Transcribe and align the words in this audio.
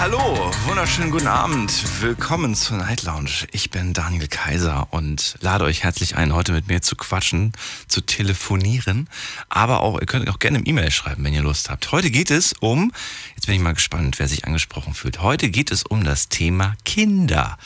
Hallo, 0.00 0.50
wunderschönen 0.66 1.10
guten 1.10 1.26
Abend. 1.26 2.00
Willkommen 2.00 2.54
zur 2.54 2.78
Night 2.78 3.02
Lounge. 3.02 3.46
Ich 3.52 3.70
bin 3.70 3.92
Daniel 3.92 4.28
Kaiser 4.28 4.88
und 4.92 5.36
lade 5.42 5.64
euch 5.64 5.82
herzlich 5.82 6.16
ein, 6.16 6.34
heute 6.34 6.52
mit 6.52 6.68
mir 6.68 6.80
zu 6.80 6.96
quatschen, 6.96 7.52
zu 7.86 8.00
telefonieren. 8.00 9.10
Aber 9.50 9.80
auch, 9.80 10.00
ihr 10.00 10.06
könnt 10.06 10.26
auch 10.30 10.38
gerne 10.38 10.56
im 10.56 10.64
E-Mail 10.64 10.90
schreiben, 10.90 11.22
wenn 11.22 11.34
ihr 11.34 11.42
Lust 11.42 11.68
habt. 11.68 11.92
Heute 11.92 12.10
geht 12.10 12.30
es 12.30 12.54
um, 12.60 12.92
jetzt 13.36 13.44
bin 13.44 13.56
ich 13.56 13.60
mal 13.60 13.74
gespannt, 13.74 14.18
wer 14.18 14.26
sich 14.26 14.46
angesprochen 14.46 14.94
fühlt. 14.94 15.20
Heute 15.20 15.50
geht 15.50 15.70
es 15.70 15.82
um 15.82 16.02
das 16.02 16.30
Thema 16.30 16.76
Kinder. 16.86 17.58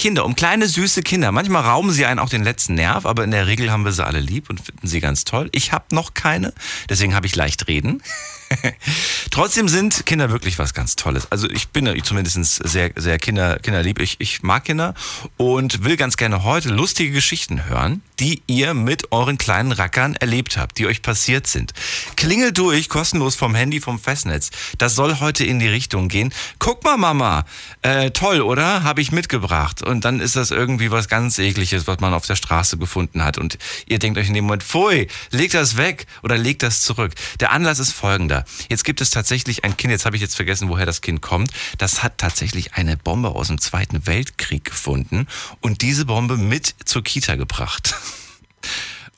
Kinder, 0.00 0.24
um 0.24 0.34
kleine 0.34 0.66
süße 0.66 1.02
Kinder. 1.02 1.30
Manchmal 1.30 1.62
rauben 1.62 1.92
sie 1.92 2.06
einen 2.06 2.20
auch 2.20 2.30
den 2.30 2.42
letzten 2.42 2.72
Nerv, 2.72 3.04
aber 3.04 3.22
in 3.22 3.32
der 3.32 3.46
Regel 3.46 3.70
haben 3.70 3.84
wir 3.84 3.92
sie 3.92 4.02
alle 4.02 4.18
lieb 4.18 4.48
und 4.48 4.58
finden 4.58 4.86
sie 4.86 4.98
ganz 4.98 5.24
toll. 5.24 5.50
Ich 5.52 5.72
habe 5.72 5.94
noch 5.94 6.14
keine, 6.14 6.54
deswegen 6.88 7.14
habe 7.14 7.26
ich 7.26 7.36
leicht 7.36 7.68
reden. 7.68 8.02
Trotzdem 9.30 9.68
sind 9.68 10.06
Kinder 10.06 10.30
wirklich 10.30 10.58
was 10.58 10.74
ganz 10.74 10.96
Tolles. 10.96 11.30
Also 11.30 11.48
ich 11.48 11.68
bin 11.68 12.02
zumindest 12.02 12.62
sehr, 12.66 12.90
sehr 12.96 13.18
Kinder, 13.18 13.58
kinderlieb. 13.58 14.00
Ich, 14.00 14.16
ich 14.18 14.42
mag 14.42 14.64
Kinder 14.64 14.94
und 15.36 15.84
will 15.84 15.96
ganz 15.96 16.16
gerne 16.16 16.42
heute 16.44 16.70
lustige 16.70 17.12
Geschichten 17.12 17.66
hören, 17.66 18.02
die 18.18 18.42
ihr 18.46 18.74
mit 18.74 19.12
euren 19.12 19.38
kleinen 19.38 19.72
Rackern 19.72 20.16
erlebt 20.16 20.56
habt, 20.56 20.78
die 20.78 20.86
euch 20.86 21.02
passiert 21.02 21.46
sind. 21.46 21.74
Klingelt 22.16 22.58
durch, 22.58 22.88
kostenlos 22.88 23.36
vom 23.36 23.54
Handy, 23.54 23.80
vom 23.80 23.98
Festnetz. 23.98 24.50
Das 24.78 24.94
soll 24.94 25.20
heute 25.20 25.44
in 25.44 25.58
die 25.58 25.68
Richtung 25.68 26.08
gehen. 26.08 26.32
Guck 26.58 26.82
mal, 26.82 26.96
Mama, 26.96 27.44
äh, 27.82 28.10
toll, 28.10 28.40
oder? 28.40 28.82
Habe 28.82 29.00
ich 29.00 29.12
mitgebracht. 29.12 29.82
Und 29.90 30.04
dann 30.04 30.20
ist 30.20 30.36
das 30.36 30.52
irgendwie 30.52 30.92
was 30.92 31.08
ganz 31.08 31.38
ekliges, 31.38 31.88
was 31.88 31.98
man 31.98 32.14
auf 32.14 32.24
der 32.24 32.36
Straße 32.36 32.78
gefunden 32.78 33.24
hat. 33.24 33.38
Und 33.38 33.58
ihr 33.86 33.98
denkt 33.98 34.18
euch 34.18 34.28
in 34.28 34.34
dem 34.34 34.44
Moment, 34.44 34.62
pfui, 34.62 35.08
leg 35.32 35.50
das 35.50 35.76
weg 35.76 36.06
oder 36.22 36.38
leg 36.38 36.60
das 36.60 36.80
zurück. 36.80 37.12
Der 37.40 37.50
Anlass 37.50 37.80
ist 37.80 37.90
folgender. 37.92 38.44
Jetzt 38.68 38.84
gibt 38.84 39.00
es 39.00 39.10
tatsächlich 39.10 39.64
ein 39.64 39.76
Kind, 39.76 39.90
jetzt 39.90 40.06
habe 40.06 40.14
ich 40.14 40.22
jetzt 40.22 40.36
vergessen, 40.36 40.68
woher 40.68 40.86
das 40.86 41.00
Kind 41.00 41.22
kommt. 41.22 41.50
Das 41.78 42.04
hat 42.04 42.18
tatsächlich 42.18 42.74
eine 42.74 42.96
Bombe 42.96 43.30
aus 43.30 43.48
dem 43.48 43.60
Zweiten 43.60 44.06
Weltkrieg 44.06 44.64
gefunden 44.64 45.26
und 45.60 45.82
diese 45.82 46.04
Bombe 46.04 46.36
mit 46.36 46.72
zur 46.84 47.02
Kita 47.02 47.34
gebracht 47.34 47.94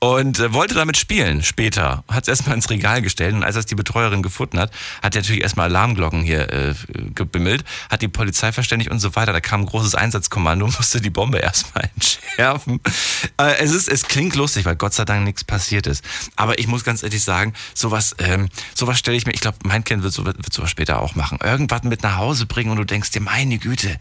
und 0.02 0.40
äh, 0.40 0.52
wollte 0.52 0.74
damit 0.74 0.96
spielen 0.96 1.44
später. 1.44 2.02
Hat 2.08 2.24
es 2.24 2.28
erstmal 2.28 2.56
ins 2.56 2.68
Regal 2.70 3.02
gestellt 3.02 3.36
und 3.36 3.44
als 3.44 3.54
das 3.54 3.66
die 3.66 3.76
Betreuerin 3.76 4.20
gefunden 4.20 4.58
hat, 4.58 4.72
hat 5.00 5.14
er 5.14 5.22
natürlich 5.22 5.42
erstmal 5.42 5.68
Alarmglocken 5.68 6.24
hier 6.24 6.52
äh, 6.52 6.74
gebimmelt, 7.14 7.62
hat 7.88 8.02
die 8.02 8.08
Polizei 8.08 8.50
verständigt 8.50 8.90
und 8.90 8.98
so 8.98 9.14
weiter. 9.14 9.32
Da 9.32 9.40
kam 9.40 9.60
ein 9.60 9.66
großes 9.66 9.94
Einsatzkommando 9.94 10.64
und 10.64 10.76
musste 10.76 11.00
die 11.00 11.10
Bombe 11.10 11.38
erstmal 11.38 11.88
entschärfen. 11.94 12.80
Äh, 13.38 13.58
es, 13.60 13.70
ist, 13.70 13.88
es 13.88 14.02
klingt 14.02 14.34
lustig, 14.34 14.64
weil 14.64 14.74
Gott 14.74 14.92
sei 14.92 15.04
Dank 15.04 15.22
nichts 15.22 15.44
passiert 15.44 15.86
ist. 15.86 16.04
Aber 16.34 16.58
ich 16.58 16.66
muss 16.66 16.82
ganz 16.82 17.04
ehrlich 17.04 17.22
sagen, 17.22 17.52
sowas, 17.72 18.16
ähm, 18.18 18.48
sowas 18.74 18.98
stelle 18.98 19.16
ich 19.16 19.24
mir, 19.24 19.34
ich 19.34 19.40
glaube, 19.40 19.58
mein 19.62 19.84
Kind 19.84 20.02
wird, 20.02 20.12
so, 20.12 20.26
wird 20.26 20.52
sowas 20.52 20.70
später 20.70 21.00
auch 21.00 21.14
machen. 21.14 21.38
Irgendwas 21.44 21.84
mit 21.84 22.02
nach 22.02 22.16
Hause 22.16 22.46
bringen 22.46 22.72
und 22.72 22.76
du 22.76 22.84
denkst 22.84 23.12
dir, 23.12 23.20
meine 23.20 23.56
Güte, 23.58 24.00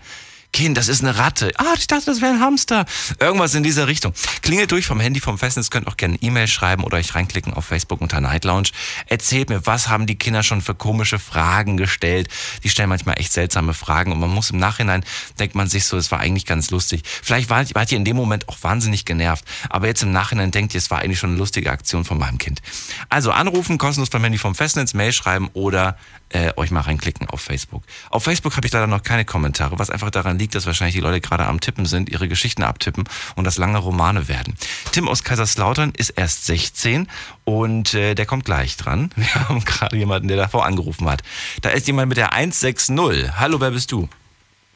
Kind, 0.53 0.75
das 0.75 0.89
ist 0.89 1.01
eine 1.01 1.17
Ratte. 1.17 1.51
Ah, 1.57 1.73
ich 1.77 1.87
dachte, 1.87 2.05
das 2.07 2.21
wäre 2.21 2.33
ein 2.33 2.41
Hamster. 2.41 2.85
Irgendwas 3.19 3.55
in 3.55 3.63
dieser 3.63 3.87
Richtung. 3.87 4.13
Klingelt 4.41 4.71
durch 4.71 4.85
vom 4.85 4.99
Handy, 4.99 5.21
vom 5.21 5.37
Festnetz, 5.37 5.69
könnt 5.69 5.87
auch 5.87 5.95
gerne 5.95 6.17
E-Mail 6.19 6.47
schreiben 6.47 6.83
oder 6.83 6.97
euch 6.97 7.15
reinklicken 7.15 7.53
auf 7.53 7.65
Facebook 7.65 8.01
unter 8.01 8.19
Night 8.19 8.43
Lounge. 8.43 8.69
Erzählt 9.05 9.49
mir, 9.49 9.65
was 9.65 9.87
haben 9.87 10.07
die 10.07 10.17
Kinder 10.17 10.43
schon 10.43 10.61
für 10.61 10.75
komische 10.75 11.19
Fragen 11.19 11.77
gestellt? 11.77 12.27
Die 12.63 12.69
stellen 12.69 12.89
manchmal 12.89 13.17
echt 13.19 13.31
seltsame 13.31 13.73
Fragen 13.73 14.11
und 14.11 14.19
man 14.19 14.29
muss 14.29 14.49
im 14.49 14.59
Nachhinein, 14.59 15.05
denkt 15.39 15.55
man 15.55 15.69
sich 15.69 15.85
so, 15.85 15.97
es 15.97 16.11
war 16.11 16.19
eigentlich 16.19 16.45
ganz 16.45 16.69
lustig. 16.69 17.03
Vielleicht 17.05 17.49
wart, 17.49 17.73
wart 17.73 17.91
ihr 17.91 17.97
in 17.97 18.05
dem 18.05 18.17
Moment 18.17 18.49
auch 18.49 18.57
wahnsinnig 18.61 19.05
genervt, 19.05 19.45
aber 19.69 19.87
jetzt 19.87 20.03
im 20.03 20.11
Nachhinein 20.11 20.51
denkt 20.51 20.73
ihr, 20.73 20.79
es 20.79 20.91
war 20.91 20.99
eigentlich 20.99 21.19
schon 21.19 21.31
eine 21.31 21.39
lustige 21.39 21.71
Aktion 21.71 22.03
von 22.03 22.17
meinem 22.17 22.37
Kind. 22.37 22.61
Also 23.07 23.31
anrufen, 23.31 23.77
kostenlos 23.77 24.09
beim 24.09 24.23
Handy 24.23 24.37
vom 24.37 24.53
Festnetz, 24.53 24.93
Mail 24.93 25.13
schreiben 25.13 25.49
oder 25.53 25.97
äh, 26.33 26.51
euch 26.55 26.71
mal 26.71 26.81
reinklicken 26.81 27.29
auf 27.29 27.41
Facebook. 27.41 27.83
Auf 28.09 28.23
Facebook 28.23 28.55
habe 28.57 28.67
ich 28.67 28.73
leider 28.73 28.87
noch 28.87 29.03
keine 29.03 29.25
Kommentare, 29.25 29.79
was 29.79 29.89
einfach 29.89 30.09
daran 30.09 30.39
liegt, 30.39 30.55
dass 30.55 30.65
wahrscheinlich 30.65 30.95
die 30.95 31.01
Leute 31.01 31.21
gerade 31.21 31.45
am 31.45 31.59
Tippen 31.59 31.85
sind, 31.85 32.09
ihre 32.09 32.27
Geschichten 32.27 32.63
abtippen 32.63 33.03
und 33.35 33.45
das 33.45 33.57
lange 33.57 33.77
Romane 33.77 34.27
werden. 34.27 34.55
Tim 34.91 35.07
aus 35.07 35.23
Kaiserslautern 35.23 35.93
ist 35.95 36.11
erst 36.11 36.45
16 36.45 37.07
und 37.43 37.93
äh, 37.93 38.15
der 38.15 38.25
kommt 38.25 38.45
gleich 38.45 38.77
dran. 38.77 39.11
Wir 39.15 39.33
haben 39.35 39.63
gerade 39.65 39.95
jemanden, 39.97 40.27
der 40.27 40.37
davor 40.37 40.65
angerufen 40.65 41.09
hat. 41.09 41.21
Da 41.61 41.69
ist 41.69 41.87
jemand 41.87 42.09
mit 42.09 42.17
der 42.17 42.33
160. 42.33 42.97
Hallo, 43.37 43.59
wer 43.59 43.71
bist 43.71 43.91
du? 43.91 44.07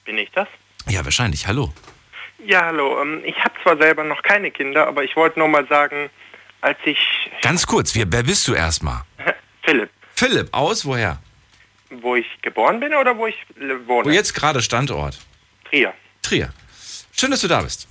Bin 0.05 0.17
ich 0.17 0.31
das? 0.31 0.47
Ja, 0.87 1.03
wahrscheinlich. 1.03 1.47
Hallo. 1.47 1.73
Ja, 2.45 2.65
hallo. 2.65 3.01
Ähm, 3.01 3.21
ich 3.25 3.37
habe 3.39 3.53
zwar 3.63 3.77
selber 3.77 4.03
noch 4.03 4.21
keine 4.21 4.51
Kinder, 4.51 4.87
aber 4.87 5.03
ich 5.03 5.15
wollte 5.15 5.39
nur 5.39 5.47
mal 5.47 5.67
sagen, 5.67 6.09
als 6.61 6.77
ich... 6.85 6.99
Ganz 7.41 7.65
kurz, 7.65 7.95
wer, 7.95 8.05
wer 8.11 8.23
bist 8.23 8.47
du 8.47 8.53
erstmal? 8.53 9.01
Philipp. 9.63 9.89
Philipp, 10.15 10.49
aus 10.51 10.85
woher? 10.85 11.19
Wo 12.01 12.15
ich 12.15 12.25
geboren 12.41 12.79
bin 12.79 12.93
oder 12.93 13.17
wo 13.17 13.27
ich 13.27 13.35
wohne? 13.87 14.05
Wo 14.05 14.09
jetzt 14.09 14.33
gerade 14.33 14.61
Standort? 14.61 15.19
Trier. 15.69 15.93
Trier. 16.21 16.49
Schön, 17.11 17.31
dass 17.31 17.41
du 17.41 17.47
da 17.47 17.61
bist. 17.61 17.87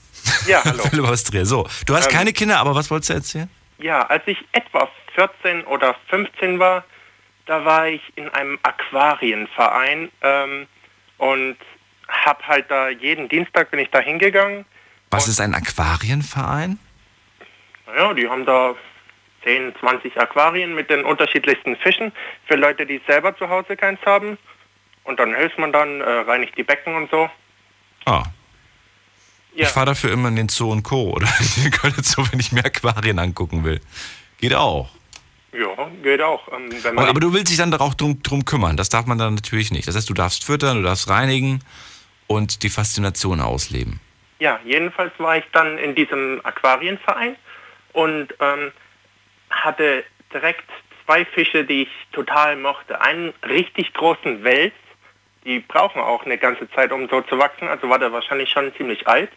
Ja, 0.47 0.63
hallo. 0.65 0.83
Philipp 0.89 1.07
aus 1.07 1.25
Trier. 1.25 1.47
So, 1.47 1.67
du 1.87 1.95
hast 1.95 2.07
Ähm, 2.07 2.13
keine 2.13 2.33
Kinder, 2.33 2.59
aber 2.59 2.75
was 2.75 2.91
wolltest 2.91 3.11
du 3.11 3.15
erzählen? 3.15 3.51
Ja, 3.79 4.03
als 4.07 4.23
ich 4.27 4.39
etwa 4.53 4.89
14 5.15 5.65
oder 5.65 5.97
15 6.09 6.59
war, 6.59 6.85
da 7.47 7.65
war 7.65 7.89
ich 7.89 8.01
in 8.17 8.29
einem 8.31 8.59
Aquarienverein 8.63 10.11
ähm, 10.23 10.67
und 11.19 11.57
hab 12.09 12.43
halt 12.47 12.71
da 12.71 12.89
jeden 12.89 13.29
Dienstag 13.29 13.71
bin 13.71 13.81
ich 13.81 13.91
da 13.91 14.01
hingegangen. 14.01 14.65
Was 15.11 15.29
ist 15.29 15.41
ein 15.41 15.55
Aquarienverein? 15.55 16.79
Naja, 17.87 18.15
die 18.15 18.29
haben 18.29 18.45
da 18.47 18.75
10, 19.45 19.75
20 19.81 20.19
Aquarien 20.19 20.75
mit 20.75 20.91
den 20.91 21.05
unterschiedlichsten 21.05 21.77
Fischen 21.77 22.13
für 22.47 22.57
Leute, 22.57 22.87
die 22.87 23.01
selber 23.07 23.37
zu 23.37 23.49
Hause 23.49 23.77
keins 23.77 24.01
haben. 24.05 24.39
Und 25.05 25.21
dann 25.21 25.35
hilft 25.35 25.59
man 25.59 25.73
dann, 25.73 26.01
äh, 26.01 26.05
reinigt 26.05 26.57
die 26.57 26.63
Becken 26.63 26.95
und 26.97 27.11
so. 27.11 27.29
Ah, 28.07 28.25
Ja, 29.55 29.67
ich 29.67 29.69
fahre 29.69 29.87
dafür 29.87 30.11
immer 30.13 30.29
in 30.29 30.37
den 30.37 30.49
Zoo 30.49 30.73
und 30.73 30.83
Co. 30.83 31.13
Oder 31.13 31.29
in 31.39 31.71
den 31.71 32.03
Zoo, 32.03 32.25
wenn 32.31 32.41
ich 32.41 32.53
mir 32.53 32.65
Aquarien 32.65 33.19
angucken 33.19 33.65
will. 33.65 33.81
Geht 34.39 34.55
auch. 34.55 34.89
ja 35.53 35.69
geht 36.03 36.21
auch. 36.23 36.49
Ähm, 36.53 36.71
Aber, 36.85 37.09
aber 37.09 37.21
du 37.21 37.33
willst 37.33 37.51
dich 37.51 37.59
dann 37.59 37.73
auch 37.75 37.95
drum, 37.95 38.23
drum 38.23 38.45
kümmern. 38.45 38.77
Das 38.77 38.89
darf 38.89 39.07
man 39.07 39.19
dann 39.19 39.35
natürlich 39.35 39.71
nicht. 39.71 39.87
Das 39.87 39.95
heißt, 39.95 40.09
du 40.09 40.15
darfst 40.15 40.45
füttern, 40.45 40.79
du 40.79 40.83
darfst 40.83 41.09
reinigen 41.09 41.61
und 42.27 42.63
die 42.63 42.71
Faszination 42.71 43.41
ausleben. 43.41 44.01
Ja, 44.41 44.59
jedenfalls 44.65 45.13
war 45.19 45.37
ich 45.37 45.45
dann 45.53 45.79
in 45.79 45.95
diesem 45.95 46.41
Aquarienverein 46.43 47.37
und 47.93 48.35
ähm, 48.41 48.73
hatte 49.63 50.05
direkt 50.33 50.69
zwei 51.05 51.25
Fische, 51.25 51.65
die 51.65 51.83
ich 51.83 51.89
total 52.13 52.57
mochte. 52.57 53.01
Einen 53.01 53.33
richtig 53.47 53.93
großen 53.95 54.43
Wels, 54.45 54.73
die 55.45 55.61
brauchen 55.61 56.01
auch 56.01 56.25
eine 56.25 56.39
ganze 56.39 56.71
Zeit, 56.71 56.93
um 56.93 57.09
so 57.09 57.21
zu 57.23 57.39
wachsen, 57.39 57.69
also 57.69 57.89
war 57.89 57.99
der 57.99 58.13
wahrscheinlich 58.13 58.51
schon 58.51 58.75
ziemlich 58.77 59.07
alt. 59.07 59.31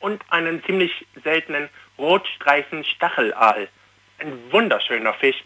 Und 0.00 0.22
einen 0.30 0.64
ziemlich 0.64 1.06
seltenen 1.22 1.68
Rotstreifen-Stachelaal. 1.98 3.68
Ein 4.18 4.52
wunderschöner 4.52 5.14
Fisch. 5.14 5.44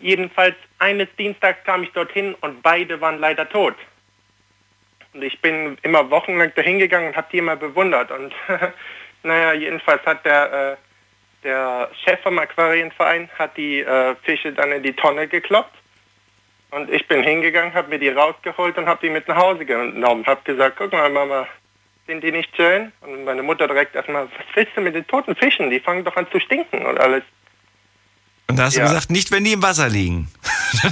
Jedenfalls 0.00 0.56
eines 0.78 1.08
Dienstags 1.16 1.62
kam 1.64 1.82
ich 1.82 1.92
dorthin 1.92 2.34
und 2.40 2.62
beide 2.62 3.00
waren 3.00 3.18
leider 3.18 3.48
tot. 3.48 3.74
Und 5.12 5.22
ich 5.22 5.40
bin 5.40 5.76
immer 5.82 6.10
wochenlang 6.10 6.52
dahin 6.54 6.78
gegangen 6.78 7.08
und 7.08 7.16
habe 7.16 7.28
die 7.30 7.38
immer 7.38 7.56
bewundert. 7.56 8.10
Und 8.10 8.32
naja, 9.22 9.52
jedenfalls 9.52 10.04
hat 10.06 10.24
der, 10.24 10.52
äh, 10.72 10.76
der 11.44 11.90
Chef 12.04 12.20
vom 12.22 12.38
Aquarienverein 12.38 13.28
hat 13.38 13.56
die 13.56 13.80
äh, 13.80 14.14
Fische 14.22 14.52
dann 14.52 14.72
in 14.72 14.82
die 14.82 14.92
Tonne 14.92 15.26
gekloppt. 15.28 15.74
Und 16.70 16.90
ich 16.90 17.06
bin 17.08 17.22
hingegangen, 17.22 17.74
habe 17.74 17.88
mir 17.90 17.98
die 17.98 18.08
rausgeholt 18.08 18.78
und 18.78 18.86
habe 18.86 19.00
die 19.02 19.10
mit 19.10 19.28
nach 19.28 19.36
Hause 19.36 19.64
genommen. 19.66 20.24
Habe 20.26 20.40
gesagt, 20.44 20.76
guck 20.78 20.92
mal 20.92 21.10
Mama, 21.10 21.46
sind 22.06 22.24
die 22.24 22.32
nicht 22.32 22.54
schön? 22.56 22.92
Und 23.02 23.24
meine 23.24 23.42
Mutter 23.42 23.66
direkt 23.68 23.94
erstmal, 23.94 24.24
was 24.24 24.46
willst 24.54 24.72
du 24.76 24.80
mit 24.80 24.94
den 24.94 25.06
toten 25.06 25.36
Fischen? 25.36 25.68
Die 25.70 25.80
fangen 25.80 26.04
doch 26.04 26.16
an 26.16 26.26
zu 26.32 26.40
stinken 26.40 26.86
und 26.86 26.98
alles. 26.98 27.22
Und 28.48 28.58
da 28.58 28.64
hast 28.64 28.76
Ja. 28.76 28.84
du 28.84 28.88
gesagt, 28.88 29.10
nicht 29.10 29.30
wenn 29.30 29.44
die 29.44 29.52
im 29.52 29.62
Wasser 29.62 29.88
liegen. 29.88 30.28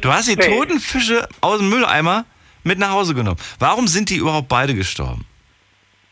du 0.00 0.12
hast 0.12 0.28
die 0.28 0.36
Nee. 0.36 0.46
toten 0.48 0.80
Fische 0.80 1.28
aus 1.40 1.58
dem 1.58 1.68
Mülleimer 1.68 2.24
mit 2.62 2.78
nach 2.78 2.90
Hause 2.90 3.14
genommen. 3.14 3.38
Warum 3.58 3.88
sind 3.88 4.10
die 4.10 4.16
überhaupt 4.16 4.48
beide 4.48 4.74
gestorben? 4.74 5.26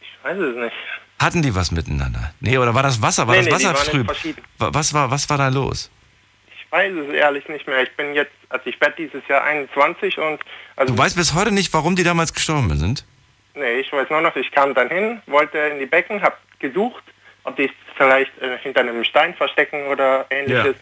Ich 0.01 0.25
weiß 0.25 0.39
es 0.39 0.57
nicht. 0.57 0.75
Hatten 1.23 1.43
die 1.43 1.55
was 1.55 1.71
miteinander? 1.71 2.35
Nee, 2.41 2.59
oder 2.59 2.75
war 2.75 2.83
das 2.83 3.01
Wasser? 3.01 3.27
War 3.29 3.37
Nee, 3.37 3.49
das 3.49 3.63
nee, 3.63 3.69
Wasser 3.69 3.91
trüb? 3.91 4.13
Was 4.59 4.93
war, 4.93 5.11
was 5.11 5.29
war 5.31 5.39
da 5.39 5.49
los? 5.49 5.91
Ich 6.49 6.73
weiß 6.73 6.93
es 6.95 7.15
ehrlich 7.15 7.49
nicht 7.49 7.67
mehr. 7.67 7.83
Ich 7.83 7.95
bin 7.97 8.15
jetzt, 8.15 8.33
also 8.49 8.67
ich 8.67 8.81
werde 8.81 8.95
dieses 8.99 9.23
Jahr 9.29 9.45
21 9.45 10.19
und 10.19 10.41
also 10.77 10.93
Du 10.95 10.99
weißt 11.01 11.17
bis 11.17 11.35
heute 11.35 11.53
nicht, 11.53 11.73
warum 11.73 11.95
die 11.97 12.03
damals 12.03 12.35
gestorben 12.35 12.77
sind? 12.77 13.05
Nee, 13.55 13.81
ich 13.81 13.93
weiß 13.93 14.09
nur 14.11 14.21
noch, 14.23 14.35
ich 14.37 14.51
kam 14.51 14.75
dann 14.75 14.89
hin, 14.89 15.21
wollte 15.27 15.59
in 15.59 15.79
die 15.79 15.87
Becken, 15.87 16.23
habe 16.23 16.37
gesucht, 16.59 17.05
ob 17.45 17.57
die 17.57 17.71
vielleicht 17.97 18.33
äh, 18.41 18.59
hinter 18.59 18.81
einem 18.81 19.05
Stein 19.05 19.35
verstecken 19.35 19.87
oder 19.89 20.27
ähnliches. 20.31 20.77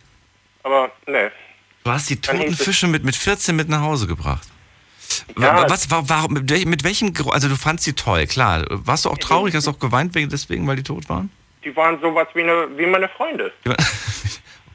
Aber 0.62 0.90
nee. 1.06 1.28
Du 1.84 1.90
hast 1.90 2.08
die 2.08 2.20
toten 2.20 2.54
Fische 2.54 2.86
mit, 2.86 3.02
mit 3.04 3.16
14 3.16 3.56
mit 3.56 3.68
nach 3.68 3.80
Hause 3.80 4.06
gebracht. 4.06 4.46
Ja. 5.38 5.68
Was, 5.68 5.90
war, 5.90 6.08
warum, 6.08 6.32
mit, 6.34 6.84
welchem- 6.84 7.12
also 7.30 7.48
du 7.48 7.56
fandst 7.56 7.84
sie 7.84 7.92
toll, 7.94 8.26
klar. 8.26 8.64
Warst 8.68 9.04
du 9.04 9.10
auch 9.10 9.18
traurig, 9.18 9.54
hast 9.54 9.66
du 9.66 9.70
auch 9.70 9.78
geweint 9.78 10.14
wegen 10.14 10.28
deswegen, 10.28 10.66
weil 10.66 10.76
die 10.76 10.82
tot 10.82 11.08
waren? 11.08 11.30
Die 11.64 11.74
waren 11.76 12.00
sowas 12.00 12.26
wie, 12.34 12.42
eine, 12.42 12.68
wie 12.76 12.86
meine 12.86 13.08
Freunde. 13.08 13.52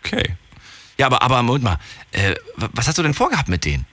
Okay. 0.04 0.36
Ja, 1.00 1.08
aber, 1.08 1.24
aber 1.24 1.42
Moment 1.42 1.64
mal, 1.64 1.80
äh, 2.12 2.36
wa- 2.58 2.70
was 2.74 2.88
hast 2.88 2.98
du 3.00 3.02
denn 3.04 3.16
vorgehabt 3.16 3.50
mit 3.50 3.66
denen? 3.66 3.88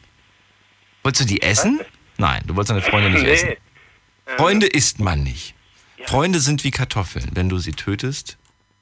Wolltest 1.03 1.23
du 1.25 1.27
die 1.35 1.41
essen? 1.43 1.81
Nein, 2.19 2.43
du 2.47 2.55
wolltest 2.55 2.71
deine 2.71 2.83
Freunde 2.83 3.09
nicht 3.11 3.25
essen. 3.25 3.49
Nee. 3.49 4.37
Freunde 4.37 4.67
isst 4.67 5.01
man 5.01 5.23
nicht. 5.23 5.55
Ja. 5.97 6.07
Freunde 6.07 6.39
sind 6.41 6.65
wie 6.65 6.71
Kartoffeln. 6.71 7.31
Wenn 7.33 7.49
du 7.49 7.57
sie 7.59 7.73
tötest, 7.73 8.37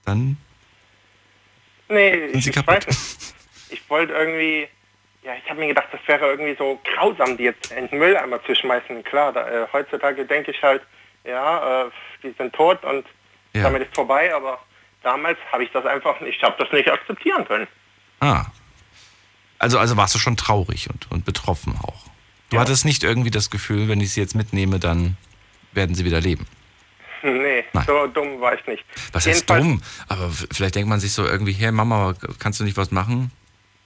dann 0.04 0.36
Nee, 1.88 2.30
Sind 2.32 2.42
sie 2.42 2.50
ich 2.50 2.54
kaputt? 2.56 2.86
weiß 2.86 2.86
nicht. 2.86 3.34
Ich 3.70 3.88
wollte 3.90 4.12
irgendwie, 4.12 4.68
ja, 5.22 5.32
ich 5.34 5.48
habe 5.50 5.60
mir 5.60 5.68
gedacht, 5.68 5.88
das 5.92 6.00
wäre 6.06 6.26
irgendwie 6.30 6.54
so 6.56 6.80
grausam, 6.84 7.36
die 7.36 7.44
jetzt 7.44 7.70
in 7.72 7.88
den 7.88 7.98
Mülleimer 7.98 8.42
zu 8.44 8.54
schmeißen. 8.54 9.02
Klar, 9.04 9.32
da, 9.32 9.48
äh, 9.48 9.66
heutzutage 9.72 10.24
denke 10.24 10.50
ich 10.52 10.62
halt, 10.62 10.82
ja, 11.24 11.82
äh, 11.86 11.90
die 12.22 12.34
sind 12.38 12.52
tot 12.54 12.82
und 12.84 13.04
Ja. 13.52 13.62
damit 13.64 13.82
ist 13.82 13.94
vorbei, 13.94 14.34
aber 14.34 14.58
damals 15.02 15.38
habe 15.52 15.64
ich 15.64 15.70
das 15.72 15.84
einfach 15.86 16.20
nicht, 16.20 16.36
ich 16.38 16.42
habe 16.42 16.56
das 16.62 16.72
nicht 16.72 16.88
akzeptieren 16.90 17.44
können. 17.46 17.66
Ah. 18.20 18.46
Also, 19.58 19.78
also 19.78 19.96
warst 19.96 20.14
du 20.14 20.18
schon 20.18 20.36
traurig 20.36 20.88
und, 20.90 21.10
und 21.10 21.24
betroffen 21.24 21.78
auch. 21.82 22.04
Du 22.48 22.56
Ja. 22.56 22.62
hattest 22.62 22.84
nicht 22.84 23.04
irgendwie 23.04 23.30
das 23.30 23.50
Gefühl, 23.50 23.88
wenn 23.88 24.00
ich 24.00 24.12
sie 24.14 24.20
jetzt 24.20 24.34
mitnehme, 24.34 24.78
dann 24.78 25.16
werden 25.72 25.94
sie 25.94 26.04
wieder 26.04 26.20
leben. 26.20 26.46
Nee, 27.22 27.64
Nein. 27.74 27.84
so 27.86 28.06
dumm 28.06 28.40
war 28.40 28.54
ich 28.54 28.66
nicht. 28.66 28.82
Was 29.12 29.26
heißt 29.26 29.50
Jedenfalls- 29.50 29.62
dumm? 29.62 29.82
Aber 30.08 30.30
vielleicht 30.30 30.74
denkt 30.74 30.88
man 30.88 31.00
sich 31.00 31.12
so 31.12 31.26
irgendwie, 31.26 31.52
hey 31.52 31.70
Mama, 31.70 32.14
kannst 32.38 32.58
du 32.60 32.64
nicht 32.64 32.78
was 32.78 32.90
machen? 32.90 33.30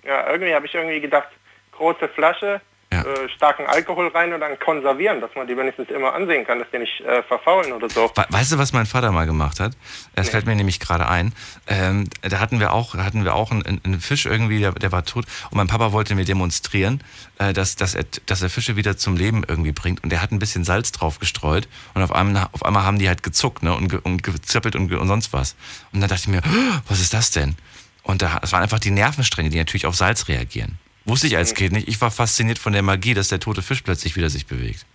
Ja, 0.07 0.31
irgendwie 0.31 0.55
habe 0.55 0.67
ich 0.67 0.75
irgendwie 0.75 1.01
gedacht, 1.01 1.29
große 1.73 2.09
Flasche, 2.09 2.61
Ja. 2.93 3.01
äh, 3.03 3.29
starken 3.35 3.67
Alkohol 3.67 4.09
rein 4.09 4.33
und 4.33 4.41
dann 4.41 4.57
konservieren, 4.61 5.21
dass 5.21 5.31
man 5.35 5.49
die 5.49 5.57
wenigstens 5.57 5.89
immer 5.91 6.13
ansehen 6.15 6.47
kann, 6.47 6.61
dass 6.61 6.69
die 6.71 6.79
nicht 6.79 7.01
äh, 7.01 7.23
verfaulen 7.25 7.73
oder 7.73 7.89
so. 7.89 8.09
We- 8.15 8.27
Weißt 8.29 8.53
du, 8.53 8.59
was 8.59 8.73
mein 8.73 8.87
Vater 8.87 9.11
mal 9.11 9.27
gemacht 9.27 9.59
hat? 9.59 9.73
Das 10.15 10.29
fällt 10.29 10.47
mir 10.47 10.55
nämlich 10.55 10.79
gerade 10.79 11.09
ein. 11.09 11.33
Ähm, 11.67 12.09
da 12.23 12.39
hatten 12.39 12.61
wir 12.61 12.73
auch, 12.73 12.95
hatten 12.95 13.25
wir 13.25 13.35
auch 13.35 13.51
einen, 13.51 13.81
einen 13.85 14.01
Fisch 14.01 14.27
irgendwie, 14.27 14.61
der, 14.61 14.73
der 14.73 14.93
war 14.93 15.05
tot. 15.05 15.25
Und 15.51 15.57
mein 15.57 15.67
Papa 15.67 15.91
wollte 15.91 16.15
mir 16.15 16.25
demonstrieren, 16.25 17.03
äh, 17.39 17.53
dass, 17.53 17.75
dass, 17.75 17.97
er, 17.97 18.05
dass 18.27 18.43
er 18.43 18.51
Fische 18.51 18.77
wieder 18.77 18.97
zum 18.97 19.17
Leben 19.17 19.43
irgendwie 19.49 19.73
bringt. 19.73 20.05
Und 20.05 20.11
der 20.11 20.23
hat 20.23 20.31
ein 20.31 20.39
bisschen 20.39 20.63
Salz 20.63 20.93
drauf 20.93 21.19
gestreut. 21.19 21.67
Und 21.95 22.03
auf 22.03 22.13
einmal, 22.13 22.47
auf 22.53 22.65
einmal 22.65 22.85
haben 22.85 23.01
die 23.01 23.09
halt 23.09 23.25
gezuckt 23.25 23.65
ne? 23.65 23.75
und, 23.75 23.89
ge, 23.89 23.99
und 24.05 24.23
gezippelt 24.23 24.77
und, 24.77 24.89
ge, 24.89 24.99
und 24.99 25.09
sonst 25.09 25.33
was. 25.33 25.57
Und 25.93 26.01
dann 26.01 26.09
dachte 26.11 26.23
ich 26.23 26.29
mir, 26.29 26.43
"Oh, 26.47 26.79
was 26.89 27.01
ist 27.01 27.13
das 27.15 27.33
denn? 27.33 27.57
Und 28.05 28.23
da, 28.23 28.39
es 28.43 28.53
waren 28.53 28.63
einfach 28.63 28.79
die 28.79 28.91
Nervenstränge, 28.91 29.51
die 29.51 29.59
natürlich 29.59 29.87
auf 29.87 29.97
Salz 29.97 30.29
reagieren. 30.29 30.79
Wusste 31.07 31.27
ich 31.27 31.37
als 31.37 31.55
Kind 31.55 31.73
nicht. 31.73 31.89
Ich 31.89 32.01
war 32.01 32.11
fasziniert 32.11 32.59
von 32.59 32.73
der 32.73 32.83
Magie, 32.83 33.13
dass 33.15 33.29
der 33.29 33.41
tote 33.41 33.61
Fisch 33.63 33.83
plötzlich 33.83 34.17
wieder 34.17 34.31
sich 34.31 34.47
bewegt. 34.47 34.87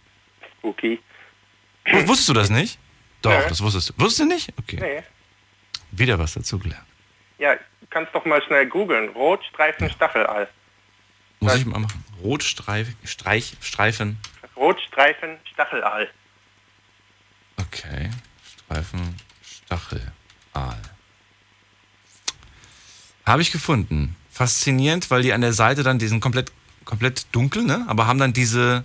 Spooky. 0.59 0.99
Wusstest 2.05 2.29
du 2.29 2.33
das 2.33 2.49
nicht? 2.49 2.79
Doch, 3.21 3.31
Nö. 3.31 3.45
das 3.49 3.61
wusstest 3.61 3.89
du. 3.89 3.93
Wusstest 3.97 4.21
du 4.21 4.25
nicht? 4.25 4.53
Okay. 4.57 4.77
Nee. 4.79 5.03
Wieder 5.91 6.17
was 6.17 6.33
dazugelernt. 6.33 6.85
Ja, 7.37 7.55
kannst 7.89 8.13
doch 8.13 8.25
mal 8.25 8.41
schnell 8.43 8.67
googeln. 8.67 9.09
Rotstreifen 9.09 9.89
Stachelal. 9.89 10.47
Muss 11.39 11.53
Was? 11.53 11.59
ich 11.59 11.65
mal 11.65 11.79
machen. 11.79 12.03
Rotstreif, 12.21 12.89
Streich, 13.03 13.55
Streifen. 13.61 14.19
Rotstreifen 14.55 15.37
Stachelal. 15.51 16.09
Okay. 17.57 18.09
Streifen, 18.69 19.15
Stachelaal. 19.41 20.81
Habe 23.29 23.43
ich 23.43 23.51
gefunden. 23.51 24.15
Faszinierend, 24.31 25.11
weil 25.11 25.21
die 25.21 25.33
an 25.33 25.41
der 25.41 25.53
Seite 25.53 25.83
dann 25.83 25.99
diesen 25.99 26.19
komplett, 26.19 26.51
komplett 26.83 27.27
dunkel, 27.31 27.63
ne? 27.63 27.85
Aber 27.87 28.07
haben 28.07 28.17
dann 28.17 28.33
diese 28.33 28.83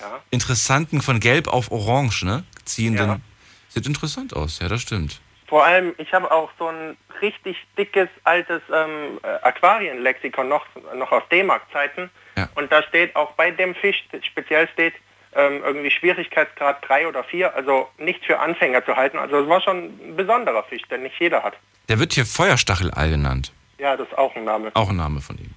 Ja. 0.00 0.20
interessanten 0.30 1.00
von 1.00 1.20
gelb 1.20 1.46
auf 1.46 1.70
orange, 1.70 2.24
ne? 2.24 2.42
Ziehenden. 2.64 3.06
Ja. 3.06 3.20
Sieht 3.68 3.86
interessant 3.86 4.34
aus, 4.34 4.58
ja, 4.58 4.66
das 4.66 4.82
stimmt. 4.82 5.20
Vor 5.46 5.64
allem, 5.64 5.94
ich 5.98 6.12
habe 6.12 6.28
auch 6.32 6.50
so 6.58 6.66
ein 6.66 6.96
richtig 7.22 7.56
dickes, 7.78 8.08
altes 8.24 8.62
ähm, 8.72 9.20
äh, 9.22 9.28
Aquarienlexikon 9.46 10.48
noch, 10.48 10.66
noch 10.96 11.12
aus 11.12 11.22
D-Mark-Zeiten. 11.30 12.10
Ja. 12.36 12.48
Und 12.56 12.72
da 12.72 12.82
steht 12.82 13.14
auch 13.14 13.34
bei 13.34 13.52
dem 13.52 13.76
Fisch, 13.76 14.04
speziell 14.28 14.68
steht 14.72 14.94
ähm, 15.36 15.62
irgendwie 15.64 15.92
Schwierigkeitsgrad 15.92 16.78
3 16.88 17.06
oder 17.06 17.22
4, 17.22 17.54
also 17.54 17.88
nicht 17.98 18.24
für 18.24 18.40
Anfänger 18.40 18.84
zu 18.84 18.96
halten. 18.96 19.18
Also 19.18 19.38
es 19.38 19.48
war 19.48 19.60
schon 19.60 19.84
ein 19.84 20.16
besonderer 20.16 20.64
Fisch, 20.64 20.82
den 20.90 21.04
nicht 21.04 21.20
jeder 21.20 21.44
hat. 21.44 21.54
Der 21.88 22.00
wird 22.00 22.14
hier 22.14 22.26
Feuerstachelaal 22.26 23.10
genannt. 23.10 23.52
Ja, 23.78 23.96
das 23.96 24.08
ist 24.08 24.16
auch 24.18 24.34
ein 24.36 24.44
Name. 24.44 24.70
Auch 24.74 24.90
ein 24.90 24.96
Name 24.96 25.20
von 25.20 25.36
ihm. 25.38 25.50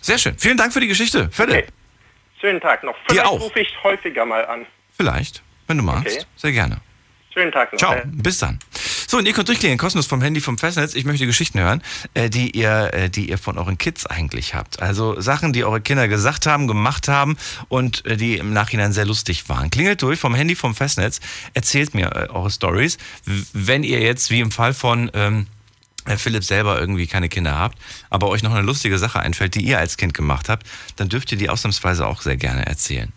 Sehr 0.00 0.18
schön. 0.18 0.36
Vielen 0.38 0.56
Dank 0.56 0.72
für 0.72 0.80
die 0.80 0.88
Geschichte. 0.88 1.28
Philipp. 1.32 1.56
Okay. 1.56 1.66
Schönen 2.40 2.60
Tag 2.60 2.84
noch. 2.84 2.94
Vielleicht 3.08 3.26
auch. 3.26 3.40
rufe 3.40 3.60
ich 3.60 3.68
häufiger 3.82 4.26
mal 4.26 4.44
an. 4.46 4.66
Vielleicht, 4.96 5.42
wenn 5.66 5.78
du 5.78 5.82
magst. 5.84 6.16
Okay. 6.18 6.26
Sehr 6.36 6.52
gerne. 6.52 6.80
Schönen 7.32 7.50
Tag 7.50 7.72
noch. 7.72 7.78
Ciao, 7.78 7.94
Äh, 7.94 8.02
bis 8.06 8.38
dann. 8.38 8.58
So, 9.08 9.18
und 9.18 9.26
ihr 9.26 9.32
könnt 9.32 9.48
durchklicken, 9.48 9.76
kostenlos 9.76 10.06
vom 10.06 10.22
Handy, 10.22 10.40
vom 10.40 10.56
Festnetz. 10.56 10.94
Ich 10.94 11.04
möchte 11.04 11.26
Geschichten 11.26 11.58
hören, 11.58 11.82
äh, 12.14 12.30
die 12.30 12.50
ihr, 12.50 12.90
äh, 12.92 13.10
die 13.10 13.28
ihr 13.28 13.38
von 13.38 13.58
euren 13.58 13.76
Kids 13.76 14.06
eigentlich 14.06 14.54
habt. 14.54 14.80
Also 14.80 15.20
Sachen, 15.20 15.52
die 15.52 15.64
eure 15.64 15.80
Kinder 15.80 16.06
gesagt 16.06 16.46
haben, 16.46 16.68
gemacht 16.68 17.08
haben 17.08 17.36
und 17.68 18.04
die 18.06 18.36
im 18.36 18.52
Nachhinein 18.52 18.92
sehr 18.92 19.04
lustig 19.06 19.48
waren. 19.48 19.70
Klingelt 19.70 20.02
durch 20.02 20.20
vom 20.20 20.34
Handy, 20.34 20.54
vom 20.54 20.74
Festnetz. 20.76 21.20
Erzählt 21.54 21.94
mir 21.94 22.12
eure 22.32 22.50
Stories. 22.50 22.98
Wenn 23.52 23.82
ihr 23.82 24.00
jetzt, 24.00 24.30
wie 24.30 24.40
im 24.40 24.50
Fall 24.52 24.74
von 24.74 25.10
ähm, 25.14 25.46
äh, 26.06 26.16
Philipp 26.16 26.44
selber 26.44 26.78
irgendwie 26.78 27.06
keine 27.06 27.28
Kinder 27.28 27.58
habt, 27.58 27.78
aber 28.10 28.28
euch 28.28 28.42
noch 28.42 28.52
eine 28.52 28.62
lustige 28.62 28.98
Sache 28.98 29.20
einfällt, 29.20 29.54
die 29.54 29.62
ihr 29.62 29.78
als 29.78 29.96
Kind 29.96 30.14
gemacht 30.14 30.48
habt, 30.48 30.66
dann 30.96 31.08
dürft 31.08 31.32
ihr 31.32 31.38
die 31.38 31.48
ausnahmsweise 31.48 32.06
auch 32.06 32.22
sehr 32.22 32.36
gerne 32.36 32.66
erzählen. 32.66 33.12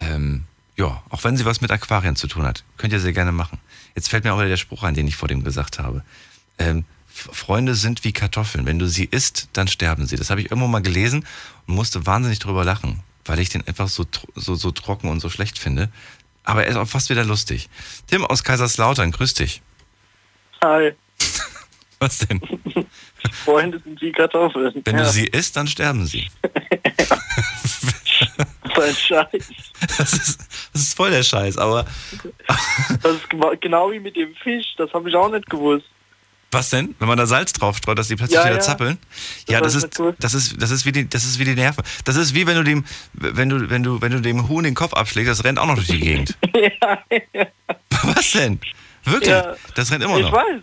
Ähm, 0.00 0.44
ja, 0.76 1.02
auch 1.10 1.24
wenn 1.24 1.36
sie 1.36 1.44
was 1.44 1.60
mit 1.60 1.70
Aquarien 1.70 2.16
zu 2.16 2.26
tun 2.26 2.44
hat, 2.44 2.64
könnt 2.76 2.92
ihr 2.92 3.00
sehr 3.00 3.12
gerne 3.12 3.32
machen. 3.32 3.58
Jetzt 3.94 4.08
fällt 4.08 4.24
mir 4.24 4.32
auch 4.32 4.38
wieder 4.38 4.48
der 4.48 4.56
Spruch 4.56 4.82
ein, 4.82 4.94
den 4.94 5.06
ich 5.06 5.16
vor 5.16 5.28
dem 5.28 5.44
gesagt 5.44 5.78
habe. 5.78 6.02
Ähm, 6.58 6.84
Freunde 7.08 7.74
sind 7.74 8.04
wie 8.04 8.12
Kartoffeln. 8.12 8.66
Wenn 8.66 8.78
du 8.78 8.86
sie 8.88 9.04
isst, 9.04 9.48
dann 9.52 9.68
sterben 9.68 10.06
sie. 10.06 10.16
Das 10.16 10.30
habe 10.30 10.40
ich 10.40 10.50
irgendwo 10.50 10.68
mal 10.68 10.80
gelesen 10.80 11.26
und 11.66 11.74
musste 11.74 12.06
wahnsinnig 12.06 12.38
drüber 12.38 12.64
lachen, 12.64 13.02
weil 13.24 13.40
ich 13.40 13.48
den 13.50 13.66
einfach 13.66 13.88
so, 13.88 14.06
so, 14.34 14.54
so 14.54 14.70
trocken 14.70 15.08
und 15.08 15.20
so 15.20 15.28
schlecht 15.28 15.58
finde. 15.58 15.90
Aber 16.44 16.64
er 16.64 16.70
ist 16.70 16.76
auch 16.76 16.88
fast 16.88 17.10
wieder 17.10 17.24
lustig. 17.24 17.68
Tim 18.06 18.24
aus 18.24 18.42
Kaiserslautern, 18.44 19.10
grüß 19.10 19.34
dich. 19.34 19.60
Hi, 20.62 20.94
Was 22.00 22.18
denn? 22.18 22.40
Freunde 23.44 23.78
sind 23.78 24.00
wie 24.00 24.10
Kartoffeln. 24.10 24.82
Wenn 24.84 24.96
ja, 24.96 25.04
du 25.04 25.10
sie 25.10 25.26
isst, 25.26 25.56
dann 25.56 25.66
sterben 25.66 26.06
sie. 26.06 26.28
so 28.74 28.80
ein 28.82 28.94
Scheiß. 28.94 29.50
Das 29.98 30.12
ist, 30.14 30.40
das 30.72 30.82
ist 30.82 30.96
voll 30.96 31.10
der 31.10 31.22
Scheiß, 31.22 31.58
aber 31.58 31.84
Das 33.02 33.12
ist 33.14 33.28
genau 33.60 33.90
wie 33.92 34.00
mit 34.00 34.16
dem 34.16 34.34
Fisch, 34.36 34.66
das 34.78 34.92
habe 34.94 35.08
ich 35.10 35.14
auch 35.14 35.30
nicht 35.30 35.48
gewusst. 35.50 35.86
Was 36.52 36.70
denn? 36.70 36.94
Wenn 36.98 37.06
man 37.06 37.16
da 37.16 37.26
Salz 37.26 37.52
drauf 37.52 37.76
streut, 37.76 37.98
dass 37.98 38.08
die 38.08 38.16
plötzlich 38.16 38.38
Ja, 38.38 38.44
wieder 38.46 38.56
ja. 38.56 38.60
zappeln? 38.60 38.98
Das 39.46 39.52
ja, 39.52 39.60
das 39.60 39.74
ist, 39.76 40.00
ich 40.00 40.14
das 40.18 40.34
ist, 40.34 40.60
das 40.60 40.70
ist 40.72 40.84
wie 40.84 40.92
die, 40.92 41.08
das 41.08 41.24
ist 41.24 41.38
wie 41.38 41.44
die 41.44 41.54
Nerven. 41.54 41.84
Das 42.04 42.16
ist 42.16 42.34
wie 42.34 42.46
wenn 42.46 42.56
du 42.56 42.64
dem, 42.64 42.84
wenn 43.12 43.48
du, 43.48 43.70
wenn 43.70 43.82
du, 43.84 44.00
wenn 44.00 44.10
du 44.10 44.20
dem 44.20 44.48
Huhn 44.48 44.64
den 44.64 44.74
Kopf 44.74 44.94
abschlägst, 44.94 45.30
das 45.30 45.44
rennt 45.44 45.58
auch 45.60 45.66
noch 45.66 45.76
durch 45.76 45.86
die 45.86 46.00
Gegend. 46.00 46.36
ja, 46.54 46.98
ja, 47.34 47.46
Was 48.02 48.32
denn? 48.32 48.58
Wirklich? 49.04 49.34
Das 49.76 49.92
rennt 49.92 50.02
immer 50.02 50.16
ich 50.16 50.22
noch. 50.22 50.32
weiß. 50.32 50.62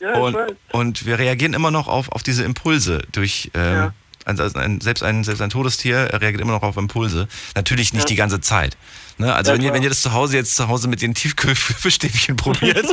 Ja, 0.00 0.14
Und, 0.18 0.36
und 0.72 1.06
wir 1.06 1.18
reagieren 1.18 1.54
immer 1.54 1.70
noch 1.70 1.88
auf, 1.88 2.10
auf 2.12 2.22
diese 2.22 2.44
Impulse 2.44 3.02
durch, 3.12 3.50
ähm, 3.54 3.74
Ja. 3.74 3.94
also 4.24 4.58
ein, 4.58 4.80
selbst, 4.80 5.02
ein, 5.02 5.24
selbst 5.24 5.40
ein 5.40 5.50
Todestier 5.50 6.08
reagiert 6.12 6.40
immer 6.40 6.52
noch 6.52 6.62
auf 6.62 6.76
Impulse. 6.76 7.28
Natürlich 7.54 7.92
nicht 7.92 8.08
die 8.08 8.16
ganze 8.16 8.40
Zeit. 8.40 8.76
Ne? 9.18 9.34
Also 9.34 9.50
Ja, 9.52 9.56
wenn, 9.56 9.64
ihr, 9.64 9.72
wenn 9.72 9.82
ihr 9.82 9.88
das 9.88 10.02
zu 10.02 10.12
Hause 10.12 10.36
jetzt 10.36 10.54
zu 10.56 10.68
Hause 10.68 10.88
mit 10.88 11.00
den 11.02 11.14
Tiefkühlfischstäbchen 11.14 12.36
probiert, 12.36 12.86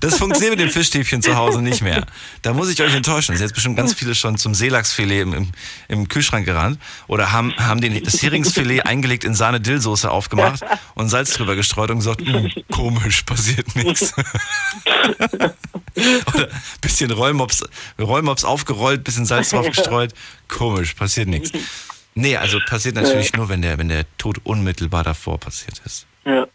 das 0.00 0.16
funktioniert 0.18 0.52
mit 0.52 0.60
den 0.60 0.70
Fischstäbchen 0.70 1.22
zu 1.22 1.36
Hause 1.36 1.62
nicht 1.62 1.82
mehr. 1.82 2.06
Da 2.42 2.52
muss 2.52 2.68
ich 2.68 2.80
euch 2.82 2.94
enttäuschen. 2.94 3.32
Es 3.32 3.38
sind 3.38 3.46
jetzt 3.46 3.54
bestimmt 3.54 3.76
ganz 3.76 3.94
viele 3.94 4.14
schon 4.14 4.36
zum 4.38 4.54
Seelachsfilet 4.54 5.22
im, 5.22 5.32
im, 5.34 5.48
im 5.88 6.08
Kühlschrank 6.08 6.44
gerannt 6.46 6.78
oder 7.06 7.32
haben, 7.32 7.54
haben 7.56 7.80
den, 7.80 8.02
das 8.02 8.20
Heringsfilet 8.22 8.82
eingelegt 8.86 9.24
in 9.24 9.34
Sahne-Dillsoße 9.34 10.10
aufgemacht 10.10 10.62
und 10.94 11.08
Salz 11.08 11.32
drüber 11.34 11.54
gestreut 11.56 11.90
und 11.90 11.98
gesagt, 11.98 12.22
"Hm, 12.22 12.50
komisch, 12.70 13.22
passiert 13.22 13.74
nichts. 13.76 14.12
Oder 16.34 16.48
bisschen 16.80 17.10
Rollmops, 17.10 17.64
Rollmops 17.98 18.44
aufgerollt, 18.44 19.02
bisschen 19.02 19.26
Salz 19.26 19.50
drauf 19.50 19.66
gestreut. 19.66 20.14
Komisch, 20.46 20.94
passiert 20.94 21.28
nichts. 21.28 21.50
Nee, 22.20 22.36
also 22.36 22.58
passiert 22.68 22.96
natürlich 22.96 23.32
nur, 23.34 23.48
wenn 23.48 23.62
der, 23.62 23.78
wenn 23.78 23.88
der 23.88 24.04
Tod 24.18 24.38
unmittelbar 24.44 25.04
davor 25.04 25.38
passiert 25.38 25.80
ist. 25.84 26.06
Ja. 26.24 26.46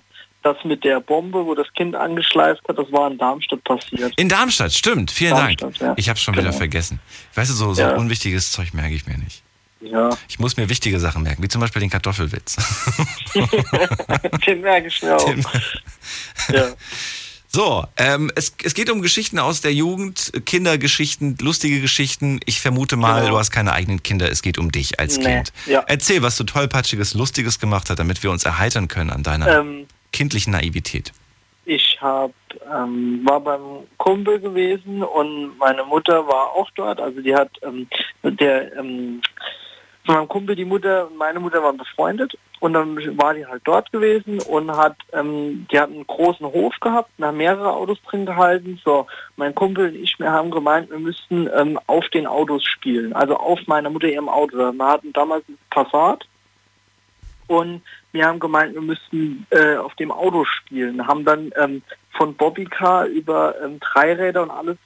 Das 0.43 0.57
mit 0.65 0.83
der 0.83 0.99
Bombe, 0.99 1.45
wo 1.45 1.55
das 1.55 1.67
Kind 1.73 1.95
angeschleift 1.95 2.61
hat, 2.67 2.77
das 2.77 2.91
war 2.91 3.09
in 3.09 3.17
Darmstadt 3.17 3.63
passiert. 3.63 4.13
In 4.17 4.27
Darmstadt, 4.27 4.73
stimmt. 4.73 5.09
Vielen 5.09 5.31
Dank. 5.35 5.57
Darmstadt, 5.59 5.87
ja. 5.87 5.93
Ich 5.95 6.09
habe 6.09 6.19
schon 6.19 6.33
wieder 6.33 6.43
Genau. 6.43 6.57
vergessen. 6.57 6.99
Weißt 7.33 7.49
du, 7.49 7.55
so, 7.55 7.73
so 7.73 7.81
Ja. 7.81 7.95
unwichtiges 7.95 8.51
Zeug 8.51 8.73
merke 8.73 8.93
ich 8.93 9.05
mir 9.07 9.17
nicht. 9.17 9.41
Ja, 9.79 10.09
Ich 10.29 10.39
muss 10.39 10.55
mir 10.57 10.67
wichtige 10.69 10.99
Sachen 10.99 11.23
merken, 11.23 11.43
wie 11.43 11.47
zum 11.49 11.59
Beispiel 11.61 11.79
den 11.81 11.89
Kartoffelwitz. 11.89 12.55
den 14.47 14.61
merke 14.61 14.87
ich 14.87 15.01
mir 15.01 15.15
auch. 15.17 15.25
Den- 15.25 15.45
Ja. 16.49 16.67
So, 17.55 17.85
ähm, 17.97 18.31
es, 18.35 18.55
es 18.63 18.73
geht 18.73 18.89
um 18.89 19.03
Geschichten 19.03 19.37
aus 19.37 19.61
der 19.61 19.73
Jugend, 19.73 20.31
Kindergeschichten, 20.45 21.37
lustige 21.39 21.81
Geschichten. 21.81 22.39
Ich 22.47 22.59
vermute 22.61 22.95
mal, 22.95 23.19
Genau. 23.21 23.33
du 23.33 23.37
hast 23.37 23.51
keine 23.51 23.73
eigenen 23.73 24.01
Kinder, 24.01 24.27
es 24.31 24.41
geht 24.41 24.57
um 24.57 24.71
dich 24.71 24.99
als 24.99 25.17
Nee, 25.19 25.23
Kind. 25.25 25.53
ja. 25.67 25.83
Erzähl, 25.87 26.23
was 26.23 26.35
du 26.35 26.45
tollpatschiges, 26.45 27.13
lustiges 27.13 27.59
gemacht 27.59 27.89
hast, 27.91 27.99
damit 27.99 28.23
wir 28.23 28.31
uns 28.31 28.43
erheitern 28.43 28.87
können 28.87 29.11
an 29.11 29.21
deiner 29.21 29.59
Ähm, 29.59 29.85
kindlichen 30.11 30.51
Naivität. 30.53 31.11
ich 31.65 31.99
hab, 32.01 32.31
ähm, 32.73 33.21
war 33.23 33.39
beim 33.39 33.61
Kumpel 33.97 34.39
gewesen 34.39 35.03
und 35.03 35.55
meine 35.59 35.83
Mutter 35.83 36.25
war 36.27 36.51
auch 36.53 36.69
dort. 36.75 36.99
Also 36.99 37.21
die 37.21 37.35
hat 37.35 37.51
ähm, 37.61 37.87
der 38.23 38.75
ähm, 38.77 39.21
von 40.05 40.15
meinem 40.15 40.27
Kumpel 40.27 40.55
die 40.55 40.65
Mutter 40.65 41.07
und 41.07 41.17
meine 41.17 41.39
Mutter 41.39 41.63
waren 41.63 41.77
befreundet 41.77 42.37
und 42.59 42.73
dann 42.73 42.95
war 43.17 43.33
die 43.33 43.45
halt 43.45 43.61
dort 43.65 43.91
gewesen 43.91 44.39
und 44.41 44.71
hat 44.71 44.97
ähm, 45.13 45.65
die 45.71 45.79
hat 45.79 45.89
einen 45.89 46.07
großen 46.07 46.45
Hof 46.45 46.73
gehabt, 46.79 47.09
da 47.17 47.27
haben 47.27 47.37
mehrere 47.37 47.73
Autos 47.73 48.01
drin 48.03 48.25
gehalten. 48.25 48.79
So, 48.83 49.07
mein 49.37 49.55
Kumpel 49.55 49.89
und 49.89 49.95
ich, 49.95 50.19
wir 50.19 50.31
haben 50.31 50.51
gemeint, 50.51 50.89
wir 50.89 50.99
müssten 50.99 51.49
ähm, 51.55 51.79
auf 51.87 52.07
den 52.09 52.27
Autos 52.27 52.63
spielen, 52.65 53.13
also 53.13 53.37
auf 53.37 53.59
meiner 53.67 53.89
Mutter 53.89 54.07
ihrem 54.07 54.29
Auto. 54.29 54.57
Wir 54.57 54.87
hatten 54.87 55.13
damals 55.13 55.47
ein 55.47 55.57
Passat 55.69 56.25
und 57.47 57.81
wir 58.11 58.25
haben 58.25 58.39
gemeint, 58.39 58.73
wir 58.73 58.81
müssten 58.81 59.45
äh, 59.49 59.75
auf 59.75 59.95
dem 59.95 60.11
Auto 60.11 60.45
spielen. 60.45 61.07
Haben 61.07 61.25
dann 61.25 61.51
ähm, 61.57 61.81
von 62.11 62.35
Bobbycar 62.35 63.05
über 63.05 63.55
ähm, 63.63 63.79
Dreiräder 63.79 64.43
und 64.43 64.51
alles 64.51 64.77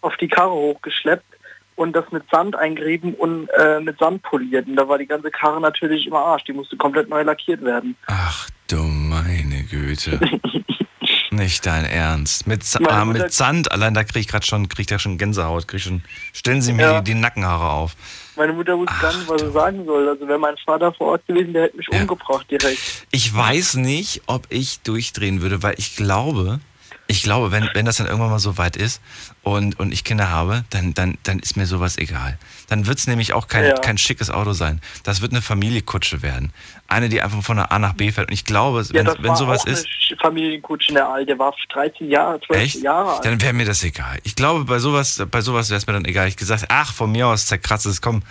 auf 0.00 0.16
die 0.16 0.28
Karre 0.28 0.52
hochgeschleppt 0.52 1.35
und 1.76 1.94
das 1.94 2.10
mit 2.10 2.24
Sand 2.30 2.56
eingerieben 2.56 3.14
und 3.14 3.48
äh, 3.58 3.80
mit 3.80 3.98
Sand 3.98 4.22
poliert. 4.22 4.66
Und 4.66 4.76
da 4.76 4.88
war 4.88 4.98
die 4.98 5.06
ganze 5.06 5.30
Karre 5.30 5.60
natürlich 5.60 6.06
im 6.06 6.14
Arsch. 6.14 6.44
Die 6.44 6.52
musste 6.52 6.76
komplett 6.76 7.08
neu 7.08 7.22
lackiert 7.22 7.62
werden. 7.62 7.96
Ach 8.06 8.48
du 8.68 8.76
meine 8.82 9.62
Güte. 9.64 10.18
Nicht 11.30 11.66
dein 11.66 11.84
Ernst. 11.84 12.46
Mit, 12.46 12.62
ah, 12.88 13.04
mit 13.04 13.32
Sand, 13.32 13.70
allein 13.70 13.94
da 13.94 14.04
krieg 14.04 14.22
ich 14.22 14.28
gerade 14.28 14.46
schon, 14.46 14.68
krieg 14.68 14.86
da 14.86 14.98
schon 14.98 15.18
Gänsehaut. 15.18 15.68
Krieg 15.68 15.80
schon, 15.80 16.02
stellen 16.32 16.62
Sie 16.62 16.72
mir 16.72 16.82
Ja. 16.82 17.00
die, 17.00 17.12
die 17.12 17.18
Nackenhaare 17.18 17.70
auf. 17.70 17.94
Meine 18.36 18.52
Mutter 18.52 18.76
wusste 18.78 18.94
gar 19.00 19.14
nicht, 19.14 19.28
was 19.28 19.40
sie 19.42 19.50
sagen 19.52 19.84
soll. 19.84 20.08
Also 20.08 20.26
wäre 20.28 20.38
mein 20.38 20.56
Vater 20.64 20.92
vor 20.92 21.08
Ort 21.08 21.26
gewesen, 21.26 21.52
der 21.52 21.64
hätte 21.64 21.76
mich 21.76 21.86
Ja. 21.90 22.00
umgebracht 22.00 22.46
direkt. 22.50 22.78
Ich 23.10 23.34
weiß 23.34 23.74
nicht, 23.76 24.22
ob 24.26 24.46
ich 24.50 24.80
durchdrehen 24.80 25.42
würde, 25.42 25.62
weil 25.62 25.74
ich 25.78 25.96
glaube, 25.96 26.60
ich 27.08 27.22
glaube, 27.22 27.52
wenn, 27.52 27.68
wenn 27.74 27.86
das 27.86 27.98
dann 27.98 28.06
irgendwann 28.06 28.30
mal 28.30 28.38
so 28.40 28.58
weit 28.58 28.76
ist 28.76 29.00
und, 29.42 29.78
und 29.78 29.92
ich 29.92 30.02
Kinder 30.02 30.28
habe, 30.30 30.64
dann, 30.70 30.92
dann, 30.94 31.18
dann 31.22 31.38
ist 31.38 31.56
mir 31.56 31.66
sowas 31.66 31.98
egal. 31.98 32.36
Dann 32.68 32.86
wird 32.86 32.98
es 32.98 33.06
nämlich 33.06 33.32
auch 33.32 33.46
kein, 33.46 33.64
Ja. 33.64 33.74
kein 33.78 33.96
schickes 33.96 34.28
Auto 34.30 34.52
sein. 34.54 34.80
Das 35.04 35.20
wird 35.20 35.30
eine 35.32 35.40
Familiekutsche 35.42 36.22
werden. 36.22 36.52
Eine, 36.88 37.08
die 37.08 37.22
einfach 37.22 37.42
von 37.42 37.56
der 37.58 37.70
A 37.70 37.78
nach 37.78 37.92
B 37.92 38.10
fährt. 38.10 38.28
Und 38.28 38.34
ich 38.34 38.44
glaube, 38.44 38.82
Ja, 38.92 39.06
wenn, 39.06 39.22
wenn 39.22 39.36
sowas 39.36 39.64
ist. 39.64 39.86
Familienkutsche, 40.20 40.92
der 40.94 41.08
Alte. 41.08 41.38
War 41.38 41.54
13 41.72 42.10
Jahre, 42.10 42.40
12 42.40 42.60
Echt? 42.60 42.82
Jahre 42.82 43.14
alt. 43.16 43.24
Dann 43.24 43.40
wäre 43.40 43.52
mir 43.52 43.66
das 43.66 43.84
egal. 43.84 44.18
Ich 44.24 44.34
glaube, 44.34 44.64
bei 44.64 44.78
sowas, 44.80 45.22
bei 45.30 45.40
sowas 45.42 45.70
wäre 45.70 45.78
es 45.78 45.86
mir 45.86 45.92
dann 45.92 46.04
egal. 46.06 46.26
Ich 46.26 46.36
gesagt, 46.36 46.66
ach, 46.70 46.92
von 46.92 47.12
mir 47.12 47.28
aus 47.28 47.46
zerkratzt 47.46 47.86
es, 47.86 48.00
komm, 48.00 48.22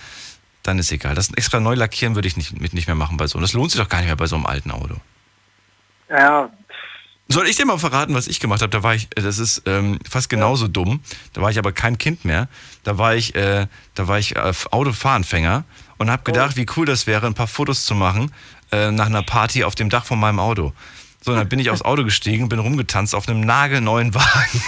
dann 0.64 0.80
ist 0.80 0.92
egal. 0.92 1.16
Das 1.16 1.32
extra 1.34 1.62
neu 1.62 1.76
lackieren 1.76 2.16
würde 2.16 2.28
ich 2.28 2.36
nicht, 2.36 2.60
mit 2.60 2.74
nicht 2.74 2.88
mehr 2.88 2.96
machen 2.96 3.16
bei 3.16 3.28
so. 3.28 3.40
Das 3.40 3.54
lohnt 3.54 3.72
sich 3.72 3.80
doch 3.80 3.88
gar 3.88 4.00
nicht 4.00 4.08
mehr 4.08 4.16
bei 4.18 4.28
so 4.28 4.36
einem 4.36 4.46
alten 4.48 4.72
Auto. 4.72 4.96
Ja, 6.10 6.50
Soll 7.28 7.48
ich 7.48 7.56
dir 7.56 7.66
mal 7.66 7.80
verraten, 7.80 8.14
was 8.14 8.28
ich 8.28 8.40
gemacht 8.40 8.62
habe? 8.62 8.70
Da 8.70 8.84
war 8.84 8.94
ich, 8.94 9.08
äh, 9.16 9.22
das 9.22 9.40
ist 9.40 9.64
ähm, 9.66 10.00
fast 10.08 10.30
genauso 10.30 10.68
dumm. 10.68 11.00
Da 11.34 11.42
war 11.42 11.50
ich 11.50 11.58
aber 11.58 11.72
kein 11.72 11.98
Kind 11.98 12.24
mehr. 12.24 12.48
Da 12.84 12.98
war 12.98 13.16
ich, 13.16 13.36
äh, 13.36 13.68
da 13.96 14.08
war 14.08 14.20
ich 14.20 14.36
äh, 14.36 14.54
Autofahranfänger 14.72 15.64
und 15.98 16.12
habe 16.12 16.24
gedacht, 16.24 16.56
wie 16.56 16.68
cool 16.76 16.86
das 16.86 17.08
wäre, 17.08 17.26
ein 17.26 17.34
paar 17.34 17.48
Fotos 17.48 17.86
zu 17.86 17.96
machen 17.96 18.32
äh, 18.72 18.92
nach 18.92 19.08
einer 19.08 19.24
Party 19.24 19.64
auf 19.64 19.76
dem 19.76 19.90
Dach 19.90 20.06
von 20.06 20.20
meinem 20.20 20.40
Auto. 20.40 20.74
So, 21.22 21.34
dann 21.34 21.50
bin 21.50 21.58
ich 21.58 21.72
aufs 21.72 21.82
Auto 21.82 22.04
gestiegen, 22.04 22.50
bin 22.50 22.60
rumgetanzt 22.60 23.16
auf 23.16 23.28
einem 23.28 23.42
nagelneuen 23.42 24.14
Wagen. 24.14 24.62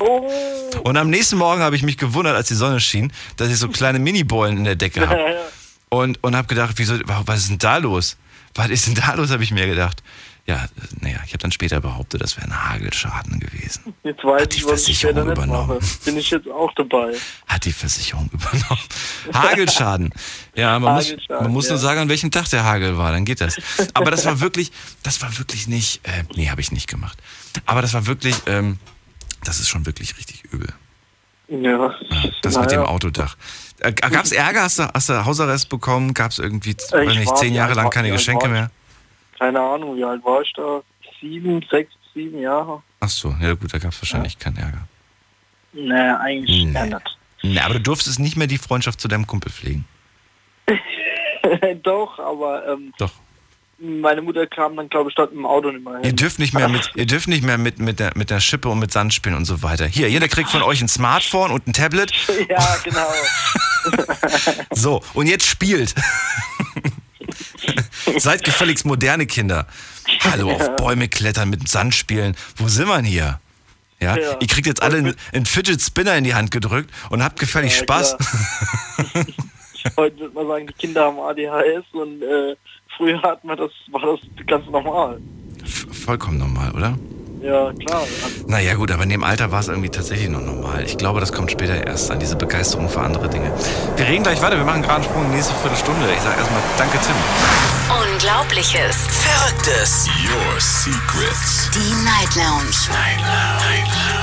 oh, 0.00 0.28
Und 0.82 0.96
am 0.96 1.08
nächsten 1.08 1.36
Morgen 1.36 1.62
habe 1.62 1.76
ich 1.76 1.84
mich 1.84 1.98
gewundert, 1.98 2.34
als 2.34 2.48
die 2.48 2.54
Sonne 2.54 2.80
schien, 2.80 3.12
dass 3.36 3.48
ich 3.48 3.58
so 3.58 3.68
kleine 3.68 4.00
Mini-Bollen 4.00 4.56
in 4.56 4.64
der 4.64 4.74
Decke 4.74 5.08
habe. 5.08 5.36
Und, 5.92 6.22
und 6.22 6.36
habe 6.36 6.46
gedacht, 6.46 6.74
wieso, 6.76 6.94
was 7.26 7.40
ist 7.40 7.50
denn 7.50 7.58
da 7.58 7.78
los? 7.78 8.16
Was 8.54 8.68
ist 8.68 8.86
denn 8.86 8.94
da 8.94 9.14
los, 9.14 9.30
habe 9.30 9.42
ich 9.42 9.50
mir 9.50 9.66
gedacht. 9.66 10.04
Ja, 10.50 10.66
naja, 11.00 11.18
ich 11.24 11.30
habe 11.32 11.38
dann 11.38 11.52
später 11.52 11.80
behauptet, 11.80 12.20
das 12.22 12.36
wäre 12.36 12.48
ein 12.48 12.68
Hagelschaden 12.70 13.38
gewesen. 13.38 13.94
jetzt 14.02 14.24
weiß 14.24 14.42
Hat 14.42 14.52
die 14.52 14.56
ich, 14.58 14.64
was 14.64 14.88
ich 14.88 14.98
Versicherung 14.98 15.14
später 15.16 15.24
nicht 15.30 15.36
übernommen. 15.46 15.78
mache. 15.78 15.86
Bin 16.04 16.16
ich 16.16 16.30
jetzt 16.30 16.48
auch 16.48 16.72
dabei. 16.74 17.12
Hat 17.46 17.64
die 17.64 17.72
Versicherung 17.72 18.28
übernommen. 18.32 18.80
Hagelschaden. 19.32 20.10
Ja, 20.56 20.78
man 20.78 20.94
muss, 20.96 21.06
Hagelschaden, 21.06 21.42
man 21.44 21.52
muss 21.52 21.68
nur 21.68 21.76
ja. 21.76 21.82
sagen, 21.82 22.00
an 22.00 22.08
welchem 22.08 22.30
Tag 22.32 22.48
der 22.50 22.64
Hagel 22.64 22.98
war, 22.98 23.12
dann 23.12 23.24
geht 23.24 23.40
das. 23.40 23.56
Aber 23.94 24.10
das 24.10 24.24
war 24.24 24.40
wirklich, 24.40 24.72
das 25.04 25.22
war 25.22 25.38
wirklich 25.38 25.68
nicht, 25.68 26.00
äh, 26.04 26.24
nee, 26.34 26.48
habe 26.50 26.60
ich 26.60 26.72
nicht 26.72 26.88
gemacht. 26.88 27.18
Aber 27.66 27.80
das 27.82 27.94
war 27.94 28.06
wirklich, 28.06 28.34
ähm, 28.46 28.78
das 29.44 29.60
ist 29.60 29.68
schon 29.68 29.86
wirklich 29.86 30.16
richtig 30.18 30.42
übel. 30.52 30.72
Ja. 31.48 31.94
Das 32.42 32.56
mit 32.56 32.70
dem 32.70 32.80
Naja. 32.80 32.90
Autodach. 32.90 33.36
Äh, 33.80 33.92
Gab 33.92 34.24
es 34.24 34.32
Ärger? 34.32 34.62
Hast 34.62 34.78
du, 34.78 34.84
hast 34.92 35.08
du 35.08 35.24
Hausarrest 35.24 35.68
bekommen? 35.68 36.14
Gab 36.14 36.30
es 36.32 36.38
irgendwie, 36.38 36.74
weiß 36.76 37.12
ich 37.12 37.18
nicht, 37.18 37.28
war- 37.28 37.36
zehn 37.36 37.54
Jahre 37.54 37.74
lang 37.74 37.90
keine 37.90 38.10
Geschenke 38.10 38.48
mehr? 38.48 38.70
Keine 39.40 39.58
Ahnung, 39.60 39.96
wie 39.96 40.04
alt 40.04 40.22
war 40.24 40.42
ich 40.42 40.52
da? 40.52 40.82
Sieben, 41.20 41.64
sechs, 41.70 41.92
sieben 42.14 42.38
Jahre? 42.40 42.82
Ach 43.00 43.08
so, 43.08 43.34
ja 43.40 43.54
gut, 43.54 43.72
da 43.74 43.78
gab 43.78 43.90
es 43.92 44.00
wahrscheinlich 44.02 44.38
keinen 44.38 44.58
Ärger. 44.58 44.86
Nee, 45.72 45.92
eigentlich 45.94 46.64
Nee. 46.66 46.82
nicht. 46.84 47.18
Na, 47.42 47.64
aber 47.64 47.74
du 47.74 47.80
durftest 47.80 48.18
nicht 48.20 48.36
mehr 48.36 48.46
die 48.46 48.58
Freundschaft 48.58 49.00
zu 49.00 49.08
deinem 49.08 49.26
Kumpel 49.26 49.50
pflegen. 49.50 49.86
Doch, 51.82 52.18
aber 52.18 52.66
ähm, 52.68 52.92
Doch. 52.98 53.12
meine 53.78 54.20
Mutter 54.20 54.46
kam 54.46 54.76
dann, 54.76 54.90
glaube 54.90 55.08
ich, 55.08 55.16
dort 55.16 55.32
im 55.32 55.46
Auto 55.46 55.70
nicht 55.70 55.82
mehr 55.84 55.94
Ihr 56.00 56.08
hin. 56.08 56.16
dürft 56.16 56.38
nicht 56.38 56.52
mehr 56.52 56.68
mit, 56.68 56.90
ihr 56.94 57.06
dürft 57.06 57.28
nicht 57.28 57.42
mehr 57.42 57.56
mit, 57.56 57.78
mit, 57.78 57.98
der, 57.98 58.12
mit 58.14 58.28
der 58.28 58.40
Schippe 58.40 58.68
und 58.68 58.78
mit 58.78 58.92
Sand 58.92 59.14
spielen 59.14 59.34
und 59.36 59.46
so 59.46 59.62
weiter. 59.62 59.86
Hier, 59.86 60.10
jeder 60.10 60.28
kriegt 60.28 60.50
von 60.50 60.62
euch 60.62 60.82
ein 60.82 60.88
Smartphone 60.88 61.50
und 61.50 61.66
ein 61.66 61.72
Tablet. 61.72 62.12
ja, 62.48 62.76
genau. 62.84 63.08
So, 64.72 65.00
und 65.14 65.26
jetzt 65.26 65.46
spielt. 65.46 65.94
Seid 68.18 68.44
gefälligst 68.44 68.84
moderne 68.86 69.26
Kinder. 69.26 69.66
Hallo, 70.24 70.50
auf 70.50 70.76
Bäume 70.76 71.08
klettern, 71.08 71.50
mit 71.50 71.68
Sand 71.68 71.94
spielen. 71.94 72.36
Wo 72.56 72.68
sind 72.68 72.88
wir 72.88 72.96
denn 72.96 73.04
hier? 73.04 73.40
Ja, 74.00 74.16
Ja. 74.16 74.36
ihr 74.40 74.46
kriegt 74.46 74.66
jetzt 74.66 74.82
alle 74.82 74.96
einen, 74.98 75.14
einen 75.32 75.46
Fidget 75.46 75.80
Spinner 75.82 76.16
in 76.16 76.24
die 76.24 76.34
Hand 76.34 76.50
gedrückt 76.50 76.90
und 77.10 77.22
habt 77.22 77.38
gefällig 77.38 77.72
Ja, 77.76 77.82
Spaß. 77.82 78.16
Heute 79.96 80.18
würde 80.20 80.34
man 80.34 80.46
sagen, 80.46 80.66
die 80.66 80.72
Kinder 80.74 81.04
haben 81.06 81.18
ADHS 81.18 81.84
und 81.92 82.22
äh, 82.22 82.56
früher 82.96 83.20
hatten 83.22 83.48
wir 83.48 83.56
das, 83.56 83.70
war 83.90 84.00
das 84.02 84.46
ganz 84.46 84.66
normal. 84.66 85.20
F- 85.62 85.86
Vollkommen 86.04 86.38
normal, 86.38 86.72
oder? 86.72 86.98
Ja, 87.42 87.72
klar. 87.72 88.02
Naja 88.46 88.74
gut, 88.74 88.90
aber 88.90 89.02
in 89.04 89.08
dem 89.08 89.24
Alter 89.24 89.50
war 89.50 89.60
es 89.60 89.68
irgendwie 89.68 89.88
tatsächlich 89.88 90.28
noch 90.28 90.42
normal. 90.42 90.84
Ich 90.84 90.98
glaube, 90.98 91.20
das 91.20 91.32
kommt 91.32 91.50
später 91.50 91.86
erst 91.86 92.10
an, 92.10 92.20
diese 92.20 92.36
Begeisterung 92.36 92.88
für 92.88 93.00
andere 93.00 93.28
Dinge. 93.28 93.50
Wir 93.96 94.06
reden 94.06 94.22
gleich 94.22 94.42
weiter, 94.42 94.58
wir 94.58 94.64
machen 94.64 94.82
gerade 94.82 94.96
einen 94.96 95.04
Sprung 95.04 95.24
in 95.24 95.30
die 95.30 95.36
nächste 95.36 95.54
Viertelstunde. 95.54 96.06
Ich 96.12 96.20
sage 96.20 96.38
erstmal 96.38 96.60
Danke, 96.76 96.98
Tim. 96.98 97.16
Unglaubliches. 98.12 98.96
Verrücktes. 99.08 100.06
Your 100.28 100.60
secrets. 100.60 101.70
Die 101.74 101.94
Night 102.04 102.34
Lounge. 102.36 102.76
Night 102.92 103.20
Lounge. 103.20 104.20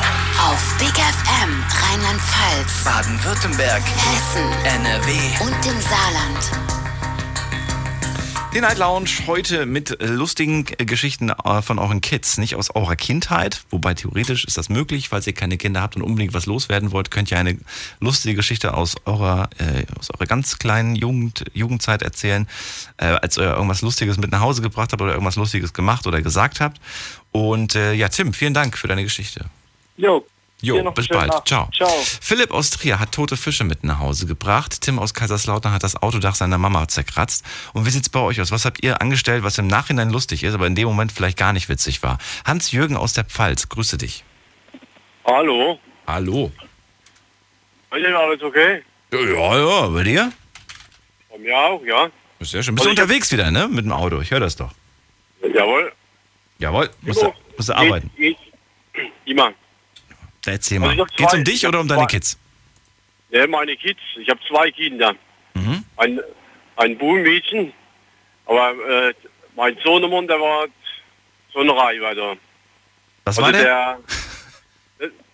Auf 0.51 0.61
Big 0.77 0.93
FM 0.93 1.63
Rheinland-Pfalz, 1.81 2.83
Baden-Württemberg. 2.85 3.81
Hessen 3.81 4.51
NRW. 4.63 5.11
und 5.41 5.65
im 5.65 5.81
Saarland. 5.81 6.76
Die 8.57 8.61
Night 8.61 8.79
Lounge 8.79 9.11
heute 9.27 9.67
mit 9.67 9.99
lustigen 10.01 10.65
Geschichten 10.65 11.29
äh, 11.29 11.61
von 11.61 11.77
euren 11.77 12.01
Kids, 12.01 12.39
nicht 12.39 12.55
aus 12.55 12.71
eurer 12.71 12.95
Kindheit, 12.95 13.61
wobei 13.69 13.93
theoretisch 13.93 14.45
ist 14.45 14.57
das 14.57 14.67
möglich, 14.67 15.09
falls 15.09 15.27
ihr 15.27 15.33
keine 15.33 15.57
Kinder 15.57 15.83
habt 15.83 15.95
und 15.95 16.01
unbedingt 16.01 16.33
was 16.33 16.47
loswerden 16.47 16.91
wollt, 16.91 17.11
könnt 17.11 17.29
ihr 17.29 17.37
eine 17.37 17.59
lustige 17.99 18.33
Geschichte 18.33 18.73
aus 18.73 18.95
eurer, 19.05 19.51
äh, 19.59 19.85
aus 19.99 20.09
eurer 20.09 20.25
ganz 20.25 20.57
kleinen 20.57 20.95
Jugend, 20.95 21.45
Jugendzeit 21.53 22.01
erzählen, 22.01 22.47
äh, 22.97 23.05
als 23.05 23.37
ihr 23.37 23.43
irgendwas 23.43 23.83
Lustiges 23.83 24.17
mit 24.17 24.31
nach 24.31 24.41
Hause 24.41 24.63
gebracht 24.63 24.91
habt 24.91 25.03
oder 25.03 25.11
irgendwas 25.11 25.35
Lustiges 25.35 25.71
gemacht 25.71 26.07
oder 26.07 26.23
gesagt 26.23 26.59
habt. 26.59 26.81
Und 27.31 27.75
äh, 27.75 27.93
ja, 27.93 28.09
Tim, 28.09 28.33
vielen 28.33 28.55
Dank 28.55 28.75
für 28.75 28.87
deine 28.87 29.03
Geschichte. 29.03 29.45
jo. 29.97 30.25
Jo, 30.61 30.81
Dir 30.81 30.91
bis 30.91 31.07
bald. 31.07 31.31
Abend. 31.31 31.47
Ciao. 31.47 31.69
Ciao. 31.71 31.89
Philipp 32.21 32.51
aus 32.51 32.71
Trier 32.71 32.99
hat 32.99 33.11
tote 33.11 33.37
Fische 33.37 33.63
mit 33.63 33.83
nach 33.83 33.99
Hause 33.99 34.25
gebracht. 34.25 34.81
Tim 34.81 34.97
aus 34.97 35.13
Kaiserslautern 35.13 35.71
hat 35.71 35.83
das 35.83 36.01
Autodach 36.01 36.33
seiner 36.33 36.57
Mama 36.57 36.87
zerkratzt. 36.87 37.45
Und 37.73 37.85
wie 37.85 37.91
sieht's 37.91 38.09
bei 38.09 38.19
euch 38.19 38.41
aus? 38.41 38.51
Was 38.51 38.65
habt 38.65 38.83
ihr 38.83 38.99
angestellt, 38.99 39.43
was 39.43 39.59
im 39.59 39.67
Nachhinein 39.67 40.09
lustig 40.09 40.43
ist, 40.43 40.55
aber 40.55 40.65
in 40.65 40.73
dem 40.73 40.87
Moment 40.87 41.11
vielleicht 41.11 41.37
gar 41.37 41.53
nicht 41.53 41.69
witzig 41.69 42.01
war? 42.01 42.17
Hans-Jürgen 42.43 42.97
aus 42.97 43.13
der 43.13 43.25
Pfalz, 43.25 43.69
grüße 43.69 43.99
dich. 43.99 44.23
Hallo? 45.25 45.79
Hallo. 46.07 46.51
Bei 47.91 47.99
Ihnen 47.99 48.15
alles 48.15 48.41
okay? 48.41 48.83
Ja, 49.13 49.19
ja, 49.19 49.57
ja, 49.57 49.87
bei 49.89 50.03
dir? 50.03 50.33
Bei 51.29 51.37
mir 51.37 51.55
auch, 51.55 51.83
ja. 51.85 52.09
Sehr 52.39 52.63
schön. 52.63 52.75
Bist 52.75 52.85
du 52.85 52.89
Also 52.89 53.01
unterwegs 53.01 53.31
wieder, 53.31 53.51
ne? 53.51 53.67
Mit 53.67 53.85
dem 53.85 53.91
Auto. 53.91 54.21
Ich 54.21 54.31
höre 54.31 54.39
das 54.39 54.55
doch. 54.55 54.71
Jawohl. 55.53 55.91
Jawohl. 56.57 56.89
Musst 57.01 57.21
du, 57.21 57.31
musst 57.55 57.69
du 57.69 57.73
arbeiten. 57.77 58.09
Ich, 58.17 58.35
ich, 58.93 59.11
immer. 59.25 59.51
Erzähl 60.47 60.81
Also 60.81 60.95
mal. 60.95 61.01
hab 61.01 61.15
Geht's 61.15 61.31
zwei- 61.31 61.37
um 61.37 61.43
dich 61.43 61.67
oder 61.67 61.79
um 61.81 61.87
deine 61.87 62.01
zwei- 62.01 62.07
Kids? 62.07 62.39
Ja, 63.29 63.47
meine 63.47 63.75
Kids. 63.75 63.99
Ich 64.19 64.29
habe 64.29 64.39
zwei 64.47 64.71
Kinder. 64.71 65.13
Mhm. 65.53 65.83
Ein, 65.97 66.19
ein 66.77 66.97
Bubenmädchen. 66.97 67.73
Aber 68.45 68.71
äh, 69.09 69.13
mein 69.55 69.77
Sohnemann, 69.83 70.27
der 70.27 70.39
war 70.39 70.67
so 71.53 71.59
eine 71.59 71.75
Reihe 71.75 72.01
weiter. 72.01 72.37
Was 73.25 73.37
Also 73.37 73.41
war 73.41 73.51
der? 73.51 73.63
der 73.63 73.99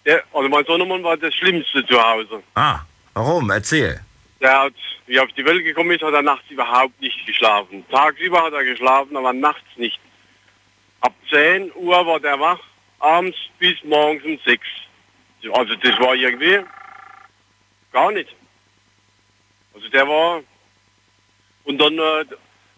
der, 0.06 0.22
also 0.34 0.50
mein 0.50 0.66
Sohnemann 0.66 1.02
war 1.04 1.16
das 1.16 1.34
Schlimmste 1.36 1.86
zu 1.86 2.02
Hause. 2.02 2.44
Ah, 2.56 2.80
warum? 3.14 3.50
Erzähl. 3.52 4.02
Der 4.42 4.60
hat, 4.64 4.74
wie 5.08 5.16
er 5.16 5.24
auf 5.24 5.32
die 5.38 5.46
Welt 5.46 5.64
gekommen 5.64 5.92
ist, 5.92 6.02
hat 6.04 6.14
er 6.14 6.22
nachts 6.22 6.44
überhaupt 6.50 7.00
nicht 7.00 7.26
geschlafen. 7.26 7.86
Tagsüber 7.90 8.42
hat 8.44 8.52
er 8.54 8.66
geschlafen, 8.66 9.16
aber 9.16 9.32
nachts 9.32 9.64
nicht. 9.78 9.98
Ab 11.00 11.14
10 11.30 11.72
Uhr 11.76 12.06
war 12.06 12.20
der 12.20 12.38
wach, 12.40 12.60
abends 13.00 13.38
bis 13.60 13.82
morgens 13.86 14.24
um 14.26 14.38
6. 14.44 14.62
Also 15.52 15.76
das 15.76 16.00
war 16.00 16.16
irgendwie 16.16 16.60
gar 17.92 18.12
nicht. 18.12 18.30
Also 19.74 19.90
der 19.90 20.08
war 20.08 20.42
und 21.66 21.78
dann 21.78 21.94
äh, 21.98 22.26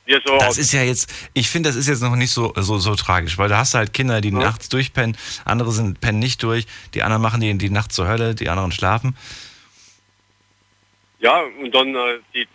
wir 0.05 0.21
so 0.23 0.37
Das 0.37 0.57
ist 0.57 0.71
ja 0.71 0.83
jetzt, 0.83 1.11
ich 1.33 1.49
finde, 1.49 1.69
das 1.69 1.75
ist 1.75 1.87
jetzt 1.87 2.01
noch 2.01 2.15
nicht 2.15 2.31
so, 2.31 2.53
so, 2.55 2.77
so 2.77 2.95
tragisch, 2.95 3.37
weil 3.37 3.49
da 3.49 3.57
hast 3.57 3.73
du 3.73 3.79
halt 3.79 3.93
Kinder, 3.93 4.21
die 4.21 4.31
nachts 4.31 4.69
durchpennen, 4.69 5.17
andere 5.45 5.71
sind 5.71 5.99
pennen 5.99 6.19
nicht 6.19 6.43
durch, 6.43 6.65
die 6.93 7.01
anderen 7.01 7.21
machen 7.21 7.41
die, 7.41 7.57
die 7.57 7.69
Nacht 7.69 7.91
zur 7.91 8.07
Hölle, 8.07 8.35
die 8.35 8.49
anderen 8.49 8.71
schlafen. 8.71 9.17
Ja, 11.19 11.41
und 11.59 11.73
dann, 11.73 11.95
äh, 11.95 12.19
die, 12.33 12.47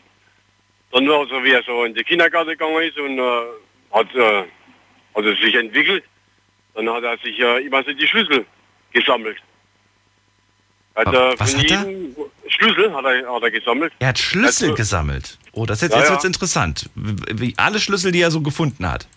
dann 0.93 1.09
war 1.09 1.27
so, 1.27 1.43
wie 1.43 1.51
er 1.51 1.63
so 1.65 1.85
in 1.85 1.95
den 1.95 2.05
Kindergarten 2.05 2.51
gegangen 2.51 2.83
ist 2.83 2.99
und 2.99 3.19
äh, 3.19 3.43
hat, 3.91 4.15
äh, 4.15 4.45
hat 5.15 5.25
er 5.25 5.37
sich 5.37 5.55
entwickelt, 5.55 6.05
dann 6.75 6.89
hat 6.89 7.03
er 7.03 7.19
sich 7.19 7.39
äh, 7.41 7.67
immer 7.67 7.83
so 7.83 7.93
die 7.93 8.07
Schlüssel 8.07 8.47
gesammelt. 8.93 9.39
Äh, 10.95 11.05
was 11.39 11.57
hat 11.57 11.71
er? 11.71 11.87
Schlüssel 12.49 12.93
hat 12.93 13.05
er, 13.05 13.33
hat 13.33 13.43
er 13.43 13.51
gesammelt. 13.51 13.93
Er 14.01 14.09
hat 14.09 14.19
Schlüssel 14.19 14.71
Also- 14.71 14.75
gesammelt. 14.77 15.39
Oh, 15.53 15.67
das 15.67 15.81
jetzt, 15.81 15.93
Ja, 15.93 15.99
jetzt 15.99 16.09
ja. 16.09 16.13
wird's 16.15 16.25
interessant. 16.25 16.91
Wie 16.95 17.55
alle 17.57 17.79
Schlüssel, 17.81 18.13
die 18.13 18.21
er 18.21 18.31
so 18.31 18.41
gefunden 18.41 18.89
hat. 18.89 19.09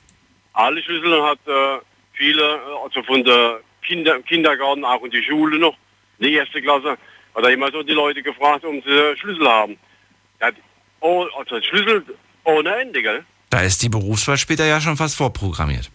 Alle 0.53 0.81
Schlüssel 0.83 1.21
hat 1.23 1.39
äh, 1.47 1.79
viele, 2.13 2.41
äh, 2.43 2.83
also 2.83 3.01
von 3.03 3.23
der 3.23 3.59
Kinder, 3.85 4.21
Kindergarten, 4.21 4.85
auch 4.85 5.03
in 5.03 5.11
die 5.11 5.23
Schule 5.23 5.57
noch, 5.59 5.75
in 6.19 6.27
die 6.27 6.33
erste 6.33 6.61
Klasse, 6.61 6.97
hat 7.35 7.43
er 7.43 7.49
immer 7.49 7.71
so 7.71 7.83
die 7.83 7.93
Leute 7.93 8.21
gefragt, 8.23 8.63
um 8.63 8.81
sie 8.85 9.17
Schlüssel 9.19 9.47
haben. 9.47 9.77
Er 10.39 10.47
hat 10.47 10.55
oh, 11.01 11.25
also 11.37 11.59
Schlüssel 11.61 12.03
ohne 12.45 12.75
Ende, 12.75 13.01
gell? 13.01 13.25
Da 13.49 13.61
ist 13.61 13.81
die 13.83 13.89
Berufswahl 13.89 14.37
später 14.37 14.65
ja 14.65 14.79
schon 14.79 14.97
fast 14.97 15.15
vorprogrammiert. 15.17 15.89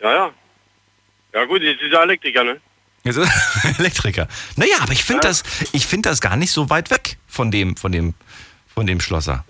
Ja, 0.00 0.12
ja. 0.12 0.30
Ja 1.34 1.44
gut, 1.44 1.62
jetzt 1.62 1.82
ist 1.82 1.92
er 1.92 2.02
Elektriker, 2.02 2.44
ne? 2.44 2.60
Er 3.02 3.14
Elektriker. 3.78 4.28
Naja, 4.56 4.76
aber 4.82 4.92
ich 4.92 5.04
finde 5.04 5.22
das, 5.22 5.42
ich 5.72 5.86
finde 5.86 6.08
das 6.10 6.20
gar 6.20 6.36
nicht 6.36 6.50
so 6.50 6.68
weit 6.68 6.90
weg 6.90 7.16
von 7.26 7.50
dem, 7.50 7.76
von 7.76 7.92
dem, 7.92 8.14
von 8.74 8.86
dem 8.86 9.00
Schlosser. 9.00 9.44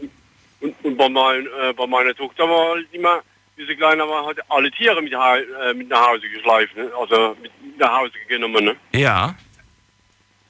Und, 0.60 0.74
und 0.82 0.96
bei, 0.96 1.08
mein, 1.08 1.46
äh, 1.46 1.72
bei 1.72 1.86
meiner 1.86 2.14
Tochter 2.14 2.44
war 2.44 2.74
halt 2.74 2.86
immer, 2.92 3.22
wie 3.56 3.66
sie 3.66 3.76
kleiner 3.76 4.08
war, 4.08 4.26
hat 4.26 4.36
alle 4.48 4.70
Tiere 4.70 5.02
mit, 5.02 5.12
äh, 5.12 5.74
mit 5.74 5.88
nach 5.88 6.08
Hause 6.08 6.28
geschleift, 6.28 6.76
ne? 6.76 6.90
also 6.98 7.36
mit 7.42 7.50
nach 7.78 7.98
Hause 7.98 8.12
genommen. 8.28 8.64
Ne? 8.64 8.76
Ja. 8.92 9.34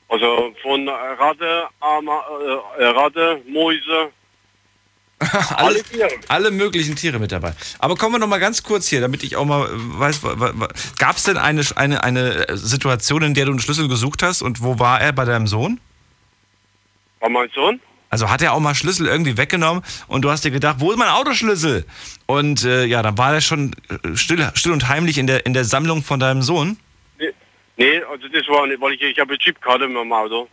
Also 0.08 0.52
von 0.62 0.88
Ratte, 0.88 1.68
Ama, 1.80 2.24
äh, 2.78 2.82
äh, 2.82 2.86
Ratte, 2.88 3.40
Mäuse, 3.46 4.10
alle 5.50 5.58
Alle, 5.58 5.82
Tiere. 5.82 6.08
alle 6.28 6.50
möglichen 6.50 6.96
Tiere 6.96 7.18
mit 7.18 7.30
dabei. 7.30 7.54
Aber 7.78 7.96
kommen 7.96 8.14
wir 8.14 8.18
noch 8.18 8.26
mal 8.26 8.40
ganz 8.40 8.62
kurz 8.62 8.88
hier, 8.88 9.00
damit 9.00 9.22
ich 9.22 9.36
auch 9.36 9.44
mal 9.44 9.66
äh, 9.66 9.70
weiß, 9.74 10.20
gab 10.98 11.16
es 11.16 11.24
denn 11.24 11.36
eine, 11.36 11.62
eine, 11.76 12.02
eine 12.02 12.56
Situation, 12.56 13.22
in 13.22 13.34
der 13.34 13.44
du 13.44 13.50
einen 13.52 13.60
Schlüssel 13.60 13.88
gesucht 13.88 14.22
hast 14.22 14.40
und 14.42 14.62
wo 14.62 14.78
war 14.78 15.00
er 15.00 15.12
bei 15.12 15.24
deinem 15.26 15.46
Sohn? 15.46 15.78
Bei 17.20 17.28
meinem 17.28 17.50
Sohn? 17.54 17.80
Also 18.08 18.28
hat 18.28 18.42
er 18.42 18.54
auch 18.54 18.60
mal 18.60 18.74
Schlüssel 18.74 19.06
irgendwie 19.06 19.36
weggenommen 19.36 19.84
und 20.08 20.22
du 20.22 20.30
hast 20.30 20.44
dir 20.44 20.50
gedacht, 20.50 20.76
wo 20.78 20.90
ist 20.90 20.96
mein 20.98 21.10
Autoschlüssel? 21.10 21.84
Und 22.26 22.64
äh, 22.64 22.84
ja, 22.86 23.02
dann 23.02 23.16
war 23.18 23.34
er 23.34 23.40
schon 23.40 23.76
äh, 23.88 24.16
still, 24.16 24.50
still 24.54 24.72
und 24.72 24.88
heimlich 24.88 25.18
in 25.18 25.26
der, 25.28 25.46
in 25.46 25.52
der 25.52 25.64
Sammlung 25.64 26.02
von 26.02 26.18
deinem 26.18 26.42
Sohn. 26.42 26.76
Nee, 27.18 27.32
nee, 27.76 28.02
also 28.10 28.26
das 28.26 28.48
war 28.48 28.66
nicht, 28.66 28.80
weil 28.80 28.94
ich, 28.94 29.02
ich 29.02 29.18
habe 29.18 29.30
eine 29.30 29.38
Chipkarte 29.38 29.86
mit 29.86 29.96
meinem 29.96 30.12
Auto. 30.12 30.48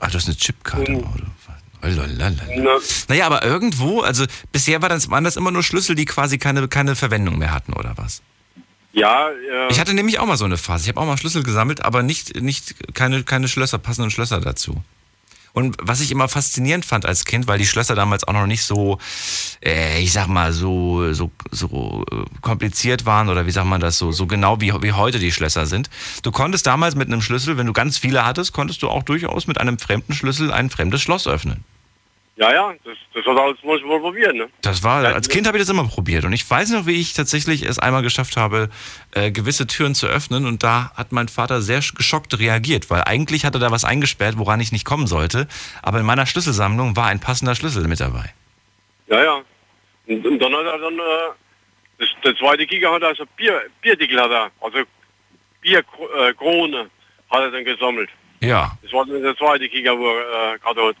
Ach, 0.00 0.10
das 0.10 0.22
ist 0.22 0.28
eine 0.28 0.36
Chipkarte 0.36 0.92
im 0.92 1.04
Auto. 1.04 1.24
Lalalala. 1.90 2.80
Naja, 3.08 3.26
aber 3.26 3.44
irgendwo, 3.44 4.00
also 4.00 4.24
bisher 4.52 4.82
war 4.82 4.88
das, 4.88 5.10
waren 5.10 5.24
das 5.24 5.36
immer 5.36 5.50
nur 5.50 5.62
Schlüssel, 5.62 5.94
die 5.94 6.04
quasi 6.04 6.38
keine, 6.38 6.66
keine 6.68 6.96
Verwendung 6.96 7.38
mehr 7.38 7.52
hatten, 7.52 7.72
oder 7.72 7.94
was? 7.96 8.22
Ja, 8.92 9.28
äh, 9.28 9.68
Ich 9.70 9.80
hatte 9.80 9.92
nämlich 9.92 10.18
auch 10.20 10.26
mal 10.26 10.36
so 10.36 10.44
eine 10.44 10.56
Phase. 10.56 10.84
Ich 10.84 10.88
habe 10.88 11.00
auch 11.00 11.06
mal 11.06 11.18
Schlüssel 11.18 11.42
gesammelt, 11.42 11.84
aber 11.84 12.02
nicht, 12.02 12.40
nicht 12.40 12.94
keine, 12.94 13.24
keine 13.24 13.48
Schlösser, 13.48 13.78
passenden 13.78 14.10
Schlösser 14.10 14.40
dazu. 14.40 14.82
Und 15.52 15.76
was 15.80 16.00
ich 16.00 16.10
immer 16.10 16.28
faszinierend 16.28 16.84
fand 16.84 17.06
als 17.06 17.24
Kind, 17.24 17.46
weil 17.46 17.58
die 17.58 17.66
Schlösser 17.66 17.94
damals 17.94 18.24
auch 18.24 18.32
noch 18.32 18.46
nicht 18.46 18.64
so, 18.64 18.98
äh, 19.64 20.00
ich 20.02 20.12
sag 20.12 20.26
mal, 20.26 20.52
so, 20.52 21.12
so, 21.12 21.30
so 21.52 22.04
äh, 22.10 22.24
kompliziert 22.40 23.06
waren 23.06 23.28
oder 23.28 23.46
wie 23.46 23.52
sagt 23.52 23.68
man 23.68 23.80
das, 23.80 23.96
so, 23.96 24.10
so 24.10 24.26
genau 24.26 24.60
wie, 24.60 24.72
wie 24.82 24.92
heute 24.92 25.20
die 25.20 25.30
Schlösser 25.30 25.66
sind. 25.66 25.90
Du 26.24 26.32
konntest 26.32 26.66
damals 26.66 26.96
mit 26.96 27.06
einem 27.06 27.22
Schlüssel, 27.22 27.56
wenn 27.56 27.68
du 27.68 27.72
ganz 27.72 27.98
viele 27.98 28.26
hattest, 28.26 28.52
konntest 28.52 28.82
du 28.82 28.88
auch 28.88 29.04
durchaus 29.04 29.46
mit 29.46 29.58
einem 29.58 29.78
fremden 29.78 30.12
Schlüssel 30.12 30.52
ein 30.52 30.70
fremdes 30.70 31.02
Schloss 31.02 31.28
öffnen. 31.28 31.64
Ja, 32.36 32.52
ja, 32.52 32.74
das, 32.84 32.96
das 33.14 33.24
hat 33.24 33.38
alles 33.38 33.58
manchmal 33.62 34.00
probiert, 34.00 34.34
ne? 34.34 34.48
Das 34.62 34.82
war, 34.82 35.04
als 35.04 35.28
Kind 35.28 35.46
habe 35.46 35.56
ich 35.56 35.62
das 35.62 35.68
immer 35.70 35.86
probiert. 35.86 36.24
Und 36.24 36.32
ich 36.32 36.48
weiß 36.50 36.70
noch, 36.70 36.84
wie 36.86 37.00
ich 37.00 37.12
tatsächlich 37.12 37.62
es 37.62 37.78
einmal 37.78 38.02
geschafft 38.02 38.36
habe, 38.36 38.70
äh, 39.12 39.30
gewisse 39.30 39.66
Türen 39.68 39.94
zu 39.94 40.06
öffnen. 40.08 40.44
Und 40.46 40.62
da 40.64 40.90
hat 40.96 41.12
mein 41.12 41.28
Vater 41.28 41.62
sehr 41.62 41.80
sch- 41.80 41.94
geschockt 41.96 42.36
reagiert, 42.38 42.90
weil 42.90 43.02
eigentlich 43.04 43.44
hatte 43.44 43.60
da 43.60 43.70
was 43.70 43.84
eingesperrt, 43.84 44.36
woran 44.36 44.60
ich 44.60 44.72
nicht 44.72 44.84
kommen 44.84 45.06
sollte. 45.06 45.46
Aber 45.82 46.00
in 46.00 46.06
meiner 46.06 46.26
Schlüsselsammlung 46.26 46.96
war 46.96 47.06
ein 47.06 47.20
passender 47.20 47.54
Schlüssel 47.54 47.86
mit 47.86 48.00
dabei. 48.00 48.34
Ja, 49.06 49.22
ja. 49.22 49.40
Und, 50.06 50.26
und 50.26 50.38
dann 50.40 50.52
hat 50.54 50.64
er 50.66 50.78
dann, 50.78 50.94
äh, 50.98 52.00
das, 52.00 52.08
der 52.24 52.36
zweite 52.36 52.66
Kicker 52.66 52.92
hat 52.92 53.04
also 53.04 53.24
Bier, 53.36 53.60
Bierdickel 53.80 54.20
hat 54.20 54.30
er, 54.32 54.50
also 54.60 54.78
Bierkrone 55.60 56.76
äh, 56.78 57.30
hat 57.30 57.40
er 57.42 57.50
dann 57.50 57.64
gesammelt. 57.64 58.10
Ja. 58.40 58.76
Das 58.82 58.92
war 58.92 59.06
dann 59.06 59.22
der 59.22 59.36
zweite 59.36 59.68
Kicker, 59.68 59.96
wo 59.98 60.08
er 60.08 60.54
äh, 60.54 60.58
gerade 60.58 60.88
hat. 60.88 60.96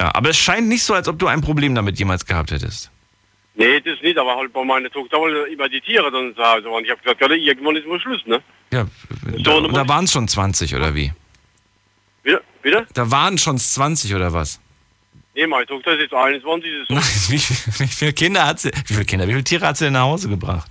Ja. 0.00 0.10
Aber 0.14 0.30
es 0.30 0.36
scheint 0.38 0.66
nicht 0.68 0.82
so, 0.82 0.94
als 0.94 1.06
ob 1.08 1.18
du 1.18 1.26
ein 1.28 1.40
Problem 1.40 1.74
damit 1.74 1.98
jemals 1.98 2.24
gehabt 2.26 2.50
hättest. 2.50 2.90
Nee, 3.54 3.80
das 3.80 4.00
nicht, 4.00 4.16
aber 4.16 4.36
halt 4.36 4.52
bei 4.52 4.64
meiner 4.64 4.88
Tochter 4.90 5.18
immer 5.48 5.68
die 5.68 5.80
Tiere 5.80 6.10
dann 6.10 6.34
zu 6.34 6.42
Hause 6.42 6.64
waren. 6.70 6.84
Ich 6.84 6.90
habe 6.90 7.00
gesagt, 7.02 7.20
ja, 7.20 7.28
irgendwann 7.30 7.76
ist 7.76 7.86
mal 7.86 8.00
Schluss, 8.00 8.24
ne? 8.26 8.40
Ja. 8.72 8.86
Da, 9.44 9.52
und 9.54 9.72
da 9.74 9.86
waren 9.88 10.04
es 10.04 10.12
schon 10.12 10.26
20 10.28 10.74
oder 10.74 10.94
wie? 10.94 11.12
Bitte? 12.22 12.42
Bitte? 12.62 12.86
Da 12.94 13.10
waren 13.10 13.36
schon 13.38 13.58
20 13.58 14.14
oder 14.14 14.32
was? 14.32 14.60
Nee, 15.34 15.46
meine 15.46 15.66
Tochter 15.66 15.92
ist 15.94 16.00
jetzt 16.00 16.14
21, 16.14 16.70
das 16.88 17.04
ist 17.08 17.26
so. 17.26 17.32
Wie, 17.32 17.38
viel- 17.38 17.72
wie 17.78 17.86
viele 17.88 18.12
Kinder 18.12 18.46
hat 18.46 18.60
sie, 18.60 18.70
wie 18.86 18.94
viele 18.94 19.04
Kinder, 19.04 19.26
wie 19.28 19.32
viele 19.32 19.44
Tiere 19.44 19.66
hat 19.66 19.76
sie 19.76 19.84
denn 19.84 19.92
nach 19.94 20.02
Hause 20.02 20.28
gebracht? 20.28 20.70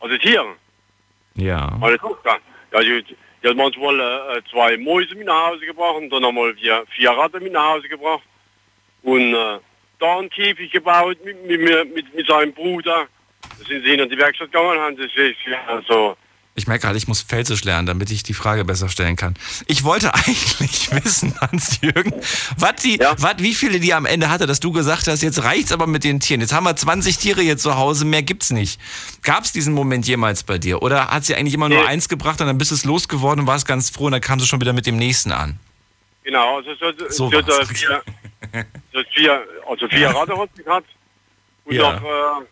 Also 0.00 0.16
Tiere, 0.18 0.54
Ja. 1.34 1.76
meine 1.80 1.98
Tochter. 1.98 2.38
Ja, 2.72 2.80
die, 2.80 3.04
die 3.42 3.48
hat 3.48 3.56
manchmal 3.56 4.00
äh, 4.00 4.42
zwei 4.50 4.76
Mäuse 4.76 5.14
mit 5.14 5.26
nach 5.26 5.48
Hause 5.48 5.64
gebracht 5.64 5.96
und 5.96 6.10
dann 6.10 6.22
wir 6.22 6.54
vier, 6.54 6.84
vier 6.94 7.10
Ratten 7.10 7.42
mit 7.42 7.52
nach 7.52 7.74
Hause 7.74 7.88
gebracht. 7.88 8.22
Und 9.02 9.34
äh, 9.34 9.58
da 9.98 10.18
einen 10.18 10.30
Käfig 10.30 10.70
gebaut 10.70 11.18
mit, 11.24 11.42
mit, 11.46 11.94
mit, 11.94 12.14
mit 12.14 12.26
seinem 12.26 12.52
Bruder. 12.52 13.06
Da 13.42 13.64
sind 13.66 13.84
sie 13.84 13.94
in 13.94 14.08
die 14.08 14.18
Werkstatt 14.18 14.52
gegangen 14.52 14.78
und 14.78 14.80
haben 14.80 14.96
sich 14.96 15.36
ja, 15.46 15.82
so 15.88 16.16
Ich 16.56 16.66
merke 16.66 16.82
gerade, 16.82 16.98
ich 16.98 17.06
muss 17.08 17.22
Felsisch 17.22 17.62
lernen, 17.64 17.86
damit 17.86 18.10
ich 18.10 18.22
die 18.24 18.34
Frage 18.34 18.64
besser 18.64 18.88
stellen 18.88 19.14
kann. 19.16 19.34
Ich 19.66 19.84
wollte 19.84 20.12
eigentlich 20.14 20.90
wissen, 20.92 21.34
Hans-Jürgen, 21.40 22.12
was 22.58 22.76
die, 22.82 22.98
Ja. 22.98 23.14
was, 23.18 23.36
wie 23.38 23.54
viele 23.54 23.78
die 23.80 23.94
am 23.94 24.04
Ende 24.04 24.28
hatte, 24.28 24.46
dass 24.46 24.58
du 24.60 24.72
gesagt 24.72 25.06
hast, 25.06 25.22
jetzt 25.22 25.42
reicht's 25.44 25.70
aber 25.72 25.86
mit 25.86 26.02
den 26.04 26.18
Tieren. 26.20 26.40
Jetzt 26.40 26.52
haben 26.52 26.64
wir 26.64 26.74
20 26.74 27.16
Tiere 27.18 27.40
hier 27.40 27.56
zu 27.56 27.76
Hause, 27.76 28.04
mehr 28.04 28.22
gibt's 28.22 28.50
nicht. 28.50 28.80
Gab's 29.22 29.52
diesen 29.52 29.72
Moment 29.74 30.06
jemals 30.08 30.42
bei 30.42 30.58
dir? 30.58 30.82
Oder 30.82 31.08
hat 31.08 31.24
sie 31.24 31.34
eigentlich 31.36 31.54
immer 31.54 31.68
nur 31.68 31.82
Nee. 31.82 31.86
eins 31.86 32.08
gebracht 32.08 32.40
und 32.40 32.48
dann 32.48 32.58
bist 32.58 32.72
du 32.72 32.74
es 32.74 32.84
losgeworden 32.84 33.40
und 33.42 33.46
warst 33.46 33.66
ganz 33.66 33.88
froh 33.90 34.06
und 34.06 34.12
dann 34.12 34.20
kam 34.20 34.40
sie 34.40 34.46
schon 34.46 34.60
wieder 34.60 34.72
mit 34.72 34.86
dem 34.86 34.96
nächsten 34.96 35.30
an? 35.32 35.58
Genau, 36.24 36.56
also 36.58 36.74
so, 36.74 36.92
So 37.08 37.30
so, 37.30 37.40
so, 37.40 37.46
war's. 37.48 37.68
vier, 37.70 38.02
so 38.92 39.00
vier, 39.14 39.42
also 39.68 39.88
vier 39.88 40.08
Ratten 40.14 40.38
hat 40.38 40.54
gehabt. 40.56 40.88
Und 41.64 41.74
Ja. 41.76 41.92
nach 41.92 42.02
äh, 42.02 42.44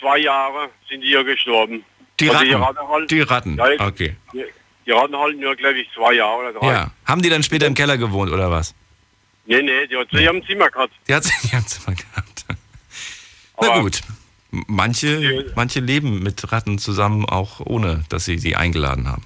zwei 0.00 0.18
Jahren 0.18 0.70
sind 0.88 1.00
die 1.02 1.10
ja 1.10 1.22
gestorben. 1.22 1.84
Die 2.20 2.28
Also 2.30 2.44
die 2.44 2.50
Ratten. 2.52 2.62
Ratten 2.78 2.88
halt- 2.88 3.10
Die 3.10 3.20
Ratten. 3.20 3.56
Ja, 3.56 3.86
Okay. 3.86 4.16
Die, 4.32 4.44
die 4.86 4.90
Ratten 4.90 5.16
halten 5.16 5.40
nur, 5.40 5.54
glaube 5.56 5.80
ich, 5.80 5.88
zwei 5.94 6.14
Jahre 6.14 6.38
oder 6.38 6.52
drei. 6.52 6.66
Ja. 6.72 6.90
Haben 7.06 7.22
die 7.22 7.28
dann 7.28 7.42
später 7.42 7.66
im 7.66 7.74
Keller 7.74 7.96
gewohnt 7.98 8.30
oder 8.32 8.50
was? 8.50 8.74
Nee, 9.46 9.62
nee, 9.62 9.86
die 9.88 9.96
hat 9.96 10.08
sie 10.12 10.24
im 10.24 10.44
Zimmer 10.46 10.70
gehabt. 10.70 10.92
Die 11.08 11.14
hat 11.14 11.24
die 11.44 11.48
haben 11.56 11.66
Zimmer 11.66 11.96
gehabt. 11.96 12.44
Na 13.60 13.68
Aber- 13.72 13.80
gut. 13.82 14.00
Manche, 14.66 15.50
manche 15.56 15.80
leben 15.80 16.22
mit 16.22 16.52
Ratten 16.52 16.78
zusammen, 16.78 17.24
auch 17.24 17.60
ohne, 17.60 18.04
dass 18.10 18.26
sie 18.26 18.38
sie 18.38 18.54
eingeladen 18.54 19.08
haben. 19.08 19.22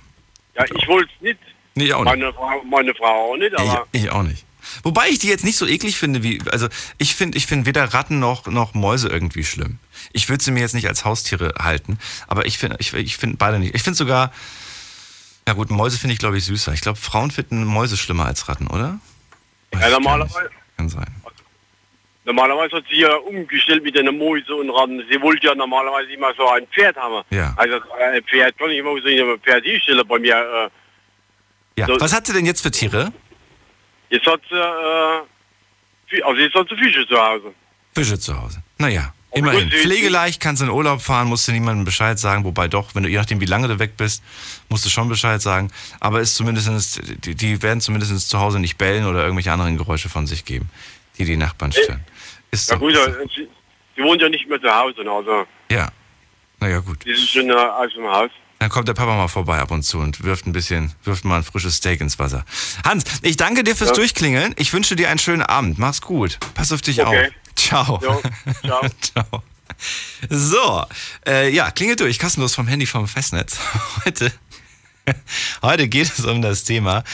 Ja, 0.54 0.64
ich 0.72 0.86
wollte 0.86 1.10
es 1.16 1.20
nicht. 1.22 1.38
Nee, 1.74 1.86
ich 1.86 1.94
auch 1.94 2.04
nicht. 2.04 2.12
Meine 2.16 2.32
Frau, 2.32 2.62
meine 2.70 2.94
Frau 2.94 3.32
auch 3.32 3.36
nicht, 3.36 3.58
aber 3.58 3.88
Ich, 3.90 4.04
ich 4.04 4.10
auch 4.10 4.22
nicht. 4.22 4.45
Wobei 4.82 5.08
ich 5.08 5.18
die 5.18 5.28
jetzt 5.28 5.44
nicht 5.44 5.56
so 5.56 5.66
eklig 5.66 5.96
finde 5.98 6.22
wie, 6.22 6.40
also 6.50 6.68
ich 6.98 7.14
finde 7.14 7.36
ich 7.38 7.46
finde 7.46 7.66
weder 7.66 7.84
Ratten 7.94 8.18
noch, 8.18 8.46
noch 8.46 8.74
Mäuse 8.74 9.08
irgendwie 9.08 9.44
schlimm. 9.44 9.78
Ich 10.12 10.28
würde 10.28 10.42
sie 10.42 10.50
mir 10.50 10.60
jetzt 10.60 10.74
nicht 10.74 10.86
als 10.88 11.04
Haustiere 11.04 11.54
halten, 11.58 11.98
aber 12.28 12.46
ich 12.46 12.58
finde 12.58 12.76
ich, 12.80 12.92
ich 12.94 13.16
finde 13.16 13.36
beide 13.36 13.58
nicht. 13.58 13.74
Ich 13.74 13.82
finde 13.82 13.96
sogar, 13.96 14.32
ja 15.46 15.54
gut, 15.54 15.70
Mäuse 15.70 15.98
finde 15.98 16.12
ich 16.14 16.18
glaube 16.18 16.38
ich 16.38 16.44
süßer. 16.44 16.72
Ich 16.72 16.80
glaube, 16.80 16.98
Frauen 16.98 17.30
finden 17.30 17.64
Mäuse 17.64 17.96
schlimmer 17.96 18.26
als 18.26 18.48
Ratten, 18.48 18.66
oder? 18.66 18.98
Weiß 19.72 19.82
Ja, 19.82 19.90
normalerweise- 19.90 20.40
nicht. 20.42 20.52
Kann 20.76 20.88
sein. 20.90 21.06
normalerweise 22.24 22.76
hat 22.76 22.84
sie 22.90 23.00
ja 23.00 23.14
umgestellt 23.16 23.82
mit 23.82 23.96
den 23.96 24.16
Mäuse 24.18 24.54
und 24.54 24.68
Ratten. 24.70 25.02
Sie 25.10 25.20
wollte 25.22 25.46
ja 25.46 25.54
normalerweise 25.54 26.10
immer 26.12 26.34
so 26.36 26.48
ein 26.50 26.66
Pferd 26.68 26.96
haben. 26.96 27.24
Ja. 27.30 27.54
Also 27.56 27.76
äh, 27.76 28.16
ein 28.16 28.22
Pferd 28.24 28.58
kann 28.58 28.70
ich 28.70 28.78
immer 28.78 28.90
so 29.00 29.06
ein 29.08 29.40
Pferd 29.40 29.64
hinstellen 29.64 30.06
bei 30.06 30.18
mir. 30.18 30.34
Äh, 30.36 30.70
Ja. 31.80 31.86
So- 31.86 32.00
Was 32.00 32.12
hat 32.14 32.26
sie 32.26 32.32
denn 32.32 32.46
jetzt 32.46 32.62
für 32.62 32.70
Tiere? 32.70 33.12
Jetzt 34.10 34.26
hat 34.26 34.40
sie, 34.48 34.56
äh, 34.56 36.22
also 36.22 36.40
jetzt 36.40 36.54
hat 36.54 36.68
sie 36.68 36.76
Fische 36.76 37.06
zu 37.08 37.16
Hause. 37.16 37.52
Fische 37.94 38.18
zu 38.18 38.40
Hause. 38.40 38.62
Naja, 38.78 39.12
immerhin. 39.32 39.70
sie- 39.70 39.78
Pflegeleicht, 39.78 40.40
kannst 40.40 40.62
in 40.62 40.68
Urlaub 40.68 41.00
fahren, 41.02 41.28
musst 41.28 41.48
du 41.48 41.52
niemandem 41.52 41.84
Bescheid 41.84 42.18
sagen. 42.18 42.44
Wobei 42.44 42.68
doch, 42.68 42.94
wenn 42.94 43.02
du, 43.02 43.08
je 43.08 43.16
nachdem 43.16 43.40
wie 43.40 43.46
lange 43.46 43.68
du 43.68 43.78
weg 43.78 43.96
bist, 43.96 44.22
musst 44.68 44.84
du 44.84 44.90
schon 44.90 45.08
Bescheid 45.08 45.40
sagen. 45.42 45.70
Aber 46.00 46.20
ist 46.20 46.34
zumindest, 46.34 47.00
die, 47.24 47.34
die 47.34 47.62
werden 47.62 47.80
zumindest 47.80 48.28
zu 48.28 48.38
Hause 48.38 48.60
nicht 48.60 48.78
bellen 48.78 49.06
oder 49.06 49.22
irgendwelche 49.22 49.52
anderen 49.52 49.76
Geräusche 49.76 50.08
von 50.08 50.26
sich 50.26 50.44
geben, 50.44 50.68
die 51.18 51.24
die 51.24 51.36
Nachbarn 51.36 51.72
stören. 51.72 52.04
Ist 52.50 52.68
Ja 52.70 52.76
so. 52.76 52.80
gut, 52.80 52.92
ist 52.92 53.04
so. 53.04 53.10
äh, 53.10 53.26
sie, 53.34 53.48
sie 53.96 54.02
wohnt 54.02 54.20
ja 54.22 54.28
nicht 54.28 54.48
mehr 54.48 54.60
zu 54.60 54.68
Hause, 54.72 55.00
also 55.10 55.46
Ja. 55.70 55.88
Naja, 56.60 56.78
gut. 56.78 57.04
die 57.04 57.10
ist 57.10 57.28
schon 57.30 57.50
äh, 57.50 57.54
aus 57.54 57.92
dem 57.94 58.06
Haus. 58.06 58.30
Dann 58.58 58.70
kommt 58.70 58.88
der 58.88 58.94
Papa 58.94 59.14
mal 59.16 59.28
vorbei 59.28 59.58
ab 59.58 59.70
und 59.70 59.82
zu 59.82 59.98
und 59.98 60.22
wirft 60.24 60.46
ein 60.46 60.52
bisschen, 60.52 60.92
wirft 61.04 61.24
mal 61.24 61.36
ein 61.38 61.44
frisches 61.44 61.76
Steak 61.76 62.00
ins 62.00 62.18
Wasser. 62.18 62.44
Hans, 62.84 63.04
ich 63.22 63.36
danke 63.36 63.62
dir 63.64 63.76
fürs 63.76 63.90
Ja. 63.90 63.96
Durchklingeln. 63.96 64.54
Ich 64.56 64.72
wünsche 64.72 64.96
dir 64.96 65.10
einen 65.10 65.18
schönen 65.18 65.42
Abend. 65.42 65.78
Mach's 65.78 66.00
gut. 66.00 66.38
Pass 66.54 66.72
auf 66.72 66.80
dich 66.80 67.00
Okay. 67.02 67.26
auf. 67.26 67.32
Ciao. 67.54 68.00
Jo, 68.02 68.22
ciao. 68.62 68.80
Ciao. 69.00 69.42
So, 70.30 70.84
äh, 71.26 71.50
ja, 71.54 71.70
klingelt 71.70 72.00
durch. 72.00 72.18
Kassenlos 72.18 72.54
vom 72.54 72.66
Handy 72.66 72.86
vom 72.86 73.06
Festnetz. 73.06 73.58
Heute, 74.06 74.32
heute 75.62 75.88
geht 75.88 76.10
es 76.18 76.24
um 76.24 76.40
das 76.42 76.64
Thema 76.64 77.04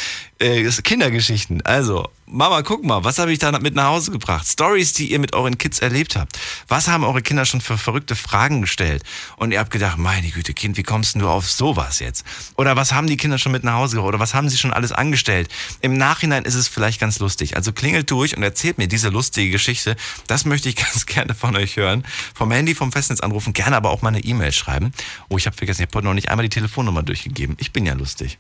äh, 0.42 0.70
Kindergeschichten. 0.83 1.62
Also, 1.62 2.09
Mama, 2.26 2.62
guck 2.62 2.85
mal, 2.85 3.05
was 3.05 3.18
habe 3.18 3.33
ich 3.33 3.38
da 3.38 3.57
mit 3.59 3.74
nach 3.74 3.88
Hause 3.88 4.11
gebracht? 4.11 4.46
Stories, 4.46 4.92
die 4.94 5.12
ihr 5.12 5.18
mit 5.18 5.35
euren 5.35 5.59
Kids 5.59 5.81
erlebt 5.81 6.16
habt. 6.16 6.38
Was 6.66 6.88
haben 6.88 7.05
eure 7.05 7.22
Kinder 7.22 7.44
schon 7.44 7.61
für 7.61 7.78
verrückte 7.78 8.16
Fragen 8.16 8.62
gestellt? 8.62 9.02
Und 9.37 9.52
ihr 9.52 9.61
habt 9.61 9.70
gedacht, 9.70 9.98
meine 9.98 10.31
Güte, 10.31 10.55
Kind, 10.55 10.76
wie 10.76 10.83
kommst 10.83 11.14
du 11.14 11.28
auf 11.28 11.50
sowas 11.50 12.00
jetzt? 12.00 12.24
Oder 12.57 12.74
was 12.74 12.92
haben 12.92 13.07
die 13.07 13.16
Kinder 13.16 13.38
schon 13.38 13.52
mit 13.52 13.64
nach 13.64 13.74
Hause 13.74 13.96
gebracht? 13.96 14.09
Oder 14.09 14.18
was 14.18 14.35
haben 14.35 14.48
sie 14.48 14.57
schon 14.57 14.72
alles 14.72 14.92
angestellt? 14.92 15.48
Im 15.81 15.96
Nachhinein 15.96 16.44
ist 16.44 16.55
es 16.55 16.68
vielleicht 16.68 17.00
ganz 17.00 17.18
lustig. 17.18 17.57
Also 17.57 17.72
klingelt 17.72 18.11
durch 18.11 18.37
und 18.37 18.42
erzählt 18.42 18.78
mir 18.78 18.88
diese 18.88 19.11
lustige 19.11 19.50
Geschichte. 19.50 19.96
Das 20.26 20.44
möchte 20.44 20.68
ich 20.68 20.76
ganz 20.92 21.07
gerne 21.07 21.35
von 21.35 21.55
euch 21.57 21.76
hören. 21.76 22.05
Vom 22.35 22.50
Handy, 22.50 22.74
vom 22.74 22.92
Festnetz 22.92 23.20
anrufen, 23.20 23.52
gerne 23.52 23.76
aber 23.76 23.90
auch 23.90 24.02
mal 24.02 24.09
eine 24.09 24.20
E-Mail 24.20 24.52
schreiben. 24.52 24.92
Oh, 25.28 25.37
ich 25.37 25.46
habe 25.46 25.57
vergessen, 25.57 25.83
ich 25.83 25.88
habe 25.88 25.98
heute 25.98 26.07
noch 26.07 26.14
nicht 26.14 26.31
einmal 26.31 26.44
die 26.44 26.55
Telefonnummer 26.55 27.02
durchgegeben. 27.02 27.57
Ich 27.61 27.72
bin 27.72 27.87
ja 27.87 27.94
lustig. 27.94 28.38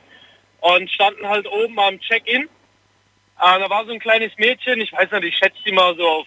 und 0.61 0.91
standen 0.91 1.29
halt 1.29 1.47
oben 1.47 1.79
am 1.79 2.01
Check-in. 2.01 2.43
Äh, 2.43 2.49
da 3.39 3.71
war 3.71 3.87
so 3.87 3.93
ein 3.93 4.01
kleines 4.01 4.37
Mädchen, 4.39 4.81
ich 4.81 4.93
weiß 4.93 5.11
nicht, 5.13 5.25
ich 5.25 5.37
schätze 5.37 5.59
sie 5.65 5.73
mal 5.73 5.95
so 5.97 6.07
auf 6.07 6.27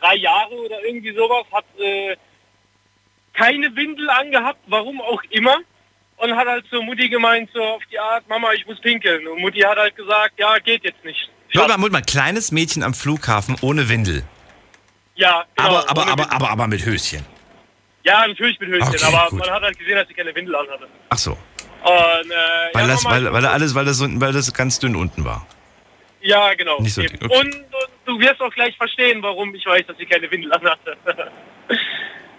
drei 0.00 0.16
Jahre 0.16 0.54
oder 0.54 0.82
irgendwie 0.82 1.14
sowas, 1.14 1.44
hat 1.52 1.66
äh, 1.78 2.16
keine 3.34 3.76
Windel 3.76 4.08
angehabt, 4.08 4.60
warum 4.66 5.00
auch 5.02 5.22
immer 5.28 5.58
und 6.16 6.34
hat 6.34 6.46
halt 6.46 6.66
zur 6.68 6.82
Mutti 6.82 7.10
gemeint, 7.10 7.50
so 7.52 7.62
auf 7.62 7.82
die 7.92 7.98
Art, 7.98 8.26
Mama, 8.28 8.52
ich 8.54 8.64
muss 8.66 8.80
pinkeln. 8.80 9.26
Und 9.26 9.40
Mutti 9.40 9.60
hat 9.60 9.76
halt 9.76 9.94
gesagt, 9.94 10.38
ja, 10.38 10.58
geht 10.58 10.84
jetzt 10.84 11.04
nicht. 11.04 11.28
Moment 11.52 11.68
mal, 11.70 11.76
Moment 11.78 11.92
mal, 11.92 12.02
kleines 12.02 12.50
Mädchen 12.52 12.82
am 12.82 12.94
Flughafen 12.94 13.56
ohne 13.60 13.88
Windel. 13.88 14.24
Ja, 15.16 15.44
genau, 15.56 15.68
aber, 15.68 15.90
aber, 15.90 16.06
aber, 16.08 16.32
aber, 16.32 16.50
aber 16.50 16.66
mit 16.66 16.84
Höschen. 16.84 17.24
Ja, 18.02 18.26
natürlich 18.26 18.58
mit 18.60 18.68
Höschen, 18.70 18.88
Okay, 18.88 19.04
aber 19.04 19.30
gut. 19.30 19.38
man 19.40 19.50
hat 19.50 19.62
halt 19.62 19.78
gesehen, 19.78 19.94
dass 19.96 20.08
sie 20.08 20.14
keine 20.14 20.34
Windel 20.34 20.54
anhatte. 20.56 20.88
Ach 21.10 21.18
so. 21.18 21.32
Und, 21.32 21.38
äh, 22.30 22.34
Weil, 22.72 22.82
ja, 22.82 22.86
das, 22.88 23.02
Mama, 23.04 23.16
weil, 23.16 23.32
weil, 23.32 23.46
alles, 23.46 23.74
weil, 23.74 23.84
das, 23.84 24.00
unten- 24.00 24.20
weil 24.20 24.32
das 24.32 24.52
ganz 24.52 24.78
dünn 24.78 24.96
unten 24.96 25.24
war. 25.24 25.46
Ja, 26.20 26.54
genau. 26.54 26.80
Nicht 26.80 26.94
so 26.94 27.02
eben. 27.02 27.12
dick, 27.12 27.24
okay. 27.24 27.38
Und, 27.40 27.54
und 27.54 27.88
du 28.06 28.18
wirst 28.18 28.40
auch 28.40 28.52
gleich 28.52 28.76
verstehen, 28.76 29.22
warum 29.22 29.54
ich 29.54 29.64
weiß, 29.66 29.86
dass 29.86 29.96
sie 29.98 30.06
keine 30.06 30.30
Windel 30.30 30.52
anhatte. 30.52 30.96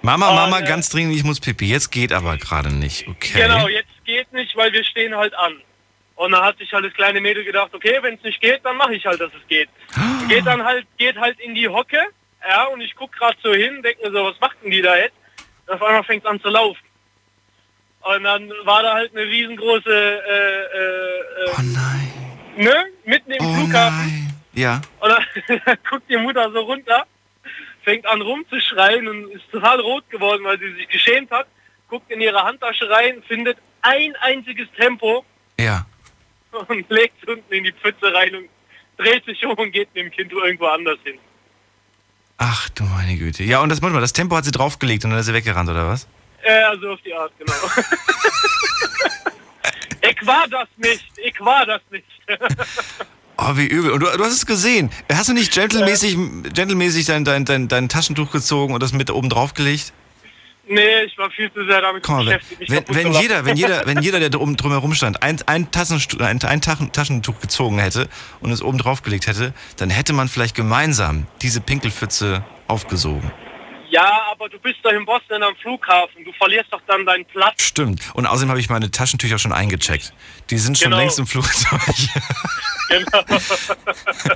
Mama, 0.01 0.33
Mama, 0.33 0.59
äh, 0.59 0.63
ganz 0.67 0.89
dringend, 0.89 1.15
ich 1.15 1.23
muss 1.23 1.39
pipi. 1.39 1.65
Jetzt 1.67 1.91
geht 1.91 2.11
aber 2.11 2.37
gerade 2.37 2.71
nicht. 2.73 3.07
Okay. 3.07 3.41
Genau, 3.43 3.67
jetzt 3.67 3.87
geht 4.05 4.31
nicht, 4.33 4.55
weil 4.55 4.71
wir 4.73 4.83
stehen 4.83 5.15
halt 5.15 5.33
an. 5.35 5.61
Und 6.15 6.31
dann 6.31 6.43
hat 6.43 6.57
sich 6.57 6.71
halt 6.71 6.85
das 6.85 6.93
kleine 6.93 7.19
Mädel 7.19 7.43
gedacht, 7.43 7.73
okay, 7.73 7.97
wenn 8.01 8.15
es 8.15 8.23
nicht 8.23 8.39
geht, 8.41 8.63
dann 8.63 8.77
mache 8.77 8.95
ich 8.95 9.05
halt, 9.05 9.19
dass 9.19 9.31
es 9.33 9.47
geht. 9.47 9.69
Und 10.21 10.29
geht 10.29 10.45
dann 10.45 10.63
halt, 10.63 10.87
geht 10.97 11.17
halt 11.17 11.39
in 11.41 11.55
die 11.55 11.67
Hocke, 11.67 11.99
ja, 12.47 12.65
und 12.65 12.79
ich 12.81 12.95
guck 12.95 13.11
gerade 13.11 13.35
so 13.43 13.53
hin, 13.53 13.81
denke 13.81 14.03
mir 14.07 14.11
so, 14.17 14.25
was 14.25 14.39
macht 14.39 14.55
denn 14.63 14.71
die 14.71 14.81
da 14.81 14.95
jetzt? 14.97 15.15
Und 15.67 15.73
auf 15.73 15.83
einmal 15.83 16.03
fängt 16.03 16.25
an 16.25 16.39
zu 16.41 16.49
laufen. 16.49 16.79
Und 18.01 18.23
dann 18.23 18.49
war 18.63 18.83
da 18.83 18.93
halt 18.93 19.11
eine 19.15 19.25
riesengroße, 19.25 19.89
äh, 19.89 20.61
äh, 20.61 21.49
Oh 21.57 21.61
nein. 21.73 22.11
äh, 22.57 22.63
ne, 22.63 22.85
mitten 23.05 23.31
im 23.31 23.43
Oh 23.45 23.53
Flughafen. 23.55 23.97
nein. 23.97 24.29
Ja. 24.53 24.81
Und 24.99 25.09
dann 25.09 25.77
guckt 25.89 26.09
die 26.09 26.17
Mutter 26.17 26.49
so 26.51 26.61
runter, 26.61 27.05
fängt 27.83 28.05
an 28.05 28.21
rumzuschreien 28.21 29.07
und 29.07 29.31
ist 29.31 29.51
total 29.51 29.79
rot 29.81 30.09
geworden, 30.09 30.43
weil 30.45 30.59
sie 30.59 30.71
sich 30.75 30.87
geschämt 30.87 31.31
hat, 31.31 31.47
guckt 31.89 32.09
in 32.11 32.21
ihre 32.21 32.41
Handtasche 32.43 32.89
rein, 32.89 33.21
findet 33.27 33.57
ein 33.81 34.15
einziges 34.21 34.67
Tempo 34.77 35.25
Ja. 35.59 35.85
und 36.67 36.89
legt 36.89 37.15
es 37.21 37.27
unten 37.27 37.53
in 37.53 37.63
die 37.63 37.71
Pfütze 37.71 38.13
rein 38.13 38.35
und 38.35 38.49
dreht 38.97 39.25
sich 39.25 39.45
um 39.45 39.53
und 39.53 39.71
geht 39.71 39.93
mit 39.93 40.05
dem 40.05 40.11
Kind 40.11 40.31
irgendwo 40.31 40.65
anders 40.67 40.99
hin. 41.03 41.17
Ach 42.37 42.69
du 42.69 42.83
meine 42.83 43.17
Güte. 43.17 43.43
Ja, 43.43 43.61
und 43.61 43.69
das, 43.69 43.81
warte 43.81 43.93
mal, 43.93 44.01
das 44.01 44.13
Tempo 44.13 44.35
hat 44.35 44.45
sie 44.45 44.51
draufgelegt 44.51 45.05
und 45.05 45.11
dann 45.11 45.19
ist 45.19 45.27
sie 45.27 45.33
weggerannt, 45.33 45.69
oder 45.69 45.87
was? 45.87 46.07
Äh, 46.43 46.63
also 46.63 46.91
auf 46.91 47.01
die 47.01 47.13
Art, 47.13 47.31
genau. 47.39 47.53
ich 50.09 50.27
war 50.27 50.47
das 50.49 50.67
nicht, 50.77 51.05
ich 51.17 51.39
war 51.39 51.65
das 51.65 51.81
nicht. 51.91 52.05
Oh, 53.37 53.57
wie 53.57 53.65
übel. 53.65 53.91
Und 53.91 53.99
du, 53.99 54.05
du 54.05 54.23
hast 54.23 54.31
es 54.31 54.45
gesehen. 54.45 54.89
Hast 55.11 55.27
du 55.27 55.33
nicht 55.33 55.53
gentlemäßig, 55.53 56.17
gentlemäßig 56.53 57.05
dein, 57.05 57.25
dein, 57.25 57.43
dein, 57.43 57.67
dein 57.67 57.89
Taschentuch 57.89 58.31
gezogen 58.31 58.73
und 58.73 58.81
das 58.81 58.93
mit 58.93 59.11
oben 59.11 59.27
draufgelegt? 59.27 59.91
Nee, 60.67 61.03
ich 61.05 61.17
war 61.17 61.29
viel 61.31 61.51
zu 61.51 61.65
sehr 61.65 61.81
damit 61.81 62.07
wenn, 62.07 62.25
beschäftigt, 62.25 62.69
wenn, 62.69 62.85
wenn, 62.95 63.13
jeder, 63.13 63.45
wenn, 63.45 63.55
jeder, 63.57 63.85
wenn 63.85 64.01
jeder, 64.01 64.19
der 64.19 64.29
drum, 64.29 64.55
drumherum 64.57 64.93
stand, 64.93 65.21
ein, 65.23 65.39
ein, 65.45 65.69
Tassenstu- 65.71 66.21
ein, 66.21 66.41
ein 66.43 66.61
Taschen- 66.61 66.91
Taschentuch 66.91 67.39
gezogen 67.39 67.79
hätte 67.79 68.07
und 68.41 68.51
es 68.51 68.61
oben 68.61 68.77
draufgelegt 68.77 69.27
hätte, 69.27 69.53
dann 69.77 69.89
hätte 69.89 70.13
man 70.13 70.27
vielleicht 70.27 70.55
gemeinsam 70.55 71.27
diese 71.41 71.61
Pinkelpfütze 71.61 72.43
aufgesogen. 72.67 73.31
Ja, 73.91 74.23
aber 74.31 74.49
du 74.49 74.57
bist 74.59 74.77
doch 74.83 74.91
in 74.91 75.05
Boston 75.05 75.41
am 75.43 75.55
Flughafen, 75.57 76.25
du 76.25 76.33
verlierst 76.33 76.73
doch 76.73 76.81
dann 76.87 77.05
deinen 77.05 77.23
Platz. 77.25 77.61
Stimmt. 77.61 78.01
Und 78.15 78.25
außerdem 78.25 78.49
habe 78.49 78.59
ich 78.59 78.69
meine 78.69 78.89
Taschentücher 78.91 79.37
schon 79.37 79.53
eingecheckt. 79.53 80.11
Die 80.49 80.57
sind 80.57 80.77
schon 80.77 80.85
Genau. 80.89 80.97
längst 81.01 81.19
im 81.19 81.27
Flugzeug. 81.27 81.79
Genau. 82.89 83.23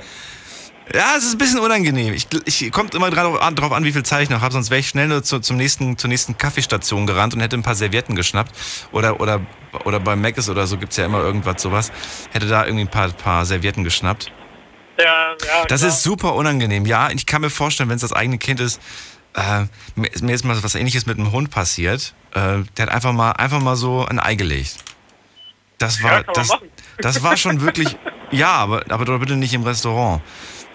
Ja, 0.92 1.14
es 1.16 1.24
ist 1.24 1.34
ein 1.34 1.38
bisschen 1.38 1.60
unangenehm. 1.60 2.14
Ich, 2.14 2.26
ich 2.46 2.72
kommt 2.72 2.94
immer 2.94 3.10
drauf 3.10 3.40
an, 3.40 3.56
an, 3.56 3.84
wie 3.84 3.92
viel 3.92 4.02
Zeit 4.02 4.24
ich 4.24 4.30
noch 4.30 4.40
habe, 4.40 4.52
sonst 4.52 4.70
wäre 4.70 4.80
ich 4.80 4.88
schnell 4.88 5.06
nur 5.06 5.22
zu, 5.22 5.38
zum 5.38 5.56
nächsten, 5.56 5.96
zur 5.96 6.08
nächsten 6.08 6.36
Kaffeestation 6.36 7.06
gerannt 7.06 7.32
und 7.34 7.40
hätte 7.40 7.56
ein 7.56 7.62
paar 7.62 7.76
Servietten 7.76 8.16
geschnappt. 8.16 8.52
Oder, 8.90 9.20
oder, 9.20 9.40
oder 9.84 10.00
bei 10.00 10.16
Mc's 10.16 10.48
oder 10.48 10.66
so 10.66 10.78
gibt's 10.78 10.96
ja 10.96 11.04
immer 11.04 11.20
irgendwas 11.20 11.62
sowas. 11.62 11.92
Hätte 12.32 12.48
da 12.48 12.64
irgendwie 12.64 12.84
ein 12.84 12.90
paar, 12.90 13.08
paar 13.10 13.46
Servietten 13.46 13.84
geschnappt. 13.84 14.32
Ja, 14.98 15.04
ja, 15.04 15.64
Das 15.68 15.80
klar. 15.80 15.92
ist 15.92 16.02
super 16.02 16.34
unangenehm. 16.34 16.84
Ja, 16.86 17.10
ich 17.10 17.24
kann 17.24 17.40
mir 17.42 17.50
vorstellen, 17.50 17.88
wenn 17.88 17.96
es 17.96 18.02
das 18.02 18.12
eigene 18.12 18.38
Kind 18.38 18.58
ist, 18.58 18.80
äh, 19.34 19.66
mir 19.94 20.34
ist 20.34 20.44
mal 20.44 20.60
was 20.60 20.74
ähnliches 20.74 21.06
mit 21.06 21.18
einem 21.18 21.30
Hund 21.30 21.50
passiert. 21.50 22.14
Äh, 22.34 22.64
der 22.76 22.86
hat 22.86 22.88
einfach 22.88 23.12
mal, 23.12 23.30
einfach 23.32 23.60
mal 23.60 23.76
so 23.76 24.04
ein 24.04 24.18
Ei 24.18 24.34
gelegt. 24.34 24.76
Das 25.78 26.02
war, 26.02 26.12
Ja, 26.12 26.22
das, 26.34 26.50
das 26.98 27.22
war 27.22 27.36
schon 27.36 27.60
wirklich, 27.60 27.96
ja, 28.32 28.50
aber, 28.52 28.82
aber 28.88 29.04
doch 29.04 29.18
bitte 29.20 29.36
nicht 29.36 29.54
im 29.54 29.62
Restaurant. 29.62 30.20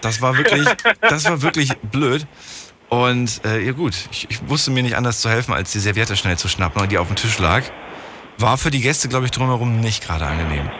Das 0.00 0.20
war 0.20 0.36
wirklich, 0.36 0.66
das 1.00 1.24
war 1.24 1.42
wirklich 1.42 1.76
blöd. 1.78 2.26
Und 2.88 3.44
äh, 3.44 3.60
ja 3.60 3.72
gut, 3.72 3.94
ich, 4.12 4.30
ich 4.30 4.48
wusste 4.48 4.70
mir 4.70 4.82
nicht 4.82 4.96
anders 4.96 5.20
zu 5.20 5.28
helfen, 5.28 5.52
als 5.52 5.72
die 5.72 5.80
Serviette 5.80 6.16
schnell 6.16 6.38
zu 6.38 6.48
schnappen, 6.48 6.88
die 6.88 6.98
auf 6.98 7.08
dem 7.08 7.16
Tisch 7.16 7.38
lag. 7.38 7.64
War 8.38 8.58
für 8.58 8.70
die 8.70 8.80
Gäste, 8.80 9.08
glaube 9.08 9.24
ich, 9.24 9.30
drumherum 9.30 9.80
nicht 9.80 10.04
gerade 10.04 10.26
angenehm. 10.26 10.70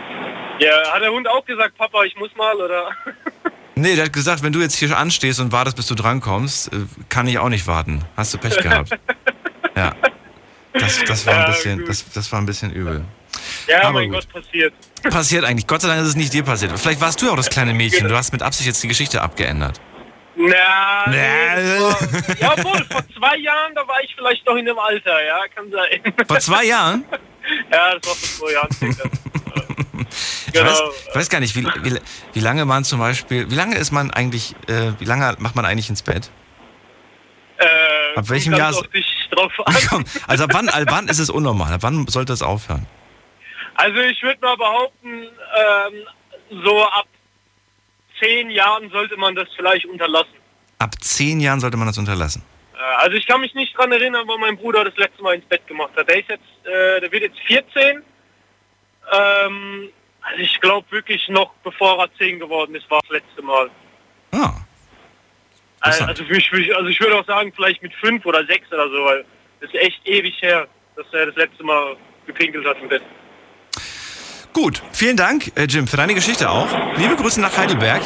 Ja, 0.60 0.92
hat 0.92 1.02
der 1.02 1.10
Hund 1.10 1.28
auch 1.28 1.44
gesagt, 1.44 1.76
Papa, 1.76 2.04
ich 2.04 2.16
muss 2.16 2.34
mal, 2.36 2.56
oder? 2.56 2.90
Nee, 3.78 3.94
der 3.94 4.06
hat 4.06 4.12
gesagt, 4.14 4.42
wenn 4.42 4.54
du 4.54 4.60
jetzt 4.60 4.74
hier 4.74 4.96
anstehst 4.96 5.38
und 5.38 5.52
wartest, 5.52 5.76
bis 5.76 5.86
du 5.86 5.94
drankommst, 5.94 6.72
äh, 6.72 6.78
kann 7.10 7.28
ich 7.28 7.38
auch 7.38 7.50
nicht 7.50 7.66
warten. 7.66 8.02
Hast 8.16 8.32
du 8.32 8.38
Pech 8.38 8.56
gehabt. 8.56 8.88
ja. 9.76 9.94
Das, 10.72 11.04
das, 11.04 11.26
war, 11.26 11.44
ein 11.44 11.52
bisschen, 11.52 11.84
das, 11.84 12.10
das 12.10 12.32
war 12.32 12.40
ein 12.40 12.46
bisschen 12.46 12.72
übel. 12.72 13.04
Ja, 13.68 13.82
Aber 13.82 13.92
mein 14.00 14.10
gut. 14.10 14.26
Gott, 14.32 14.44
passiert. 14.44 14.74
Passiert 15.02 15.44
eigentlich. 15.44 15.66
Gott 15.66 15.82
sei 15.82 15.88
Dank 15.88 16.00
ist 16.02 16.08
es 16.08 16.16
nicht 16.16 16.32
dir 16.32 16.42
passiert. 16.42 16.78
Vielleicht 16.78 17.00
warst 17.00 17.20
du 17.22 17.26
ja 17.26 17.32
auch 17.32 17.36
das 17.36 17.48
kleine 17.50 17.72
Mädchen. 17.74 18.08
Du 18.08 18.16
hast 18.16 18.32
mit 18.32 18.42
Absicht 18.42 18.66
jetzt 18.66 18.82
die 18.82 18.88
Geschichte 18.88 19.22
abgeändert. 19.22 19.80
Na, 20.36 21.04
Nee. 21.06 21.16
nee, 21.56 21.78
vor, 21.78 21.98
jawohl, 22.40 22.84
vor 22.90 23.02
zwei 23.16 23.36
Jahren, 23.38 23.74
da 23.74 23.86
war 23.88 24.02
ich 24.02 24.14
vielleicht 24.14 24.44
noch 24.46 24.56
in 24.56 24.66
dem 24.66 24.78
Alter, 24.78 25.24
ja, 25.24 25.38
kann 25.54 25.70
sein. 25.70 26.12
Vor 26.28 26.38
zwei 26.40 26.64
Jahren? 26.64 27.04
ja, 27.72 27.94
das 27.94 28.08
war 28.08 28.14
vor 28.16 28.46
zwei 28.48 28.52
Jahren. 28.52 28.68
Ich, 28.80 30.52
Genau. 30.52 30.70
weiß, 30.70 30.80
ich 31.10 31.14
weiß 31.16 31.28
gar 31.30 31.40
nicht, 31.40 31.54
wie, 31.56 31.64
wie, 31.82 31.98
wie 32.32 32.40
lange 32.40 32.64
man 32.64 32.84
zum 32.84 32.98
Beispiel, 32.98 33.50
wie 33.50 33.54
lange 33.54 33.76
ist 33.76 33.92
man 33.92 34.10
eigentlich, 34.10 34.54
äh, 34.68 34.92
wie 34.98 35.04
lange 35.04 35.34
macht 35.38 35.54
man 35.56 35.64
eigentlich 35.64 35.88
ins 35.90 36.02
Bett? 36.02 36.30
Äh, 37.58 37.64
Ab 38.18 38.28
welchem 38.28 38.54
Jahr. 38.54 38.72
Komm, 39.88 40.04
also 40.26 40.44
ab 40.44 40.50
wann, 40.52 40.68
ab 40.68 40.82
wann 40.88 41.08
ist 41.08 41.18
es 41.18 41.28
unnormal? 41.30 41.72
Ab 41.72 41.82
wann 41.82 42.06
sollte 42.08 42.32
es 42.32 42.42
aufhören? 42.42 42.86
Also 43.76 44.00
ich 44.00 44.22
würde 44.22 44.40
mal 44.40 44.56
behaupten, 44.56 45.22
ähm, 45.24 46.62
so 46.62 46.84
ab 46.84 47.06
zehn 48.20 48.50
Jahren 48.50 48.88
sollte 48.90 49.16
man 49.16 49.34
das 49.34 49.48
vielleicht 49.56 49.86
unterlassen. 49.86 50.34
Ab 50.78 50.94
zehn 51.00 51.40
Jahren 51.40 51.60
sollte 51.60 51.76
man 51.76 51.86
das 51.86 51.98
unterlassen. 51.98 52.42
Äh, 52.74 52.78
also 52.98 53.16
ich 53.16 53.26
kann 53.26 53.40
mich 53.40 53.54
nicht 53.54 53.76
dran 53.76 53.92
erinnern, 53.92 54.24
wann 54.26 54.40
mein 54.40 54.56
Bruder 54.56 54.84
das 54.84 54.96
letzte 54.96 55.22
Mal 55.22 55.34
ins 55.34 55.44
Bett 55.46 55.66
gemacht 55.66 55.90
hat. 55.96 56.08
Der 56.08 56.18
ist 56.20 56.28
jetzt, 56.28 56.42
äh, 56.64 57.00
der 57.00 57.10
wird 57.12 57.22
jetzt 57.22 57.38
14. 57.46 58.02
Ähm, 59.12 59.90
also 60.22 60.38
ich 60.42 60.60
glaube 60.60 60.90
wirklich 60.90 61.28
noch 61.28 61.52
bevor 61.62 61.98
er 62.02 62.08
10 62.18 62.38
geworden 62.40 62.74
ist, 62.74 62.90
war 62.90 63.00
das 63.02 63.10
letzte 63.10 63.42
Mal. 63.42 63.70
Ah, 64.32 64.54
Äh. 65.82 65.88
Also 66.02 66.24
ich, 66.24 66.52
ich- 66.52 66.74
also 66.76 66.88
ich 66.88 66.98
würde 67.00 67.16
auch 67.16 67.26
sagen, 67.26 67.52
vielleicht 67.54 67.82
mit 67.82 67.94
5 67.94 68.24
oder 68.26 68.44
6 68.44 68.72
oder 68.72 68.88
so, 68.88 69.04
weil 69.04 69.24
das 69.60 69.70
ist 69.70 69.76
echt 69.80 70.00
ewig 70.08 70.34
her, 70.42 70.66
dass 70.96 71.06
er 71.12 71.26
das 71.26 71.36
letzte 71.36 71.62
Mal 71.62 71.96
gepinkelt 72.26 72.66
hat 72.66 72.78
im 72.80 72.88
Bett. 72.88 73.02
Gut. 74.56 74.82
Vielen 74.92 75.16
Dank, 75.16 75.52
äh, 75.54 75.64
Jim, 75.64 75.86
für 75.86 75.98
deine 75.98 76.14
Geschichte 76.14 76.50
auch. 76.50 76.68
Liebe 76.96 77.14
Grüße 77.14 77.40
nach 77.40 77.56
Heidelberg. 77.56 78.02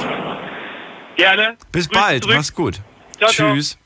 Gerne. 1.17 1.57
Bis 1.71 1.89
Grüße 1.89 2.01
bald. 2.01 2.23
zurück. 2.25 2.37
Mach's 2.37 2.55
gut. 2.55 2.81
Ciao, 3.19 3.31
ciao. 3.31 3.80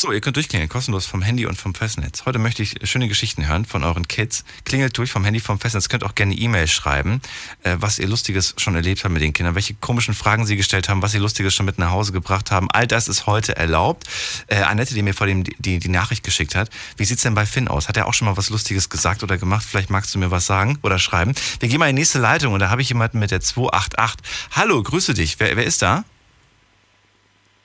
So, 0.00 0.12
ihr 0.12 0.20
könnt 0.20 0.36
durchklingeln, 0.36 0.68
kostenlos 0.68 1.06
vom 1.06 1.22
Handy 1.22 1.44
und 1.44 1.56
vom 1.56 1.74
Festnetz. 1.74 2.24
Heute 2.24 2.38
möchte 2.38 2.62
ich 2.62 2.76
schöne 2.84 3.08
Geschichten 3.08 3.48
hören 3.48 3.64
von 3.64 3.82
euren 3.82 4.06
Kids. 4.06 4.44
Klingelt 4.64 4.96
durch 4.96 5.10
vom 5.10 5.24
Handy, 5.24 5.40
vom 5.40 5.58
Festnetz. 5.58 5.88
Könnt 5.88 6.04
auch 6.04 6.14
gerne 6.14 6.36
E-Mail 6.36 6.68
schreiben, 6.68 7.20
äh, 7.64 7.74
was 7.80 7.98
ihr 7.98 8.06
Lustiges 8.06 8.54
schon 8.58 8.76
erlebt 8.76 9.02
habt 9.02 9.12
mit 9.12 9.22
den 9.22 9.32
Kindern, 9.32 9.56
welche 9.56 9.74
komischen 9.74 10.14
Fragen 10.14 10.46
sie 10.46 10.54
gestellt 10.54 10.88
haben, 10.88 11.02
was 11.02 11.10
sie 11.10 11.18
Lustiges 11.18 11.52
schon 11.52 11.66
mit 11.66 11.78
nach 11.78 11.90
Hause 11.90 12.12
gebracht 12.12 12.52
haben. 12.52 12.70
All 12.70 12.86
das 12.86 13.08
ist 13.08 13.26
heute 13.26 13.56
erlaubt. 13.56 14.04
Äh, 14.46 14.62
Annette, 14.62 14.94
die 14.94 15.02
mir 15.02 15.14
vor 15.14 15.26
dem 15.26 15.42
die, 15.42 15.80
die 15.80 15.88
Nachricht 15.88 16.22
geschickt 16.22 16.54
hat, 16.54 16.70
wie 16.96 17.04
sieht's 17.04 17.22
denn 17.22 17.34
bei 17.34 17.44
Finn 17.44 17.66
aus? 17.66 17.88
Hat 17.88 17.96
er 17.96 18.06
auch 18.06 18.14
schon 18.14 18.26
mal 18.26 18.36
was 18.36 18.50
Lustiges 18.50 18.90
gesagt 18.90 19.24
oder 19.24 19.36
gemacht? 19.36 19.66
Vielleicht 19.68 19.90
magst 19.90 20.14
du 20.14 20.20
mir 20.20 20.30
was 20.30 20.46
sagen 20.46 20.78
oder 20.82 21.00
schreiben. 21.00 21.34
Wir 21.58 21.68
gehen 21.68 21.80
mal 21.80 21.90
in 21.90 21.96
die 21.96 22.02
nächste 22.02 22.20
Leitung 22.20 22.52
und 22.52 22.60
da 22.60 22.70
habe 22.70 22.82
ich 22.82 22.88
jemanden 22.88 23.18
mit 23.18 23.32
der 23.32 23.40
288. 23.40 24.24
Hallo, 24.52 24.80
grüße 24.80 25.14
dich. 25.14 25.40
Wer, 25.40 25.56
wer 25.56 25.64
ist 25.64 25.82
da? 25.82 26.04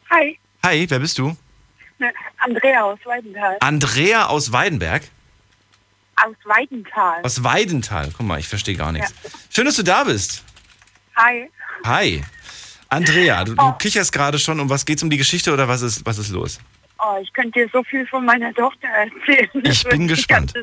Hi, 0.10 0.40
Hi, 0.64 0.90
wer 0.90 1.00
bist 1.00 1.20
du? 1.20 1.36
Ne, 2.04 2.14
Andrea 2.38 2.84
aus 2.84 3.00
Weidenthal. 3.06 3.58
Andrea 3.60 4.26
aus 4.28 4.52
Weidenberg. 4.52 5.04
Aus 6.16 6.36
Weidenthal. 6.46 7.24
Aus 7.24 7.44
Weidenthal. 7.44 8.12
Guck 8.16 8.26
mal, 8.26 8.40
ich 8.40 8.48
verstehe 8.48 8.76
gar 8.76 8.92
nichts. 8.92 9.14
Schön, 9.50 9.66
dass 9.66 9.76
du 9.76 9.84
da 9.84 10.04
bist. 10.04 10.44
Hi. 11.16 11.50
Hi. 11.86 12.24
Andrea, 12.90 13.44
du, 13.44 13.56
du 13.56 13.72
kicherst 13.74 14.12
gerade 14.12 14.38
schon. 14.38 14.60
Um 14.60 14.70
was 14.70 14.86
geht's 14.86 15.02
um 15.02 15.10
die 15.10 15.18
Geschichte 15.18 15.52
oder 15.52 15.68
was 15.68 15.82
ist, 15.82 16.06
was 16.06 16.20
ist 16.20 16.30
los? 16.30 16.60
Oh, 17.00 17.18
ich 17.22 17.34
könnte 17.34 17.60
dir 17.60 17.70
so 17.74 17.84
viel 17.84 18.06
von 18.08 18.24
meiner 18.24 18.54
Tochter 18.54 18.88
erzählen. 18.88 19.50
Das 19.64 19.78
Ich 19.78 19.84
bin 19.84 20.08
gespannt. 20.08 20.54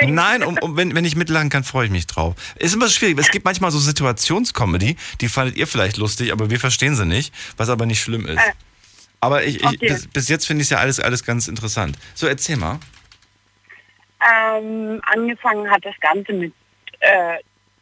Nein, 0.00 0.42
um, 0.42 0.56
um, 0.58 0.76
wenn, 0.76 0.94
wenn 0.94 1.04
ich 1.04 1.16
mitlachen 1.16 1.50
kann, 1.50 1.64
freue 1.64 1.86
ich 1.86 1.90
mich 1.90 2.06
drauf. 2.06 2.34
Ist 2.54 2.74
immer 2.74 2.88
schwierig. 2.88 3.18
Es 3.18 3.30
gibt 3.30 3.44
manchmal 3.44 3.70
so 3.70 3.78
Situationscomedy, 3.78 4.96
die 5.20 5.28
fandet 5.28 5.56
ihr 5.56 5.66
vielleicht 5.66 5.98
lustig, 5.98 6.32
aber 6.32 6.48
wir 6.48 6.60
verstehen 6.60 6.94
sie 6.94 7.04
nicht, 7.04 7.34
was 7.56 7.68
aber 7.68 7.84
nicht 7.84 8.00
schlimm 8.00 8.26
ist. 8.26 8.38
Äh, 8.38 8.52
Aber 9.24 9.42
ich, 9.42 9.56
ich, 9.56 9.64
okay. 9.64 9.76
bis, 9.80 10.06
bis 10.06 10.28
jetzt 10.28 10.46
finde 10.46 10.62
ich 10.62 10.70
ja 10.70 10.78
alles, 10.78 11.00
alles 11.00 11.24
ganz 11.24 11.48
interessant. 11.48 11.96
So, 12.14 12.26
erzähl 12.26 12.56
mal. 12.56 12.78
Ähm, 14.20 15.00
angefangen 15.06 15.70
hat 15.70 15.82
das 15.84 15.94
Ganze 16.00 16.34
mit, 16.34 16.52
äh, 17.00 17.38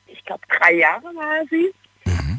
ich 0.06 0.24
glaube, 0.24 0.42
drei 0.48 0.74
Jahre 0.74 1.04
war 1.16 1.44
sie. 1.50 1.72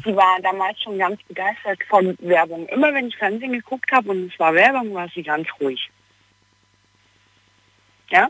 Sie 0.04 0.16
war 0.16 0.38
damals 0.42 0.80
schon 0.82 0.98
ganz 0.98 1.22
begeistert 1.24 1.82
von 1.88 2.16
Werbung. 2.20 2.66
Immer 2.68 2.92
wenn 2.94 3.08
ich 3.08 3.16
Fernsehen 3.16 3.52
geguckt 3.52 3.90
habe 3.92 4.10
und 4.10 4.32
es 4.32 4.38
war 4.38 4.54
Werbung, 4.54 4.94
war 4.94 5.08
sie 5.14 5.22
ganz 5.22 5.48
ruhig. 5.60 5.90
Ja? 8.10 8.28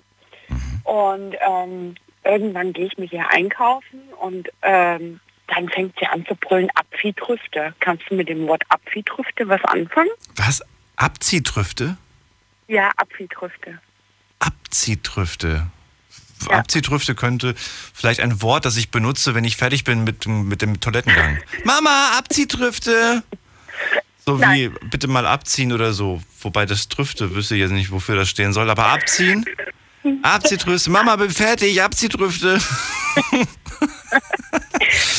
Und 0.84 1.36
ähm, 1.40 1.94
irgendwann 2.24 2.72
gehe 2.72 2.86
ich 2.86 2.98
mit 2.98 3.12
ihr 3.12 3.28
einkaufen 3.28 4.02
und 4.20 4.50
ähm, 4.62 5.20
dann 5.48 5.68
fängt 5.68 5.94
sie 5.98 6.06
an 6.06 6.24
zu 6.26 6.34
brüllen, 6.36 6.68
Apfeltrüfte. 6.74 7.74
Kannst 7.80 8.04
du 8.08 8.14
mit 8.14 8.28
dem 8.28 8.46
Wort 8.46 8.62
Apfeltrüfte 8.68 9.48
was 9.48 9.62
anfangen? 9.64 10.10
Was? 10.36 10.62
Abziehtrüfte? 10.96 11.96
Ja, 12.68 12.90
Apfeltrüfte. 12.96 13.78
Abziehtrüfte. 14.38 15.66
Ja. 16.50 16.58
Abziehtrüfte 16.58 17.14
könnte 17.14 17.54
vielleicht 17.94 18.20
ein 18.20 18.42
Wort, 18.42 18.64
das 18.64 18.76
ich 18.76 18.90
benutze, 18.90 19.34
wenn 19.34 19.44
ich 19.44 19.56
fertig 19.56 19.84
bin 19.84 20.04
mit, 20.04 20.24
dem- 20.24 20.48
mit 20.48 20.62
dem 20.62 20.80
Toilettengang. 20.80 21.38
Mama, 21.64 22.12
Abziehtrüfte! 22.18 23.22
So 24.26 24.40
wie, 24.40 24.68
bitte 24.90 25.06
mal 25.06 25.26
abziehen 25.26 25.72
oder 25.72 25.92
so. 25.92 26.22
Wobei 26.40 26.64
das 26.64 26.88
Trüfte, 26.88 27.34
wüsste 27.34 27.54
ich 27.56 27.60
jetzt 27.60 27.72
nicht, 27.72 27.90
wofür 27.90 28.16
das 28.16 28.28
stehen 28.30 28.52
soll. 28.54 28.70
Aber 28.70 28.86
abziehen? 28.86 29.44
Abziehtrüfte. 30.22 30.90
Mama, 30.90 31.16
bin 31.16 31.30
fertig, 31.30 31.80
Abziehtrüfte. 31.82 32.58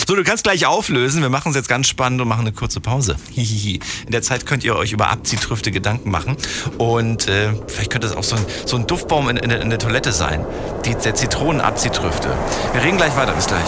So, 0.07 0.15
du 0.15 0.23
kannst 0.23 0.43
gleich 0.43 0.65
auflösen. 0.65 1.21
Wir 1.21 1.29
machen 1.29 1.49
es 1.49 1.55
jetzt 1.55 1.67
ganz 1.69 1.87
spannend 1.87 2.21
und 2.21 2.27
machen 2.27 2.41
eine 2.41 2.51
kurze 2.51 2.79
Pause. 2.79 3.15
Hihihi. 3.31 3.79
In 4.05 4.11
der 4.11 4.21
Zeit 4.21 4.45
könnt 4.45 4.63
ihr 4.63 4.75
euch 4.75 4.91
über 4.91 5.09
Abziehtrüfte 5.09 5.71
Gedanken 5.71 6.11
machen. 6.11 6.37
Und 6.77 7.27
äh, 7.27 7.53
vielleicht 7.67 7.91
könnte 7.91 8.07
es 8.07 8.15
auch 8.15 8.23
so 8.23 8.35
ein, 8.35 8.45
so 8.65 8.75
ein 8.77 8.85
Duftbaum 8.87 9.29
in, 9.29 9.37
in, 9.37 9.49
der- 9.49 9.61
in 9.61 9.69
der 9.69 9.79
Toilette 9.79 10.11
sein. 10.11 10.45
Die, 10.85 10.93
der 10.95 11.15
Zitronenabziehtrüfte. 11.15 12.35
Wir 12.73 12.83
reden 12.83 12.97
gleich 12.97 13.15
weiter. 13.15 13.33
Bis 13.33 13.47
gleich. 13.47 13.65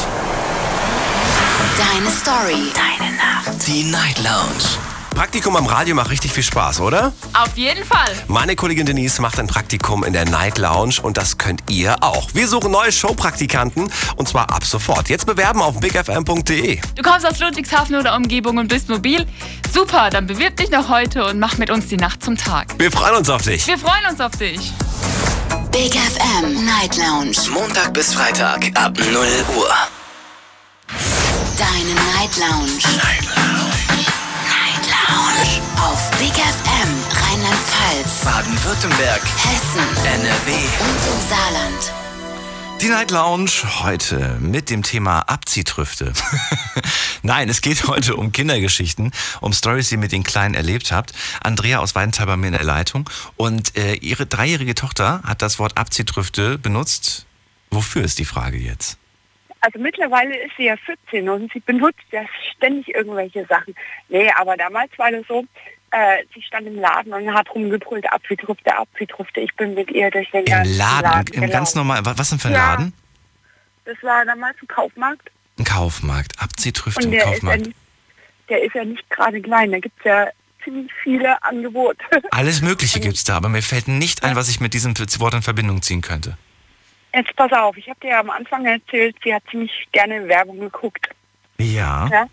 Deine 1.77 2.11
Story. 2.11 2.71
Deine 2.75 3.15
Nacht. 3.15 3.67
Die 3.67 3.83
Night 3.85 4.19
Lounge. 4.19 4.86
Praktikum 5.17 5.55
am 5.55 5.65
Radio 5.65 5.95
macht 5.95 6.11
richtig 6.11 6.31
viel 6.31 6.43
Spaß, 6.43 6.79
oder? 6.79 7.11
Auf 7.33 7.57
jeden 7.57 7.83
Fall. 7.83 8.11
Meine 8.27 8.55
Kollegin 8.55 8.85
Denise 8.85 9.19
macht 9.19 9.39
ein 9.39 9.47
Praktikum 9.47 10.03
in 10.03 10.13
der 10.13 10.25
Night 10.25 10.59
Lounge 10.59 10.97
und 11.01 11.17
das 11.17 11.39
könnt 11.39 11.63
ihr 11.71 11.95
auch. 12.03 12.35
Wir 12.35 12.47
suchen 12.47 12.71
neue 12.71 12.91
Showpraktikanten 12.91 13.91
und 14.15 14.27
zwar 14.27 14.51
ab 14.51 14.63
sofort. 14.63 15.09
Jetzt 15.09 15.25
bewerben 15.25 15.59
auf 15.59 15.79
bigfm.de. 15.79 16.79
Du 16.93 17.01
kommst 17.01 17.25
aus 17.25 17.39
Ludwigshafen 17.39 17.95
oder 17.95 18.15
Umgebung 18.15 18.59
und 18.59 18.67
bist 18.67 18.89
mobil? 18.89 19.25
Super, 19.73 20.11
dann 20.11 20.27
bewirb 20.27 20.55
dich 20.55 20.69
noch 20.69 20.87
heute 20.87 21.25
und 21.25 21.39
mach 21.39 21.57
mit 21.57 21.71
uns 21.71 21.87
die 21.87 21.97
Nacht 21.97 22.23
zum 22.23 22.37
Tag. 22.37 22.75
Wir 22.77 22.91
freuen 22.91 23.15
uns 23.15 23.27
auf 23.31 23.41
dich. 23.41 23.65
Wir 23.65 23.79
freuen 23.79 24.05
uns 24.11 24.21
auf 24.21 24.33
dich. 24.33 24.71
Big 25.71 25.95
FM 25.95 26.63
Night 26.63 26.95
Lounge. 26.95 27.35
Montag 27.51 27.91
bis 27.91 28.13
Freitag 28.13 28.69
ab 28.75 28.95
0 28.95 29.15
Uhr. 29.57 29.69
Deine 31.57 31.95
Night 32.13 32.37
Lounge. 32.37 32.77
Night 32.83 33.25
Lounge. 33.35 33.66
Lounge. 35.07 35.61
Auf 35.77 36.11
Big 36.19 36.33
FM 36.33 36.89
Rheinland-Pfalz, 37.11 38.25
Baden-Württemberg. 38.25 39.21
Hessen 39.21 40.05
NRW. 40.05 40.51
und 40.51 41.01
im 41.13 41.29
Saarland. 41.29 41.93
Die 42.81 42.89
Night 42.89 43.11
Lounge 43.11 43.49
heute 43.79 44.37
mit 44.39 44.69
dem 44.69 44.83
Thema 44.83 45.21
Abziehtrüfte. 45.21 46.13
Nein, 47.23 47.49
es 47.49 47.61
geht 47.61 47.87
heute 47.87 48.15
um 48.15 48.31
Kindergeschichten, 48.31 49.11
um 49.41 49.53
Stories, 49.53 49.89
die 49.89 49.95
ihr 49.95 49.99
mit 49.99 50.11
den 50.11 50.23
Kleinen 50.23 50.53
erlebt 50.53 50.91
habt. 50.91 51.13
Andrea 51.41 51.79
aus 51.79 51.95
Weidenthal 51.95 52.27
bei 52.27 52.37
mir 52.37 52.47
in 52.47 52.53
der 52.53 52.63
Leitung 52.63 53.09
und 53.35 53.75
äh, 53.77 53.95
ihre 53.95 54.25
dreijährige 54.25 54.75
Tochter 54.75 55.21
hat 55.23 55.41
das 55.41 55.57
Wort 55.57 55.77
Abziehtrüfte 55.77 56.57
benutzt. 56.57 57.25
Wofür 57.71 58.03
ist 58.03 58.19
die 58.19 58.25
Frage 58.25 58.57
jetzt? 58.57 58.97
Also 59.61 59.79
mittlerweile 59.79 60.35
ist 60.37 60.51
sie 60.57 60.65
ja 60.65 60.75
14 60.77 61.27
und 61.29 61.51
sie 61.51 61.59
benutzt 61.59 62.03
ja 62.11 62.21
ständig 62.55 62.93
irgendwelche 62.93 63.45
Sachen. 63.45 63.75
Nee, 64.09 64.31
aber 64.37 64.55
damals 64.57 64.91
war 64.97 65.11
das 65.11 65.25
so, 65.27 65.45
äh, 65.91 66.23
sie 66.33 66.41
stand 66.41 66.67
im 66.67 66.75
Laden 66.79 67.13
und 67.13 67.33
hat 67.33 67.49
rumgebrüllt, 67.53 68.11
Apfeltrüfte, 68.11 68.77
Apfeltrüfte. 68.77 69.39
Ich 69.41 69.53
bin 69.55 69.73
mit 69.73 69.89
ihr 69.91 70.11
durch 70.11 70.29
den 70.31 70.41
Im 70.41 70.45
ganzen 70.45 70.77
Laden, 70.77 71.27
im, 71.33 71.43
im 71.43 71.49
ganz 71.49 71.75
normalen, 71.75 72.05
wa- 72.05 72.13
was 72.17 72.29
denn 72.29 72.39
für 72.39 72.49
ein 72.49 72.53
Ja. 72.53 72.71
Laden? 72.73 72.93
Das 73.85 73.97
war 74.03 74.25
damals 74.25 74.57
ein 74.61 74.67
Kaufmarkt 74.67 75.29
Ein 75.57 75.63
Kaufmarkt. 75.65 76.33
Abziehtrüfte 76.41 77.03
im 77.03 77.11
der 77.11 77.21
ist, 77.21 77.25
ja 77.25 77.31
Kaufmarkt. 77.33 77.69
der 78.49 78.63
ist 78.63 78.75
ja 78.75 78.83
nicht 78.83 79.09
gerade 79.09 79.41
klein. 79.41 79.71
Da 79.71 79.79
gibt 79.79 79.97
es 79.99 80.03
ja 80.05 80.27
ziemlich 80.63 80.91
viele 81.03 81.41
Angebote. 81.41 82.03
Alles 82.31 82.61
Mögliche 82.61 82.99
gibt's 83.01 83.23
da, 83.23 83.37
aber 83.37 83.47
mir 83.47 83.61
fällt 83.63 83.87
nicht 83.87 84.23
ein, 84.25 84.35
was 84.35 84.49
ich 84.49 84.59
mit 84.59 84.73
diesem 84.73 84.93
Wort 85.19 85.33
in 85.35 85.41
Verbindung 85.41 85.81
ziehen 85.81 86.01
könnte. 86.01 86.37
Jetzt 87.17 87.35
pass 87.35 87.51
auf, 87.51 87.75
ich 87.77 87.89
habe 87.89 87.99
dir 87.99 88.09
ja 88.11 88.19
am 88.19 88.29
Anfang 88.29 88.65
erzählt, 88.65 89.15
sie 89.23 89.33
hat 89.33 89.43
ziemlich 89.49 89.87
gerne 89.91 90.27
Werbung 90.27 90.59
geguckt. 90.59 91.09
Ja. 91.57 92.07
Ja? 92.11 92.27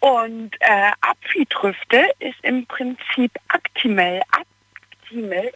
Und 0.00 0.56
äh, 0.60 0.90
Apfeltrüfte 1.00 2.06
ist 2.18 2.38
im 2.42 2.66
Prinzip 2.66 3.30
Actimel. 3.48 4.20
Actimel 4.30 5.52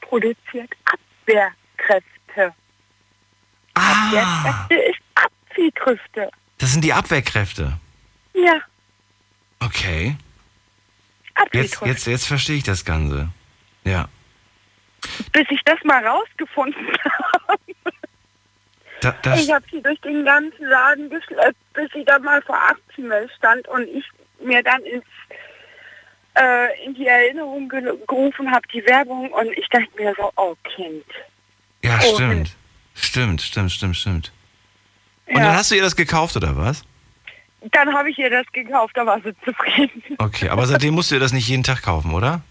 produziert 0.00 0.70
Abwehrkräfte. 0.84 2.54
Ah, 3.74 4.08
Abwehrkräfte 4.08 4.74
ist 4.74 5.00
Apfeltrüfte. 5.14 6.30
das 6.58 6.72
sind 6.72 6.84
die 6.84 6.92
Abwehrkräfte. 6.92 7.78
Ja, 8.34 8.60
Okay. 9.64 10.16
Jetzt, 11.52 11.80
jetzt, 11.84 12.06
jetzt 12.06 12.26
verstehe 12.26 12.56
ich 12.56 12.62
das 12.62 12.84
Ganze. 12.84 13.28
Ja. 13.84 14.08
Bis 15.32 15.46
ich 15.50 15.60
das 15.64 15.78
mal 15.84 16.04
rausgefunden 16.06 16.86
habe. 17.48 17.60
Da, 19.00 19.36
Ich 19.36 19.52
habe 19.52 19.64
sie 19.70 19.82
durch 19.82 20.00
den 20.00 20.24
ganzen 20.24 20.64
Laden 20.66 21.10
geschleppt, 21.10 21.56
bis 21.74 21.90
sie 21.92 22.04
dann 22.04 22.22
mal 22.22 22.40
vor 22.42 22.56
Actimel 22.56 23.28
stand 23.36 23.66
und 23.68 23.86
ich 23.88 24.04
mir 24.42 24.62
dann 24.62 24.82
ins, 24.84 25.04
äh, 26.38 26.84
in 26.84 26.94
die 26.94 27.06
Erinnerung 27.06 27.68
ge 27.68 27.82
gerufen 28.06 28.50
habe, 28.50 28.66
die 28.72 28.84
Werbung 28.86 29.30
und 29.30 29.48
ich 29.58 29.68
dachte 29.68 29.88
mir 29.96 30.14
so, 30.16 30.30
oh 30.36 30.54
Kind. 30.74 31.04
ja, 31.82 31.98
oh, 32.02 32.14
stimmt. 32.14 32.56
Stimmt, 32.94 33.42
stimmt, 33.42 33.72
stimmt, 33.72 33.96
stimmt. 33.96 34.32
Und 35.26 35.36
Ja. 35.36 35.42
dann 35.44 35.56
hast 35.56 35.70
du 35.70 35.74
ihr 35.74 35.82
das 35.82 35.96
gekauft, 35.96 36.36
oder 36.36 36.56
was? 36.56 36.82
Dann 37.72 37.92
habe 37.94 38.10
ich 38.10 38.18
ihr 38.18 38.30
das 38.30 38.46
gekauft, 38.52 38.96
da 38.96 39.04
war 39.06 39.20
sie 39.22 39.34
zufrieden. 39.44 40.02
Okay, 40.18 40.48
aber 40.50 40.66
seitdem 40.66 40.94
musst 40.94 41.10
du 41.10 41.16
ihr 41.16 41.20
das 41.20 41.32
nicht 41.32 41.48
jeden 41.48 41.62
Tag 41.64 41.82
kaufen, 41.82 42.12
oder? 42.14 42.42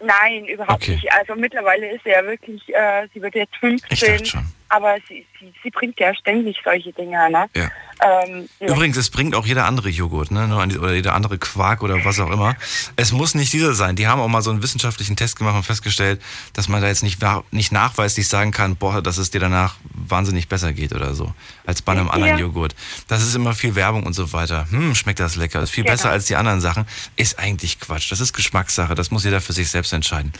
Nein, 0.00 0.46
überhaupt 0.46 0.82
Okay. 0.82 0.92
nicht. 0.92 1.12
Also 1.12 1.34
mittlerweile 1.34 1.90
ist 1.94 2.04
sie 2.04 2.10
ja 2.10 2.24
wirklich, 2.24 2.62
äh, 2.74 3.06
sie 3.12 3.20
wird 3.22 3.34
jetzt 3.34 3.56
15, 3.56 3.88
Ich 3.92 4.00
dachte 4.00 4.24
schon. 4.26 4.44
aber 4.68 4.96
sie, 5.08 5.26
sie, 5.40 5.52
sie 5.62 5.70
bringt 5.70 5.98
ja 6.00 6.14
ständig 6.14 6.58
solche 6.64 6.92
Dinge, 6.92 7.30
ne? 7.30 7.46
Ja. 7.56 7.68
Ähm, 8.04 8.48
ja. 8.60 8.68
Übrigens, 8.68 8.96
es 8.98 9.08
bringt 9.08 9.34
auch 9.34 9.46
jeder 9.46 9.64
andere 9.64 9.88
Joghurt, 9.88 10.30
ne? 10.30 10.54
Oder 10.78 10.92
jeder 10.94 11.14
andere 11.14 11.38
Quark 11.38 11.82
oder 11.82 12.04
was 12.04 12.20
auch 12.20 12.30
immer. 12.30 12.54
Es 12.96 13.12
muss 13.12 13.34
nicht 13.34 13.52
dieser 13.52 13.74
sein. 13.74 13.96
Die 13.96 14.06
haben 14.06 14.20
auch 14.20 14.28
mal 14.28 14.42
so 14.42 14.50
einen 14.50 14.62
wissenschaftlichen 14.62 15.16
Test 15.16 15.36
gemacht 15.36 15.56
und 15.56 15.62
festgestellt, 15.62 16.20
dass 16.52 16.68
man 16.68 16.82
da 16.82 16.88
jetzt 16.88 17.02
nicht, 17.02 17.18
nicht 17.50 17.72
nachweislich 17.72 18.28
sagen 18.28 18.50
kann, 18.50 18.76
boah, 18.76 19.00
dass 19.00 19.16
es 19.16 19.30
dir 19.30 19.40
danach 19.40 19.76
wahnsinnig 19.94 20.48
besser 20.48 20.72
geht 20.74 20.92
oder 20.92 21.14
so. 21.14 21.32
Als 21.64 21.80
bei 21.80 21.92
einem 21.92 22.10
anderen 22.10 22.34
Ja. 22.34 22.40
Joghurt. 22.44 22.74
Das 23.08 23.22
ist 23.22 23.34
immer 23.34 23.54
viel 23.54 23.74
Werbung 23.74 24.02
und 24.02 24.12
so 24.12 24.32
weiter. 24.34 24.66
Hm, 24.70 24.94
schmeckt 24.94 25.20
das 25.20 25.36
lecker. 25.36 25.62
Ist 25.62 25.70
viel 25.70 25.84
Genau. 25.84 25.94
besser 25.96 26.10
als 26.10 26.26
die 26.26 26.36
anderen 26.36 26.60
Sachen. 26.60 26.84
Ist 27.16 27.38
eigentlich 27.38 27.80
Quatsch. 27.80 28.12
Das 28.12 28.20
ist 28.20 28.34
Geschmackssache. 28.34 28.94
Das 28.94 29.10
muss 29.10 29.24
jeder 29.24 29.40
für 29.40 29.52
sich 29.54 29.70
selbst 29.70 29.92
entscheiden. 29.94 30.32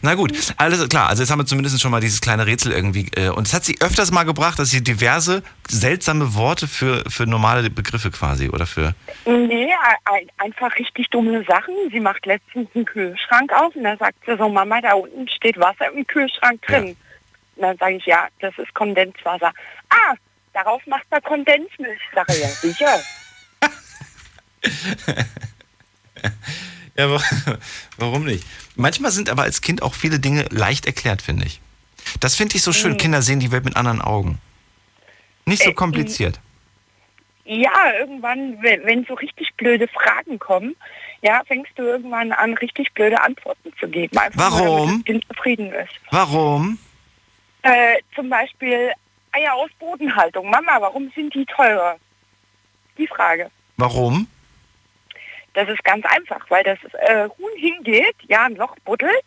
Na 0.00 0.14
gut, 0.14 0.32
alles 0.56 0.88
klar. 0.88 1.08
Also 1.08 1.22
jetzt 1.22 1.30
haben 1.30 1.38
wir 1.40 1.46
zumindest 1.46 1.78
schon 1.80 1.90
mal 1.90 2.00
dieses 2.00 2.20
kleine 2.22 2.46
Rätsel 2.46 2.72
irgendwie. 2.72 3.08
Äh, 3.16 3.28
und 3.28 3.46
es 3.46 3.52
hat 3.52 3.64
sie 3.64 3.76
öfters 3.80 4.10
mal 4.10 4.24
gebracht, 4.24 4.58
dass 4.58 4.70
sie 4.70 4.82
diverse 4.82 5.42
seltsame 5.68 6.34
Worte 6.34 6.66
für, 6.66 7.04
für 7.10 7.26
normale 7.26 7.68
Begriffe 7.70 8.10
quasi 8.10 8.48
oder 8.48 8.66
für. 8.66 8.94
Nee, 9.26 9.68
ein, 10.04 10.30
einfach 10.38 10.74
richtig 10.76 11.08
dumme 11.10 11.44
Sachen. 11.44 11.74
Sie 11.90 12.00
macht 12.00 12.24
letztens 12.26 12.68
einen 12.74 12.84
Kühlschrank 12.84 13.52
auf 13.52 13.74
und 13.76 13.84
da 13.84 13.96
sagt 13.96 14.18
sie 14.26 14.36
so, 14.36 14.48
Mama, 14.48 14.80
da 14.80 14.92
unten 14.94 15.28
steht 15.28 15.58
Wasser 15.58 15.92
im 15.92 16.06
Kühlschrank 16.06 16.62
drin. 16.62 16.96
Und 17.56 17.62
dann 17.62 17.76
sage 17.78 17.96
ich, 17.96 18.06
ja, 18.06 18.28
das 18.40 18.56
ist 18.58 18.72
Kondenswasser. 18.74 19.52
Ah, 19.90 20.14
darauf 20.54 20.86
macht 20.86 21.04
er 21.10 21.20
Kondensmilch. 21.20 22.00
Ich 22.08 22.14
sage, 22.14 22.32
ja, 22.40 22.48
sicher. 22.48 22.98
Ja, 26.96 27.10
wa- 27.10 27.22
warum 27.96 28.24
nicht? 28.24 28.44
Manchmal 28.76 29.10
sind 29.10 29.30
aber 29.30 29.42
als 29.42 29.60
Kind 29.62 29.82
auch 29.82 29.94
viele 29.94 30.18
Dinge 30.20 30.44
leicht 30.50 30.84
erklärt, 30.86 31.22
finde 31.22 31.46
ich. 31.46 31.60
Das 32.18 32.34
finde 32.34 32.56
ich 32.56 32.62
so 32.62 32.72
schön. 32.72 32.96
Kinder 32.98 33.22
sehen 33.22 33.40
die 33.40 33.52
Welt 33.52 33.64
mit 33.64 33.76
anderen 33.76 34.02
Augen. 34.02 34.38
Nicht 35.46 35.62
so 35.62 35.70
Äh, 35.70 35.74
kompliziert. 35.74 36.40
Ja, 37.52 37.92
irgendwann, 37.98 38.62
wenn, 38.62 39.04
so 39.06 39.14
richtig 39.14 39.52
blöde 39.56 39.88
Fragen 39.88 40.38
kommen, 40.38 40.76
ja, 41.20 41.42
fängst 41.44 41.72
du 41.74 41.82
irgendwann 41.82 42.30
an, 42.30 42.54
richtig 42.54 42.94
blöde 42.94 43.20
Antworten 43.20 43.72
zu 43.80 43.88
geben. 43.88 44.16
Einfach 44.16 44.50
nur, 44.50 44.68
Warum? 44.68 45.04
Kind 45.04 45.26
zufrieden 45.26 45.72
ist. 45.72 45.92
Warum? 46.12 46.78
Äh, 47.62 47.96
zum 48.14 48.30
Beispiel 48.30 48.92
Eier 49.32 49.54
aus 49.54 49.70
Bodenhaltung. 49.80 50.48
Mama, 50.48 50.76
warum 50.78 51.10
sind 51.16 51.34
die 51.34 51.44
teurer? 51.44 51.96
Die 52.96 53.08
Frage. 53.08 53.50
Warum? 53.76 54.28
Das 55.54 55.68
ist 55.68 55.82
ganz 55.82 56.06
einfach, 56.06 56.48
weil 56.50 56.62
das 56.62 56.78
äh, 57.00 57.28
Huhn 57.36 57.56
hingeht, 57.56 58.14
ja, 58.28 58.44
ein 58.44 58.54
Loch 58.54 58.76
buddelt, 58.84 59.24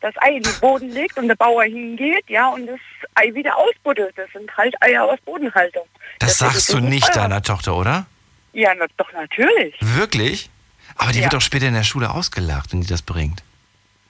das 0.00 0.14
Ei 0.18 0.36
in 0.36 0.44
den 0.44 0.60
Boden 0.60 0.90
legt 0.90 1.18
und 1.18 1.26
der 1.26 1.34
Bauer 1.34 1.64
hingeht, 1.64 2.30
ja, 2.30 2.48
und 2.50 2.68
das 2.68 2.78
Ei 3.16 3.34
wieder 3.34 3.56
ausbuddelt. 3.56 4.16
Das 4.16 4.30
sind 4.30 4.56
halt 4.56 4.80
Eier 4.80 5.04
aus 5.04 5.20
Bodenhaltung. 5.22 5.88
Das 6.18 6.38
sagst 6.38 6.72
du 6.72 6.80
nicht 6.80 7.06
teurer. 7.12 7.22
deiner 7.28 7.42
Tochter, 7.42 7.74
oder? 7.76 8.06
Ja, 8.52 8.70
na, 8.78 8.86
doch 8.96 9.12
natürlich. 9.12 9.74
Wirklich? 9.80 10.50
Aber 10.96 11.12
die 11.12 11.18
Ja. 11.18 11.24
wird 11.24 11.34
doch 11.34 11.40
später 11.42 11.66
in 11.68 11.74
der 11.74 11.84
Schule 11.84 12.10
ausgelacht, 12.10 12.72
wenn 12.72 12.80
die 12.80 12.86
das 12.86 13.02
bringt. 13.02 13.42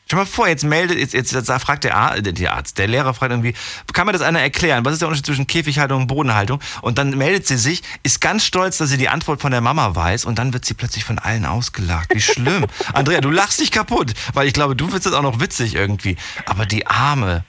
Stell 0.06 0.20
mal 0.20 0.24
vor, 0.24 0.46
jetzt 0.46 0.62
meldet, 0.62 0.98
jetzt, 1.00 1.14
jetzt, 1.14 1.32
jetzt 1.32 1.50
fragt 1.50 1.82
der 1.82 1.96
Arzt, 1.96 2.20
der 2.24 2.52
Arzt, 2.54 2.78
der 2.78 2.86
Lehrer 2.86 3.12
fragt 3.12 3.32
irgendwie, 3.32 3.54
kann 3.92 4.06
mir 4.06 4.12
das 4.12 4.22
einer 4.22 4.40
erklären? 4.40 4.84
Was 4.84 4.92
ist 4.92 5.00
der 5.02 5.08
Unterschied 5.08 5.26
zwischen 5.26 5.48
Käfighaltung 5.48 6.02
und 6.02 6.06
Bodenhaltung? 6.06 6.60
Und 6.82 6.98
dann 6.98 7.10
meldet 7.18 7.48
sie 7.48 7.56
sich, 7.56 7.82
ist 8.04 8.20
ganz 8.20 8.44
stolz, 8.44 8.78
dass 8.78 8.88
sie 8.90 8.98
die 8.98 9.08
Antwort 9.08 9.40
von 9.40 9.50
der 9.50 9.60
Mama 9.60 9.96
weiß 9.96 10.24
und 10.26 10.38
dann 10.38 10.52
wird 10.52 10.64
sie 10.64 10.74
plötzlich 10.74 11.02
von 11.02 11.18
allen 11.18 11.44
ausgelacht. 11.44 12.14
Wie 12.14 12.20
schlimm. 12.20 12.66
Andrea, 12.92 13.20
du 13.20 13.32
lachst 13.32 13.58
dich 13.60 13.72
kaputt, 13.72 14.14
weil 14.32 14.46
ich 14.46 14.52
glaube, 14.54 14.76
du 14.76 14.84
findest 14.84 15.06
das 15.06 15.12
auch 15.12 15.22
noch 15.22 15.40
witzig 15.40 15.74
irgendwie. 15.74 16.16
Aber 16.44 16.66
die 16.66 16.86
Arme. 16.86 17.42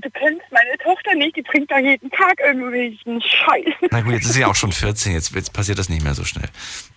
Du 0.00 0.10
kennst 0.10 0.42
meine 0.50 0.78
Tochter 0.82 1.14
nicht, 1.14 1.36
die 1.36 1.42
bringt 1.42 1.70
da 1.70 1.78
jeden 1.78 2.10
Tag 2.10 2.40
irgendwelchen 2.40 3.20
Scheiß. 3.20 3.74
Na 3.90 4.00
gut, 4.00 4.14
jetzt 4.14 4.24
ist 4.26 4.34
sie 4.34 4.44
auch 4.44 4.54
schon 4.54 4.72
14, 4.72 5.12
jetzt, 5.12 5.34
jetzt 5.34 5.52
passiert 5.52 5.78
das 5.78 5.88
nicht 5.88 6.02
mehr 6.02 6.14
so 6.14 6.24
schnell. 6.24 6.48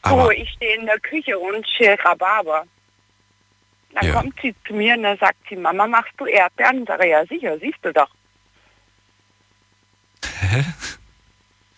Aber 0.01 0.25
So, 0.25 0.31
ich 0.31 0.49
stehe 0.51 0.75
in 0.77 0.85
der 0.85 0.99
Küche 0.99 1.37
und 1.37 1.67
schäle 1.67 1.97
Rhabarber. 2.03 2.65
Dann 3.93 4.05
Ja. 4.05 4.13
kommt 4.13 4.39
sie 4.41 4.53
zu 4.67 4.73
mir 4.73 4.95
und 4.95 5.03
dann 5.03 5.17
sagt 5.17 5.37
sie, 5.49 5.55
Mama, 5.55 5.87
machst 5.87 6.13
du 6.17 6.25
Erdbeeren? 6.25 6.85
Sag 6.85 7.03
ich, 7.03 7.09
ja 7.11 7.25
sicher, 7.25 7.57
siehst 7.59 7.79
du 7.81 7.91
doch. 7.93 8.09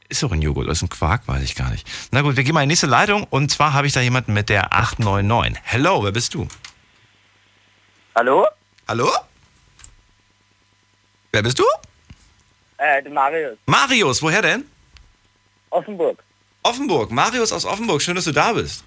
Ist 0.09 0.23
doch 0.23 0.31
ein 0.33 0.41
Joghurt 0.41 0.65
oder 0.65 0.73
ist 0.73 0.81
ein 0.81 0.89
Quark, 0.89 1.27
weiß 1.27 1.41
ich 1.41 1.55
gar 1.55 1.71
nicht. 1.71 1.89
Na 2.11 2.21
gut, 2.21 2.35
wir 2.35 2.43
gehen 2.43 2.53
mal 2.53 2.63
in 2.63 2.67
die 2.67 2.73
nächste 2.73 2.87
Leitung 2.87 3.23
und 3.29 3.49
zwar 3.49 3.71
habe 3.71 3.87
ich 3.87 3.93
da 3.93 4.01
jemanden 4.01 4.33
mit 4.33 4.49
der 4.49 4.73
899. 4.73 5.61
Hello, 5.63 6.03
wer 6.03 6.11
bist 6.11 6.33
du? 6.33 6.49
Hallo? 8.13 8.45
Hallo? 8.89 9.09
Wer 11.31 11.43
bist 11.43 11.59
du? 11.59 11.63
Äh, 12.81 13.07
Marius. 13.09 13.57
Marius, 13.67 14.21
woher 14.23 14.41
denn? 14.41 14.65
Offenburg. 15.69 16.23
Offenburg. 16.63 17.11
Marius 17.11 17.51
aus 17.53 17.65
Offenburg, 17.65 18.01
schön, 18.01 18.15
dass 18.15 18.25
du 18.25 18.31
da 18.31 18.53
bist. 18.53 18.83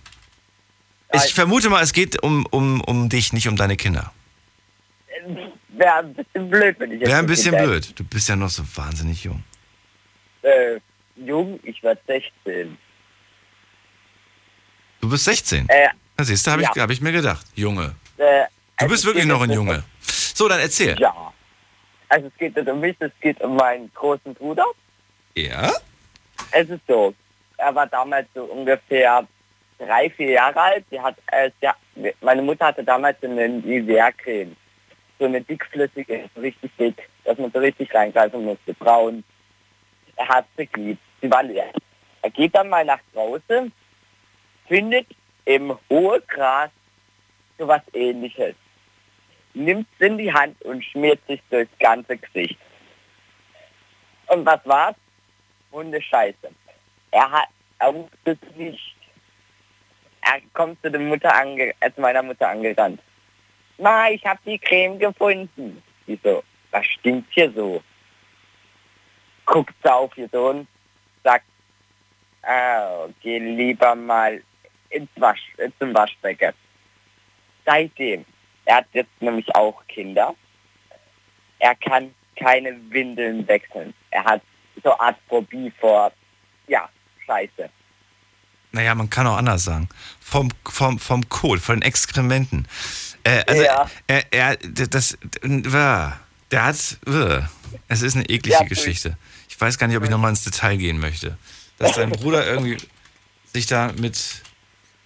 Ich 1.13 1.33
vermute 1.33 1.71
mal, 1.71 1.83
es 1.83 1.93
geht 1.93 2.21
um, 2.25 2.45
um, 2.51 2.81
um 2.81 3.09
dich, 3.09 3.33
nicht 3.33 3.47
um 3.47 3.55
deine 3.57 3.77
Kinder. 3.77 4.13
Wäre 5.69 5.95
ein 5.95 6.15
bisschen 6.15 6.51
blöd, 6.51 6.75
wenn 6.81 6.91
ich 6.93 7.01
jetzt 7.01 7.09
Wäre 7.09 7.21
ein 7.21 7.27
bisschen 7.27 7.53
Kindern- 7.53 7.71
blöd. 7.71 7.99
Du 7.99 8.05
bist 8.05 8.29
ja 8.29 8.35
noch 8.37 8.51
so 8.51 8.65
wahnsinnig 8.75 9.23
jung. 9.25 9.43
Äh, 10.43 10.81
jung, 11.17 11.61
ich 11.63 11.81
werde 11.83 12.01
16. 12.07 12.77
Du 15.01 15.09
bist 15.09 15.25
16. 15.25 15.69
Äh, 15.69 15.89
Na, 16.17 16.25
siehst 16.25 16.47
du, 16.47 16.51
habe 16.51 16.63
ich, 16.63 16.69
ja. 16.75 16.83
hab 16.83 16.91
ich 16.91 17.01
mir 17.01 17.13
gedacht. 17.13 17.47
Junge. 17.55 17.95
Äh, 18.17 18.45
Du 18.77 18.87
also 18.87 18.91
bist 18.93 19.03
es 19.05 19.07
wirklich 19.07 19.27
noch 19.27 19.41
ein 19.41 19.53
Junge. 19.53 19.85
So, 20.35 20.49
dann 20.49 20.59
erzähl. 20.59 20.99
Ja. 20.99 21.33
Also 22.09 22.27
es 22.29 22.37
geht 22.39 22.57
nicht 22.57 22.69
um 22.69 22.81
mich, 22.81 22.97
es 23.01 23.13
geht 23.21 23.41
um 23.41 23.57
meinen 23.57 23.91
großen 23.95 24.35
Bruder. 24.35 24.67
Ja? 25.35 25.73
Es 26.53 26.69
ist 26.69 26.83
so, 26.87 27.15
er 27.57 27.75
war 27.75 27.87
damals 27.87 28.29
so 28.35 28.45
ungefähr 28.45 29.27
drei, 29.79 30.11
vier 30.11 30.31
Jahre 30.33 30.61
alt. 30.61 30.85
Sie 30.91 31.01
hat, 31.01 31.17
äh, 31.33 31.51
hat- 31.65 31.77
meine 32.21 32.43
Mutter 32.43 32.67
hatte 32.67 32.85
damals 32.85 33.23
eine 33.23 33.49
Nivea-Creme. 33.49 34.55
So 35.19 35.27
eine 35.27 35.41
dickflüssige, 35.41 36.29
so 36.35 36.41
richtig 36.41 36.71
dick, 36.79 37.09
dass 37.25 37.39
man 37.39 37.51
so 37.53 37.59
richtig 37.61 37.93
reingreifen 37.95 38.45
musste. 38.45 38.75
Braun. 38.75 39.25
Er 40.17 40.29
hat 40.29 40.47
sie 40.57 40.67
geliebt. 40.67 41.01
Sie 41.21 41.31
war 41.31 41.43
leer. 41.43 41.71
Er 42.23 42.31
geht 42.31 42.55
dann 42.55 42.69
mal 42.69 42.85
nach 42.85 43.01
draußen, 43.13 43.73
findet 44.69 45.07
im 45.45 45.77
hohen 45.91 46.23
Gras 46.29 46.71
so 47.59 47.69
was 47.69 47.83
ähnliches. 47.93 48.55
Nimmt 49.55 49.87
es 49.99 50.07
in 50.07 50.19
die 50.19 50.33
Hand 50.33 50.61
und 50.63 50.85
schmiert 50.85 51.21
sich 51.27 51.41
durchs 51.51 51.77
ganze 51.79 52.17
Gesicht. 52.17 52.59
Und 54.27 54.45
was 54.45 54.61
war's? 54.65 54.97
Hundescheiße. 55.73 56.51
Er 57.11 57.31
hat, 57.31 57.49
er 57.79 57.95
wusste 57.95 58.39
es 58.43 58.57
nicht. 58.57 58.97
Er 60.23 60.41
kommt 60.53 60.81
zu 60.83 60.91
der 60.91 61.01
Mutter 61.01 61.35
ange, 61.35 61.73
äh, 61.81 61.93
zu 61.93 62.01
meiner 62.01 62.23
Mutter 62.23 62.49
angerannt. 62.49 63.01
Ma, 63.79 64.09
ich 64.09 64.25
habe 64.25 64.41
die 64.47 64.59
Creme 64.59 64.99
gefunden. 64.99 65.83
Die 66.07 66.19
so, 66.23 66.43
was 66.71 66.87
stinkt 66.87 67.33
hier 67.33 67.51
so? 67.53 67.83
Guckt 69.47 69.87
auf 69.87 70.17
ihr 70.17 70.29
Sohn, 70.29 70.67
sagt, 71.23 71.45
ah, 72.43 73.07
geh 73.21 73.39
lieber 73.39 73.95
mal 73.95 74.43
ins 74.91 75.11
Wasch, 75.17 75.53
äh, 75.59 75.71
zum 75.79 75.95
Waschbecken. 75.95 76.55
Seitdem, 77.67 78.25
er 78.65 78.77
hat 78.77 78.87
jetzt 78.93 79.21
nämlich 79.21 79.55
auch 79.55 79.83
Kinder, 79.89 80.35
er 81.59 81.75
kann 81.77 82.15
keine 82.37 82.77
Windeln 82.91 83.47
wechseln. 83.47 83.95
Er 84.11 84.25
hat 84.25 84.43
so 84.83 84.91
eine 84.93 85.01
Art 85.01 85.17
Phobie 85.29 85.73
vor, 85.81 86.13
ja, 86.67 86.89
Scheiße. 87.27 87.71
Naja, 88.73 88.95
man 88.95 89.09
kann 89.09 89.27
auch 89.27 89.37
anders 89.37 89.65
sagen. 89.65 89.89
Vom, 90.21 90.51
vom, 90.65 90.99
vom 90.99 91.29
Kohl, 91.29 91.61
von 91.61 91.77
den 91.77 91.83
Exkrementen. 91.83 92.67
Äh, 93.23 93.45
also, 93.47 93.63
Ja. 93.63 93.91
er, 94.09 94.33
er, 94.33 94.57
das, 94.57 95.13
äh, 95.13 95.19
der 96.51 96.65
hat, 96.65 96.99
äh, 97.07 97.41
es 97.89 98.03
ist 98.03 98.17
eine 98.17 98.25
eklige 98.29 98.51
Ja, 98.59 98.65
Geschichte. 98.65 99.17
Ich 99.49 99.61
weiß 99.61 99.79
gar 99.79 99.87
nicht, 99.87 99.97
ob 99.97 100.03
ich 100.03 100.11
nochmal 100.11 100.31
ins 100.31 100.43
Detail 100.43 100.77
gehen 100.77 100.99
möchte. 100.99 101.39
Dass 101.79 101.93
dein 101.93 102.11
Bruder 102.11 102.45
irgendwie 102.47 102.79
sich 103.53 103.67
da 103.67 103.93
mit, 103.93 104.43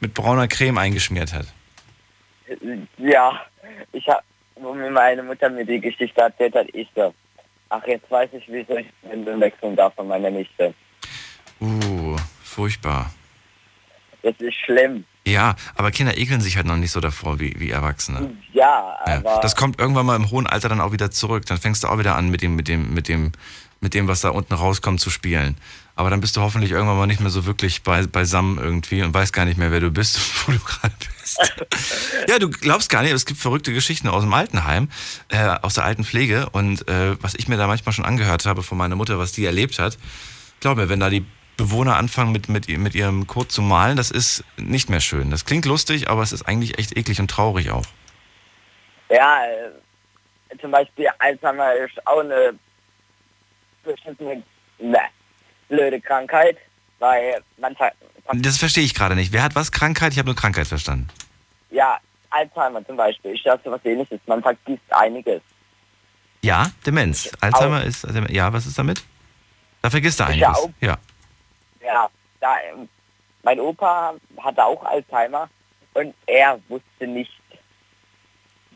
mit 0.00 0.14
brauner 0.14 0.48
Creme 0.48 0.78
eingeschmiert 0.78 1.34
hat. 1.34 1.46
Ja, 2.99 3.40
ich 3.92 4.09
hab, 4.09 4.22
wo 4.57 4.74
mir 4.74 4.90
meine 4.90 5.22
Mutter 5.22 5.49
mir 5.49 5.64
die 5.64 5.80
Geschichte 5.80 6.20
erzählt 6.20 6.55
hat, 6.55 6.66
ich 6.72 6.88
so, 6.94 7.14
ach, 7.68 7.86
jetzt 7.86 8.11
weiß 8.11 8.30
ich, 8.32 8.44
wieso 8.49 8.76
ich 8.76 8.86
Windeln 9.03 9.40
wechseln 9.40 9.76
darf 9.76 9.94
von 9.94 10.09
meiner 10.09 10.30
Nichte. 10.30 10.74
Uh, 11.61 12.16
furchtbar. 12.42 13.12
Das 14.22 14.34
ist 14.38 14.57
schlimm. 14.57 15.05
Ja, 15.26 15.57
aber 15.76 15.90
Kinder 15.90 16.16
ekeln 16.16 16.40
sich 16.40 16.57
halt 16.57 16.66
noch 16.66 16.76
nicht 16.76 16.90
so 16.90 17.01
davor 17.01 17.38
wie, 17.38 17.55
wie 17.59 17.70
Erwachsene. 17.70 18.34
Ja, 18.53 18.96
Ja, 19.07 19.18
aber 19.18 19.40
das 19.42 19.57
kommt 19.57 19.78
irgendwann 19.78 20.07
mal 20.07 20.16
im 20.16 20.30
hohen 20.30 20.46
Alter 20.46 20.68
dann 20.68 20.80
auch 20.80 20.92
wieder 20.92 21.11
zurück. 21.11 21.44
Dann 21.46 21.59
fängst 21.59 21.84
du 21.84 21.88
auch 21.88 21.99
wieder 21.99 22.16
an 22.16 22.30
mit 22.30 22.42
dem, 22.42 22.57
mit 22.57 22.66
dem, 22.66 22.94
mit 22.94 23.09
dem, 23.09 23.32
mit 23.81 23.95
dem, 23.95 24.09
was 24.09 24.20
da 24.20 24.31
unten 24.31 24.55
rauskommt, 24.55 25.01
zu 25.01 25.11
spielen. 25.11 25.57
Aber 25.95 26.11
dann 26.11 26.20
bist 26.20 26.37
du 26.37 26.41
hoffentlich 26.41 26.70
irgendwann 26.70 26.97
mal 26.97 27.07
nicht 27.07 27.20
mehr 27.20 27.31
so 27.31 27.45
wirklich 27.45 27.83
bei, 27.83 28.07
beisammen 28.07 28.59
irgendwie 28.59 29.03
und 29.03 29.12
weißt 29.12 29.33
gar 29.33 29.45
nicht 29.45 29.59
mehr, 29.59 29.72
wer 29.72 29.81
du 29.81 29.91
bist, 29.91 30.18
wo 30.47 30.53
du 30.53 30.59
gerade 30.59 30.95
bist. 31.20 31.53
ja, 32.29 32.39
du 32.39 32.51
glaubst 32.51 32.89
gar 32.89 33.03
nicht, 33.03 33.12
es 33.12 33.26
gibt 33.26 33.41
verrückte 33.41 33.72
Geschichten 33.72 34.09
aus 34.09 34.22
dem 34.22 34.33
Altenheim, 34.33 34.89
äh, 35.29 35.49
aus 35.62 35.74
der 35.74 35.85
alten 35.85 36.05
Pflege. 36.05 36.49
Und 36.51 36.87
äh, 36.89 37.20
was 37.20 37.35
ich 37.35 37.49
mir 37.49 37.57
da 37.57 37.66
manchmal 37.66 37.93
schon 37.93 38.05
angehört 38.05 38.47
habe 38.47 38.62
von 38.62 38.79
meiner 38.79 38.97
Mutter, 38.97 39.18
was 39.18 39.33
die 39.33 39.45
erlebt 39.45 39.79
hat, 39.79 39.99
glaub 40.61 40.76
mir, 40.76 40.89
wenn 40.89 41.01
da 41.01 41.11
die 41.11 41.26
Bewohner 41.57 41.97
anfangen 41.97 42.31
mit, 42.31 42.49
mit, 42.49 42.68
mit 42.68 42.95
ihrem 42.95 43.26
Code 43.26 43.49
zu 43.49 43.62
malen, 43.62 43.97
das 43.97 44.12
ist 44.12 44.45
nicht 44.57 44.91
mehr 44.91 45.01
schön. 45.01 45.33
Das 45.33 45.45
klingt 45.45 45.66
lustig, 45.66 46.09
aber 46.09 46.22
es 46.22 46.33
ist 46.33 46.43
eigentlich 46.43 46.79
echt 46.79 46.97
eklig 46.97 47.20
und 47.20 47.29
traurig 47.29 47.70
auch. 47.70 47.87
ja, 49.11 49.41
äh, 49.45 50.59
zum 50.61 50.70
Beispiel 50.70 51.09
Alzheimer 51.18 51.74
ist 51.74 52.07
auch 52.07 52.20
eine 52.20 52.55
beschissene, 53.93 54.43
ne, 54.78 54.99
blöde 55.68 56.01
Krankheit, 56.01 56.57
weil 56.99 57.43
man, 57.59 57.74
Das 58.34 58.59
verstehe 58.59 58.84
ich 58.84 58.95
gerade 58.95 59.14
nicht. 59.14 59.32
Wer 59.32 59.43
hat 59.43 59.55
was? 59.55 59.72
Krankheit? 59.72 60.12
Ich 60.12 60.18
habe 60.18 60.26
nur 60.26 60.36
Krankheit 60.36 60.66
verstanden. 60.66 61.09
ja, 61.70 61.99
Alzheimer 62.30 62.84
zum 62.86 62.97
Beispiel, 62.99 63.39
das 63.43 63.59
so 63.64 63.70
was 63.70 63.82
ähnliches, 63.86 64.20
man 64.26 64.43
vergisst 64.43 64.82
einiges. 64.91 65.41
Ja, 66.43 66.70
Demenz. 66.86 67.30
Alzheimer 67.41 67.82
ist. 67.84 68.07
Ja, 68.28 68.53
was 68.53 68.66
ist 68.66 68.78
damit? 68.78 69.03
Da 69.82 69.89
vergisst 69.91 70.20
er 70.20 70.26
ja 70.34 70.49
einiges. 70.51 70.64
auch- 70.64 70.70
Ja. 70.80 70.99
Ja, 71.82 72.09
da, 72.41 72.57
ähm, 72.70 72.89
mein 73.43 73.59
Opa 73.59 74.14
hatte 74.43 74.62
auch 74.64 74.84
Alzheimer 74.84 75.49
und 75.95 76.14
er 76.26 76.61
wusste 76.68 77.07
nicht, 77.07 77.32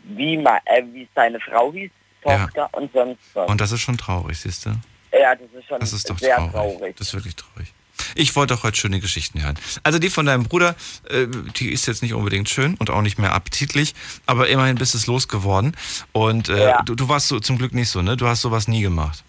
wie, 0.04 0.36
ma, 0.38 0.58
äh, 0.64 0.82
wie 0.92 1.06
seine 1.14 1.38
Frau 1.40 1.72
hieß, 1.72 1.90
Ja. 2.24 2.38
Tochter 2.46 2.68
und 2.72 2.92
sonst 2.92 3.20
was. 3.34 3.48
Und 3.50 3.60
das 3.60 3.70
ist 3.72 3.80
schon 3.82 3.98
traurig, 3.98 4.38
siehst 4.40 4.64
du? 4.66 4.70
Ja, 5.12 5.34
das 5.34 5.48
ist 5.58 5.68
schon 5.68 5.80
Das 5.80 5.92
ist 5.92 6.08
doch 6.10 6.18
sehr 6.18 6.36
traurig. 6.36 6.52
traurig. 6.52 6.96
Das 6.96 7.08
ist 7.08 7.14
wirklich 7.14 7.36
traurig. 7.36 7.72
Ich 8.14 8.34
wollte 8.36 8.54
doch 8.54 8.64
heute 8.64 8.76
schöne 8.76 9.00
Geschichten 9.00 9.42
hören. 9.42 9.58
Also 9.84 9.98
die 9.98 10.10
von 10.10 10.26
deinem 10.26 10.44
Bruder, 10.44 10.74
äh, 11.08 11.26
die 11.56 11.70
ist 11.72 11.86
jetzt 11.86 12.02
nicht 12.02 12.14
unbedingt 12.14 12.48
schön 12.48 12.74
und 12.78 12.90
auch 12.90 13.00
nicht 13.02 13.18
mehr 13.18 13.32
appetitlich, 13.32 13.94
aber 14.26 14.48
immerhin 14.48 14.76
bist 14.76 14.94
du 14.94 14.98
es 14.98 15.06
losgeworden. 15.06 15.76
Und 16.12 16.48
äh, 16.48 16.68
Ja. 16.70 16.82
du, 16.82 16.94
du 16.94 17.08
warst 17.08 17.28
so 17.28 17.38
zum 17.40 17.58
Glück 17.58 17.72
nicht 17.72 17.88
so, 17.90 18.02
ne? 18.02 18.16
Du 18.16 18.26
hast 18.26 18.40
sowas 18.42 18.66
nie 18.68 18.82
gemacht. 18.82 19.22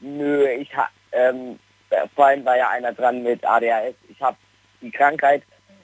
Nö, 0.00 0.46
ich 0.48 0.74
ha, 0.76 0.88
ähm, 1.12 1.58
äh, 1.90 2.06
vorhin 2.14 2.44
war 2.44 2.56
ja 2.56 2.68
einer 2.70 2.92
dran 2.92 3.22
mit 3.22 3.44
ADHS. 3.44 3.94
Ich 4.08 4.20
habe 4.20 4.36
die 4.80 4.90
Krankheit, 4.90 5.42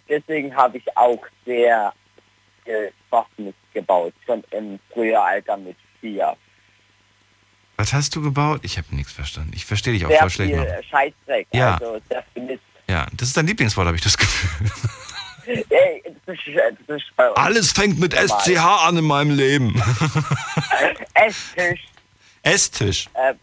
deswegen 0.08 0.54
habe 0.54 0.78
ich 0.78 0.96
auch 0.96 1.24
sehr 1.46 1.92
äh, 2.64 2.88
gebaut, 3.72 4.12
schon 4.26 4.42
im 4.50 4.78
frühen 4.92 5.16
Alter 5.16 5.56
mit 5.56 5.76
vier. 6.00 6.36
Was 7.80 7.92
hast 7.92 8.14
du 8.16 8.22
gebaut? 8.22 8.60
Ich 8.64 8.76
habe 8.76 8.94
nichts 8.94 9.12
verstanden. 9.12 9.52
Ich 9.54 9.64
verstehe 9.64 9.92
dich 9.92 10.04
auch 10.04 10.10
Sehr 10.10 10.18
voll 10.18 10.30
schlecht. 10.30 10.52
viel 10.52 10.62
äh, 10.64 10.82
Scheißdreck, 10.82 11.46
Ja. 11.52 11.74
also 11.76 12.00
Mist. 12.34 12.60
Ja, 12.88 13.06
das 13.16 13.28
ist 13.28 13.36
dein 13.36 13.46
Lieblingswort, 13.46 13.86
habe 13.86 13.96
ich 13.96 14.02
das 14.02 14.18
Gefühl. 14.18 14.68
Ey, 15.70 16.02
das 16.26 16.36
ist, 16.38 16.48
äh, 16.48 16.72
das 16.86 16.96
ist 17.00 17.12
Alles 17.36 17.72
fängt 17.72 17.98
mit 18.00 18.12
normal. 18.14 18.28
SCH 18.40 18.58
an 18.86 18.96
in 18.96 19.04
meinem 19.04 19.30
Leben. 19.36 19.80
Esstisch. 21.14 21.86
Esstisch. 22.42 23.08
Äh, 23.14 23.34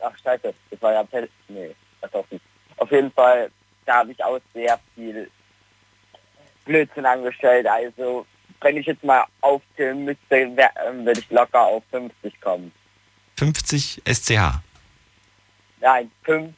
ach 0.00 0.12
scheiße, 0.22 0.54
das 0.70 0.82
war 0.82 0.92
ja 0.92 1.02
Pel 1.04 1.28
Nee, 1.48 1.74
das 2.00 2.12
auch 2.14 2.24
nicht. 2.30 2.44
Auf 2.76 2.90
jeden 2.92 3.10
Fall, 3.12 3.50
da 3.84 3.96
habe 3.96 4.12
ich 4.12 4.22
auch 4.22 4.38
sehr 4.54 4.78
viel 4.94 5.28
Blödsinn 6.64 7.04
angestellt. 7.06 7.66
Also, 7.66 8.26
wenn 8.60 8.76
ich 8.76 8.86
jetzt 8.86 9.02
mal 9.04 9.24
aufzählen 9.40 10.04
müsste, 10.04 10.56
wär- 10.56 10.72
ähm, 10.88 11.04
würde 11.04 11.20
ich 11.20 11.30
locker 11.30 11.60
auf 11.62 11.82
50 11.90 12.40
kommen. 12.40 12.70
50 13.36 14.02
SCH. 14.04 14.60
Nein, 15.80 16.10
50 16.24 16.54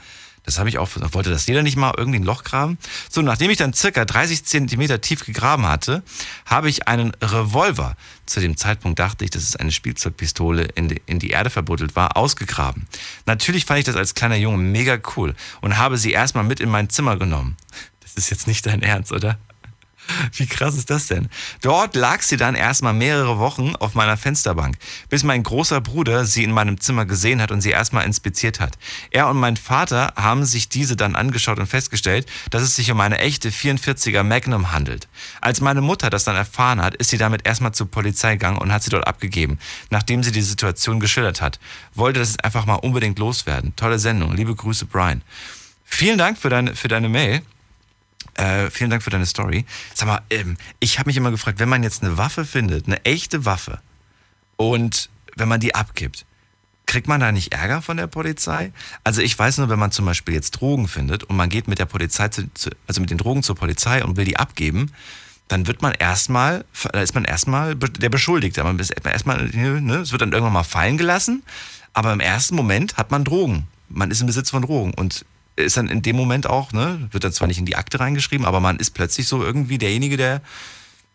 Das 0.45 0.59
habe 0.59 0.69
ich 0.69 0.79
auch. 0.79 0.89
Wollte 0.95 1.31
das 1.31 1.47
jeder 1.47 1.63
nicht 1.63 1.77
mal 1.77 1.95
irgendwie 1.97 2.19
ein 2.19 2.25
Loch 2.25 2.45
graben? 2.45 2.79
So, 3.11 3.23
nachdem 3.23 3.51
ich 3.51 3.57
dann 3.57 3.73
circa 3.73 4.05
30 4.05 4.45
Zentimeter 4.45 5.01
tief 5.01 5.25
gegraben 5.25 5.67
hatte, 5.67 6.03
habe 6.45 6.69
ich 6.69 6.87
einen 6.87 7.13
Revolver, 7.23 7.97
zu 8.27 8.41
dem 8.41 8.57
Zeitpunkt 8.57 8.99
dachte 8.99 9.25
ich, 9.25 9.31
dass 9.31 9.43
es 9.43 9.57
eine 9.57 9.73
Spielzeugpistole 9.73 10.65
in 10.75 10.89
die, 10.89 11.03
in 11.07 11.19
die 11.19 11.31
Erde 11.31 11.51
verbuddelt 11.51 11.97
war, 11.97 12.17
ausgegraben. 12.17 12.87
Natürlich 13.27 13.65
fand 13.65 13.79
ich 13.79 13.85
das 13.85 13.97
als 13.97 14.15
kleiner 14.15 14.37
Junge 14.37 14.59
mega 14.59 14.99
cool 15.17 15.35
und 15.63 15.79
habe 15.79 15.97
sie 15.97 16.13
erstmal 16.13 16.45
mit 16.45 16.61
in 16.61 16.69
mein 16.69 16.91
Zimmer 16.91 17.17
genommen. 17.17 17.57
Das 18.01 18.15
ist 18.15 18.31
jetzt 18.31 18.47
nicht 18.47 18.67
dein 18.67 18.83
Ernst, 18.83 19.13
oder? 19.13 19.39
Wie 20.37 20.47
krass 20.47 20.77
ist 20.77 20.91
das 20.91 21.07
denn? 21.07 21.29
Dort 21.61 21.97
lag 21.97 22.23
sie 22.23 22.37
dann 22.37 22.55
erstmal 22.55 22.93
mehrere 22.93 23.39
Wochen 23.39 23.75
auf 23.77 23.95
meiner 23.95 24.17
Fensterbank, 24.17 24.77
bis 25.09 25.23
mein 25.23 25.43
großer 25.43 25.81
Bruder 25.81 26.25
sie 26.25 26.45
in 26.45 26.53
meinem 26.53 26.81
Zimmer 26.81 27.07
gesehen 27.07 27.41
hat 27.41 27.51
und 27.51 27.61
sie 27.61 27.71
erstmal 27.71 28.05
inspiziert 28.05 28.61
hat. 28.61 28.77
Er 29.11 29.29
und 29.29 29.39
mein 29.39 29.57
Vater 29.57 30.13
haben 30.17 30.45
sich 30.45 30.69
diese 30.69 30.97
dann 30.97 31.17
angeschaut 31.17 31.59
und 31.59 31.67
festgestellt, 31.67 32.27
dass 32.51 32.63
es 32.63 32.77
sich 32.77 32.91
um 32.91 33.01
eine 33.01 33.19
echte 33.19 33.51
44er 33.51 34.23
Magnum 34.23 34.73
handelt. 34.73 35.09
Als 35.41 35.61
meine 35.61 35.81
Mutter 35.81 36.11
das 36.11 36.25
dann 36.25 36.37
erfahren 36.37 36.83
hat, 36.83 36.95
ist 36.97 37.11
sie 37.11 37.19
damit 37.19 37.47
erstmal 37.47 37.73
zur 37.73 37.91
Polizei 37.91 38.33
gegangen 38.33 38.59
und 38.59 38.73
hat 38.73 38.83
sie 38.83 38.91
dort 38.91 39.07
abgegeben, 39.07 39.59
nachdem 39.91 40.23
sie 40.23 40.33
die 40.33 40.43
Situation 40.43 41.01
geschildert 41.01 41.41
hat. 41.41 41.59
Wollte 41.95 42.21
das 42.21 42.39
einfach 42.39 42.67
mal 42.67 42.75
unbedingt 42.75 43.19
loswerden. 43.19 43.75
Tolle 43.77 43.99
Sendung. 43.99 44.35
Liebe 44.35 44.55
Grüße, 44.55 44.87
Brian. 44.87 45.23
Vielen 45.85 46.19
Dank 46.19 46.39
für 46.39 46.49
deine, 46.49 46.75
für 46.75 46.89
deine 46.89 47.09
Mail. 47.09 47.43
Äh, 48.35 48.71
vielen 48.71 48.91
Dank 48.91 49.03
für 49.03 49.11
deine 49.11 49.27
Story. 49.27 49.65
Sag 49.95 50.09
mal, 50.09 50.23
ähm, 50.31 50.57
ich 50.81 50.99
habe 50.99 51.09
mich 51.09 51.17
immer 51.17 51.31
gefragt, 51.31 51.59
wenn 51.61 51.69
man 51.69 51.83
jetzt 51.83 52.03
eine 52.03 52.19
Waffe 52.19 52.45
findet, 52.45 52.87
eine 52.87 53.05
echte 53.05 53.45
Waffe, 53.45 53.81
und 54.57 55.11
wenn 55.37 55.49
man 55.49 55.61
die 55.61 55.75
abgibt, 55.75 56.25
kriegt 56.87 57.09
man 57.09 57.21
da 57.21 57.33
nicht 57.33 57.53
Ärger 57.53 57.83
von 57.83 57.97
der 57.97 58.07
Polizei? 58.07 58.73
Also 59.03 59.23
ich 59.23 59.39
weiß 59.39 59.59
nur, 59.59 59.69
wenn 59.69 59.79
man 59.79 59.91
zum 59.91 60.05
Beispiel 60.05 60.35
jetzt 60.35 60.53
Drogen 60.53 60.87
findet 60.89 61.25
und 61.25 61.37
man 61.37 61.49
geht 61.49 61.67
mit 61.67 61.79
der 61.79 61.87
Polizei, 61.87 62.29
zu, 62.29 62.43
also 62.87 63.01
mit 63.01 63.11
den 63.11 63.19
Drogen 63.19 63.43
zur 63.43 63.57
Polizei 63.57 64.05
und 64.05 64.17
will 64.17 64.25
die 64.25 64.37
abgeben, 64.37 64.93
dann 65.49 65.67
wird 65.67 65.83
man 65.83 65.93
erstmal, 65.93 66.65
da 66.93 67.01
ist 67.01 67.15
man 67.15 67.25
erstmal 67.25 67.75
der 67.75 68.09
Beschuldigte. 68.09 68.65
Man 68.65 68.79
ist 68.79 68.91
erstmal, 68.91 69.45
ne, 69.49 69.97
es 69.97 70.13
wird 70.13 70.23
dann 70.23 70.33
irgendwann 70.33 70.55
mal 70.55 70.63
fallen 70.63 70.97
gelassen, 70.97 71.43
aber 71.93 72.13
im 72.13 72.21
ersten 72.21 72.55
Moment 72.55 72.97
hat 72.97 73.11
man 73.11 73.25
Drogen. 73.25 73.67
Man 73.89 74.11
ist 74.11 74.21
im 74.21 74.27
Besitz 74.27 74.51
von 74.51 74.63
Drogen 74.63 74.95
und 74.95 75.25
ist 75.57 75.77
dann 75.77 75.89
in 75.89 76.03
dem 76.03 76.17
Moment 76.17 76.49
auch, 76.49 76.73
ne, 76.73 77.09
wird 77.11 77.25
dann 77.25 77.33
zwar 77.33 77.49
nicht 77.49 77.59
in 77.59 77.67
die 77.67 77.77
Akte 77.77 78.01
reingeschrieben, 78.01 78.47
aber 78.47 78.61
man 78.61 78.79
ist 78.79 78.91
plötzlich 78.91 79.29
so 79.29 79.43
irgendwie 79.43 79.79
derjenige, 79.79 80.17
der, 80.17 80.43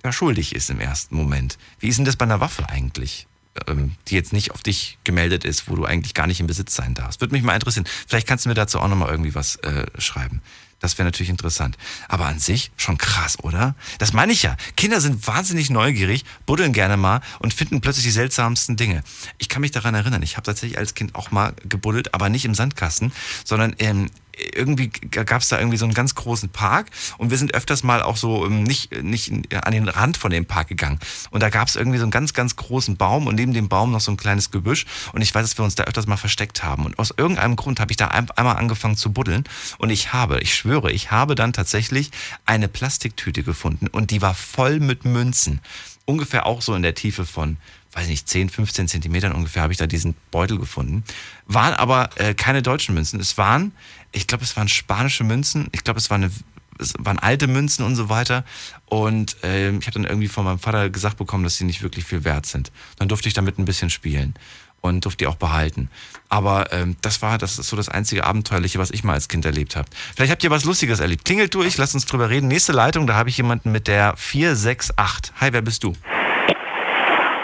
der 0.03 0.11
schuldig 0.11 0.55
ist 0.55 0.69
im 0.69 0.79
ersten 0.79 1.15
Moment. 1.15 1.57
Wie 1.79 1.87
ist 1.87 1.97
denn 1.97 2.05
das 2.05 2.15
bei 2.15 2.25
einer 2.25 2.39
Waffe 2.39 2.69
eigentlich? 2.69 3.27
Ähm, 3.67 3.95
die 4.07 4.15
jetzt 4.15 4.31
nicht 4.31 4.51
auf 4.51 4.61
dich 4.61 4.97
gemeldet 5.03 5.43
ist, 5.43 5.69
wo 5.69 5.75
du 5.75 5.83
eigentlich 5.83 6.13
gar 6.13 6.27
nicht 6.27 6.39
im 6.39 6.47
Besitz 6.47 6.75
sein 6.75 6.93
darfst. 6.93 7.19
Würde 7.19 7.33
mich 7.33 7.43
mal 7.43 7.55
interessieren. 7.55 7.85
Vielleicht 8.07 8.27
kannst 8.27 8.45
du 8.45 8.49
mir 8.49 8.55
dazu 8.55 8.79
auch 8.79 8.87
nochmal 8.87 9.09
irgendwie 9.09 9.35
was 9.35 9.57
äh, 9.57 9.85
schreiben. 9.97 10.41
Das 10.79 10.97
wäre 10.97 11.05
natürlich 11.05 11.29
interessant. 11.29 11.77
Aber 12.07 12.25
an 12.25 12.39
sich 12.39 12.71
schon 12.77 12.97
krass, 12.97 13.37
oder? 13.43 13.75
Das 13.97 14.13
meine 14.13 14.31
ich 14.31 14.43
ja. 14.43 14.55
Kinder 14.77 15.01
sind 15.01 15.27
wahnsinnig 15.27 15.69
neugierig, 15.69 16.23
buddeln 16.45 16.73
gerne 16.73 16.95
mal 16.95 17.21
und 17.39 17.53
finden 17.53 17.81
plötzlich 17.81 18.05
die 18.05 18.11
seltsamsten 18.11 18.77
Dinge. 18.77 19.03
Ich 19.37 19.49
kann 19.49 19.61
mich 19.61 19.71
daran 19.71 19.93
erinnern, 19.93 20.21
ich 20.23 20.37
habe 20.37 20.45
tatsächlich 20.45 20.77
als 20.77 20.93
Kind 20.93 21.15
auch 21.15 21.31
mal 21.31 21.53
gebuddelt, 21.67 22.13
aber 22.13 22.29
nicht 22.29 22.45
im 22.45 22.55
Sandkasten, 22.55 23.11
sondern 23.43 23.75
ähm, 23.79 24.09
irgendwie 24.53 24.89
gab 24.89 25.41
es 25.41 25.49
da 25.49 25.59
irgendwie 25.59 25.77
so 25.77 25.85
einen 25.85 25.93
ganz 25.93 26.15
großen 26.15 26.49
Park 26.49 26.87
und 27.17 27.29
wir 27.29 27.37
sind 27.37 27.53
öfters 27.53 27.83
mal 27.83 28.01
auch 28.01 28.17
so 28.17 28.45
ähm, 28.45 28.63
nicht, 28.63 29.03
nicht 29.03 29.31
an 29.53 29.71
den 29.71 29.87
Rand 29.87 30.17
von 30.17 30.31
dem 30.31 30.45
Park 30.45 30.67
gegangen. 30.67 30.99
Und 31.31 31.41
da 31.41 31.49
gab 31.49 31.67
es 31.67 31.75
irgendwie 31.75 31.97
so 31.97 32.03
einen 32.03 32.11
ganz, 32.11 32.33
ganz 32.33 32.55
großen 32.55 32.97
Baum 32.97 33.27
und 33.27 33.35
neben 33.35 33.53
dem 33.53 33.69
Baum 33.69 33.91
noch 33.91 34.01
so 34.01 34.11
ein 34.11 34.17
kleines 34.17 34.51
Gebüsch. 34.51 34.85
Und 35.13 35.21
ich 35.21 35.33
weiß, 35.33 35.43
dass 35.43 35.57
wir 35.57 35.65
uns 35.65 35.75
da 35.75 35.83
öfters 35.83 36.07
mal 36.07 36.17
versteckt 36.17 36.63
haben. 36.63 36.85
Und 36.85 36.99
aus 36.99 37.13
irgendeinem 37.15 37.55
Grund 37.55 37.79
habe 37.79 37.91
ich 37.91 37.97
da 37.97 38.07
ein, 38.07 38.29
einmal 38.31 38.57
angefangen 38.57 38.97
zu 38.97 39.11
buddeln 39.11 39.43
und 39.77 39.89
ich 39.89 40.13
habe, 40.13 40.39
ich 40.39 40.53
schwöre, 40.53 40.91
ich 40.91 41.11
habe 41.11 41.35
dann 41.35 41.53
tatsächlich 41.53 42.11
eine 42.45 42.67
Plastiktüte 42.67 43.43
gefunden 43.43 43.87
und 43.87 44.11
die 44.11 44.21
war 44.21 44.33
voll 44.33 44.79
mit 44.79 45.05
Münzen. 45.05 45.61
Ungefähr 46.05 46.45
auch 46.45 46.61
so 46.61 46.73
in 46.73 46.81
der 46.81 46.95
Tiefe 46.95 47.25
von 47.25 47.57
weiß 47.93 48.07
nicht, 48.07 48.27
10, 48.29 48.49
15 48.49 48.87
Zentimetern 48.87 49.31
ungefähr 49.31 49.63
habe 49.63 49.73
ich 49.73 49.79
da 49.79 49.87
diesen 49.87 50.15
Beutel 50.31 50.59
gefunden. 50.59 51.03
Waren 51.47 51.73
aber 51.73 52.11
äh, 52.17 52.33
keine 52.33 52.61
deutschen 52.61 52.93
Münzen. 52.93 53.19
Es 53.19 53.37
waren, 53.37 53.71
ich 54.11 54.27
glaube, 54.27 54.43
es 54.43 54.55
waren 54.57 54.67
spanische 54.67 55.23
Münzen. 55.23 55.67
Ich 55.71 55.83
glaube, 55.83 55.99
es, 55.99 56.09
war 56.09 56.15
eine, 56.15 56.31
es 56.79 56.93
waren 56.97 57.19
alte 57.19 57.47
Münzen 57.47 57.85
und 57.85 57.95
so 57.95 58.09
weiter. 58.09 58.43
Und 58.85 59.37
äh, 59.43 59.69
ich 59.69 59.87
habe 59.87 59.91
dann 59.91 60.05
irgendwie 60.05 60.27
von 60.27 60.45
meinem 60.45 60.59
Vater 60.59 60.89
gesagt 60.89 61.17
bekommen, 61.17 61.43
dass 61.43 61.57
sie 61.57 61.65
nicht 61.65 61.81
wirklich 61.81 62.05
viel 62.05 62.23
wert 62.23 62.45
sind. 62.45 62.71
Dann 62.97 63.07
durfte 63.07 63.27
ich 63.27 63.33
damit 63.33 63.59
ein 63.59 63.65
bisschen 63.65 63.89
spielen 63.89 64.33
und 64.81 65.03
durfte 65.05 65.25
die 65.25 65.27
auch 65.27 65.35
behalten. 65.35 65.89
Aber 66.29 66.71
ähm, 66.71 66.95
das 67.01 67.21
war, 67.21 67.37
das 67.37 67.59
ist 67.59 67.67
so 67.67 67.75
das 67.75 67.89
einzige 67.89 68.23
Abenteuerliche, 68.23 68.79
was 68.79 68.91
ich 68.91 69.03
mal 69.03 69.13
als 69.13 69.27
Kind 69.27 69.45
erlebt 69.45 69.75
habe. 69.75 69.89
Vielleicht 70.15 70.31
habt 70.31 70.43
ihr 70.43 70.51
was 70.51 70.63
Lustiges 70.63 70.99
erlebt. 70.99 71.25
Klingelt 71.25 71.53
durch, 71.53 71.77
lasst 71.77 71.95
uns 71.95 72.05
drüber 72.05 72.29
reden. 72.29 72.47
Nächste 72.47 72.71
Leitung, 72.71 73.05
da 73.05 73.15
habe 73.15 73.29
ich 73.29 73.37
jemanden 73.37 73.71
mit 73.71 73.87
der 73.87 74.15
468. 74.15 75.33
Hi, 75.41 75.51
wer 75.51 75.61
bist 75.61 75.83
du? 75.83 75.93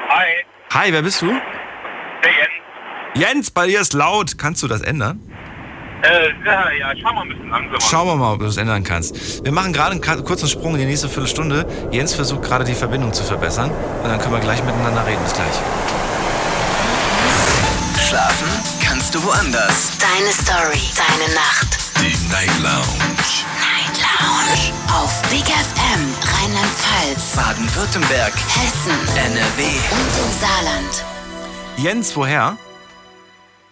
Hi, 0.10 0.28
Hi, 0.72 0.94
wer 0.94 1.02
bist 1.02 1.22
du? 1.22 1.28
der 1.28 2.32
Jens. 2.32 2.52
Jens, 3.16 3.52
bei 3.52 3.68
dir 3.68 3.82
ist 3.82 3.94
laut. 3.94 4.38
Kannst 4.38 4.64
du 4.64 4.68
das 4.68 4.82
ändern? 4.82 5.20
Äh, 6.06 6.34
ja, 6.46 6.72
ja, 6.72 6.94
schau 7.02 7.14
mal 7.14 7.22
ein 7.24 7.30
bisschen 7.30 7.50
langsamer. 7.50 7.82
Schauen 7.82 8.08
wir 8.08 8.16
mal, 8.16 8.34
ob 8.34 8.40
du 8.40 8.46
das 8.46 8.58
ändern 8.58 8.84
kannst. 8.84 9.44
Wir 9.44 9.52
machen 9.52 9.74
gerade 9.74 9.92
einen 9.92 10.02
kurzen 10.02 10.48
Sprung 10.48 10.74
in 10.74 10.82
die 10.82 10.86
nächste 10.86 11.10
Viertelstunde. 11.10 11.66
Jens 11.92 12.14
versucht 12.14 12.44
gerade 12.44 12.64
die 12.64 12.76
Verbindung 12.76 13.12
zu 13.14 13.24
verbessern. 13.24 13.72
Und 14.04 14.10
dann 14.10 14.20
können 14.20 14.34
wir 14.34 14.40
gleich 14.40 14.64
miteinander 14.64 15.06
reden. 15.08 15.24
Bis 15.24 15.34
gleich. 15.34 15.56
Schlafen 18.08 18.48
kannst 18.86 19.16
du 19.16 19.24
woanders. 19.24 19.98
Deine 19.98 20.32
Story, 20.32 20.82
deine 20.96 21.34
Nacht. 21.34 21.80
Die 22.00 22.16
Night 22.32 22.54
Lounge. 22.62 23.26
Night 23.58 23.98
Lounge. 23.98 24.74
Auf 24.94 25.22
Big 25.32 25.46
FM, 25.46 26.14
Rheinland-Pfalz, 26.22 27.36
Baden-Württemberg. 27.36 28.34
Hessen 28.34 29.00
NRW. 29.18 29.64
und 29.92 30.14
im 30.24 30.32
Saarland. 30.40 31.04
Jens, 31.78 32.16
woher? 32.16 32.58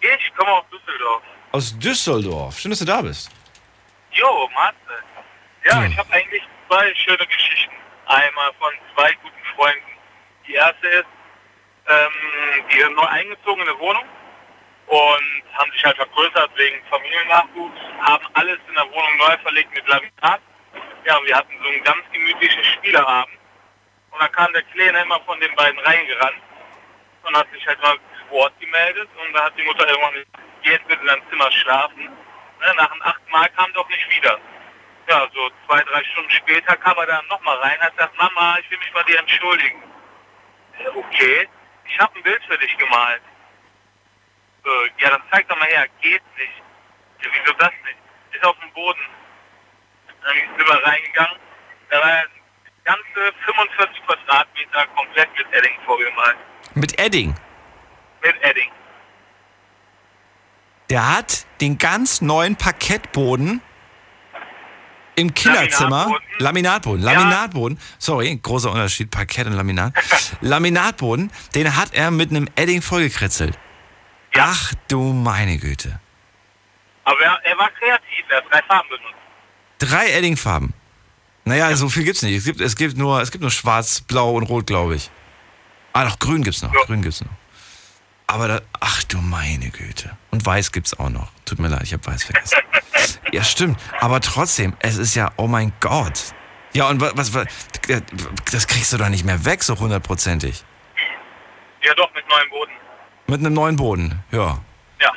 Ich 0.00 0.34
komme 0.36 0.50
aus 0.50 0.64
Düsseldorf. 0.72 1.22
Aus 1.54 1.78
Düsseldorf. 1.78 2.58
Schön, 2.58 2.72
dass 2.72 2.80
du 2.80 2.84
da 2.84 3.00
bist. 3.00 3.30
Jo, 4.10 4.50
Matze. 4.54 4.96
Ja, 5.64 5.82
Ja. 5.82 5.86
ich 5.86 5.96
habe 5.96 6.12
eigentlich 6.12 6.42
zwei 6.66 6.92
schöne 6.96 7.24
Geschichten. 7.24 7.72
Einmal 8.06 8.50
von 8.58 8.72
zwei 8.92 9.12
guten 9.22 9.44
Freunden. 9.54 9.92
Die 10.48 10.54
erste 10.54 10.84
ist, 10.88 11.06
ähm, 11.86 12.64
die 12.72 12.80
sind 12.80 12.96
neu 12.96 13.06
eingezogen 13.06 13.62
in 13.62 13.68
eine 13.68 13.78
Wohnung 13.78 14.02
und 14.88 15.42
haben 15.52 15.70
sich 15.70 15.84
halt 15.84 15.94
vergrößert 15.96 16.50
wegen 16.56 16.84
Familiennachwuchs, 16.90 17.78
haben 18.00 18.26
alles 18.34 18.58
in 18.66 18.74
der 18.74 18.90
Wohnung 18.90 19.16
neu 19.18 19.38
verlegt 19.44 19.72
mit 19.72 19.86
Laminat. 19.86 20.40
Ja, 21.04 21.18
und 21.18 21.26
wir 21.26 21.36
hatten 21.36 21.54
so 21.62 21.68
einen 21.68 21.84
ganz 21.84 22.02
gemütlichen 22.10 22.64
Spieleabend. 22.64 23.38
Und 24.10 24.20
dann 24.20 24.32
kam 24.32 24.52
der 24.54 24.62
Kleine 24.74 25.02
immer 25.02 25.20
von 25.20 25.38
den 25.38 25.54
beiden 25.54 25.78
reingerannt 25.78 26.42
und 27.22 27.36
hat 27.36 27.46
sich 27.52 27.64
halt 27.64 27.80
mal 27.80 27.94
zu 27.94 28.30
Wort 28.34 28.58
gemeldet 28.58 29.08
und 29.24 29.32
da 29.32 29.44
hat 29.44 29.52
die 29.56 29.62
Mutter 29.62 29.86
irgendwann 29.88 30.14
gesagt, 30.14 30.43
bitte 30.86 31.00
in 31.00 31.06
dein 31.06 31.22
Zimmer 31.30 31.50
schlafen. 31.52 32.04
Ne, 32.04 32.74
nach 32.76 32.92
dem 32.92 33.02
achten 33.02 33.30
Mal 33.30 33.48
kam 33.50 33.72
doch 33.74 33.88
nicht 33.88 34.08
wieder. 34.10 34.38
Ja, 35.08 35.28
so 35.34 35.50
zwei, 35.66 35.82
drei 35.82 36.02
Stunden 36.04 36.30
später 36.30 36.76
kam 36.76 36.96
er 36.96 37.06
dann 37.06 37.26
nochmal 37.28 37.56
rein 37.58 37.76
und 37.78 37.84
hat 37.84 37.96
gesagt, 37.96 38.18
Mama, 38.18 38.58
ich 38.60 38.70
will 38.70 38.78
mich 38.78 38.92
bei 38.92 39.02
dir 39.02 39.18
entschuldigen. 39.18 39.82
Okay. 40.94 41.48
ich 41.86 41.98
habe 42.00 42.16
ein 42.16 42.22
Bild 42.22 42.42
für 42.44 42.58
dich 42.58 42.76
gemalt. 42.78 43.22
Äh, 44.64 45.02
ja, 45.02 45.10
das 45.10 45.20
zeigt 45.30 45.50
doch 45.50 45.58
mal 45.58 45.68
her. 45.68 45.86
Geht 46.00 46.22
nicht. 46.38 46.62
Ja, 47.22 47.30
wieso 47.32 47.52
das 47.58 47.72
nicht? 47.84 47.98
Ist 48.32 48.44
auf 48.44 48.58
dem 48.60 48.72
Boden. 48.72 49.00
Dann 50.22 50.34
sind 50.34 50.68
wir 50.68 50.86
reingegangen. 50.86 51.38
Da 51.90 52.00
war 52.00 52.24
ganze 52.84 53.32
45 53.44 54.06
Quadratmeter 54.06 54.86
komplett 54.96 55.28
mit 55.36 55.52
Edding 55.52 55.78
vorgemalt. 55.84 56.36
Mit 56.74 56.98
Edding. 56.98 57.34
Mit 58.22 58.42
Edding. 58.42 58.70
Der 60.90 61.16
hat 61.16 61.46
den 61.60 61.78
ganz 61.78 62.20
neuen 62.20 62.56
Parkettboden 62.56 63.60
im 65.16 65.32
Kinderzimmer. 65.32 66.18
Laminatboden. 66.38 67.02
Laminatboden. 67.02 67.78
Sorry, 67.98 68.38
großer 68.42 68.70
Unterschied, 68.70 69.10
Parkett 69.10 69.46
und 69.46 69.54
Laminat. 69.54 69.92
Laminatboden, 70.40 71.30
den 71.54 71.76
hat 71.76 71.94
er 71.94 72.10
mit 72.10 72.30
einem 72.30 72.48
Edding 72.56 72.82
vollgekritzelt. 72.82 73.58
Ach 74.36 74.72
du 74.88 75.12
meine 75.12 75.58
Güte. 75.58 76.00
Aber 77.04 77.20
er, 77.20 77.38
er 77.44 77.58
war 77.58 77.70
kreativ, 77.70 78.24
er 78.28 78.36
hat 78.38 78.44
drei 78.50 78.62
Farben 78.62 78.88
benutzt. 78.88 79.14
Drei 79.78 80.10
Eddingfarben. 80.12 80.72
Naja, 81.44 81.74
so 81.76 81.88
viel 81.88 82.04
gibt's 82.04 82.22
nicht. 82.22 82.36
Es 82.36 82.44
gibt, 82.44 82.60
es 82.60 82.74
gibt 82.74 82.96
nur, 82.96 83.20
es 83.20 83.30
gibt 83.30 83.42
nur 83.42 83.50
schwarz, 83.50 84.00
blau 84.00 84.32
und 84.32 84.44
rot, 84.44 84.66
glaube 84.66 84.96
ich. 84.96 85.10
Ah, 85.92 86.04
noch 86.04 86.18
grün 86.18 86.42
gibt's 86.42 86.62
noch. 86.62 86.72
Grün 86.86 87.02
gibt's 87.02 87.20
noch. 87.20 87.30
Aber 88.26 88.48
da, 88.48 88.60
ach 88.80 89.02
du 89.04 89.18
meine 89.18 89.70
Güte. 89.70 90.16
Und 90.30 90.44
weiß 90.44 90.72
gibt's 90.72 90.98
auch 90.98 91.10
noch. 91.10 91.28
Tut 91.44 91.58
mir 91.58 91.68
leid, 91.68 91.82
ich 91.82 91.92
habe 91.92 92.06
weiß 92.06 92.24
vergessen. 92.24 92.58
ja, 93.32 93.44
stimmt. 93.44 93.78
Aber 94.00 94.20
trotzdem, 94.20 94.74
es 94.80 94.96
ist 94.96 95.14
ja, 95.14 95.32
oh 95.36 95.46
mein 95.46 95.72
Gott. 95.80 96.34
Ja, 96.72 96.88
und 96.88 97.00
was, 97.00 97.32
was, 97.32 97.46
das 98.50 98.66
kriegst 98.66 98.92
du 98.92 98.96
doch 98.96 99.08
nicht 99.08 99.24
mehr 99.24 99.44
weg, 99.44 99.62
so 99.62 99.78
hundertprozentig. 99.78 100.64
Ja, 101.84 101.94
doch, 101.94 102.12
mit 102.14 102.24
neuem 102.28 102.50
Boden. 102.50 102.72
Mit 103.26 103.40
einem 103.40 103.54
neuen 103.54 103.76
Boden, 103.76 104.24
ja. 104.32 104.58
Ja, 105.00 105.12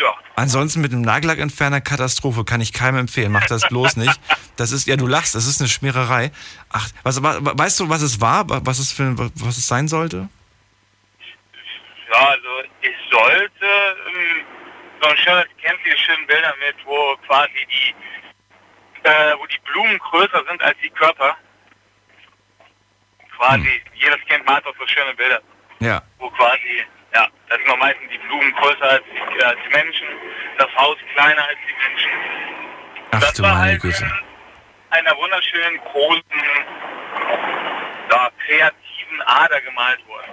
ja. 0.00 0.14
Ansonsten 0.36 0.80
mit 0.80 0.92
einem 0.92 1.02
Nagellackentferner 1.02 1.80
Katastrophe 1.80 2.44
kann 2.44 2.60
ich 2.60 2.72
keinem 2.72 3.00
empfehlen. 3.00 3.32
Mach 3.32 3.46
das 3.46 3.62
bloß 3.68 3.96
nicht. 3.96 4.18
Das 4.56 4.72
ist, 4.72 4.86
ja, 4.86 4.96
du 4.96 5.06
lachst, 5.06 5.34
das 5.34 5.46
ist 5.46 5.60
eine 5.60 5.68
Schmiererei. 5.68 6.30
Ach, 6.70 6.88
was, 7.02 7.22
weißt 7.22 7.80
du, 7.80 7.88
was 7.88 8.02
es 8.02 8.20
war? 8.20 8.46
Was 8.48 8.78
es, 8.78 8.92
für, 8.92 9.18
was 9.18 9.58
es 9.58 9.66
sein 9.66 9.88
sollte? 9.88 10.28
Ja, 12.16 12.28
also 12.28 12.62
es 12.80 13.10
sollte 13.10 13.66
ähm, 14.08 14.44
so 15.00 15.08
ein 15.08 15.16
schönes, 15.18 15.46
kennt 15.62 15.78
ihr 15.84 15.96
schönen 15.98 16.26
Bilder 16.26 16.54
mit, 16.58 16.74
wo 16.84 17.16
quasi 17.26 17.66
die, 17.70 17.94
äh, 19.08 19.34
wo 19.38 19.46
die 19.46 19.58
Blumen 19.58 19.98
größer 19.98 20.44
sind 20.48 20.62
als 20.62 20.76
die 20.82 20.90
Körper. 20.90 21.36
Quasi, 23.36 23.64
hm. 23.64 23.82
jedes 23.94 24.20
Kind 24.28 24.46
malt 24.46 24.66
auch 24.66 24.74
so 24.78 24.86
schöne 24.86 25.14
Bilder. 25.14 25.42
Ja. 25.80 26.02
Wo 26.18 26.30
quasi, 26.30 26.84
ja, 27.12 27.28
das 27.48 27.58
sind 27.58 27.78
meistens 27.78 28.10
die 28.10 28.18
Blumen 28.18 28.52
größer 28.54 28.90
als 28.90 29.04
die, 29.04 29.44
als 29.44 29.58
die 29.66 29.76
Menschen, 29.76 30.08
das 30.58 30.74
Haus 30.76 30.96
kleiner 31.14 31.46
als 31.46 31.58
die 31.68 31.88
Menschen. 31.88 32.10
Ach 33.10 33.20
das 33.20 33.34
du 33.34 33.42
war 33.42 33.54
meine 33.54 33.72
halt 33.72 33.82
Güte. 33.82 34.04
in 34.04 34.12
einer 34.90 35.16
wunderschönen, 35.18 35.78
großen, 35.92 36.22
ja, 38.10 38.30
kreativen 38.46 39.22
Ader 39.26 39.60
gemalt 39.60 40.06
worden. 40.08 40.32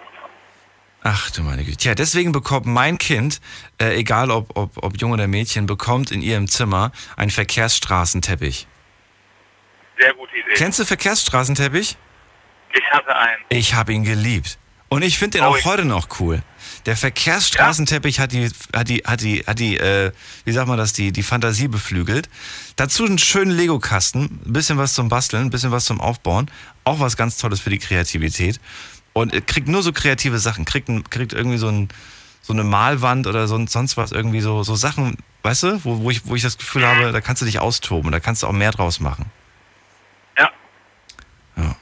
Ach 1.06 1.30
du 1.32 1.44
meine 1.44 1.66
Güte. 1.66 1.86
Ja, 1.86 1.96
deswegen 1.96 2.32
bekommt 2.32 2.66
mein 2.66 2.98
Kind, 2.98 3.42
äh, 3.78 3.98
egal 3.98 4.32
ob, 4.32 4.56
ob, 4.58 4.82
ob 4.82 5.00
Junge 5.00 5.16
oder 5.16 5.28
Mädchen, 5.28 5.66
bekommt 5.66 6.12
in 6.12 6.22
ihrem 6.22 6.48
Zimmer 6.48 6.94
einen 7.18 7.30
Verkehrsstraßenteppich. 7.30 8.68
Sehr 10.00 10.14
gute 10.14 10.32
Idee. 10.32 10.54
Kennst 10.56 10.80
du 10.80 10.86
Verkehrsstraßenteppich? 10.86 11.98
Ich 12.74 12.92
hatte 12.92 13.16
einen. 13.16 13.44
Ich 13.50 13.74
habe 13.74 13.94
ihn 13.94 14.04
geliebt. 14.04 14.58
Und 14.88 15.02
ich 15.02 15.18
finde 15.18 15.40
den 15.40 15.46
Oh, 15.46 15.50
auch 15.50 15.66
heute 15.66 15.86
noch 15.86 16.08
cool. 16.20 16.44
Der 16.86 16.96
Verkehrsstraßenteppich 16.96 18.20
hat 18.20 18.32
die, 18.32 18.50
hat 18.74 18.90
die, 18.90 18.98
hat 19.04 19.22
die, 19.22 19.40
hat 19.40 19.60
die, 19.60 19.78
äh, 19.78 20.12
wie 20.46 20.52
sagt 20.52 20.68
man 20.68 20.78
das, 20.78 20.94
die, 20.94 21.12
die 21.12 21.24
Fantasie 21.24 21.68
beflügelt. 21.68 22.30
Dazu 22.76 23.04
einen 23.04 23.18
schönen 23.18 23.52
Lego-Kasten, 23.52 24.42
ein 24.46 24.54
bisschen 24.54 24.78
was 24.78 24.94
zum 24.94 25.10
Basteln, 25.10 25.46
ein 25.46 25.50
bisschen 25.50 25.72
was 25.72 25.86
zum 25.86 26.00
Aufbauen. 26.00 26.50
Auch 26.84 27.00
was 27.00 27.18
ganz 27.18 27.38
Tolles 27.38 27.60
für 27.60 27.72
die 27.72 27.80
Kreativität. 27.80 28.60
Und 29.14 29.48
kriegt 29.48 29.68
nur 29.68 29.84
so 29.84 29.94
kreative 29.94 30.40
Sachen. 30.40 30.66
Kriegt, 30.66 30.90
kriegt 31.12 31.34
irgendwie 31.34 31.58
so, 31.58 31.68
ein, 31.68 31.90
so 32.42 32.52
eine 32.54 32.64
Malwand 32.64 33.26
oder 33.28 33.48
so, 33.48 33.66
sonst 33.68 33.96
was, 33.96 34.12
irgendwie 34.12 34.42
so, 34.42 34.64
so 34.64 34.76
Sachen, 34.76 35.18
weißt 35.44 35.64
du, 35.64 35.86
wo, 35.86 36.00
wo, 36.00 36.12
ich, 36.12 36.26
wo 36.26 36.36
ich 36.36 36.42
das 36.42 36.58
Gefühl 36.58 36.86
habe, 36.86 37.12
da 37.12 37.22
kannst 37.22 37.42
du 37.42 37.46
dich 37.46 37.60
austoben, 37.60 38.12
da 38.12 38.20
kannst 38.20 38.44
du 38.44 38.48
auch 38.48 38.52
mehr 38.52 38.72
draus 38.72 39.00
machen. 39.00 39.26
Ja. 40.38 40.50
Ja. 41.56 41.76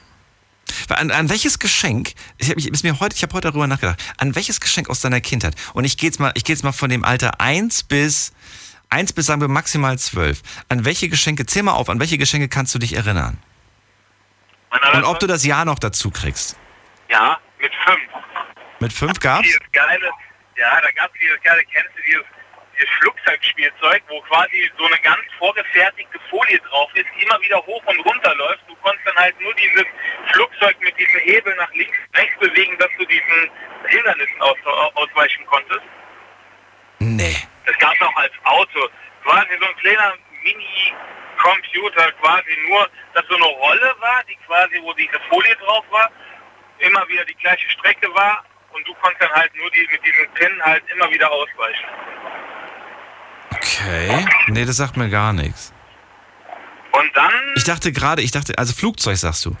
An, 0.88 1.10
an 1.10 1.30
welches 1.30 1.58
Geschenk, 1.58 2.12
ich 2.38 2.50
habe 2.50 2.60
ich, 2.60 2.82
mir 2.82 3.00
heute, 3.00 3.16
ich 3.16 3.22
habe 3.22 3.32
heute 3.34 3.48
darüber 3.48 3.66
nachgedacht, 3.66 4.00
an 4.18 4.34
welches 4.34 4.60
Geschenk 4.60 4.88
aus 4.88 5.00
deiner 5.00 5.20
Kindheit, 5.20 5.56
und 5.72 5.84
ich 5.84 5.96
gehe 5.96 6.08
jetzt 6.08 6.20
mal, 6.20 6.32
ich 6.34 6.44
gehe 6.44 6.54
jetzt 6.54 6.62
mal 6.62 6.72
von 6.72 6.90
dem 6.90 7.02
Alter 7.02 7.40
1 7.40 7.84
bis, 7.84 8.32
1 8.90 9.14
bis 9.14 9.26
sagen 9.26 9.40
wir 9.40 9.48
maximal 9.48 9.98
12, 9.98 10.42
an 10.68 10.84
welche 10.84 11.08
Geschenke, 11.08 11.46
zähl 11.46 11.62
mal 11.62 11.72
auf, 11.72 11.88
an 11.88 11.98
welche 11.98 12.18
Geschenke 12.18 12.48
kannst 12.48 12.74
du 12.74 12.78
dich 12.78 12.94
erinnern? 12.94 13.38
Und 14.94 15.04
ob 15.04 15.18
du 15.18 15.26
das 15.26 15.44
Jahr 15.44 15.64
noch 15.64 15.78
dazu 15.78 16.10
kriegst. 16.10 16.56
Ja, 17.12 17.38
mit 17.58 17.72
fünf. 17.84 18.08
Mit 18.80 18.92
5 18.92 19.20
gab's? 19.20 19.42
Dieses 19.42 19.60
geile, 19.72 20.10
ja, 20.56 20.80
da 20.80 20.90
gab 20.92 21.14
es 21.14 21.20
dieses 21.20 21.40
geile, 21.42 21.62
kennst 21.64 21.90
du 21.94 22.02
dieses, 22.02 22.24
dieses 22.74 22.88
Flugzeugspielzeug, 23.00 24.02
wo 24.08 24.22
quasi 24.22 24.70
so 24.78 24.86
eine 24.86 24.96
ganz 25.02 25.20
vorgefertigte 25.38 26.18
Folie 26.30 26.58
drauf 26.70 26.90
ist, 26.94 27.04
die 27.14 27.24
immer 27.24 27.38
wieder 27.42 27.58
hoch 27.66 27.84
und 27.84 28.00
runter 28.00 28.34
läuft. 28.36 28.62
Du 28.66 28.74
konntest 28.76 29.06
dann 29.06 29.16
halt 29.16 29.38
nur 29.42 29.52
dieses 29.54 29.84
Flugzeug 30.32 30.74
mit 30.80 30.98
diesem 30.98 31.20
Hebel 31.20 31.54
nach 31.56 31.70
links, 31.74 31.96
rechts 32.14 32.38
bewegen, 32.40 32.78
dass 32.78 32.90
du 32.96 33.04
diesen 33.04 33.50
Hindernissen 33.88 34.40
aus, 34.40 34.56
ausweichen 34.94 35.44
konntest. 35.46 35.82
Nee. 36.98 37.36
Das 37.66 37.76
gab 37.78 37.92
es 37.94 38.00
auch 38.00 38.16
als 38.16 38.32
Auto. 38.44 38.88
Quasi 39.22 39.50
so 39.60 39.66
ein 39.66 39.76
kleiner 39.76 40.14
Mini-Computer, 40.42 42.10
quasi 42.22 42.56
nur, 42.68 42.88
dass 43.12 43.26
so 43.28 43.36
eine 43.36 43.44
Rolle 43.44 43.94
war, 44.00 44.24
die 44.24 44.36
quasi, 44.46 44.80
wo 44.80 44.94
diese 44.94 45.20
Folie 45.28 45.54
drauf 45.56 45.84
war, 45.90 46.10
immer 46.82 47.08
wieder 47.08 47.24
die 47.24 47.34
gleiche 47.34 47.68
Strecke 47.70 48.08
war 48.14 48.44
und 48.72 48.86
du 48.86 48.94
konntest 48.94 49.22
dann 49.22 49.32
halt 49.32 49.54
nur 49.56 49.70
die, 49.70 49.86
mit 49.90 50.00
diesem 50.04 50.28
Pin 50.34 50.62
halt 50.62 50.82
immer 50.94 51.10
wieder 51.10 51.30
ausweichen. 51.30 51.86
Okay. 53.54 54.26
Nee, 54.48 54.64
das 54.64 54.76
sagt 54.76 54.96
mir 54.96 55.08
gar 55.08 55.32
nichts. 55.32 55.72
Und 56.92 57.16
dann, 57.16 57.32
Ich 57.56 57.64
dachte 57.64 57.92
gerade, 57.92 58.22
ich 58.22 58.30
dachte, 58.30 58.56
also 58.58 58.74
Flugzeug 58.74 59.16
sagst 59.16 59.44
du. 59.46 59.56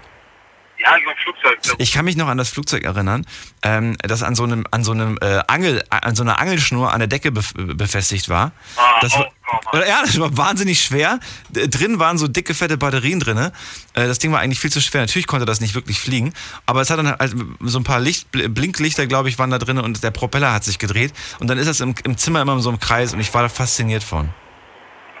Ja, 0.82 0.90
so 1.04 1.10
ein 1.10 1.16
Flugzeug. 1.22 1.58
Ich 1.78 1.92
kann 1.92 2.04
mich 2.04 2.16
noch 2.16 2.28
an 2.28 2.38
das 2.38 2.48
Flugzeug 2.48 2.84
erinnern, 2.84 3.24
ähm, 3.62 3.96
das 4.02 4.22
an 4.22 4.34
so 4.34 4.42
einem, 4.42 4.64
an 4.70 4.84
so 4.84 4.92
einem 4.92 5.18
äh, 5.20 5.40
Angel, 5.46 5.82
an 5.90 6.14
so 6.14 6.22
einer 6.22 6.38
Angelschnur 6.40 6.92
an 6.92 6.98
der 6.98 7.08
Decke 7.08 7.32
bef 7.32 7.52
befestigt 7.54 8.28
war. 8.28 8.52
Ah, 8.76 8.98
Das 9.00 9.12
war 9.18 9.28
oder, 9.72 9.86
ja, 9.86 10.00
das 10.02 10.18
war 10.18 10.34
wahnsinnig 10.36 10.80
schwer. 10.82 11.20
Drin 11.50 11.98
waren 11.98 12.16
so 12.16 12.26
dicke, 12.26 12.54
fette 12.54 12.78
Batterien 12.78 13.20
drin. 13.20 13.36
Äh, 13.36 13.50
das 13.94 14.18
Ding 14.18 14.32
war 14.32 14.40
eigentlich 14.40 14.60
viel 14.60 14.72
zu 14.72 14.80
schwer. 14.80 15.02
Natürlich 15.02 15.26
konnte 15.26 15.44
das 15.44 15.60
nicht 15.60 15.74
wirklich 15.74 16.00
fliegen. 16.00 16.32
Aber 16.66 16.80
es 16.80 16.90
hat 16.90 16.98
dann 16.98 17.08
halt 17.18 17.34
so 17.60 17.78
ein 17.78 17.84
paar 17.84 18.00
Licht, 18.00 18.28
Bl- 18.32 18.48
Blinklichter, 18.48 19.06
glaube 19.06 19.28
ich, 19.28 19.38
waren 19.38 19.50
da 19.50 19.58
drin 19.58 19.78
und 19.78 20.02
der 20.02 20.10
Propeller 20.10 20.52
hat 20.52 20.64
sich 20.64 20.78
gedreht. 20.78 21.12
Und 21.38 21.48
dann 21.48 21.58
ist 21.58 21.66
das 21.66 21.80
im, 21.80 21.94
im 22.04 22.16
Zimmer 22.16 22.40
immer 22.40 22.58
so 22.60 22.70
im 22.70 22.80
Kreis 22.80 23.12
und 23.12 23.20
ich 23.20 23.32
war 23.34 23.42
da 23.42 23.48
fasziniert 23.48 24.02
von. 24.04 24.30
Ja, 24.30 24.30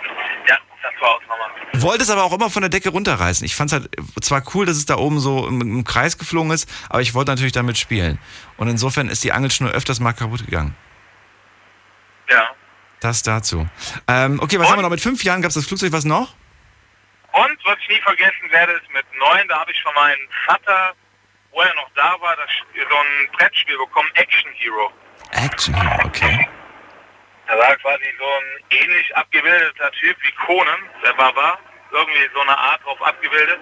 war 0.02 0.48
auch 0.48 0.52
nochmal. 0.52 0.71
Wollte 1.74 2.02
es 2.02 2.10
aber 2.10 2.24
auch 2.24 2.32
immer 2.32 2.50
von 2.50 2.62
der 2.62 2.68
Decke 2.68 2.90
runterreißen. 2.90 3.44
Ich 3.44 3.56
fand 3.56 3.72
es 3.72 3.80
halt 3.80 3.90
zwar 4.20 4.42
cool, 4.54 4.66
dass 4.66 4.76
es 4.76 4.86
da 4.86 4.96
oben 4.96 5.20
so 5.20 5.46
im, 5.46 5.60
im 5.60 5.84
Kreis 5.84 6.18
geflogen 6.18 6.50
ist, 6.52 6.68
aber 6.88 7.00
ich 7.00 7.14
wollte 7.14 7.30
natürlich 7.30 7.52
damit 7.52 7.78
spielen. 7.78 8.18
Und 8.56 8.68
insofern 8.68 9.08
ist 9.08 9.24
die 9.24 9.32
Angelschnur 9.32 9.70
öfters 9.70 9.98
mal 9.98 10.12
kaputt 10.12 10.44
gegangen. 10.44 10.76
Ja. 12.28 12.50
Das 13.00 13.22
dazu. 13.22 13.68
Ähm, 14.06 14.38
okay, 14.40 14.58
was 14.58 14.68
haben 14.68 14.78
wir 14.78 14.82
noch? 14.82 14.90
Mit 14.90 15.00
fünf 15.00 15.24
Jahren 15.24 15.42
gab 15.42 15.48
es 15.48 15.54
das 15.54 15.66
Flugzeug, 15.66 15.92
was 15.92 16.04
noch? 16.04 16.34
Und 17.32 17.58
was 17.64 17.78
ich 17.80 17.88
nie 17.88 18.02
vergessen 18.02 18.50
werde, 18.50 18.72
ist 18.72 18.92
mit 18.92 19.06
neun, 19.18 19.48
da 19.48 19.60
habe 19.60 19.72
ich 19.72 19.82
von 19.82 19.94
meinem 19.94 20.20
Vater, 20.46 20.92
wo 21.50 21.62
er 21.62 21.74
noch 21.74 21.90
da 21.94 22.14
war, 22.20 22.36
das, 22.36 22.48
so 22.74 22.96
ein 22.96 23.32
Brettspiel 23.32 23.76
bekommen, 23.78 24.08
Action 24.14 24.50
Hero. 24.52 24.92
Action 25.32 25.74
Hero, 25.74 26.06
okay. 26.06 26.48
Da 27.48 27.58
war 27.58 27.76
quasi 27.76 28.04
so 28.18 28.24
ein 28.24 28.78
ähnlich 28.82 29.16
abgebildeter 29.16 29.90
Typ 29.92 30.16
wie 30.22 30.32
Conan, 30.46 30.80
der 31.04 31.12
Baba, 31.14 31.58
irgendwie 31.90 32.28
so 32.34 32.40
eine 32.40 32.56
Art 32.56 32.82
drauf 32.84 33.00
abgebildet. 33.02 33.58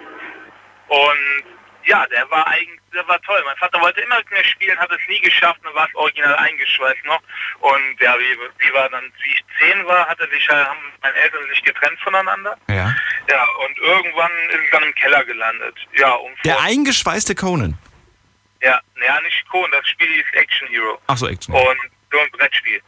Und 0.87 1.43
ja, 1.85 2.05
der 2.07 2.29
war 2.29 2.45
eigentlich, 2.47 2.79
der 2.93 3.07
war 3.07 3.19
toll. 3.23 3.41
Mein 3.45 3.57
Vater 3.57 3.81
wollte 3.81 4.01
immer 4.01 4.17
mit 4.17 4.29
mir 4.31 4.43
spielen, 4.45 4.77
hat 4.77 4.91
es 4.91 4.99
nie 5.07 5.19
geschafft, 5.19 5.59
dann 5.63 5.73
war 5.73 5.87
es 5.87 5.95
original 5.95 6.35
eingeschweißt 6.35 7.05
noch. 7.05 7.21
Und 7.59 7.99
ja, 7.99 8.15
wie, 8.19 8.37
wie 8.59 8.73
war 8.73 8.87
dann, 8.89 9.11
wie 9.23 9.31
ich 9.31 9.43
zehn 9.59 9.85
war, 9.87 10.07
hatte 10.07 10.29
sich, 10.29 10.47
halt- 10.47 10.67
haben 10.67 10.79
meine 11.01 11.15
Eltern 11.15 11.47
sich 11.49 11.63
getrennt 11.63 11.99
voneinander. 12.01 12.55
Ja. 12.69 12.93
Ja, 13.29 13.45
und 13.65 13.77
irgendwann 13.79 14.31
ist 14.49 14.59
es 14.63 14.71
dann 14.71 14.83
im 14.83 14.95
Keller 14.95 15.23
gelandet. 15.25 15.75
Ja, 15.97 16.13
und 16.13 16.35
Der 16.45 16.59
eingeschweißte 16.61 17.33
Conan. 17.35 17.77
ja, 18.61 18.79
naja, 18.95 19.19
nicht 19.21 19.47
Conan, 19.49 19.71
das 19.71 19.87
Spiel 19.89 20.07
hieß 20.07 20.25
Action 20.33 20.67
Hero. 20.67 21.01
Ach 21.07 21.17
so, 21.17 21.27
Action. 21.27 21.55
Und 21.55 21.77
so 22.11 22.19
ein 22.19 22.29
Brettspiel. 22.31 22.81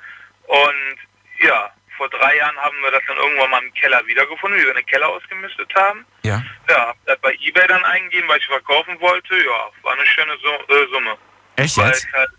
Und 0.48 0.98
ja, 1.42 1.72
vor 1.98 2.10
drei 2.10 2.36
Jahren 2.38 2.58
haben 2.58 2.76
wir 2.82 2.92
das 2.92 3.02
dann 3.08 3.18
irgendwann 3.18 3.50
mal 3.50 3.64
im 3.64 3.74
Keller 3.74 4.06
wiedergefunden, 4.06 4.60
wie 4.60 4.66
wir 4.66 4.74
den 4.74 4.86
Keller 4.86 5.10
ausgemistet 5.10 5.72
haben. 5.76 6.06
Ja. 6.24 6.44
Ja, 6.70 6.94
das 7.06 7.18
bei 7.20 7.36
Ebay 7.40 7.68
dann 7.68 7.84
eingegeben, 7.86 8.28
weil 8.28 8.40
ich 8.40 8.46
verkaufen 8.48 9.00
wollte. 9.00 9.36
Ja, 9.36 9.70
war 9.84 9.94
eine 9.94 10.06
schöne 10.06 10.34
äh, 10.34 10.92
Summe. 10.92 11.18
Echt 11.56 11.78
jetzt? 11.78 12.08
halt, 12.14 12.30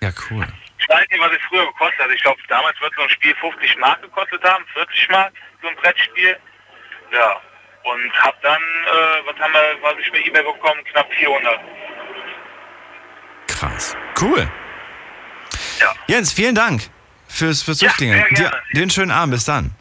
Ja, 0.00 0.10
cool. 0.30 0.46
Ich 0.78 0.88
weiß 0.88 1.06
nicht, 1.10 1.20
was 1.20 1.32
es 1.32 1.42
früher 1.48 1.66
gekostet 1.66 2.00
hat. 2.00 2.10
Ich 2.10 2.22
glaube, 2.22 2.40
damals 2.48 2.80
wird 2.80 2.92
so 2.96 3.02
ein 3.02 3.10
Spiel 3.10 3.34
50 3.36 3.76
Mark 3.78 4.02
gekostet 4.02 4.42
haben, 4.44 4.64
40 4.74 5.08
Mark, 5.10 5.32
so 5.62 5.68
ein 5.68 5.76
Brettspiel. 5.76 6.36
Ja. 7.12 7.40
Und 7.82 8.12
hab 8.22 8.40
dann, 8.42 8.60
äh, 8.60 9.26
was 9.26 9.38
haben 9.38 9.52
wir, 9.52 9.82
was 9.82 9.94
ich 10.00 10.10
bei 10.10 10.18
eBay 10.18 10.42
bekommen, 10.42 10.82
knapp 10.92 11.12
400. 11.12 11.60
Krass. 13.46 13.96
Cool. 14.20 14.48
Ja. 15.80 15.94
Jens, 16.08 16.32
vielen 16.32 16.54
Dank 16.54 16.90
fürs, 17.36 17.62
fürs 17.62 17.78
Durchklingeln. 17.78 18.20
sehr 18.20 18.28
gerne. 18.30 18.50
Dir, 18.50 18.74
dir 18.74 18.82
einen 18.82 18.90
schönen 18.90 19.10
Abend. 19.10 19.34
Bis 19.34 19.44
dann. 19.44 19.72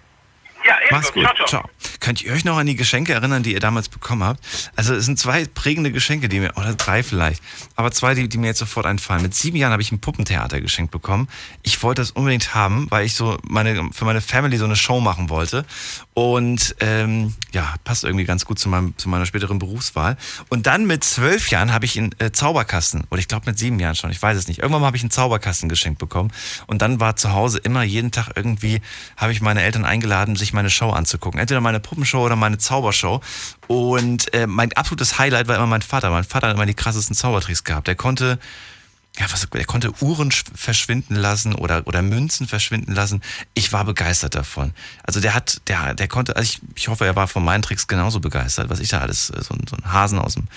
Ja, 0.66 0.76
Mach's 0.92 1.12
gut. 1.14 1.24
Ciao, 1.36 1.46
ciao. 1.48 1.70
Könnt 2.00 2.22
ihr 2.22 2.34
euch 2.34 2.46
noch 2.46 2.58
an 2.58 2.66
die 2.66 2.76
Geschenke 2.76 3.14
erinnern, 3.14 3.44
die 3.44 3.54
ihr 3.54 3.60
damals 3.60 3.90
bekommen 3.90 4.24
habt? 4.24 4.44
Also 4.76 4.94
es 4.94 5.06
sind 5.06 5.20
zwei 5.20 5.46
prägende 5.46 5.92
Geschenke, 5.92 6.30
die 6.30 6.40
mir, 6.40 6.54
oder 6.56 6.74
drei 6.74 7.04
vielleicht, 7.04 7.42
aber 7.76 7.92
zwei, 7.92 8.14
die, 8.14 8.28
die 8.28 8.38
mir 8.38 8.48
jetzt 8.48 8.60
sofort 8.60 8.86
einfallen. 8.86 9.22
Mit 9.22 9.34
sieben 9.34 9.58
Jahren 9.58 9.72
habe 9.72 9.82
ich 9.82 9.92
ein 9.92 10.00
Puppentheater 10.00 10.62
geschenkt 10.62 10.92
bekommen. 10.92 11.28
Ich 11.64 11.82
wollte 11.84 12.02
das 12.02 12.12
unbedingt 12.12 12.54
haben, 12.54 12.88
weil 12.90 13.06
ich 13.06 13.16
so 13.16 13.38
meine, 13.44 13.90
für 13.92 14.06
meine 14.06 14.22
Family 14.22 14.58
so 14.58 14.66
eine 14.66 14.76
Show 14.76 15.00
machen 15.00 15.30
wollte. 15.30 15.66
Und 16.14 16.76
ähm, 16.80 17.34
ja, 17.52 17.76
passt 17.84 18.04
irgendwie 18.04 18.26
ganz 18.26 18.46
gut 18.46 18.60
zu, 18.60 18.70
meinem, 18.70 18.98
zu 18.98 19.10
meiner 19.10 19.26
späteren 19.26 19.60
Berufswahl. 19.60 20.18
Und 20.50 20.68
dann 20.68 20.86
mit 20.86 21.04
zwölf 21.04 21.50
Jahren 21.50 21.74
habe 21.74 21.86
ich 21.86 21.98
einen 21.98 22.16
äh, 22.20 22.32
Zauberkasten, 22.32 23.06
oder 23.10 23.20
ich 23.20 23.28
glaube 23.28 23.48
mit 23.48 23.60
sieben 23.60 23.80
Jahren 23.80 23.96
schon, 23.96 24.12
ich 24.12 24.22
weiß 24.22 24.38
es 24.38 24.48
nicht. 24.48 24.60
Irgendwann 24.60 24.84
habe 24.84 24.96
ich 24.96 25.04
einen 25.04 25.12
Zauberkasten 25.12 25.70
geschenkt 25.70 26.00
bekommen. 26.00 26.32
Und 26.68 26.82
dann 26.82 27.00
war 27.00 27.16
zu 27.16 27.34
Hause 27.34 27.60
immer 27.60 27.84
jeden 27.84 28.12
Tag 28.12 28.32
irgendwie, 28.36 28.82
habe 29.18 29.32
ich 29.32 29.42
meine 29.42 29.62
Eltern 29.62 29.86
eingeladen, 29.86 30.36
sich 30.36 30.54
meine 30.54 30.70
Show 30.70 30.90
anzugucken. 30.90 31.40
Entweder 31.40 31.62
meine 31.62 31.75
Puppenshow 31.80 32.20
oder 32.26 32.36
meine 32.36 32.58
Zaubershow. 32.58 33.22
Und 33.68 34.34
äh, 34.34 34.48
mein 34.48 34.74
absolutes 34.74 35.18
Highlight 35.20 35.48
war 35.48 35.56
immer 35.58 35.68
mein 35.68 35.82
Vater. 35.82 36.10
Mein 36.10 36.24
Vater 36.24 36.48
hat 36.48 36.56
immer 36.56 36.66
die 36.66 36.74
krassesten 36.74 37.16
Zaubertricks 37.16 37.64
gehabt. 37.64 37.88
Der 37.88 37.96
konnte 37.96 38.40
ja, 39.18 39.26
was, 39.32 39.48
er 39.50 39.64
konnte 39.66 39.94
Uhren 40.04 40.30
sch- 40.30 40.44
verschwinden 40.54 41.16
lassen 41.16 41.56
oder, 41.56 41.88
oder 41.88 42.02
Münzen 42.02 42.48
verschwinden 42.48 42.94
lassen. 42.94 43.22
Ich 43.54 43.72
war 43.72 43.86
begeistert 43.86 44.36
davon. 44.36 44.74
Also 45.04 45.22
der 45.22 45.34
hat, 45.34 45.62
der, 45.68 45.94
der 45.94 46.10
konnte, 46.10 46.36
also 46.36 46.44
ich, 46.52 46.60
ich 46.76 46.90
hoffe, 46.90 47.06
er 47.06 47.16
war 47.16 47.30
von 47.30 47.42
meinen 47.46 47.62
Tricks 47.62 47.88
genauso 47.88 48.20
begeistert, 48.20 48.70
was 48.70 48.82
ich 48.82 48.90
da 48.90 49.00
alles, 49.00 49.30
äh, 49.30 49.42
so, 49.42 49.54
ein- 49.54 49.66
so 49.70 49.78
ein 49.78 49.94
Hasen 49.94 50.20
aus 50.20 50.34
dem, 50.34 50.50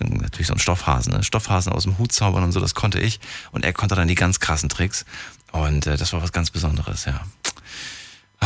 äh, 0.00 0.04
natürlich 0.04 0.48
so 0.48 0.52
ein 0.52 0.58
Stoffhasen, 0.58 1.14
ne? 1.14 1.22
Stoffhasen 1.22 1.72
aus 1.72 1.84
dem 1.84 1.96
Hut 1.96 2.12
zaubern 2.12 2.44
und 2.44 2.52
so, 2.52 2.60
das 2.60 2.74
konnte 2.74 3.00
ich. 3.00 3.20
Und 3.52 3.64
er 3.64 3.72
konnte 3.72 3.94
dann 3.94 4.06
die 4.06 4.14
ganz 4.16 4.38
krassen 4.38 4.68
Tricks. 4.68 5.06
Und 5.52 5.86
äh, 5.86 5.96
das 5.96 6.12
war 6.12 6.20
was 6.20 6.32
ganz 6.32 6.50
Besonderes, 6.50 7.06
ja. 7.06 7.22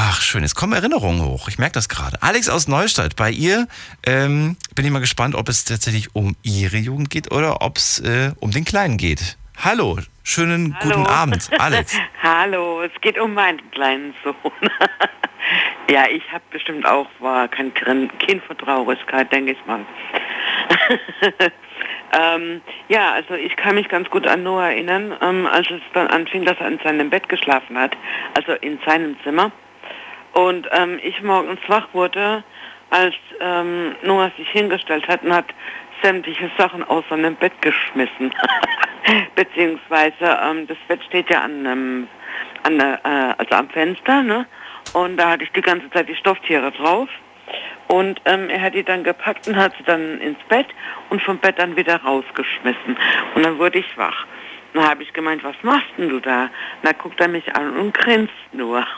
Ach, 0.01 0.23
schön. 0.23 0.43
Jetzt 0.43 0.55
kommen 0.55 0.75
Erinnerungen 0.75 1.25
hoch. 1.25 1.49
Ich 1.49 1.59
merke 1.59 1.73
das 1.73 1.89
gerade. 1.89 2.23
Alex 2.23 2.49
aus 2.49 2.69
Neustadt, 2.69 3.17
bei 3.17 3.33
ihr 3.33 3.67
ähm, 4.07 4.57
bin 4.77 4.85
ich 4.85 4.93
mal 4.93 5.01
gespannt, 5.01 5.35
ob 5.35 5.49
es 5.49 5.65
tatsächlich 5.65 6.15
um 6.15 6.37
ihre 6.45 6.77
Jugend 6.77 7.11
geht 7.11 7.33
oder 7.33 7.63
ob 7.63 7.79
es 7.79 7.99
äh, 7.99 8.31
um 8.39 8.53
den 8.53 8.65
Kleinen 8.65 8.97
geht. 8.97 9.37
Hallo, 9.65 9.99
schönen 10.23 10.77
guten 10.81 11.05
Abend, 11.05 11.51
Alex. 11.59 11.99
Hallo, 12.23 12.83
es 12.83 12.93
geht 13.01 13.19
um 13.19 13.35
meinen 13.35 13.61
kleinen 13.73 14.15
Sohn. 14.23 14.71
ja, 15.91 16.05
ich 16.09 16.23
habe 16.31 16.45
bestimmt 16.53 16.87
auch, 16.87 17.09
war 17.19 17.49
kein 17.49 17.75
Kind 17.75 18.45
von 18.45 18.57
Traurigkeit, 18.57 19.33
denke 19.33 19.51
ich 19.53 19.67
mal. 19.67 19.85
ähm, 22.13 22.61
ja, 22.89 23.15
also 23.15 23.35
ich 23.35 23.57
kann 23.57 23.75
mich 23.75 23.89
ganz 23.89 24.09
gut 24.11 24.29
an 24.29 24.45
Noah 24.45 24.67
erinnern, 24.67 25.13
ähm, 25.21 25.45
als 25.49 25.69
es 25.73 25.83
dann 25.93 26.07
anfing, 26.07 26.45
dass 26.45 26.57
er 26.61 26.69
in 26.69 26.79
seinem 26.85 27.11
Bett 27.11 27.29
geschlafen 27.29 27.77
hat, 27.77 27.97
also 28.35 28.53
in 28.53 28.79
seinem 28.87 29.17
Zimmer. 29.25 29.51
Und 30.39 30.69
ähm, 30.71 31.01
ich 31.03 31.21
morgens 31.21 31.59
wach 31.67 31.89
wurde, 31.93 32.45
als 32.91 33.17
ähm, 33.41 33.97
Noah 34.05 34.31
sich 34.37 34.49
hingestellt 34.51 35.09
hat 35.09 35.25
und 35.25 35.35
hat 35.35 35.47
sämtliche 36.01 36.49
Sachen 36.57 36.85
aus 36.85 37.03
seinem 37.11 37.35
Bett 37.35 37.61
geschmissen. 37.61 38.33
Beziehungsweise 39.35 40.39
ähm, 40.41 40.69
das 40.69 40.77
Bett 40.87 41.03
steht 41.09 41.29
ja 41.29 41.43
an, 41.43 41.67
ähm, 41.67 42.09
an 42.63 42.79
der, 42.79 43.01
äh, 43.05 43.35
also 43.37 43.57
am 43.57 43.69
Fenster, 43.71 44.23
ne? 44.23 44.47
Und 44.93 45.17
da 45.17 45.31
hatte 45.31 45.43
ich 45.43 45.51
die 45.51 45.61
ganze 45.61 45.91
Zeit 45.91 46.09
die 46.09 46.15
Stofftiere 46.15 46.71
drauf. 46.71 47.09
Und 47.89 48.21
ähm, 48.25 48.49
er 48.49 48.61
hat 48.61 48.75
die 48.75 48.85
dann 48.85 49.03
gepackt 49.03 49.49
und 49.49 49.57
hat 49.57 49.73
sie 49.77 49.85
dann 49.85 50.21
ins 50.21 50.39
Bett 50.49 50.69
und 51.11 51.21
vom 51.21 51.39
Bett 51.39 51.59
dann 51.59 51.75
wieder 51.75 51.97
rausgeschmissen. 51.97 52.97
Und 53.35 53.45
dann 53.45 53.59
wurde 53.59 53.81
ich 53.81 53.99
wach. 53.99 54.25
Dann 54.75 54.85
habe 54.85 55.03
ich 55.03 55.13
gemeint, 55.13 55.43
was 55.45 55.57
machst 55.63 55.89
denn 55.97 56.09
du 56.09 56.21
da? 56.21 56.51
Da 56.83 56.93
guckt 56.93 57.21
er 57.21 57.29
mich 57.29 57.55
an 57.55 57.77
und 57.77 57.95
grinst 57.95 58.33
nur. 58.53 58.85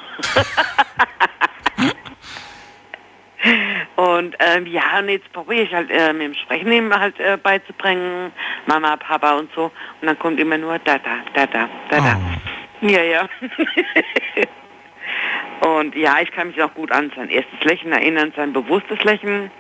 Und 3.97 4.37
ähm, 4.39 4.67
ja, 4.67 4.99
und 4.99 5.09
jetzt 5.09 5.33
probiere 5.33 5.63
ich 5.63 5.73
halt 5.73 5.91
äh, 5.91 6.13
mit 6.13 6.23
dem 6.23 6.35
Sprechen 6.35 6.73
ihm 6.73 6.95
halt 6.95 7.19
äh, 7.21 7.39
beizubringen, 7.43 8.33
Mama, 8.67 8.97
Papa 8.97 9.39
und 9.39 9.51
so. 9.55 9.65
Und 9.65 10.07
dann 10.07 10.19
kommt 10.19 10.39
immer 10.41 10.59
nur 10.59 10.79
da, 10.79 10.99
da, 10.99 11.19
da, 11.35 11.47
da, 11.47 11.69
da, 11.89 11.99
da. 11.99 12.21
Ja, 12.81 13.03
ja. 13.03 13.29
und 15.79 15.95
ja, 15.95 16.21
ich 16.21 16.31
kann 16.33 16.49
mich 16.49 16.63
auch 16.63 16.73
gut 16.75 16.91
an 16.93 17.11
sein 17.17 17.29
erstes 17.29 17.63
Lächeln 17.63 17.93
erinnern, 17.93 18.33
sein 18.37 18.53
bewusstes 18.53 19.03
Lächeln. 19.05 19.51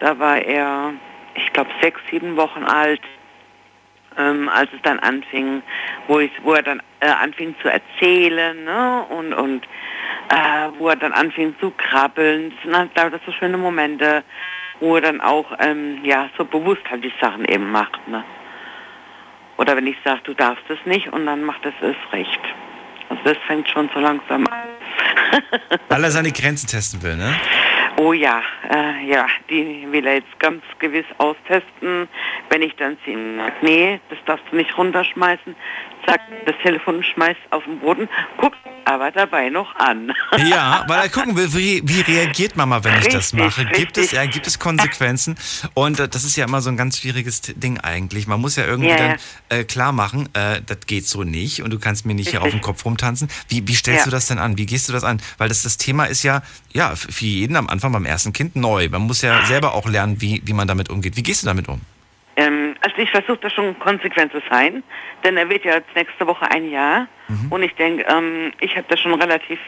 Da 0.00 0.18
war 0.18 0.38
er, 0.38 0.92
ich 1.34 1.52
glaube, 1.52 1.70
sechs, 1.82 2.00
sieben 2.10 2.36
Wochen 2.36 2.64
alt, 2.64 3.02
ähm, 4.18 4.48
als 4.48 4.70
es 4.72 4.80
dann 4.82 4.98
anfing, 5.00 5.62
wo, 6.08 6.18
ich, 6.18 6.30
wo 6.42 6.54
er 6.54 6.62
dann 6.62 6.82
äh, 7.00 7.08
anfing 7.08 7.54
zu 7.62 7.68
erzählen 7.68 8.64
ne? 8.64 9.04
und, 9.10 9.32
und 9.32 9.64
äh, 10.30 10.68
wo 10.78 10.88
er 10.88 10.96
dann 10.96 11.12
anfing 11.12 11.54
zu 11.60 11.70
krabbeln. 11.70 12.50
Das 12.50 12.62
sind 12.62 12.76
halt 12.76 12.96
lauter 12.96 13.20
so 13.24 13.32
schöne 13.32 13.56
Momente, 13.56 14.22
wo 14.80 14.96
er 14.96 15.02
dann 15.02 15.20
auch 15.20 15.46
ähm, 15.58 16.04
ja, 16.04 16.28
so 16.36 16.44
bewusst 16.44 16.82
halt 16.90 17.04
die 17.04 17.12
Sachen 17.20 17.44
eben 17.44 17.70
macht. 17.70 18.06
Ne? 18.08 18.24
Oder 19.58 19.76
wenn 19.76 19.86
ich 19.86 19.96
sage, 20.04 20.20
du 20.24 20.34
darfst 20.34 20.64
es 20.68 20.78
nicht 20.84 21.12
und 21.12 21.26
dann 21.26 21.42
macht 21.44 21.64
es 21.64 21.74
es 21.80 21.96
recht. 22.12 22.40
Also 23.08 23.22
das 23.24 23.36
fängt 23.46 23.68
schon 23.68 23.88
so 23.94 24.00
langsam 24.00 24.46
an. 24.46 25.40
Weil 25.88 26.04
er 26.04 26.10
seine 26.10 26.32
Grenzen 26.32 26.66
testen 26.66 27.02
will, 27.02 27.16
ne? 27.16 27.34
Oh 27.98 28.12
ja, 28.12 28.42
äh, 28.70 29.06
ja, 29.10 29.26
die 29.48 29.86
will 29.90 30.06
er 30.06 30.16
jetzt 30.16 30.38
ganz 30.38 30.62
gewiss 30.78 31.06
austesten. 31.18 32.08
Wenn 32.50 32.62
ich 32.62 32.74
dann 32.76 32.98
zu 33.04 33.10
ihm 33.10 33.38
sage, 33.38 33.54
nee, 33.62 34.00
das 34.10 34.18
darfst 34.26 34.44
du 34.50 34.56
nicht 34.56 34.76
runterschmeißen, 34.76 35.56
zack, 36.06 36.20
das 36.44 36.54
Telefon 36.62 37.02
schmeißt 37.02 37.40
auf 37.50 37.64
den 37.64 37.78
Boden, 37.78 38.08
guckt 38.36 38.58
aber 38.84 39.10
dabei 39.10 39.48
noch 39.48 39.74
an. 39.76 40.12
Ja, 40.36 40.84
weil 40.86 41.00
er 41.00 41.08
gucken 41.08 41.34
will, 41.36 41.52
wie, 41.54 41.82
wie 41.84 42.00
reagiert 42.02 42.56
Mama, 42.56 42.84
wenn 42.84 42.94
ich 42.98 43.08
das 43.08 43.32
Richtig, 43.32 43.38
mache? 43.38 43.64
Gibt 43.66 43.96
es, 43.96 44.04
richtig. 44.04 44.12
ja, 44.12 44.26
gibt 44.26 44.46
es 44.46 44.58
Konsequenzen? 44.58 45.36
Und 45.74 45.98
äh, 45.98 46.08
das 46.08 46.24
ist 46.24 46.36
ja 46.36 46.44
immer 46.44 46.60
so 46.60 46.68
ein 46.68 46.76
ganz 46.76 46.98
schwieriges 46.98 47.40
Ding 47.40 47.80
eigentlich. 47.80 48.26
Man 48.26 48.40
muss 48.40 48.56
ja 48.56 48.66
irgendwie 48.66 48.90
Ja, 48.90 48.96
dann 48.96 49.16
äh, 49.48 49.64
klar 49.64 49.92
machen, 49.92 50.28
äh, 50.34 50.60
das 50.64 50.80
geht 50.86 51.06
so 51.06 51.24
nicht 51.24 51.62
und 51.62 51.72
du 51.72 51.78
kannst 51.78 52.04
mir 52.06 52.14
nicht 52.14 52.30
hier 52.30 52.40
auf 52.40 52.46
Richtig. 52.46 52.60
dem 52.60 52.64
Kopf 52.64 52.84
rumtanzen. 52.84 53.28
Wie, 53.48 53.66
wie 53.66 53.74
stellst 53.74 54.06
du 54.06 54.10
das 54.10 54.26
denn 54.28 54.38
an? 54.38 54.58
Wie 54.58 54.66
gehst 54.66 54.88
du 54.88 54.92
das 54.92 55.04
an? 55.04 55.20
Weil 55.38 55.48
das, 55.48 55.62
das 55.62 55.78
Thema 55.78 56.04
ist 56.04 56.22
ja, 56.22 56.42
ja, 56.72 56.94
für 56.94 57.24
jeden 57.24 57.56
am 57.56 57.68
Anfang 57.68 57.85
beim 57.92 58.04
ersten 58.04 58.32
Kind 58.32 58.56
neu. 58.56 58.88
Man 58.88 59.02
muss 59.02 59.22
ja 59.22 59.44
selber 59.44 59.74
auch 59.74 59.88
lernen, 59.88 60.20
wie, 60.20 60.42
wie 60.44 60.52
man 60.52 60.68
damit 60.68 60.90
umgeht. 60.90 61.16
Wie 61.16 61.22
gehst 61.22 61.42
du 61.42 61.46
damit 61.46 61.68
um? 61.68 61.80
Ähm, 62.36 62.74
also 62.80 62.96
ich 62.98 63.10
versuche 63.10 63.38
da 63.38 63.50
schon 63.50 63.78
konsequent 63.78 64.32
zu 64.32 64.42
sein, 64.50 64.82
denn 65.24 65.36
er 65.36 65.48
wird 65.48 65.64
ja 65.64 65.74
jetzt 65.74 65.94
nächste 65.94 66.26
Woche 66.26 66.50
ein 66.50 66.70
Jahr 66.70 67.08
und 67.50 67.62
ich 67.62 67.74
denke, 67.74 68.04
ähm, 68.08 68.52
ich 68.60 68.76
habe 68.76 68.86
da 68.88 68.96
schon 68.96 69.14
relativ 69.14 69.58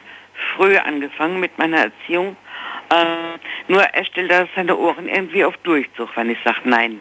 früh 0.54 0.76
angefangen 0.76 1.40
mit 1.40 1.56
meiner 1.58 1.78
Erziehung. 1.78 2.36
Äh, 2.90 3.72
nur 3.72 3.82
er 3.82 4.04
stellt 4.04 4.30
da 4.30 4.46
seine 4.54 4.76
Ohren 4.76 5.08
irgendwie 5.08 5.44
auf 5.44 5.56
Durchzug, 5.58 6.10
wenn 6.16 6.30
ich 6.30 6.38
sage 6.44 6.60
nein. 6.64 7.00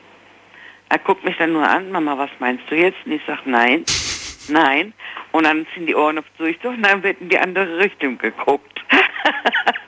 Er 0.90 1.00
guckt 1.00 1.24
mich 1.24 1.38
dann 1.38 1.54
nur 1.54 1.68
an, 1.68 1.92
Mama, 1.92 2.18
was 2.18 2.30
meinst 2.40 2.64
du 2.70 2.76
jetzt? 2.76 2.98
Und 3.06 3.12
ich 3.12 3.22
sage 3.28 3.42
nein, 3.46 3.84
nein. 4.48 4.94
Und 5.32 5.46
dann 5.46 5.68
sind 5.76 5.88
die 5.88 5.96
Ohren 5.96 6.18
auf 6.18 6.26
Durchzug 6.38 6.74
und 6.74 6.84
dann 6.84 7.04
wird 7.04 7.22
in 7.22 7.30
die 7.30 7.38
andere 7.38 7.78
Richtung 7.78 8.18
geguckt. 8.18 8.82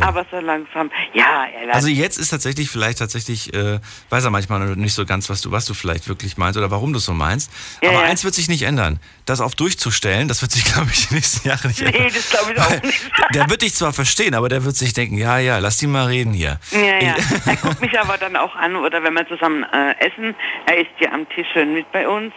Aber 0.00 0.26
so 0.30 0.38
langsam, 0.38 0.90
ja, 1.12 1.46
Also 1.72 1.88
jetzt 1.88 2.18
ist 2.18 2.30
tatsächlich 2.30 2.70
vielleicht 2.70 2.98
tatsächlich, 2.98 3.52
äh, 3.54 3.80
weiß 4.10 4.24
er 4.24 4.30
manchmal 4.30 4.76
nicht 4.76 4.94
so 4.94 5.04
ganz, 5.04 5.28
was 5.30 5.40
du, 5.40 5.50
was 5.50 5.66
du 5.66 5.74
vielleicht 5.74 6.08
wirklich 6.08 6.36
meinst 6.36 6.56
oder 6.58 6.70
warum 6.70 6.92
du 6.92 6.98
es 6.98 7.04
so 7.04 7.12
meinst. 7.12 7.50
Ja, 7.82 7.90
Aber 7.90 8.00
ja. 8.00 8.06
eins 8.06 8.24
wird 8.24 8.34
sich 8.34 8.48
nicht 8.48 8.62
ändern. 8.62 9.00
Das 9.26 9.40
auf 9.40 9.54
durchzustellen, 9.54 10.28
das 10.28 10.42
wird 10.42 10.52
sich, 10.52 10.64
glaube 10.72 10.88
ich, 10.92 11.08
die 11.08 11.14
nächsten 11.14 11.48
Jahre 11.48 11.68
nicht 11.68 11.80
ändern. 11.82 12.02
Nee, 12.02 12.10
das 12.10 12.30
glaube 12.30 12.52
ich 12.52 12.60
auch 12.60 12.82
nicht. 12.82 13.10
Der 13.34 13.50
wird 13.50 13.62
dich 13.62 13.74
zwar 13.74 13.92
verstehen, 13.92 14.34
aber 14.34 14.48
der 14.48 14.64
wird 14.64 14.76
sich 14.76 14.92
denken, 14.92 15.16
ja, 15.16 15.38
ja, 15.38 15.58
lass 15.58 15.78
die 15.78 15.86
mal 15.86 16.06
reden 16.06 16.32
hier. 16.32 16.58
Ja, 16.70 17.00
ja. 17.00 17.16
Er 17.46 17.56
guckt 17.62 17.80
mich 17.80 17.98
aber 17.98 18.18
dann 18.18 18.36
auch 18.36 18.54
an, 18.56 18.76
oder 18.76 19.02
wenn 19.02 19.14
wir 19.14 19.26
zusammen 19.28 19.64
äh, 19.64 20.06
essen, 20.06 20.34
er 20.66 20.78
isst 20.78 20.90
ja 21.00 21.12
am 21.12 21.28
Tisch 21.28 21.46
schön 21.52 21.74
mit 21.74 21.90
bei 21.92 22.08
uns. 22.08 22.32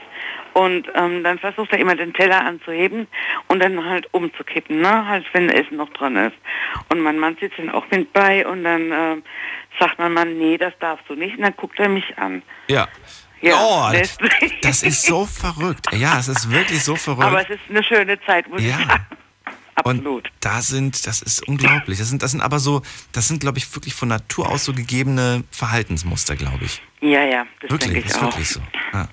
Und 0.57 0.87
ähm, 0.95 1.23
dann 1.23 1.37
versucht 1.37 1.71
er 1.71 1.77
immer 1.77 1.95
den 1.95 2.15
Teller 2.15 2.43
anzuheben 2.43 3.05
und 3.47 3.59
dann 3.59 3.85
halt 3.85 4.11
umzukippen, 4.11 4.81
ne? 4.81 5.07
Halt, 5.07 5.23
wenn 5.33 5.51
Essen 5.51 5.77
noch 5.77 5.89
dran 5.93 6.15
ist. 6.15 6.35
Und 6.89 6.99
mein 7.01 7.19
Mann 7.19 7.37
sitzt 7.39 7.59
dann 7.59 7.69
auch 7.69 7.85
mit 7.91 8.11
bei 8.11 8.43
und 8.47 8.63
dann 8.63 8.91
ähm, 8.91 9.23
sagt 9.79 9.99
mein 9.99 10.13
Mann, 10.13 10.39
nee, 10.39 10.57
das 10.57 10.73
darfst 10.79 11.07
du 11.09 11.13
nicht. 11.13 11.37
Und 11.37 11.43
dann 11.43 11.55
guckt 11.55 11.79
er 11.79 11.89
mich 11.89 12.17
an. 12.17 12.41
Ja. 12.69 12.87
Ja, 13.39 13.53
oh, 13.55 13.91
das, 14.63 14.81
ist 14.81 15.03
so 15.03 15.27
verrückt. 15.27 15.93
Ja, 15.93 16.17
es 16.17 16.27
ist 16.27 16.49
wirklich 16.51 16.83
so 16.83 16.95
verrückt. 16.95 17.27
Aber 17.27 17.43
es 17.43 17.49
ist 17.51 17.59
eine 17.69 17.83
schöne 17.83 18.19
Zeit, 18.21 18.49
muss 18.49 18.59
ich 18.59 18.67
Ja. 18.69 18.77
sagen. 18.79 19.05
Und 19.83 20.23
da 20.39 20.63
sind, 20.63 21.05
das 21.05 21.21
ist 21.21 21.47
unglaublich. 21.47 21.99
Das 21.99 22.09
sind, 22.09 22.23
das 22.23 22.31
sind 22.31 22.41
aber 22.41 22.57
so, 22.57 22.81
das 23.11 23.27
sind, 23.27 23.41
glaube 23.41 23.59
ich, 23.59 23.75
wirklich 23.75 23.93
von 23.93 24.09
Natur 24.09 24.49
aus 24.49 24.65
so 24.65 24.73
gegebene 24.73 25.43
Verhaltensmuster, 25.51 26.35
glaube 26.35 26.65
ich. 26.65 26.81
Ja, 26.99 27.23
ja, 27.23 27.45
das 27.61 27.69
wirklich, 27.69 27.91
denke 27.91 27.99
ich 27.99 28.05
ist 28.07 28.17
auch. 28.17 28.23
wirklich 28.23 28.49
so. 28.49 28.59
Ja. 28.91 29.07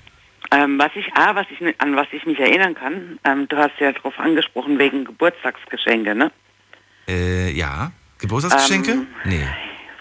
Ähm, 0.55 0.79
was 0.79 0.91
ich, 0.95 1.07
ah, 1.15 1.35
was 1.35 1.47
ich, 1.51 1.81
an 1.81 1.97
was 1.97 2.07
ich 2.13 2.25
mich 2.27 2.39
erinnern 2.39 2.75
kann, 2.75 3.19
ähm, 3.25 3.49
du 3.49 3.57
hast 3.57 3.73
ja 3.81 3.91
darauf 3.91 4.19
angesprochen, 4.21 4.79
wegen 4.79 5.05
Geburtstagsgeschenke, 5.05 6.15
ne? 6.15 6.31
Äh, 7.09 7.51
ja. 7.51 7.91
Geburtstagsgeschenke? 8.19 8.93
Ähm, 8.93 9.07
nee. 9.25 9.47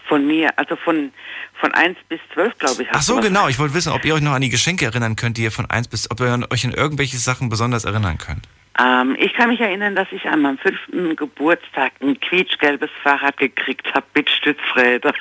Von 0.07 0.27
mir, 0.27 0.51
also 0.59 0.75
von, 0.75 1.11
von 1.59 1.73
1 1.73 1.97
bis 2.07 2.19
12, 2.33 2.57
glaube 2.59 2.83
ich. 2.83 2.89
Ach 2.91 3.01
so, 3.01 3.19
genau. 3.19 3.47
Ich 3.47 3.57
wollte 3.57 3.73
wissen, 3.73 3.91
ob 3.93 4.05
ihr 4.05 4.13
euch 4.13 4.21
noch 4.21 4.33
an 4.33 4.41
die 4.41 4.49
Geschenke 4.49 4.85
erinnern 4.85 5.15
könnt, 5.15 5.37
die 5.37 5.43
ihr 5.43 5.51
von 5.51 5.67
1 5.69 5.87
bis, 5.87 6.11
ob 6.11 6.19
ihr 6.19 6.47
euch 6.51 6.65
an 6.65 6.73
irgendwelche 6.73 7.17
Sachen 7.17 7.49
besonders 7.49 7.85
erinnern 7.85 8.19
könnt. 8.19 8.47
Ähm, 8.79 9.15
ich 9.19 9.33
kann 9.33 9.49
mich 9.49 9.59
erinnern, 9.59 9.95
dass 9.95 10.07
ich 10.11 10.25
an 10.25 10.41
meinem 10.41 10.57
fünften 10.57 11.15
Geburtstag 11.15 11.93
ein 12.01 12.19
quietschgelbes 12.19 12.89
Fahrrad 13.01 13.37
gekriegt 13.37 13.87
habe 13.93 14.05
mit 14.13 14.29
Stützräder. 14.29 15.13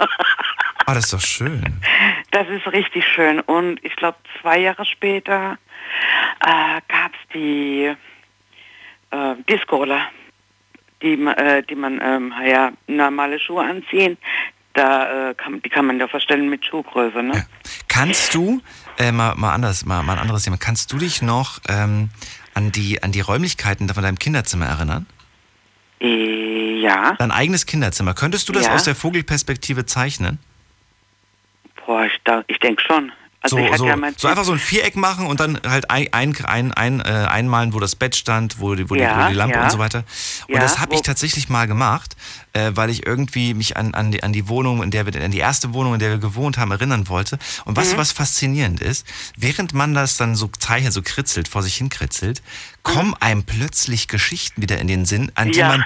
Ah, 0.85 0.95
das 0.95 1.05
ist 1.05 1.13
doch 1.13 1.21
schön. 1.21 1.63
Das 2.33 2.49
ist 2.49 2.67
richtig 2.67 3.05
schön. 3.07 3.41
Und 3.41 3.85
ich 3.85 3.95
glaube, 3.95 4.17
zwei 4.41 4.59
Jahre 4.59 4.85
später 4.87 5.59
äh, 6.41 6.81
gab 6.89 7.13
es 7.13 7.29
die 7.35 7.93
äh, 9.11 9.35
Discola, 9.49 10.01
die, 11.03 11.13
äh, 11.13 11.63
die 11.63 11.75
man 11.75 12.01
ähm, 12.03 12.35
ja, 12.45 12.73
normale 12.87 13.39
Schuhe 13.39 13.63
anziehen. 13.63 14.17
Da, 14.73 15.31
äh, 15.31 15.35
kann, 15.35 15.61
die 15.61 15.69
kann 15.69 15.85
man 15.85 16.01
ja 16.01 16.09
verstellen 16.09 16.49
mit 16.49 16.65
Schuhgröße. 16.65 17.23
Ne? 17.23 17.47
Kannst 17.89 18.35
du, 18.35 18.63
äh, 18.99 19.13
mal, 19.13 19.35
mal 19.35 19.53
anders, 19.53 19.85
mal, 19.85 20.03
mal 20.03 20.15
ein 20.15 20.19
anderes 20.21 20.45
Thema, 20.45 20.57
kannst 20.57 20.91
du 20.91 20.97
dich 20.97 21.21
noch 21.21 21.61
ähm, 21.69 22.09
an, 22.55 22.73
die, 22.73 23.03
an 23.03 23.13
die 23.13 23.21
Räumlichkeiten 23.21 23.87
von 23.91 24.03
deinem 24.03 24.19
Kinderzimmer 24.19 24.65
erinnern? 24.65 25.05
Äh, 26.01 26.81
ja. 26.81 27.15
Dein 27.19 27.31
eigenes 27.31 27.67
Kinderzimmer. 27.67 28.15
Könntest 28.15 28.49
du 28.49 28.55
das 28.55 28.65
Ja. 28.67 28.75
aus 28.75 28.85
der 28.85 28.95
Vogelperspektive 28.95 29.85
zeichnen? 29.85 30.39
Boah, 31.87 32.05
ich, 32.05 32.21
ich 32.49 32.59
denke 32.59 32.83
schon. 32.83 33.13
Also 33.43 33.59
ich 33.59 33.71
so, 33.73 33.77
so, 33.79 33.87
ja 33.87 33.97
mein 33.97 34.15
so 34.17 34.29
einfach 34.29 34.45
so 34.45 34.53
ein 34.53 34.59
Viereck 34.61 34.95
machen 34.95 35.27
und 35.27 35.41
dann 35.41 35.61
halt 35.67 35.91
ein, 35.91 36.07
ein, 36.13 36.37
ein, 36.45 36.73
ein, 36.73 37.01
äh, 37.01 37.27
einmalen, 37.29 37.75
wo 37.75 37.81
das 37.81 37.97
Bett 37.97 38.15
stand, 38.15 38.61
wo 38.61 38.77
die, 38.77 38.89
wo 38.89 38.95
die, 38.95 39.01
Ja, 39.01 39.25
wo 39.25 39.29
die 39.31 39.35
Lampe 39.35 39.57
ja. 39.57 39.65
und 39.65 39.71
so 39.71 39.79
weiter. 39.79 40.05
Und 40.49 40.63
das 40.63 40.79
habe 40.79 40.95
ich 40.95 41.03
tatsächlich 41.03 41.49
mal 41.49 41.67
gemacht, 41.67 42.15
äh, 42.55 42.73
weil 42.75 42.91
ich 42.91 43.07
irgendwie 43.07 43.55
mich 43.55 43.77
an, 43.77 43.95
an, 43.95 44.11
die, 44.13 44.23
an 44.23 44.33
die 44.33 44.49
Wohnung, 44.49 44.83
in 44.83 44.91
der 44.91 45.07
wir, 45.07 45.23
an 45.25 45.31
die 45.31 45.39
erste 45.39 45.73
Wohnung, 45.73 45.95
in 45.95 46.01
der 46.01 46.11
wir 46.11 46.19
gewohnt 46.19 46.59
haben, 46.59 46.71
erinnern 46.71 47.09
wollte. 47.09 47.39
Und 47.65 47.77
du, 47.79 47.93
Mhm. 47.93 47.97
was 47.99 48.13
faszinierend 48.13 48.81
ist? 48.81 49.07
Während 49.37 49.75
man 49.75 49.95
das 49.95 50.17
dann 50.17 50.35
so 50.35 50.49
zeichnet, 50.59 50.93
so 50.93 51.03
kritzelt, 51.03 51.49
vor 51.49 51.63
sich 51.63 51.77
hin 51.77 51.89
kritzelt, 51.89 52.43
kommen 52.83 53.15
einem 53.21 53.45
plötzlich 53.45 54.09
Geschichten 54.09 54.61
wieder 54.61 54.79
in 54.79 54.89
den 54.89 55.05
Sinn, 55.07 55.31
an 55.37 55.49
die 55.49 55.55
Mhm. 55.55 55.59
Ja. 55.61 55.69
man, 55.69 55.85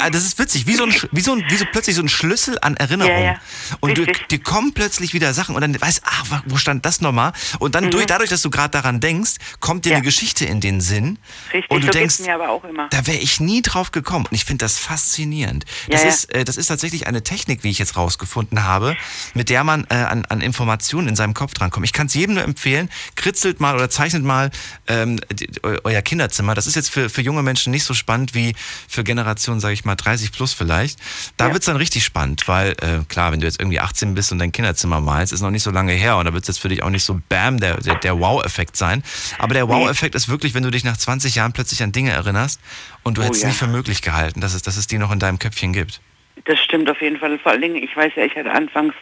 Ah, 0.00 0.10
das 0.10 0.24
ist 0.24 0.38
witzig, 0.38 0.66
wie 0.66 0.74
so, 0.74 0.84
ein, 0.84 0.94
wie, 1.12 1.20
so 1.20 1.32
ein, 1.32 1.44
wie 1.48 1.56
so 1.56 1.64
plötzlich 1.72 1.96
so 1.96 2.02
ein 2.02 2.08
Schlüssel 2.08 2.58
an 2.62 2.76
Erinnerung. 2.76 3.10
Ja, 3.12 3.18
ja. 3.32 3.34
Und 3.80 3.98
du, 3.98 4.06
dir 4.06 4.38
kommen 4.38 4.72
plötzlich 4.74 5.14
wieder 5.14 5.34
Sachen 5.34 5.54
und 5.56 5.60
dann 5.62 5.80
weißt, 5.80 6.02
ach, 6.04 6.42
wo 6.46 6.56
stand 6.56 6.84
das 6.86 7.00
nochmal? 7.00 7.32
Und 7.58 7.74
dann 7.74 7.86
Mhm. 7.86 7.90
durch, 7.90 8.06
dadurch, 8.06 8.30
dass 8.30 8.42
du 8.42 8.50
gerade 8.50 8.70
daran 8.70 9.00
denkst, 9.00 9.32
kommt 9.60 9.84
dir 9.84 9.94
eine 9.94 10.04
Geschichte 10.04 10.44
in 10.44 10.60
den 10.60 10.80
Sinn. 10.80 11.18
Richtig, 11.52 11.70
und 11.70 11.80
du 11.82 11.86
so 11.86 11.92
denkst, 11.92 12.16
geht's 12.18 12.26
mir 12.28 12.34
aber 12.34 12.50
auch 12.50 12.62
immer. 12.64 12.88
da 12.90 13.06
wäre 13.06 13.18
ich 13.18 13.40
nie 13.40 13.62
drauf 13.62 13.90
gekommen. 13.90 14.26
Und 14.26 14.34
ich 14.34 14.44
finde 14.44 14.64
das 14.64 14.78
faszinierend. 14.78 15.64
Ja, 15.88 15.97
Das, 15.98 16.04
ja. 16.04 16.08
Ist, 16.10 16.34
äh, 16.34 16.44
das 16.44 16.56
ist 16.56 16.66
tatsächlich 16.66 17.06
eine 17.06 17.22
Technik, 17.22 17.64
wie 17.64 17.70
ich 17.70 17.78
jetzt 17.78 17.96
rausgefunden 17.96 18.64
habe, 18.64 18.96
mit 19.34 19.48
der 19.48 19.64
man 19.64 19.86
äh, 19.90 19.94
an, 19.94 20.24
an 20.26 20.40
Informationen 20.40 21.08
in 21.08 21.16
seinem 21.16 21.34
Kopf 21.34 21.54
drankommt. 21.54 21.84
Ich 21.86 21.92
kann 21.92 22.06
es 22.06 22.14
jedem 22.14 22.34
nur 22.34 22.44
empfehlen, 22.44 22.88
kritzelt 23.16 23.60
mal 23.60 23.74
oder 23.74 23.90
zeichnet 23.90 24.22
mal 24.24 24.50
ähm, 24.86 25.18
die, 25.32 25.48
eu, 25.62 25.76
euer 25.84 26.02
Kinderzimmer. 26.02 26.54
Das 26.54 26.66
ist 26.66 26.76
jetzt 26.76 26.90
für, 26.90 27.08
für 27.10 27.22
junge 27.22 27.42
Menschen 27.42 27.70
nicht 27.70 27.84
so 27.84 27.94
spannend 27.94 28.34
wie 28.34 28.54
für 28.88 29.04
Generationen, 29.04 29.60
sage 29.60 29.74
ich 29.74 29.84
mal, 29.84 29.94
30 29.96 30.32
plus 30.32 30.52
vielleicht. 30.52 30.98
Da 31.36 31.48
Ja. 31.48 31.52
wird's 31.52 31.66
dann 31.66 31.76
richtig 31.76 32.04
spannend, 32.04 32.46
weil 32.48 32.72
äh, 32.80 33.04
klar, 33.08 33.32
wenn 33.32 33.40
du 33.40 33.46
jetzt 33.46 33.60
irgendwie 33.60 33.80
18 33.80 34.14
bist 34.14 34.32
und 34.32 34.38
dein 34.38 34.52
Kinderzimmer 34.52 35.00
malst, 35.00 35.32
ist 35.32 35.40
noch 35.40 35.50
nicht 35.50 35.62
so 35.62 35.70
lange 35.70 35.92
her 35.92 36.16
und 36.16 36.24
da 36.26 36.32
wird 36.32 36.44
es 36.44 36.48
jetzt 36.48 36.58
für 36.60 36.68
dich 36.68 36.82
auch 36.82 36.90
nicht 36.90 37.04
so 37.04 37.20
bam, 37.28 37.60
der, 37.60 37.78
der, 37.80 37.96
der 37.96 38.18
Wow-Effekt 38.18 38.76
sein. 38.76 39.02
Aber 39.38 39.54
der 39.54 39.68
Wow-Effekt 39.68 40.14
ist 40.14 40.28
wirklich, 40.28 40.54
wenn 40.54 40.62
du 40.62 40.70
dich 40.70 40.84
nach 40.84 40.96
20 40.96 41.34
Jahren 41.34 41.52
plötzlich 41.52 41.82
an 41.82 41.92
Dinge 41.92 42.10
erinnerst 42.12 42.60
und 43.08 43.18
du 43.18 43.22
Oh 43.22 43.24
hättest 43.24 43.42
ja. 43.42 43.48
nicht 43.48 43.58
für 43.58 43.66
möglich 43.66 44.02
gehalten, 44.02 44.40
dass 44.40 44.54
es, 44.54 44.62
dass 44.62 44.76
es 44.76 44.86
die 44.86 44.98
noch 44.98 45.10
in 45.10 45.18
deinem 45.18 45.38
Köpfchen 45.38 45.72
gibt. 45.72 46.00
Das 46.44 46.60
stimmt 46.60 46.88
auf 46.88 47.00
jeden 47.00 47.18
Fall. 47.18 47.38
Vor 47.38 47.52
allen 47.52 47.62
Dingen, 47.62 47.82
ich 47.82 47.96
weiß 47.96 48.12
ja, 48.14 48.24
ich 48.24 48.36
hatte 48.36 48.50
anfangs 48.52 48.94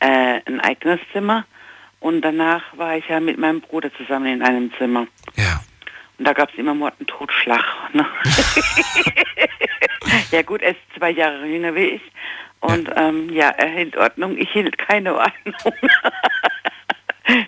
äh, 0.00 0.40
ein 0.46 0.60
eigenes 0.60 1.00
Zimmer 1.12 1.44
und 2.00 2.22
danach 2.22 2.62
war 2.76 2.96
ich 2.96 3.08
ja 3.08 3.18
mit 3.18 3.38
meinem 3.38 3.60
Bruder 3.60 3.92
zusammen 3.94 4.26
in 4.26 4.42
einem 4.42 4.72
Zimmer. 4.78 5.06
Ja. 5.34 5.60
Und 6.18 6.26
da 6.26 6.32
gab 6.32 6.50
es 6.50 6.58
immer 6.58 6.74
Mord 6.74 6.94
und 6.98 7.08
Totschlag. 7.08 7.64
Ne? 7.92 8.06
ja 10.30 10.42
gut, 10.42 10.62
er 10.62 10.70
ist 10.70 10.80
zwei 10.96 11.10
Jahre 11.10 11.46
jünger 11.46 11.74
wie 11.74 11.84
ich. 11.96 12.02
Und 12.60 12.88
ja, 12.88 13.08
ähm, 13.08 13.30
ja 13.30 13.48
er 13.48 13.68
hielt 13.68 13.96
Ordnung, 13.96 14.38
ich 14.38 14.50
hielt 14.50 14.78
keine 14.78 15.14
Ordnung. 15.14 15.54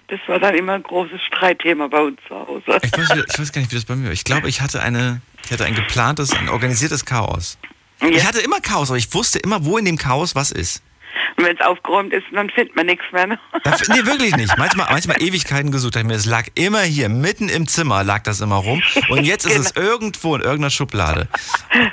das 0.09 0.21
war 0.27 0.39
dann 0.39 0.55
immer 0.55 0.75
ein 0.75 0.83
großes 0.83 1.21
Streitthema 1.23 1.89
bei 1.89 2.01
uns 2.01 2.19
zu 2.27 2.35
Hause. 2.35 2.81
Ich 2.83 2.93
weiß, 2.93 3.25
ich 3.29 3.39
weiß 3.39 3.53
gar 3.53 3.61
nicht, 3.61 3.71
wie 3.71 3.77
das 3.77 3.85
bei 3.85 3.97
mir 3.97 4.07
war. 4.07 4.13
Ich 4.13 4.25
glaube, 4.25 4.49
ich 4.49 4.61
hatte 4.61 4.83
eine, 4.83 5.21
ich 5.45 5.53
hatte 5.53 5.65
ein 5.65 5.75
geplantes, 5.75 6.33
ein 6.35 6.49
organisiertes 6.49 7.05
Chaos. 7.05 7.59
Ich 8.01 8.25
hatte 8.27 8.41
immer 8.41 8.61
Chaos, 8.61 8.91
aber 8.91 8.99
ich 8.99 9.13
wusste 9.15 9.39
immer, 9.39 9.65
wo 9.65 9.79
in 9.79 9.85
dem 9.85 9.99
Chaos 9.99 10.35
was 10.35 10.53
ist. 10.53 10.83
Und 11.37 11.45
wenn 11.45 11.57
es 11.57 11.65
aufgeräumt 11.65 12.13
ist, 12.13 12.25
dann 12.33 12.51
findet 12.51 12.75
man 12.77 12.87
nichts 12.87 13.05
mehr. 13.13 13.27
Ne? 13.27 13.39
Nee, 13.65 14.07
wirklich 14.07 14.37
nicht. 14.37 14.57
Manchmal, 14.57 14.89
manchmal 14.91 15.23
Ewigkeiten 15.23 15.71
gesucht. 15.71 15.97
Ich 15.97 16.05
mir, 16.05 16.15
Es 16.15 16.27
lag 16.27 16.47
immer 16.55 16.83
hier, 16.83 17.09
mitten 17.09 17.49
im 17.49 17.67
Zimmer 17.67 18.05
lag 18.05 18.23
das 18.23 18.41
immer 18.41 18.57
rum. 18.57 18.83
Und 19.09 19.25
jetzt 19.25 19.47
ist 19.47 19.57
es 19.57 19.71
irgendwo 19.77 20.35
in 20.37 20.43
irgendeiner 20.43 20.71
Schublade. 20.71 21.29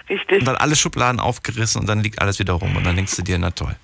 Richtig. 0.09 0.39
Und 0.39 0.45
dann 0.45 0.55
alle 0.55 0.75
Schubladen 0.75 1.19
aufgerissen 1.19 1.81
und 1.81 1.87
dann 1.87 2.01
liegt 2.01 2.21
alles 2.21 2.39
wieder 2.39 2.53
rum. 2.53 2.75
Und 2.75 2.85
dann 2.85 2.95
denkst 2.95 3.15
du 3.15 3.21
dir, 3.21 3.37
na 3.37 3.51
toll. 3.51 3.75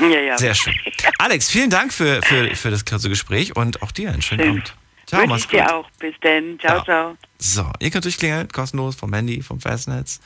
Ja, 0.00 0.20
ja. 0.20 0.38
Sehr 0.38 0.54
schön. 0.54 0.74
Alex, 1.18 1.50
vielen 1.50 1.70
Dank 1.70 1.92
für, 1.92 2.20
für, 2.22 2.54
für 2.56 2.70
das 2.70 2.84
kurze 2.84 3.08
Gespräch 3.08 3.56
und 3.56 3.82
auch 3.82 3.90
dir 3.92 4.10
einen 4.12 4.22
schönen 4.22 4.40
Schön. 4.40 4.50
Abend. 4.50 4.74
Ciao, 5.06 5.20
Wünsche 5.20 5.30
mach's 5.30 5.42
ich 5.44 5.48
gut. 5.50 5.60
dir 5.60 5.74
auch. 5.74 5.90
Bis 5.98 6.14
dann. 6.20 6.58
Ciao, 6.60 6.78
Ja. 6.78 6.84
ciao. 6.84 7.16
So, 7.38 7.70
ihr 7.80 7.90
könnt 7.90 8.04
durchklingeln, 8.04 8.48
kostenlos 8.48 8.96
vom 8.96 9.12
Handy, 9.12 9.42
vom 9.42 9.60
Festnetz. 9.60 10.20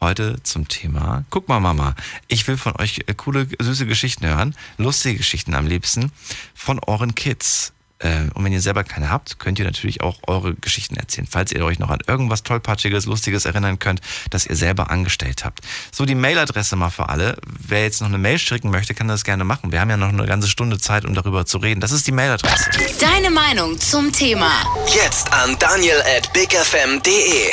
Heute 0.00 0.42
zum 0.42 0.66
Thema, 0.68 1.24
guck 1.30 1.48
mal 1.48 1.60
Mama, 1.60 1.94
ich 2.28 2.46
will 2.48 2.56
von 2.58 2.74
euch 2.78 3.00
äh, 3.06 3.14
coole, 3.14 3.46
süße 3.58 3.86
Geschichten 3.86 4.26
hören, 4.26 4.54
lustige 4.76 5.16
Geschichten 5.18 5.54
am 5.54 5.66
liebsten 5.66 6.10
von 6.54 6.78
euren 6.80 7.14
Kids. 7.14 7.72
Äh, 8.04 8.28
Und 8.34 8.44
wenn 8.44 8.52
ihr 8.52 8.60
selber 8.60 8.84
keine 8.84 9.10
habt, 9.10 9.38
könnt 9.38 9.58
ihr 9.58 9.64
natürlich 9.64 10.02
auch 10.02 10.18
eure 10.26 10.54
Geschichten 10.54 10.96
erzählen, 10.96 11.26
falls 11.28 11.52
ihr 11.52 11.64
euch 11.64 11.78
noch 11.78 11.88
an 11.90 11.98
irgendwas 12.06 12.42
Tollpatschiges, 12.42 13.06
Lustiges 13.06 13.46
erinnern 13.46 13.78
könnt, 13.78 14.00
das 14.30 14.46
ihr 14.46 14.56
selber 14.56 14.90
angestellt 14.90 15.44
habt. 15.44 15.60
So, 15.90 16.04
die 16.04 16.14
Mailadresse 16.14 16.76
mal 16.76 16.90
für 16.90 17.08
alle. 17.08 17.36
Wer 17.46 17.82
jetzt 17.82 18.00
noch 18.00 18.08
eine 18.08 18.18
Mail 18.18 18.38
schicken 18.38 18.70
möchte, 18.70 18.94
kann 18.94 19.08
das 19.08 19.24
gerne 19.24 19.44
machen. 19.44 19.72
Wir 19.72 19.80
haben 19.80 19.90
ja 19.90 19.96
noch 19.96 20.10
eine 20.10 20.26
ganze 20.26 20.48
Stunde 20.48 20.78
Zeit, 20.78 21.04
um 21.04 21.14
darüber 21.14 21.46
zu 21.46 21.58
reden. 21.58 21.80
Das 21.80 21.92
ist 21.92 22.06
die 22.06 22.12
Mailadresse. 22.12 22.70
Deine 23.00 23.30
Meinung 23.30 23.78
zum 23.80 24.12
Thema. 24.12 24.50
Jetzt 24.94 25.32
an 25.32 25.56
daniel 25.58 26.02
at 26.16 26.30
bigfm.de. 26.32 27.50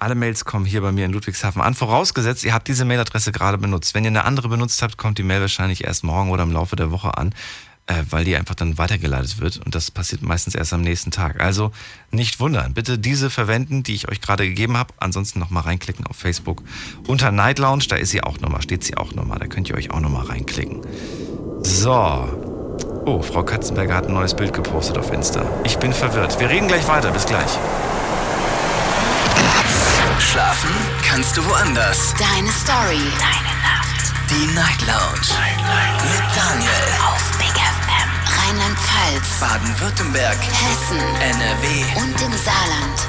Alle 0.00 0.16
Mails 0.16 0.44
kommen 0.44 0.66
hier 0.66 0.80
bei 0.82 0.90
mir 0.92 1.04
in 1.04 1.12
Ludwigshafen 1.12 1.62
an. 1.62 1.74
Vorausgesetzt, 1.74 2.42
ihr 2.44 2.52
habt 2.52 2.66
diese 2.68 2.84
Mailadresse 2.84 3.30
gerade 3.32 3.58
benutzt. 3.58 3.94
Wenn 3.94 4.04
ihr 4.04 4.08
eine 4.10 4.24
andere 4.24 4.48
benutzt 4.48 4.82
habt, 4.82 4.96
kommt 4.98 5.18
die 5.18 5.22
Mail 5.22 5.40
wahrscheinlich 5.40 5.84
erst 5.84 6.04
morgen 6.04 6.30
oder 6.30 6.42
im 6.42 6.52
Laufe 6.52 6.76
der 6.76 6.90
Woche 6.90 7.16
an, 7.16 7.32
äh, 7.86 8.02
weil 8.10 8.24
die 8.24 8.36
einfach 8.36 8.54
dann 8.54 8.78
weitergeleitet 8.78 9.40
wird. 9.40 9.58
Und 9.64 9.74
das 9.74 9.90
passiert 9.90 10.22
meistens 10.22 10.54
erst 10.54 10.72
am 10.72 10.80
nächsten 10.80 11.10
Tag. 11.10 11.40
Also 11.40 11.70
nicht 12.10 12.40
wundern. 12.40 12.74
Bitte 12.74 12.98
diese 12.98 13.30
verwenden, 13.30 13.82
die 13.82 13.94
ich 13.94 14.08
euch 14.08 14.20
gerade 14.20 14.46
gegeben 14.48 14.76
habe. 14.76 14.94
Ansonsten 14.98 15.38
nochmal 15.38 15.64
reinklicken 15.64 16.06
auf 16.06 16.16
Facebook. 16.16 16.62
Unter 17.06 17.30
Night 17.30 17.58
Lounge, 17.58 17.84
da 17.88 17.96
ist 17.96 18.10
sie 18.10 18.22
auch 18.22 18.40
nochmal, 18.40 18.62
steht 18.62 18.84
sie 18.84 18.96
auch 18.96 19.14
nochmal. 19.14 19.38
Da 19.38 19.46
könnt 19.46 19.68
ihr 19.68 19.76
euch 19.76 19.90
auch 19.90 20.00
nochmal 20.00 20.26
reinklicken. 20.26 20.80
So. 21.62 21.92
Oh, 23.06 23.20
Frau 23.20 23.42
Katzenberger 23.42 23.94
hat 23.94 24.06
ein 24.06 24.14
neues 24.14 24.34
Bild 24.34 24.54
gepostet 24.54 24.96
auf 24.96 25.12
Insta. 25.12 25.44
Ich 25.64 25.76
bin 25.76 25.92
verwirrt. 25.92 26.40
Wir 26.40 26.48
reden 26.48 26.68
gleich 26.68 26.88
weiter. 26.88 27.10
Bis 27.10 27.26
gleich. 27.26 27.58
Schlafen 30.18 30.70
kannst 31.06 31.36
du 31.36 31.44
woanders. 31.44 32.14
Deine 32.18 32.50
Story. 32.50 33.02
Deine 33.18 33.54
Nacht. 33.62 34.14
Die 34.30 34.54
Night 34.54 34.80
Lounge. 34.86 35.28
Mit 36.02 36.22
Daniel. 36.34 36.70
Auf. 37.06 37.43
Rheinland-Pfalz. 38.36 39.40
Baden-Württemberg. 39.40 40.36
Hessen. 40.36 40.98
NRW. 40.98 42.00
Und 42.00 42.20
im 42.20 42.32
Saarland. 42.32 43.08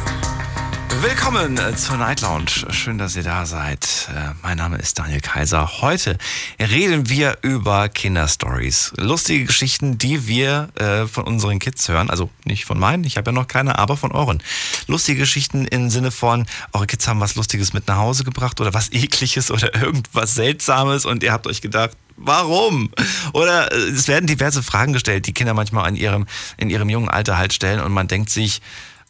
Willkommen 1.02 1.58
äh, 1.58 1.76
zur 1.76 1.98
Night 1.98 2.22
Lounge. 2.22 2.66
Schön, 2.70 2.98
dass 2.98 3.16
ihr 3.16 3.24
da 3.24 3.46
seid. 3.46 4.08
Äh, 4.16 4.32
Mein 4.44 4.58
Name 4.58 4.78
ist 4.78 4.98
Daniel 4.98 5.20
Kaiser. 5.20 5.82
Heute 5.82 6.18
reden 6.60 7.10
wir 7.10 7.38
über 7.42 7.90
Kinderstories. 7.90 8.94
Lustige 8.98 9.46
Geschichten, 9.46 9.98
die 9.98 10.28
wir 10.28 10.70
äh, 10.76 11.06
von 11.08 11.26
unseren 11.26 11.60
Kids 11.60 11.88
hören. 11.90 12.10
Also 12.10 12.30
nicht 12.46 12.66
von 12.66 12.80
meinen, 12.80 13.04
ich 13.04 13.18
habe 13.18 13.32
ja 13.32 13.34
noch 13.34 13.48
keine, 13.48 13.78
aber 13.78 13.98
von 13.98 14.12
euren. 14.12 14.42
Lustige 14.88 15.20
Geschichten 15.20 15.66
im 15.66 15.90
Sinne 15.90 16.12
von, 16.12 16.46
eure 16.72 16.88
Kids 16.88 17.08
haben 17.08 17.20
was 17.20 17.36
Lustiges 17.36 17.74
mit 17.74 17.88
nach 17.88 17.98
Hause 17.98 18.24
gebracht 18.24 18.62
oder 18.62 18.74
was 18.74 18.92
Ekliges 18.92 19.52
oder 19.52 19.74
irgendwas 19.82 20.36
Seltsames 20.36 21.06
und 21.06 21.24
ihr 21.24 21.34
habt 21.34 21.48
euch 21.48 21.62
gedacht, 21.62 21.98
Warum? 22.18 22.92
Oder 23.34 23.72
äh, 23.72 23.76
es 23.76 24.08
werden 24.08 24.28
diverse 24.28 24.64
Fragen 24.64 24.94
gestellt, 24.94 25.28
die 25.28 25.34
Kinder 25.34 25.54
manchmal 25.54 25.90
in 25.90 25.96
ihrem, 25.96 26.26
in 26.58 26.70
ihrem 26.70 26.90
jungen 26.90 27.10
Alter 27.10 27.38
halt 27.38 27.54
stellen 27.54 27.80
und 27.80 27.92
man 27.92 28.08
denkt 28.08 28.30
sich, 28.30 28.62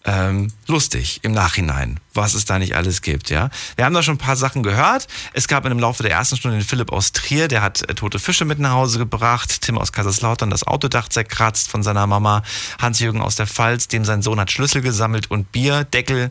ähm, 0.07 0.51
lustig 0.67 1.19
im 1.23 1.31
Nachhinein, 1.31 1.99
was 2.13 2.35
es 2.35 2.45
da 2.45 2.59
nicht 2.59 2.75
alles 2.75 3.01
gibt, 3.01 3.31
ja. 3.31 3.49
Wir 3.75 3.85
haben 3.85 3.95
da 3.95 4.03
schon 4.03 4.15
ein 4.15 4.19
paar 4.19 4.35
Sachen 4.35 4.61
gehört. 4.61 5.07
Es 5.33 5.47
gab 5.47 5.65
in 5.65 5.69
dem 5.69 5.79
Laufe 5.79 6.03
der 6.03 6.11
ersten 6.11 6.37
Stunde 6.37 6.57
den 6.57 6.63
Philipp 6.63 6.91
aus 6.91 7.11
Trier, 7.11 7.47
der 7.47 7.63
hat 7.63 7.89
äh, 7.89 7.95
tote 7.95 8.19
Fische 8.19 8.45
mit 8.45 8.59
nach 8.59 8.71
Hause 8.71 8.99
gebracht. 8.99 9.61
Tim 9.61 9.79
aus 9.79 9.91
Kaiserslautern 9.91 10.51
das 10.51 10.63
Autodach 10.63 11.09
zerkratzt 11.09 11.69
von 11.69 11.81
seiner 11.81 12.05
Mama. 12.05 12.43
Hans-Jürgen 12.79 13.21
aus 13.21 13.35
der 13.35 13.47
Pfalz, 13.47 13.87
dem 13.87 14.05
sein 14.05 14.21
Sohn 14.21 14.39
hat 14.39 14.51
Schlüssel 14.51 14.81
gesammelt 14.81 15.31
und 15.31 15.51
Bierdeckel 15.51 16.29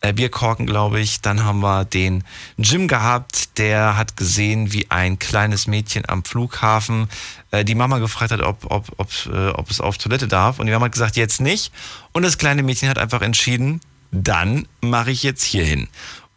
äh, 0.00 0.12
Bierkorken, 0.12 0.66
glaube 0.66 1.00
ich. 1.00 1.20
Dann 1.20 1.44
haben 1.44 1.60
wir 1.60 1.84
den 1.84 2.24
Jim 2.56 2.88
gehabt, 2.88 3.58
der 3.58 3.96
hat 3.96 4.16
gesehen, 4.16 4.72
wie 4.72 4.90
ein 4.90 5.18
kleines 5.18 5.66
Mädchen 5.66 6.08
am 6.08 6.24
Flughafen 6.24 7.08
äh, 7.50 7.64
die 7.64 7.74
Mama 7.74 7.98
gefragt 7.98 8.32
hat, 8.32 8.42
ob, 8.42 8.70
ob, 8.70 8.86
ob, 8.96 9.10
äh, 9.32 9.48
ob 9.48 9.70
es 9.70 9.80
auf 9.80 9.98
Toilette 9.98 10.28
darf. 10.28 10.58
Und 10.58 10.66
die 10.66 10.72
Mama 10.72 10.86
hat 10.86 10.92
gesagt, 10.92 11.16
jetzt 11.16 11.40
nicht. 11.40 11.72
Und 12.12 12.22
das 12.22 12.38
kleine 12.38 12.62
Mädchen 12.62 12.88
hat 12.88 12.98
einfach 12.98 13.22
entschieden, 13.22 13.80
dann 14.10 14.66
mache 14.80 15.10
ich 15.10 15.22
jetzt 15.22 15.44
hier 15.44 15.64
hin. 15.64 15.88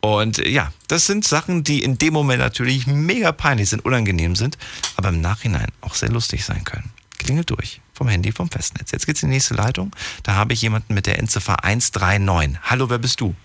Und 0.02 0.40
äh, 0.40 0.50
ja, 0.50 0.72
das 0.88 1.06
sind 1.06 1.26
Sachen, 1.26 1.64
die 1.64 1.84
in 1.84 1.98
dem 1.98 2.14
Moment 2.14 2.40
natürlich 2.40 2.88
mega 2.88 3.32
peinlich 3.32 3.70
sind, 3.70 3.86
unangenehm 3.86 4.36
sind, 4.36 4.58
aber 4.96 5.10
im 5.10 5.22
Nachhinein 5.22 5.68
auch 5.82 5.94
sehr 5.94 6.10
lustig 6.10 6.44
sein 6.44 6.64
können. 6.64 6.92
Klingelt 7.20 7.52
durch 7.52 7.82
vom 7.94 8.08
Handy, 8.08 8.32
vom 8.32 8.50
Festnetz. 8.50 8.92
Jetzt 8.92 9.06
geht's 9.06 9.22
in 9.22 9.30
die 9.30 9.36
nächste 9.36 9.54
Leitung. 9.54 9.92
Da 10.24 10.34
habe 10.34 10.54
ich 10.54 10.62
jemanden 10.64 10.96
mit 10.96 11.06
der 11.06 11.20
Endziffer 11.20 11.64
139. 11.64 12.58
Hallo, 12.64 12.90
wer 12.90 12.98
bist 12.98 13.22
du? 13.22 13.36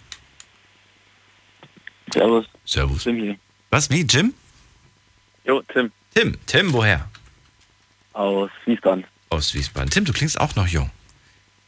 Servus. 2.12 2.46
Servus. 2.64 3.02
Tim 3.04 3.16
hier. 3.16 3.36
Was, 3.70 3.90
wie, 3.90 4.02
Jim? 4.02 4.32
Jo, 5.44 5.62
Tim. 5.72 5.90
Tim, 6.14 6.36
Tim, 6.46 6.72
woher? 6.72 7.08
Aus 8.12 8.50
Wiesbaden. 8.64 9.04
Aus 9.30 9.54
Wiesbaden. 9.54 9.90
Tim, 9.90 10.04
du 10.04 10.12
klingst 10.12 10.40
auch 10.40 10.54
noch 10.56 10.66
jung. 10.66 10.90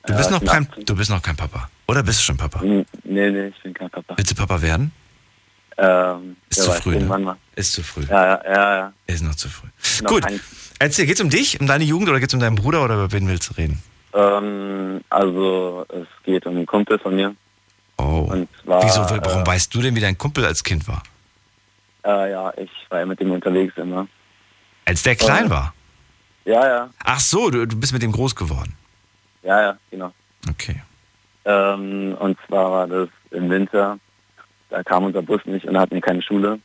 Du 0.07 0.14
bist, 0.16 0.30
Ja, 0.30 0.39
noch 0.39 0.45
kein, 0.45 0.66
du 0.86 0.97
bist 0.97 1.11
noch 1.11 1.20
kein 1.22 1.36
Papa. 1.36 1.68
Oder 1.86 2.03
bist 2.03 2.20
du 2.20 2.24
schon 2.24 2.36
Papa? 2.36 2.62
Nee, 2.62 2.84
nee, 3.05 3.49
ich 3.49 3.62
bin 3.62 3.74
kein 3.74 3.91
Papa. 3.91 4.14
Willst 4.16 4.30
du 4.30 4.34
Papa 4.34 4.62
werden? 4.62 4.93
Ähm, 5.76 6.36
Ist 6.49 6.62
zu 6.62 6.72
früh, 6.72 6.97
ne? 6.97 7.36
Ist 7.55 7.72
zu 7.72 7.82
früh. 7.82 8.05
Ja, 8.09 8.24
ja, 8.43 8.45
ja, 8.45 8.76
ja. 8.78 8.93
Ist 9.07 9.22
noch 9.22 9.34
zu 9.34 9.49
früh. 9.49 9.68
Noch 10.03 10.11
Gut. 10.11 10.22
kein- 10.22 10.41
Erzähl, 10.80 11.07
geht's 11.07 11.20
um 11.20 11.28
dich, 11.30 11.61
um 11.61 11.66
deine 11.66 11.84
Jugend 11.84 12.09
oder 12.09 12.20
geht's 12.20 12.34
um 12.34 12.41
deinen 12.41 12.57
Bruder 12.57 12.84
oder 12.84 12.95
über 12.95 13.12
wen 13.12 13.28
willst 13.28 13.51
du 13.51 13.55
reden? 13.55 13.82
Ähm, 14.14 15.01
also, 15.11 15.84
es 15.89 16.07
geht 16.24 16.47
um 16.47 16.57
einen 16.57 16.66
Kumpel 16.66 16.99
von 16.99 17.14
mir. 17.14 17.34
Oh. 17.99 18.32
Zwar, 18.64 18.82
Wieso, 18.84 19.01
warum 19.03 19.42
äh, 19.42 19.46
weißt 19.46 19.74
du 19.74 19.82
denn, 19.82 19.94
wie 19.96 20.01
dein 20.01 20.16
Kumpel 20.16 20.44
als 20.44 20.62
Kind 20.64 20.86
war? 20.88 21.03
Äh, 22.05 22.30
ja, 22.30 22.53
ich 22.57 22.70
war 22.90 23.01
ja 23.01 23.07
mit 23.07 23.20
dem 23.20 23.30
unterwegs 23.32 23.76
immer. 23.76 24.07
Als 24.84 25.03
der 25.03 25.16
klein 25.16 25.46
Äh, 25.46 25.51
war? 25.51 25.74
Ja, 26.44 26.66
ja, 26.66 26.90
Ach 27.05 27.20
so, 27.20 27.51
du, 27.51 27.66
du 27.66 27.76
bist 27.78 27.92
mit 27.92 28.03
dem 28.03 28.12
groß 28.12 28.34
geworden. 28.34 28.74
ja, 29.42 29.61
ja, 29.61 29.78
genau. 29.90 30.12
Okay. 30.49 30.80
Ähm, 31.44 32.16
und 32.18 32.38
zwar 32.46 32.70
war 32.70 32.86
das 32.86 33.09
im 33.32 33.51
Winter. 33.51 33.99
Da 34.70 34.82
kam 34.82 35.05
unser 35.05 35.22
Bus 35.22 35.40
nicht 35.44 35.66
und 35.66 35.76
hatten 35.78 35.94
wir 35.94 36.01
keine 36.01 36.22
Schule. 36.22 36.59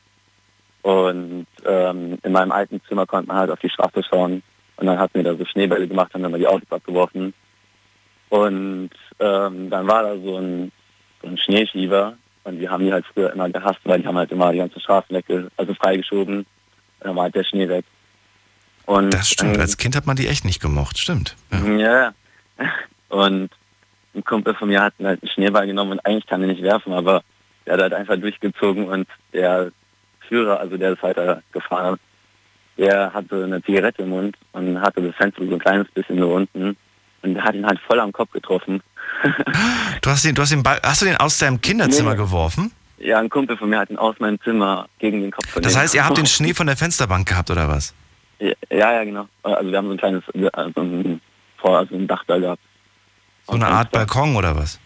Und 0.84 1.48
ähm, 1.66 2.18
in 2.22 2.32
meinem 2.32 2.52
alten 2.52 2.82
Zimmer 2.88 3.06
konnte 3.06 3.28
man 3.28 3.38
halt 3.38 3.50
auf 3.52 3.60
die 3.60 3.70
Straße 3.70 4.04
schauen. 4.04 4.44
Und 4.78 4.88
dann 4.88 5.00
hatten 5.00 5.16
wir 5.16 5.24
da 5.24 5.36
so 5.36 5.46
Schneebälle 5.46 5.88
gemacht, 5.88 6.14
haben 6.14 6.22
dann 6.24 6.32
mal 6.32 6.38
die 6.38 6.48
Autos 6.48 6.70
abgeworfen. 6.72 7.34
Und 8.30 8.90
ähm, 9.20 9.70
dann 9.70 9.88
war 9.88 10.04
da 10.04 10.16
so 10.18 10.38
ein, 10.38 10.72
so 10.83 10.83
ein 11.24 11.38
Schneeschieber. 11.38 12.18
Und 12.44 12.60
wir 12.60 12.70
haben 12.70 12.86
die 12.86 12.92
halt 12.92 13.06
früher 13.14 13.32
immer 13.32 13.50
gehasst, 13.50 13.80
weil 13.86 14.02
die 14.02 14.08
haben 14.08 14.18
halt 14.18 14.32
immer 14.32 14.52
die 14.52 14.58
ganzen 14.58 14.80
Straßen 14.80 15.16
weg, 15.16 15.26
also 15.56 15.74
freigeschoben. 15.76 16.40
Und 16.40 16.48
dann 17.00 17.16
war 17.16 17.24
halt 17.24 17.36
der 17.36 17.44
Schnee 17.44 17.70
weg. 17.70 17.86
Und, 18.86 19.14
Das 19.14 19.30
stimmt, 19.30 19.56
ähm, 19.56 19.62
als 19.62 19.78
Kind 19.78 19.96
hat 19.96 20.06
man 20.06 20.18
die 20.18 20.28
echt 20.28 20.44
nicht 20.44 20.62
gemocht, 20.62 20.98
stimmt. 20.98 21.36
ja. 21.78 22.14
Und 23.10 23.52
ein 24.16 24.24
Kumpel 24.24 24.54
von 24.56 24.68
mir 24.68 24.82
hat 24.82 24.94
halt 25.02 25.22
einen 25.22 25.32
Schneeball 25.32 25.68
genommen 25.68 25.94
und 25.94 26.06
eigentlich 26.06 26.28
kann 26.28 26.42
er 26.42 26.48
nicht 26.48 26.62
werfen, 26.62 26.94
aber 26.94 27.24
der 27.66 27.74
hat 27.74 27.82
halt 27.82 27.94
einfach 27.94 28.18
durchgezogen 28.18 28.88
und 28.88 29.08
der 29.34 29.72
Führer, 30.28 30.60
also 30.60 30.78
der 30.78 30.94
ist 30.94 31.02
halt 31.02 31.18
da 31.18 31.42
gefahren, 31.52 31.98
der 32.78 33.14
hatte 33.14 33.44
eine 33.44 33.62
Zigarette 33.64 34.04
im 34.04 34.10
Mund 34.10 34.38
und 34.52 34.82
hatte 34.82 35.02
das 35.02 35.16
Fenster 35.16 35.46
so 35.46 35.54
ein 35.54 35.60
kleines 35.60 35.88
bisschen 35.92 36.20
so 36.20 36.34
unten 36.34 36.76
und 37.24 37.34
der 37.36 37.44
hat 37.44 37.56
ihn 37.56 37.66
halt 37.66 37.80
voll 37.80 38.00
am 38.00 38.12
Kopf 38.12 38.32
getroffen. 38.32 38.82
Du 40.02 40.10
hast 40.10 40.26
den, 40.26 40.36
du 40.36 40.42
hast 40.42 40.52
den 40.52 40.64
Ball, 40.64 40.80
hast 40.84 41.02
du 41.02 41.06
den 41.06 41.16
aus 41.18 41.38
deinem 41.38 41.62
Kinderzimmer 41.62 42.12
Nee. 42.12 42.18
geworfen? 42.18 42.72
Ja, 42.98 43.20
ein 43.20 43.30
Kumpel 43.30 43.56
von 43.58 43.70
mir 43.70 43.80
hat 43.80 43.90
ihn 43.90 43.98
aus 43.98 44.20
meinem 44.20 44.40
Zimmer 44.42 44.88
gegen 45.00 45.22
den 45.22 45.32
Kopf 45.32 45.48
Das 45.62 45.78
heißt, 45.78 45.94
ihr 45.96 46.06
habt 46.06 46.18
den 46.18 46.26
Schnee 46.26 46.54
von 46.54 46.68
der 46.68 46.76
Fensterbank 46.76 47.28
gehabt 47.28 47.50
oder 47.50 47.68
was? 47.70 47.94
Ja, 48.40 48.54
ja, 48.70 49.04
genau. 49.04 49.28
Also 49.44 49.72
wir 49.72 49.78
haben 49.78 49.88
so 49.88 49.94
ein 49.94 49.98
kleines, 49.98 50.24
also 50.54 50.82
ein, 50.82 51.22
vor, 51.58 51.78
also 51.78 51.96
ein 51.96 52.08
Dach 52.08 52.24
da 52.28 52.38
gehabt. 52.38 52.62
So 53.48 53.54
eine 53.54 53.68
Art 53.68 53.92
Balkon 53.92 54.36
oder 54.36 54.56
was? 54.58 54.80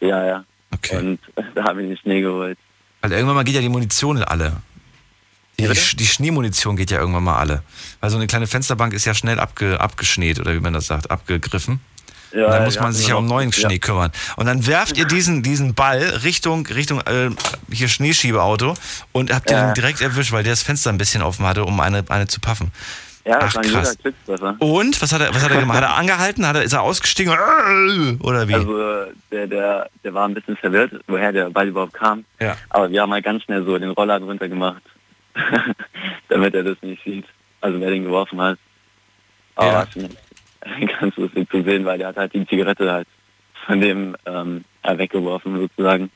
Ja, 0.00 0.24
ja. 0.26 0.44
Okay. 0.72 0.98
Und 0.98 1.18
da 1.54 1.64
haben 1.64 1.78
wir 1.78 1.86
den 1.86 1.96
Schnee 1.96 2.20
geholt. 2.20 2.58
Weil 3.02 3.12
irgendwann 3.12 3.36
mal 3.36 3.44
geht 3.44 3.54
ja 3.54 3.60
die 3.60 3.68
Munition 3.68 4.22
alle. 4.22 4.52
Die, 5.60 5.96
die 5.96 6.06
Schneemunition 6.06 6.76
geht 6.76 6.90
ja 6.90 6.98
irgendwann 6.98 7.24
mal 7.24 7.38
alle. 7.38 7.62
Weil 8.00 8.10
so 8.10 8.16
eine 8.16 8.26
kleine 8.26 8.46
Fensterbank 8.46 8.92
ist 8.94 9.04
ja 9.04 9.14
schnell 9.14 9.38
abge, 9.40 9.80
abgeschneit 9.80 10.38
oder 10.40 10.54
wie 10.54 10.60
man 10.60 10.72
das 10.72 10.86
sagt, 10.86 11.10
abgegriffen. 11.10 11.80
Ja, 12.32 12.44
und 12.44 12.50
dann 12.52 12.60
ja, 12.60 12.64
muss 12.66 12.74
wir 12.76 12.82
man 12.82 12.92
sich 12.92 13.08
ja 13.08 13.14
noch- 13.14 13.20
um 13.20 13.26
neuen 13.26 13.50
ja. 13.50 13.56
Schnee 13.58 13.78
kümmern. 13.80 14.12
Und 14.36 14.46
dann 14.46 14.66
werft 14.66 14.96
ihr 14.96 15.04
diesen, 15.04 15.42
diesen 15.42 15.74
Ball 15.74 16.00
Richtung, 16.22 16.64
Richtung 16.66 17.00
äh, 17.00 17.30
hier 17.72 17.88
Schneeschiebeauto 17.88 18.74
und 19.12 19.32
habt 19.34 19.50
ihr 19.50 19.56
Ja. 19.56 19.66
den 19.70 19.74
direkt 19.74 20.00
erwischt, 20.00 20.30
weil 20.32 20.44
der 20.44 20.52
das 20.52 20.62
Fenster 20.62 20.90
ein 20.90 20.98
bisschen 20.98 21.22
offen 21.22 21.44
hatte, 21.46 21.64
um 21.64 21.80
eine, 21.80 22.04
eine 22.08 22.28
zu 22.28 22.38
paffen. 22.40 22.70
Ja, 23.24 23.38
das 23.40 23.50
Ach, 23.50 23.54
war 23.56 23.64
ein 23.64 23.70
krass. 23.70 23.96
Und 24.60 25.02
was 25.02 25.12
hat 25.12 25.20
er, 25.20 25.34
was 25.34 25.42
hat 25.42 25.50
er 25.50 25.60
gemacht? 25.60 25.76
Hat 25.78 25.84
er 25.84 25.96
angehalten? 25.96 26.46
Hat 26.46 26.56
er, 26.56 26.62
ist 26.62 26.72
er 26.72 26.82
ausgestiegen? 26.82 27.32
Oder 28.20 28.48
wie? 28.48 28.54
Also 28.54 29.04
der, 29.30 29.46
der, 29.46 29.90
der 30.04 30.14
war 30.14 30.26
ein 30.26 30.34
bisschen 30.34 30.56
verwirrt, 30.56 30.92
woher 31.06 31.32
der 31.32 31.50
Ball 31.50 31.68
überhaupt 31.68 31.92
kam. 31.94 32.24
Ja. 32.40 32.56
Aber 32.70 32.90
wir 32.90 33.02
haben 33.02 33.12
halt 33.12 33.24
ganz 33.24 33.42
schnell 33.42 33.64
so 33.64 33.78
den 33.78 33.90
Rollladen 33.90 34.26
runtergemacht, 34.26 34.82
damit 36.28 36.54
er 36.54 36.62
das 36.64 36.76
nicht 36.82 37.02
sieht. 37.04 37.26
Also 37.60 37.80
wer 37.80 37.90
den 37.90 38.04
geworfen 38.04 38.40
hat. 38.40 38.58
Aber 39.56 39.86
Ja. 39.94 40.08
ganz 41.00 41.16
lustig 41.16 41.48
zu 41.50 41.62
sehen, 41.62 41.84
weil 41.84 41.98
der 41.98 42.08
hat 42.08 42.16
halt 42.16 42.34
die 42.34 42.46
Zigarette 42.46 42.90
halt 42.92 43.08
von 43.66 43.80
dem 43.80 44.16
ähm, 44.26 44.64
weggeworfen 44.84 45.56
sozusagen. 45.56 46.10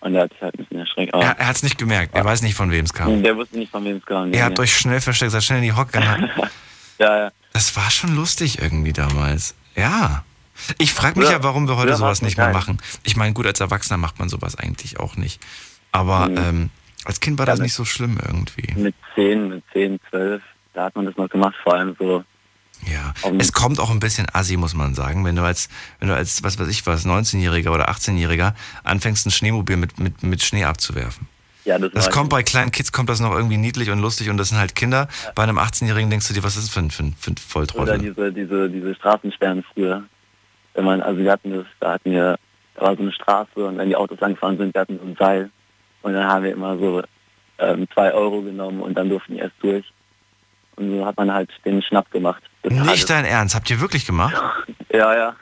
Und 0.00 0.12
der 0.12 0.22
hat 0.24 0.32
sich 0.32 0.42
halt 0.42 0.54
ein 0.54 0.58
bisschen 0.64 0.78
erschreckt. 0.78 1.14
Aber 1.14 1.24
er 1.24 1.38
er 1.38 1.46
hat 1.48 1.56
es 1.56 1.62
nicht 1.62 1.78
gemerkt. 1.78 2.14
Er 2.14 2.24
weiß 2.24 2.42
nicht, 2.42 2.54
von 2.54 2.70
wem 2.70 2.84
es 2.84 2.92
kam. 2.92 3.22
der 3.22 3.36
wusste 3.36 3.58
nicht, 3.58 3.70
von 3.70 3.84
wem 3.84 3.96
es 3.96 4.06
kam. 4.06 4.32
Ihr 4.32 4.44
habt 4.44 4.58
euch 4.60 4.76
schnell 4.76 5.00
versteckt, 5.00 5.32
seid 5.32 5.42
schnell 5.44 5.58
in 5.58 5.64
die 5.64 5.72
Hocke. 5.72 6.00
Ja, 6.98 7.18
ja. 7.24 7.30
Das 7.52 7.76
war 7.76 7.90
schon 7.90 8.16
lustig 8.16 8.58
irgendwie 8.62 8.94
damals. 8.94 9.54
Ja. 9.74 10.24
Ich 10.78 10.94
frage 10.94 11.18
mich 11.18 11.28
Ja, 11.28 11.34
ja, 11.36 11.42
warum 11.42 11.68
wir 11.68 11.76
heute 11.76 11.94
sowas 11.94 12.22
nicht 12.22 12.38
mehr 12.38 12.54
machen. 12.54 12.78
Ich 13.02 13.16
meine, 13.16 13.34
gut, 13.34 13.44
als 13.46 13.60
Erwachsener 13.60 13.98
macht 13.98 14.18
man 14.18 14.30
sowas 14.30 14.56
eigentlich 14.56 14.98
auch 14.98 15.14
nicht. 15.16 15.42
Aber 15.92 16.28
Mhm. 16.30 16.36
ähm, 16.38 16.70
als 17.06 17.20
Kind 17.20 17.38
war 17.38 17.46
Ja, 17.46 17.52
das 17.52 17.60
nicht 17.60 17.74
so 17.74 17.84
schlimm 17.84 18.18
irgendwie. 18.24 18.74
Mit 18.74 18.94
10, 19.14 19.48
mit 19.48 19.64
10, 19.72 19.98
12, 20.10 20.42
da 20.74 20.84
hat 20.84 20.96
man 20.96 21.06
das 21.06 21.16
noch 21.16 21.28
gemacht, 21.28 21.54
vor 21.62 21.74
allem 21.74 21.96
so. 21.98 22.24
Ja. 22.86 23.14
Es 23.38 23.52
kommt 23.52 23.80
auch 23.80 23.90
ein 23.90 24.00
bisschen 24.00 24.26
assi, 24.32 24.56
muss 24.56 24.74
man 24.74 24.94
sagen, 24.94 25.24
wenn 25.24 25.34
du 25.34 25.42
als, 25.42 25.68
wenn 25.98 26.08
du 26.08 26.14
als, 26.14 26.42
was 26.42 26.58
weiß 26.58 26.68
ich 26.68 26.86
was, 26.86 27.06
19-Jähriger 27.06 27.70
oder 27.72 27.88
18-Jähriger 27.88 28.54
anfängst, 28.84 29.26
ein 29.26 29.30
Schneemobil 29.30 29.76
mit, 29.78 29.98
mit, 29.98 30.22
mit 30.22 30.42
Schnee 30.42 30.64
abzuwerfen. 30.64 31.26
Ja, 31.64 31.78
das, 31.78 31.90
Das 31.92 32.10
kommt 32.10 32.30
bei 32.30 32.42
kleinen 32.42 32.70
Kids 32.70 32.92
kommt 32.92 33.08
das 33.08 33.18
noch 33.20 33.32
irgendwie 33.34 33.56
niedlich 33.56 33.90
und 33.90 33.98
lustig 34.00 34.30
und 34.30 34.36
das 34.36 34.50
sind 34.50 34.58
halt 34.58 34.74
Kinder. 34.76 35.08
Bei 35.34 35.42
einem 35.42 35.58
18-Jährigen 35.58 36.10
denkst 36.10 36.28
du 36.28 36.34
dir, 36.34 36.44
was 36.44 36.56
ist 36.56 36.66
das 36.68 36.74
für 36.74 36.80
ein, 36.80 36.90
für 36.90 37.04
ein, 37.04 37.16
für 37.18 37.30
ein 37.30 37.32
Oder 37.32 37.40
Volltrottel? 37.48 37.98
diese, 37.98 38.32
diese, 38.32 38.70
diese 38.70 38.94
Straßensperren 38.94 39.64
früher. 39.74 40.04
Wenn 40.74 40.84
man, 40.84 41.00
also 41.00 41.18
wir 41.20 41.32
hatten 41.32 41.50
das, 41.52 41.66
da 41.80 41.94
hatten 41.94 42.12
wir, 42.12 42.36
da 42.76 42.82
war 42.82 42.94
so 42.94 43.02
eine 43.02 43.12
Straße 43.12 43.66
und 43.66 43.78
wenn 43.78 43.88
die 43.88 43.96
Autos 43.96 44.20
langgefahren 44.20 44.58
sind, 44.58 44.74
wir 44.74 44.80
hatten 44.82 44.98
so 44.98 45.06
ein 45.06 45.16
Seil. 45.18 45.50
Und 46.06 46.12
dann 46.12 46.24
haben 46.28 46.44
wir 46.44 46.52
immer 46.52 46.78
so 46.78 47.02
ähm, 47.58 47.88
zwei 47.92 48.12
Euro 48.12 48.40
genommen 48.40 48.80
und 48.80 48.94
dann 48.94 49.08
durften 49.08 49.34
die 49.34 49.40
erst 49.40 49.56
durch. 49.60 49.84
Und 50.76 50.96
so 50.96 51.04
hat 51.04 51.16
man 51.16 51.32
halt 51.32 51.50
den 51.64 51.82
Schnapp 51.82 52.08
gemacht. 52.12 52.44
Nicht 52.62 53.10
dein 53.10 53.24
Ernst, 53.24 53.56
habt 53.56 53.68
ihr 53.70 53.80
wirklich 53.80 54.06
gemacht? 54.06 54.40
Ja, 54.92 55.14
ja. 55.14 55.36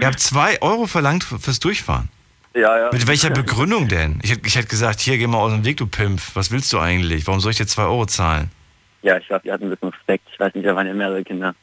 Ihr 0.00 0.06
habt 0.06 0.18
zwei 0.18 0.60
Euro 0.62 0.86
verlangt 0.86 1.22
fürs 1.22 1.60
Durchfahren. 1.60 2.08
ja, 2.54 2.76
ja. 2.76 2.90
Mit 2.92 3.06
welcher 3.06 3.30
Begründung 3.30 3.86
denn? 3.86 4.18
Ich, 4.22 4.32
ich 4.44 4.56
hätte 4.56 4.66
gesagt, 4.66 4.98
hier, 4.98 5.16
geh 5.16 5.28
mal 5.28 5.38
aus 5.38 5.52
dem 5.52 5.64
Weg, 5.64 5.76
du 5.76 5.86
Pimp. 5.86 6.20
Was 6.34 6.50
willst 6.50 6.72
du 6.72 6.80
eigentlich? 6.80 7.24
Warum 7.26 7.38
soll 7.38 7.52
ich 7.52 7.58
dir 7.58 7.66
zwei 7.66 7.84
Euro 7.84 8.06
zahlen? 8.06 8.50
Ja, 9.02 9.18
ich 9.18 9.28
glaube, 9.28 9.42
die 9.44 9.52
hatten 9.52 9.64
ein 9.64 9.70
bisschen 9.70 9.90
Respekt. 9.90 10.26
Ich 10.32 10.40
weiß 10.40 10.54
nicht, 10.54 10.66
da 10.66 10.74
waren 10.74 10.88
ja 10.88 10.94
mehrere 10.94 11.22
Kinder. 11.22 11.54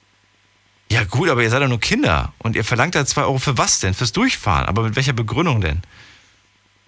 Ja 0.89 1.04
gut, 1.04 1.28
aber 1.28 1.41
ihr 1.41 1.49
seid 1.49 1.62
doch 1.62 1.68
nur 1.68 1.82
Kinder. 1.82 2.32
Und 2.38 2.56
ihr 2.56 2.64
verlangt 2.64 2.95
da 2.95 3.04
zwei 3.04 3.24
Euro 3.24 3.39
für 3.39 3.58
was 3.58 3.82
denn? 3.82 3.93
Fürs 3.95 4.14
Durchfahren. 4.14 4.68
Aber 4.68 4.84
mit 4.84 4.95
welcher 4.95 5.14
Begründung 5.14 5.60
denn? 5.60 5.82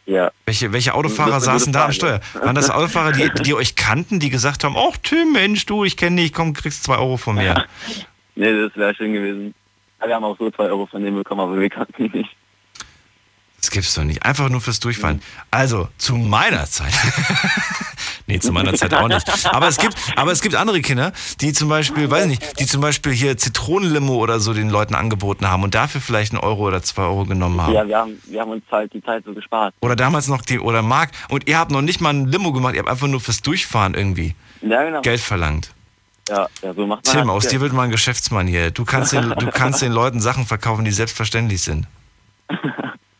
Ja. 0.05 0.31
Welche, 0.45 0.71
welche 0.71 0.93
Autofahrer 0.93 1.39
saßen 1.39 1.73
da 1.73 1.85
am 1.85 1.91
Steuer? 1.91 2.19
Waren 2.33 2.55
das 2.55 2.69
Autofahrer, 2.69 3.11
die, 3.11 3.31
die 3.43 3.55
euch 3.55 3.75
kannten, 3.75 4.19
die 4.19 4.29
gesagt 4.29 4.63
haben, 4.63 4.75
ach 4.77 4.97
Tim, 5.01 5.33
Mensch, 5.33 5.65
du, 5.65 5.83
ich 5.83 5.97
kenne 5.97 6.21
dich, 6.21 6.31
komm, 6.31 6.53
kriegst 6.53 6.83
zwei 6.83 6.97
Euro 6.97 7.17
von 7.17 7.35
mir. 7.35 7.65
Nee, 8.37 8.51
das 8.51 8.75
wäre 8.75 8.93
schön 8.93 9.13
gewesen. 9.13 9.53
Wir 10.05 10.13
haben 10.13 10.25
auch 10.25 10.37
so 10.37 10.51
zwei 10.51 10.65
Euro 10.65 10.85
von 10.85 11.01
denen 11.01 11.15
bekommen, 11.15 11.39
aber 11.39 11.57
wir 11.57 11.69
kannten 11.69 11.93
die 11.97 12.17
nicht. 12.17 12.29
Das 13.61 13.71
gibt's 13.71 13.95
doch 13.95 14.03
nicht. 14.03 14.23
Einfach 14.23 14.49
nur 14.49 14.59
fürs 14.59 14.81
Durchfahren. 14.81 15.21
Also, 15.51 15.87
zu 15.97 16.15
meiner 16.15 16.65
Zeit, 16.65 16.93
Nee, 18.27 18.39
zu 18.39 18.51
meiner 18.51 18.73
Zeit 18.73 18.91
auch 18.93 19.07
nicht. 19.07 19.45
Aber 19.53 19.67
es 19.67 19.77
gibt, 19.77 19.95
aber 20.15 20.31
es 20.31 20.41
gibt 20.41 20.55
andere 20.55 20.81
Kinder, 20.81 21.13
die 21.41 21.53
zum 21.53 21.69
Beispiel, 21.69 22.09
weiß 22.09 22.23
ich 22.25 22.29
nicht, 22.39 22.59
die 22.59 22.65
zum 22.65 22.81
Beispiel 22.81 23.11
hier 23.13 23.37
Zitronenlimo 23.37 24.15
oder 24.15 24.39
so 24.39 24.53
den 24.53 24.69
Leuten 24.69 24.95
angeboten 24.95 25.47
haben 25.47 25.61
und 25.61 25.75
dafür 25.75 26.01
vielleicht 26.01 26.33
einen 26.33 26.41
Euro 26.41 26.67
oder 26.67 26.81
zwei 26.81 27.03
Euro 27.03 27.25
genommen 27.25 27.61
haben. 27.61 27.73
Ja, 27.73 27.87
wir 27.87 27.97
haben, 27.97 28.19
wir 28.25 28.41
haben 28.41 28.49
uns 28.51 28.63
halt 28.71 28.91
die 28.93 29.03
Zeit 29.03 29.23
so 29.25 29.33
gespart. 29.33 29.75
Oder 29.81 29.95
damals 29.95 30.27
noch 30.27 30.41
die, 30.41 30.59
oder 30.59 30.81
Mark, 30.81 31.11
und 31.29 31.47
ihr 31.47 31.59
habt 31.59 31.69
noch 31.69 31.81
nicht 31.83 32.01
mal 32.01 32.09
ein 32.09 32.25
Limo 32.25 32.51
gemacht, 32.51 32.73
ihr 32.73 32.79
habt 32.79 32.89
einfach 32.89 33.07
nur 33.07 33.19
fürs 33.21 33.43
Durchfahren 33.43 33.93
irgendwie 33.93 34.33
Ja, 34.61 34.83
genau. 34.83 35.01
Geld 35.01 35.19
verlangt. 35.21 35.71
Ja, 36.27 36.47
ja, 36.63 36.73
so 36.73 36.87
macht 36.87 37.05
man 37.05 37.11
Tim, 37.13 37.21
halt 37.21 37.29
aus 37.29 37.43
Geld. 37.43 37.53
dir 37.53 37.61
wird 37.61 37.73
mal 37.73 37.83
ein 37.83 37.91
Geschäftsmann 37.91 38.47
hier. 38.47 38.71
Du 38.71 38.85
kannst 38.85 39.13
den, 39.13 39.29
du 39.29 39.51
kannst 39.51 39.83
den 39.83 39.91
Leuten 39.91 40.19
Sachen 40.19 40.47
verkaufen, 40.47 40.83
die 40.83 40.91
selbstverständlich 40.91 41.61
sind. 41.61 41.85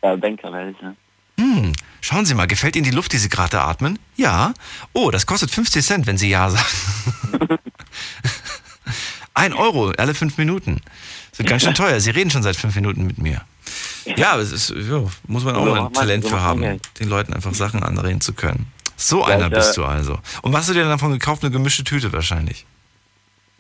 Ja, 0.03 0.16
Banker 0.16 0.53
werde 0.53 0.70
ich, 0.70 0.82
ne? 0.84 0.95
Hm, 1.39 1.73
schauen 2.01 2.25
Sie 2.25 2.33
mal, 2.33 2.47
gefällt 2.47 2.75
Ihnen 2.75 2.86
die 2.86 2.91
Luft, 2.91 3.13
die 3.13 3.17
Sie 3.17 3.29
gerade 3.29 3.61
atmen? 3.61 3.99
Ja. 4.15 4.53
Oh, 4.93 5.11
das 5.11 5.25
kostet 5.25 5.51
50 5.51 5.86
Cent, 5.86 6.07
wenn 6.07 6.17
Sie 6.17 6.29
Ja 6.29 6.49
sagen. 6.49 6.65
Ein 9.33 9.53
Euro 9.53 9.91
alle 9.97 10.13
fünf 10.13 10.38
Minuten. 10.38 10.79
Das 11.31 11.39
wird 11.39 11.49
ganz 11.49 11.63
schön 11.63 11.73
teuer. 11.73 11.99
Sie 11.99 12.09
reden 12.11 12.31
schon 12.31 12.41
seit 12.43 12.55
fünf 12.55 12.73
Minuten 12.75 13.05
mit 13.05 13.17
mir. 13.17 13.41
Ja, 14.05 14.38
es 14.38 14.51
ist, 14.53 14.69
ja 14.69 15.03
muss 15.27 15.43
man 15.43 15.55
auch 15.55 15.65
So 15.65 15.71
mal 15.71 15.86
ein 15.88 15.93
Talent 15.93 16.23
so 16.23 16.29
für 16.29 16.41
haben, 16.41 16.79
den 16.99 17.09
Leuten 17.09 17.33
einfach 17.33 17.53
Sachen 17.53 17.83
anreden 17.83 18.21
zu 18.21 18.33
können. 18.33 18.67
So 18.95 19.19
Ja, 19.21 19.36
einer 19.36 19.49
bist 19.49 19.71
äh, 19.71 19.81
du 19.81 19.86
also. 19.86 20.19
Und 20.41 20.53
was 20.53 20.61
hast 20.61 20.69
du 20.69 20.73
dir 20.73 20.81
dann 20.81 20.89
davon 20.89 21.11
gekauft? 21.11 21.43
Eine 21.43 21.51
gemischte 21.51 21.83
Tüte 21.83 22.13
wahrscheinlich. 22.13 22.65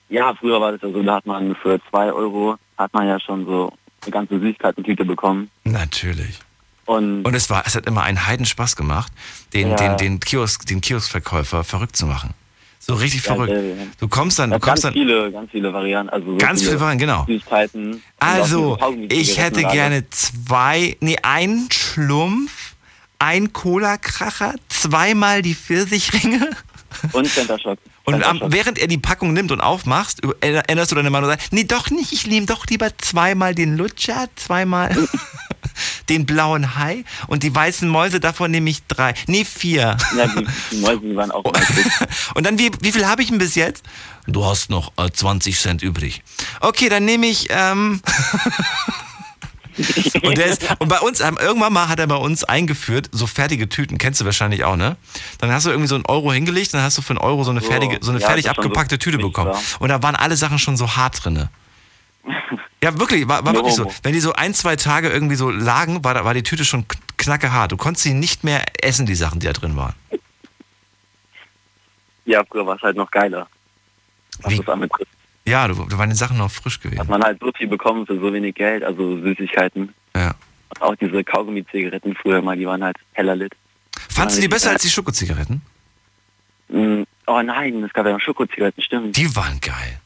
Ja, 0.07 0.33
früher 0.35 0.61
war 0.61 0.71
das 0.71 0.81
ja 0.81 0.91
so, 0.91 1.03
da 1.03 1.15
hat 1.15 1.25
man 1.25 1.55
für 1.55 1.79
zwei 1.89 2.11
Euro, 2.11 2.55
hat 2.77 2.93
man 2.93 3.07
ja 3.07 3.19
schon 3.19 3.45
so 3.45 3.73
eine 4.03 4.11
ganze 4.11 4.39
Süßigkeiten-Tüte 4.39 5.03
bekommen. 5.03 5.49
Natürlich. 5.63 6.39
Und, 6.85 7.23
Und 7.25 7.33
es 7.33 7.49
war, 7.49 7.63
es 7.65 7.75
hat 7.75 7.85
immer 7.87 8.03
einen 8.03 8.25
Heidenspaß 8.27 8.75
gemacht, 8.75 9.11
den, 9.53 9.69
Ja. 9.71 9.75
den, 9.75 9.97
den, 9.97 10.19
Kiosk, 10.19 10.65
den 10.67 10.81
Kioskverkäufer 10.81 11.63
verrückt 11.63 11.95
zu 11.97 12.05
machen. 12.05 12.33
So 12.79 12.93
richtig 12.93 13.25
Ja, 13.25 13.33
verrückt. 13.33 13.51
äh, 13.53 13.73
Du 13.99 14.07
kommst 14.07 14.37
dann, 14.37 14.51
ja, 14.51 14.59
du 14.59 14.61
kommst 14.65 14.83
ganz 14.83 14.93
dann. 14.93 14.93
viele, 14.93 15.31
ganz 15.31 15.49
viele 15.49 15.73
Varianten. 15.73 16.11
Also 16.13 16.31
so 16.31 16.37
Ganz 16.37 16.61
viele 16.61 16.79
Varianten, 16.79 16.99
genau. 16.99 17.25
Süßigkeiten. 17.25 18.03
Also, 18.19 18.77
ich 19.09 19.39
hätte 19.39 19.63
gerne 19.63 20.07
zwei, 20.11 20.95
nee, 20.99 21.17
einen 21.23 21.67
Schlumpf, 21.71 22.75
ein 23.17 23.51
Cola-Kracher, 23.53 24.53
zweimal 24.69 25.41
die 25.41 25.55
Pfirsichringe. 25.55 26.51
Und 27.13 27.27
Center 27.27 27.57
Shock. 27.57 27.79
Und 28.03 28.23
am, 28.23 28.39
während 28.53 28.77
er 28.77 28.85
die 28.85 28.99
Packung 28.99 29.33
nimmt 29.33 29.51
und 29.51 29.61
aufmachst, 29.61 30.23
über- 30.23 30.35
änderst 30.39 30.91
du 30.91 30.95
deine 30.95 31.09
Meinung 31.09 31.27
und 31.27 31.35
sagst, 31.35 31.51
nee, 31.51 31.63
doch 31.63 31.89
nicht, 31.89 32.13
ich 32.13 32.27
nehme 32.27 32.45
doch 32.45 32.67
lieber 32.67 32.95
zweimal 32.99 33.55
den 33.55 33.75
Lutscher, 33.77 34.27
zweimal 34.35 34.95
den 36.09 36.25
blauen 36.25 36.75
Hai 36.75 37.03
und 37.27 37.43
die 37.43 37.53
weißen 37.53 37.87
Mäuse, 37.87 38.19
davon 38.19 38.51
nehme 38.51 38.69
ich 38.69 38.85
drei, 38.87 39.13
nee, 39.27 39.45
vier. 39.45 39.97
Ja, 40.15 40.27
die, 40.27 40.47
die 40.71 40.77
Mäuse, 40.77 41.01
die 41.01 41.15
waren 41.15 41.31
auch. 41.31 41.43
Und 42.35 42.45
dann, 42.45 42.59
wie, 42.59 42.71
wie 42.81 42.91
viel 42.91 43.05
habe 43.07 43.21
ich 43.21 43.29
denn 43.29 43.37
bis 43.37 43.55
jetzt? 43.55 43.83
Du 44.27 44.45
hast 44.45 44.69
noch 44.69 44.91
äh, 44.97 45.09
20 45.11 45.57
Cent 45.59 45.83
übrig. 45.83 46.23
Okay, 46.59 46.89
dann 46.89 47.05
nehme 47.05 47.27
ich. 47.27 47.47
Ähm 47.49 48.01
und, 50.23 50.37
der 50.37 50.45
ist, 50.47 50.65
und 50.79 50.87
bei 50.87 50.99
uns, 50.99 51.19
ähm, 51.19 51.37
irgendwann 51.39 51.73
mal 51.73 51.89
hat 51.89 51.99
er 51.99 52.07
bei 52.07 52.15
uns 52.15 52.43
eingeführt, 52.43 53.09
so 53.11 53.27
fertige 53.27 53.67
Tüten, 53.69 53.97
kennst 53.97 54.21
du 54.21 54.25
wahrscheinlich 54.25 54.63
auch, 54.63 54.75
ne? 54.75 54.95
Dann 55.39 55.51
hast 55.51 55.65
du 55.65 55.69
irgendwie 55.69 55.87
so 55.87 55.95
einen 55.95 56.05
Euro 56.05 56.31
hingelegt, 56.31 56.73
dann 56.73 56.81
hast 56.81 56.97
du 56.97 57.01
für 57.01 57.11
einen 57.11 57.19
Euro 57.19 57.43
so 57.43 57.51
eine 57.51 57.61
So, 57.61 57.67
fertige, 57.67 57.99
so 58.01 58.11
eine 58.11 58.19
ja, 58.19 58.27
fertig 58.27 58.49
abgepackte 58.49 58.95
so 58.95 58.99
Tüte 58.99 59.17
bekommen. 59.17 59.53
Und 59.79 59.89
da 59.89 60.01
waren 60.01 60.15
alle 60.15 60.37
Sachen 60.37 60.59
schon 60.59 60.77
so 60.77 60.95
hart 60.95 61.23
drinne. 61.23 61.49
Ja, 62.83 62.97
wirklich, 62.99 63.27
war, 63.27 63.43
war 63.45 63.53
No 63.53 63.59
wirklich 63.59 63.75
so. 63.75 63.91
Wenn 64.03 64.13
die 64.13 64.19
so 64.19 64.33
ein, 64.33 64.53
zwei 64.53 64.75
Tage 64.75 65.09
irgendwie 65.09 65.35
so 65.35 65.49
lagen, 65.49 66.03
war, 66.03 66.13
da- 66.13 66.25
war 66.25 66.33
die 66.33 66.43
Tüte 66.43 66.65
schon 66.65 66.83
kn- 66.85 66.97
knackehart. 67.17 67.71
Du 67.71 67.77
konntest 67.77 68.03
sie 68.03 68.13
nicht 68.13 68.43
mehr 68.43 68.63
essen, 68.81 69.05
die 69.05 69.15
Sachen, 69.15 69.39
die 69.39 69.47
da 69.47 69.53
drin 69.53 69.75
waren. 69.75 69.93
Ja, 72.25 72.43
früher 72.43 72.65
war 72.65 72.75
es 72.75 72.81
halt 72.81 72.97
noch 72.97 73.11
geiler. 73.11 73.47
Was 74.41 74.51
Wie? 74.53 74.57
das 74.57 74.67
anbetrifft. 74.67 75.11
Ja, 75.45 75.67
du, 75.67 75.75
da 75.85 75.97
waren 75.97 76.09
die 76.09 76.15
Sachen 76.15 76.37
noch 76.37 76.49
frisch 76.49 76.79
gewesen. 76.79 76.99
Hat 76.99 77.07
man 77.07 77.21
halt 77.23 77.39
so 77.39 77.51
viel 77.55 77.67
bekommen 77.67 78.05
für 78.07 78.19
so 78.19 78.33
wenig 78.33 78.55
Geld, 78.55 78.83
also 78.83 79.17
Süßigkeiten. 79.19 79.93
Ja. 80.15 80.33
Und 80.69 80.81
auch 80.81 80.95
diese 80.95 81.23
Kaugummi-Zigaretten 81.23 82.15
früher 82.15 82.41
mal, 82.41 82.57
die 82.57 82.65
waren 82.65 82.83
halt 82.83 82.97
heller 83.13 83.35
lit. 83.35 83.53
Fandst 84.09 84.37
du 84.37 84.41
die 84.41 84.47
besser 84.47 84.71
als 84.71 84.81
die 84.81 84.89
Schokozigaretten? 84.89 85.61
Mm, 86.69 87.03
Oh 87.27 87.41
nein, 87.41 87.83
es 87.83 87.91
gab 87.93 88.05
ja 88.05 88.11
noch 88.13 88.21
Schokozigaretten, 88.21 88.83
stimmt. 88.83 89.17
Die 89.17 89.35
waren 89.35 89.59
geil. 89.59 89.99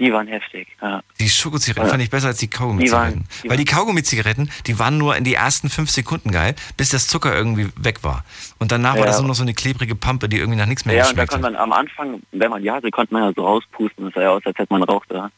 Die 0.00 0.10
waren 0.12 0.26
heftig, 0.26 0.66
ja. 0.80 1.02
Die 1.20 1.28
Schokozigaretten 1.28 1.86
Ja. 1.86 1.90
fand 1.92 2.02
ich 2.02 2.08
besser 2.10 2.28
als 2.28 2.38
die 2.38 2.48
Kaugummi-Zigaretten. 2.48 3.26
Weil 3.44 3.56
die 3.58 3.66
Kaugummi-Zigaretten, 3.66 4.50
die 4.66 4.78
waren 4.78 4.96
nur 4.96 5.14
in 5.14 5.24
die 5.24 5.34
ersten 5.34 5.68
fünf 5.68 5.90
Sekunden 5.90 6.30
geil, 6.32 6.54
bis 6.78 6.88
das 6.88 7.06
Zucker 7.06 7.36
irgendwie 7.36 7.68
weg 7.76 8.02
war. 8.02 8.24
Und 8.58 8.72
danach 8.72 8.94
war 8.94 9.00
Ja. 9.00 9.06
das 9.06 9.18
nur 9.18 9.28
noch 9.28 9.34
so 9.34 9.42
eine 9.42 9.52
klebrige 9.52 9.94
Pampe, 9.94 10.30
die 10.30 10.38
irgendwie 10.38 10.58
nach 10.58 10.64
nichts 10.66 10.86
mehr 10.86 10.96
Ja, 10.96 11.06
und 11.08 11.18
da 11.18 11.26
konnte 11.26 11.42
man 11.42 11.54
am 11.54 11.72
Anfang, 11.72 12.22
wenn 12.32 12.50
man 12.50 12.62
die 12.62 12.70
hatte, 12.70 12.90
konnte 12.90 13.12
man 13.12 13.24
ja 13.24 13.32
so 13.36 13.44
rauspusten. 13.44 14.06
Das 14.06 14.14
sah 14.14 14.22
ja 14.22 14.30
aus, 14.30 14.42
als 14.46 14.56
hätte 14.56 14.72
man 14.72 14.82
raucht 14.82 15.10
da. 15.10 15.30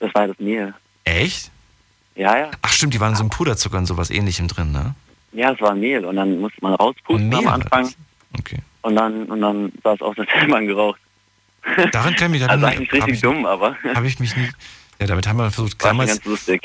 Das 0.00 0.12
war 0.12 0.26
das 0.26 0.38
Mehl. 0.40 0.74
Echt? 1.04 1.50
Ja, 2.16 2.36
ja. 2.36 2.50
Ach 2.62 2.72
stimmt, 2.72 2.94
die 2.94 3.00
waren 3.00 3.14
so 3.14 3.20
einem 3.22 3.30
Puderzucker 3.30 3.78
und 3.78 3.86
sowas 3.86 4.10
ähnlichem 4.10 4.48
drin, 4.48 4.72
ne? 4.72 4.96
Ja, 5.32 5.52
es 5.52 5.60
war 5.60 5.74
Mehl 5.76 6.04
und 6.04 6.16
dann 6.16 6.40
musste 6.40 6.58
man 6.62 6.74
rauspusten 6.74 7.28
Mehl 7.28 7.38
am 7.38 7.44
war 7.44 7.52
Anfang. 7.54 7.88
Okay. 8.36 8.58
Und 8.82 8.96
dann, 8.96 9.26
und 9.26 9.40
dann 9.40 9.72
sah 9.84 9.92
es 9.94 10.00
aus, 10.02 10.18
als 10.18 10.28
hätte 10.30 10.48
man 10.48 10.66
geraucht. 10.66 10.98
Daran 11.92 12.14
kann 12.16 12.32
ich 12.34 12.40
mich 12.40 12.50
Also 12.50 12.66
eigentlich 12.66 12.88
ich, 12.88 12.92
richtig 12.94 13.14
ich, 13.14 13.20
dumm, 13.20 13.46
aber 13.46 13.76
Habe 13.94 14.06
ich 14.06 14.18
mich 14.18 14.36
nie. 14.36 14.48
Ja, 15.00 15.06
damit 15.06 15.28
haben 15.28 15.36
wir 15.36 15.50
versucht, 15.52 15.84
damals, 15.84 16.20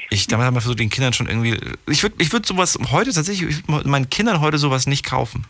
ich, 0.09 0.25
damit 0.27 0.45
haben 0.47 0.55
wir 0.55 0.61
versucht, 0.61 0.79
den 0.79 0.89
Kindern 0.89 1.13
schon 1.13 1.27
irgendwie. 1.27 1.59
Ich 1.87 2.01
würde 2.01 2.15
ich 2.17 2.31
würd 2.33 2.45
sowas 2.47 2.79
heute 2.91 3.13
tatsächlich, 3.13 3.47
ich 3.59 3.67
würd 3.67 3.85
meinen 3.85 4.09
Kindern 4.09 4.41
heute 4.41 4.57
sowas 4.57 4.87
nicht 4.87 5.05
kaufen. 5.05 5.45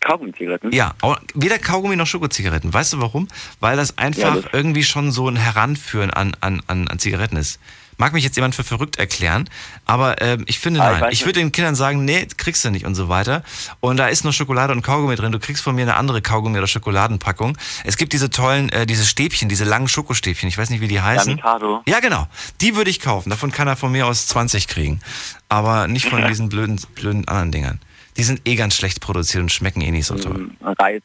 Kaugummi-Zigaretten? 0.00 0.72
Ja, 0.72 0.94
weder 1.34 1.58
Kaugummi 1.58 1.96
noch 1.96 2.06
Schokozigaretten. 2.06 2.72
Weißt 2.72 2.92
du 2.92 3.00
warum? 3.00 3.28
Weil 3.60 3.76
das 3.76 3.96
einfach 3.98 4.34
Ja, 4.36 4.40
das- 4.40 4.52
irgendwie 4.52 4.84
schon 4.84 5.10
so 5.12 5.28
ein 5.28 5.36
Heranführen 5.36 6.10
an, 6.10 6.36
an, 6.40 6.62
an, 6.66 6.88
an 6.88 6.98
Zigaretten 6.98 7.36
ist. 7.36 7.58
Mag 7.96 8.12
mich 8.12 8.24
jetzt 8.24 8.36
jemand 8.36 8.54
für 8.54 8.64
verrückt 8.64 8.96
erklären, 8.98 9.48
aber 9.84 10.20
ähm, 10.22 10.44
ich 10.46 10.58
finde 10.58 10.80
Ah, 10.82 10.92
ich 10.94 11.00
nein. 11.00 11.12
Ich, 11.12 11.18
nicht. 11.20 11.26
würde 11.26 11.40
den 11.40 11.52
Kindern 11.52 11.74
sagen, 11.74 12.04
nee, 12.04 12.26
kriegst 12.36 12.64
du 12.64 12.70
nicht 12.70 12.84
und 12.86 12.94
so 12.94 13.08
weiter. 13.08 13.42
Und 13.80 13.96
da 13.98 14.08
ist 14.08 14.24
nur 14.24 14.32
Schokolade 14.32 14.72
und 14.72 14.82
Kaugummi 14.82 15.16
drin. 15.16 15.32
Du 15.32 15.38
kriegst 15.38 15.62
von 15.62 15.74
mir 15.74 15.82
eine 15.82 15.94
andere 15.96 16.20
Kaugummi- 16.20 16.58
oder 16.58 16.66
Schokoladenpackung. 16.66 17.56
Es 17.84 17.96
gibt 17.96 18.12
diese 18.12 18.30
tollen, 18.30 18.68
äh, 18.70 18.86
diese 18.86 19.04
Stäbchen, 19.04 19.48
diese 19.48 19.64
langen 19.64 19.88
Schokostäbchen. 19.88 20.48
Ich 20.48 20.58
weiß 20.58 20.70
nicht, 20.70 20.80
wie 20.80 20.88
die 20.88 20.96
Ja, 20.96 21.04
heißen. 21.04 21.34
Mikado. 21.36 21.82
Ja, 21.86 22.00
genau. 22.00 22.26
Die 22.60 22.76
würde 22.76 22.90
ich 22.90 23.00
kaufen. 23.00 23.30
Davon 23.30 23.52
kann 23.52 23.68
er 23.68 23.76
von 23.76 23.92
mir 23.92 24.06
aus 24.06 24.26
20 24.26 24.68
kriegen. 24.68 25.00
Aber 25.48 25.86
nicht 25.88 26.06
von 26.06 26.26
diesen 26.26 26.48
blöden, 26.48 26.80
blöden 26.94 27.28
anderen 27.28 27.52
Dingern. 27.52 27.80
Die 28.16 28.22
sind 28.22 28.42
eh 28.44 28.54
ganz 28.56 28.76
schlecht 28.76 29.00
produziert 29.00 29.42
und 29.42 29.50
schmecken 29.52 29.80
eh 29.80 29.90
nicht 29.90 30.06
so 30.06 30.16
toll. 30.16 30.50
Ein 30.62 30.72
Reiz. 30.74 31.02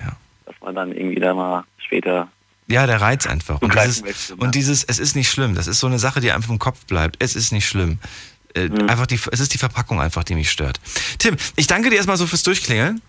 Ja. 0.00 0.12
Dass 0.46 0.54
man 0.62 0.74
dann 0.74 0.92
irgendwie 0.92 1.20
da 1.20 1.34
mal 1.34 1.64
später. 1.78 2.28
Ja, 2.66 2.86
der 2.86 3.00
Reiz 3.00 3.26
einfach. 3.26 3.60
Und 3.60 3.74
dieses, 3.74 4.02
möchte, 4.02 4.32
ne? 4.36 4.38
und 4.42 4.54
dieses, 4.54 4.84
es 4.84 4.98
ist 4.98 5.14
nicht 5.16 5.30
schlimm. 5.30 5.54
Das 5.54 5.66
ist 5.66 5.80
so 5.80 5.86
eine 5.86 5.98
Sache, 5.98 6.20
die 6.20 6.32
einfach 6.32 6.50
im 6.50 6.58
Kopf 6.58 6.84
bleibt. 6.86 7.16
Es 7.18 7.36
ist 7.36 7.52
nicht 7.52 7.66
schlimm. 7.68 7.98
Äh, 8.54 8.68
Mhm. 8.68 8.88
Einfach 8.88 9.06
die, 9.06 9.18
es 9.32 9.40
ist 9.40 9.52
die 9.52 9.58
Verpackung 9.58 10.00
einfach, 10.00 10.24
die 10.24 10.34
mich 10.34 10.50
stört. 10.50 10.80
Tim, 11.18 11.36
ich 11.56 11.66
danke 11.66 11.90
dir 11.90 11.96
erstmal 11.96 12.16
so 12.16 12.26
fürs 12.26 12.42
Durchklingeln. 12.44 13.02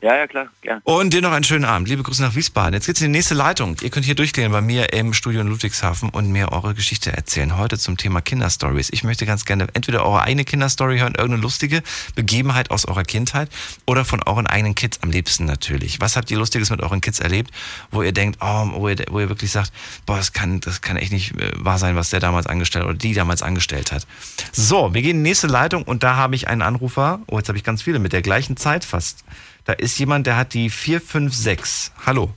Ja, 0.00 0.14
ja, 0.14 0.28
klar, 0.28 0.46
gern. 0.60 0.80
Und 0.84 1.12
dir 1.12 1.20
noch 1.20 1.32
einen 1.32 1.42
schönen 1.42 1.64
Abend. 1.64 1.88
Liebe 1.88 2.04
Grüße 2.04 2.22
nach 2.22 2.36
Wiesbaden. 2.36 2.74
Jetzt 2.74 2.86
geht's 2.86 3.00
in 3.00 3.12
die 3.12 3.18
nächste 3.18 3.34
Leitung. 3.34 3.76
Ihr 3.82 3.90
könnt 3.90 4.06
hier 4.06 4.14
durchklingeln 4.14 4.52
bei 4.52 4.60
mir 4.60 4.92
im 4.92 5.12
Studio 5.12 5.40
in 5.40 5.48
Ludwigshafen 5.48 6.10
und 6.10 6.30
mir 6.30 6.52
eure 6.52 6.72
Geschichte 6.74 7.12
erzählen. 7.12 7.58
Heute 7.58 7.78
zum 7.78 7.96
Thema 7.96 8.20
Kinderstories. 8.20 8.90
Ich 8.92 9.02
möchte 9.02 9.26
ganz 9.26 9.44
gerne 9.44 9.66
entweder 9.72 10.06
eure 10.06 10.22
eigene 10.22 10.44
Kinderstory 10.44 11.00
hören, 11.00 11.16
irgendeine 11.16 11.42
lustige 11.42 11.82
Begebenheit 12.14 12.70
aus 12.70 12.84
eurer 12.84 13.02
Kindheit 13.02 13.50
oder 13.86 14.04
von 14.04 14.22
euren 14.22 14.46
eigenen 14.46 14.76
Kids 14.76 15.02
am 15.02 15.10
liebsten 15.10 15.46
natürlich. 15.46 16.00
Was 16.00 16.14
habt 16.14 16.30
ihr 16.30 16.38
Lustiges 16.38 16.70
mit 16.70 16.80
euren 16.80 17.00
Kids 17.00 17.18
erlebt, 17.18 17.50
wo 17.90 18.04
ihr 18.04 18.12
denkt, 18.12 18.38
oh, 18.40 18.68
wo 18.74 18.88
ihr, 18.88 19.04
wo 19.10 19.18
ihr 19.18 19.28
wirklich 19.28 19.50
sagt, 19.50 19.72
boah, 20.06 20.16
das 20.16 20.32
kann, 20.32 20.60
das 20.60 20.80
kann 20.80 20.96
echt 20.96 21.10
nicht 21.10 21.34
äh, 21.40 21.50
wahr 21.56 21.78
sein, 21.78 21.96
was 21.96 22.10
der 22.10 22.20
damals 22.20 22.46
angestellt 22.46 22.84
oder 22.84 22.94
die 22.94 23.14
damals 23.14 23.42
angestellt 23.42 23.90
hat. 23.90 24.06
So, 24.52 24.94
wir 24.94 25.02
gehen 25.02 25.16
in 25.16 25.24
die 25.24 25.30
nächste 25.30 25.48
Leitung 25.48 25.82
und 25.82 26.04
da 26.04 26.14
habe 26.14 26.36
ich 26.36 26.46
einen 26.46 26.62
Anrufer. 26.62 27.18
Oh, 27.26 27.38
jetzt 27.38 27.48
habe 27.48 27.58
ich 27.58 27.64
ganz 27.64 27.82
viele 27.82 27.98
mit 27.98 28.12
der 28.12 28.22
gleichen 28.22 28.56
Zeit 28.56 28.84
fast. 28.84 29.24
Da 29.68 29.74
ist 29.74 29.98
jemand, 29.98 30.26
der 30.26 30.38
hat 30.38 30.54
die 30.54 30.70
456. 30.70 31.92
Hallo. 32.06 32.30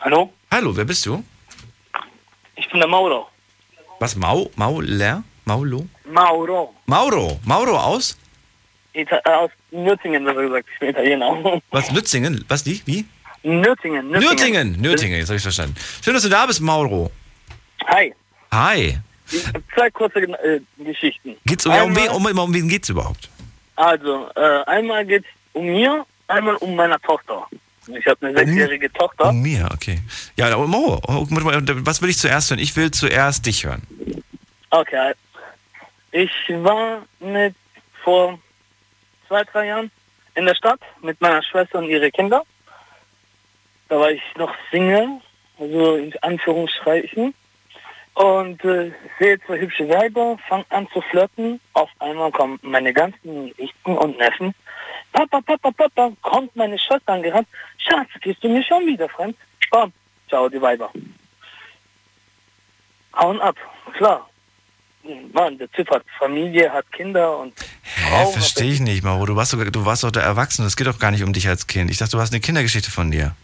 Hallo? 0.00 0.32
Hallo, 0.50 0.76
wer 0.76 0.84
bist 0.84 1.06
du? 1.06 1.22
Ich 2.56 2.68
bin 2.68 2.80
der 2.80 2.88
Mauro. 2.88 3.28
Was, 4.00 4.16
Mau, 4.16 4.50
Mauler? 4.56 5.22
Maulo? 5.44 5.86
Mauro. 6.04 6.74
Mauro. 6.86 7.38
Mauro 7.44 7.78
aus? 7.78 8.18
Ita 8.92 9.20
äh, 9.24 9.30
aus 9.30 9.50
Nürtingen, 9.70 10.24
besser 10.24 10.42
gesagt. 10.42 10.66
Ich 10.72 10.80
bin 10.80 10.88
Italiener. 10.88 11.62
Was, 11.70 11.92
Lützingen? 11.92 12.44
Was, 12.48 12.64
die? 12.64 12.82
Wie? 12.84 13.04
Nürtingen. 13.44 14.10
Nürtingen. 14.10 14.80
Nürtingen, 14.80 15.18
jetzt 15.20 15.28
habe 15.28 15.36
ich 15.36 15.42
verstanden. 15.44 15.76
Schön, 16.02 16.14
dass 16.14 16.24
du 16.24 16.28
da 16.28 16.44
bist, 16.44 16.60
Mauro. 16.60 17.12
Hi. 17.86 18.12
Hi. 18.50 18.98
Zwei 19.76 19.90
kurze 19.92 20.18
äh, 20.18 20.60
Geschichten. 20.76 21.36
Geht's 21.46 21.66
um, 21.66 21.72
um, 21.72 21.94
wen, 21.94 22.08
um, 22.08 22.26
um 22.26 22.52
wen 22.52 22.68
geht's 22.68 22.88
überhaupt? 22.88 23.30
Also, 23.78 24.28
äh, 24.34 24.64
einmal 24.66 25.06
geht 25.06 25.22
es 25.22 25.30
um 25.52 25.66
mir, 25.66 26.04
einmal 26.26 26.56
um 26.56 26.74
meine 26.74 27.00
Tochter. 27.00 27.46
Ich 27.86 28.04
habe 28.06 28.26
eine 28.26 28.36
sechsjährige 28.36 28.92
Tochter. 28.92 29.28
Um 29.28 29.40
mir, 29.40 29.68
okay. 29.72 30.00
Ja, 30.36 30.52
aber 30.52 30.64
oh, 30.64 30.98
was 31.06 32.02
will 32.02 32.10
ich 32.10 32.18
zuerst 32.18 32.50
hören? 32.50 32.58
Ich 32.58 32.74
will 32.74 32.90
zuerst 32.90 33.46
dich 33.46 33.64
hören. 33.64 33.82
Okay. 34.70 35.12
Ich 36.10 36.32
war 36.48 37.02
mit 37.20 37.54
vor 38.02 38.40
zwei, 39.28 39.44
drei 39.44 39.66
Jahren 39.66 39.92
in 40.34 40.46
der 40.46 40.56
Stadt 40.56 40.80
mit 41.00 41.20
meiner 41.20 41.42
Schwester 41.44 41.78
und 41.78 41.88
ihre 41.88 42.10
Kinder. 42.10 42.42
Da 43.88 44.00
war 44.00 44.10
ich 44.10 44.22
noch 44.36 44.52
Single, 44.72 45.20
also 45.60 45.94
in 45.94 46.12
Anführungsstrichen. 46.20 47.32
Und 48.18 48.64
äh, 48.64 48.90
sehe 49.20 49.38
zwei 49.46 49.60
hübsche 49.60 49.88
Weiber, 49.88 50.36
fange 50.48 50.64
an 50.70 50.88
zu 50.92 51.00
flirten. 51.02 51.60
Auf 51.74 51.88
einmal 52.00 52.32
kommen 52.32 52.58
meine 52.62 52.92
ganzen 52.92 53.52
Nichten 53.56 53.96
und 53.96 54.18
Neffen. 54.18 54.52
Papa, 55.12 55.40
Papa, 55.40 55.70
Papa, 55.70 56.10
kommt 56.22 56.54
meine 56.56 56.76
Schwester 56.80 57.12
angerannt. 57.12 57.46
Schatz, 57.76 58.08
gehst 58.20 58.42
du 58.42 58.48
mir 58.48 58.64
schon 58.64 58.84
wieder 58.86 59.08
fremd? 59.08 59.36
Komm, 59.70 59.92
ciao, 60.28 60.48
die 60.48 60.60
Weiber. 60.60 60.90
Hauen 63.14 63.40
ab, 63.40 63.54
klar. 63.96 64.28
Mann, 65.32 65.56
der 65.56 65.70
Typ 65.70 65.88
hat 65.88 66.02
Familie, 66.18 66.72
hat 66.72 66.90
Kinder 66.90 67.38
und 67.38 67.54
Hä, 67.82 68.32
verstehe 68.32 68.72
ich 68.72 68.80
nicht, 68.80 69.04
Mauro. 69.04 69.26
Du 69.26 69.36
warst, 69.36 69.52
sogar, 69.52 69.70
du 69.70 69.86
warst 69.86 70.02
doch 70.02 70.10
der 70.10 70.24
Erwachsene. 70.24 70.66
Es 70.66 70.76
geht 70.76 70.88
doch 70.88 70.98
gar 70.98 71.12
nicht 71.12 71.22
um 71.22 71.32
dich 71.32 71.48
als 71.48 71.68
Kind. 71.68 71.88
Ich 71.88 71.98
dachte, 71.98 72.16
du 72.16 72.20
hast 72.20 72.32
eine 72.32 72.40
Kindergeschichte 72.40 72.90
von 72.90 73.12
dir. 73.12 73.36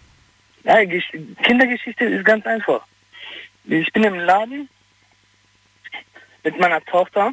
Ja, 0.64 0.84
Gesch 0.84 1.12
Kindergeschichte 1.44 2.06
ist 2.06 2.24
ganz 2.24 2.44
einfach. 2.44 2.84
Ich 3.65 3.93
bin 3.93 4.05
im 4.05 4.19
Laden 4.19 4.69
mit 6.43 6.59
meiner 6.59 6.85
Tochter. 6.85 7.32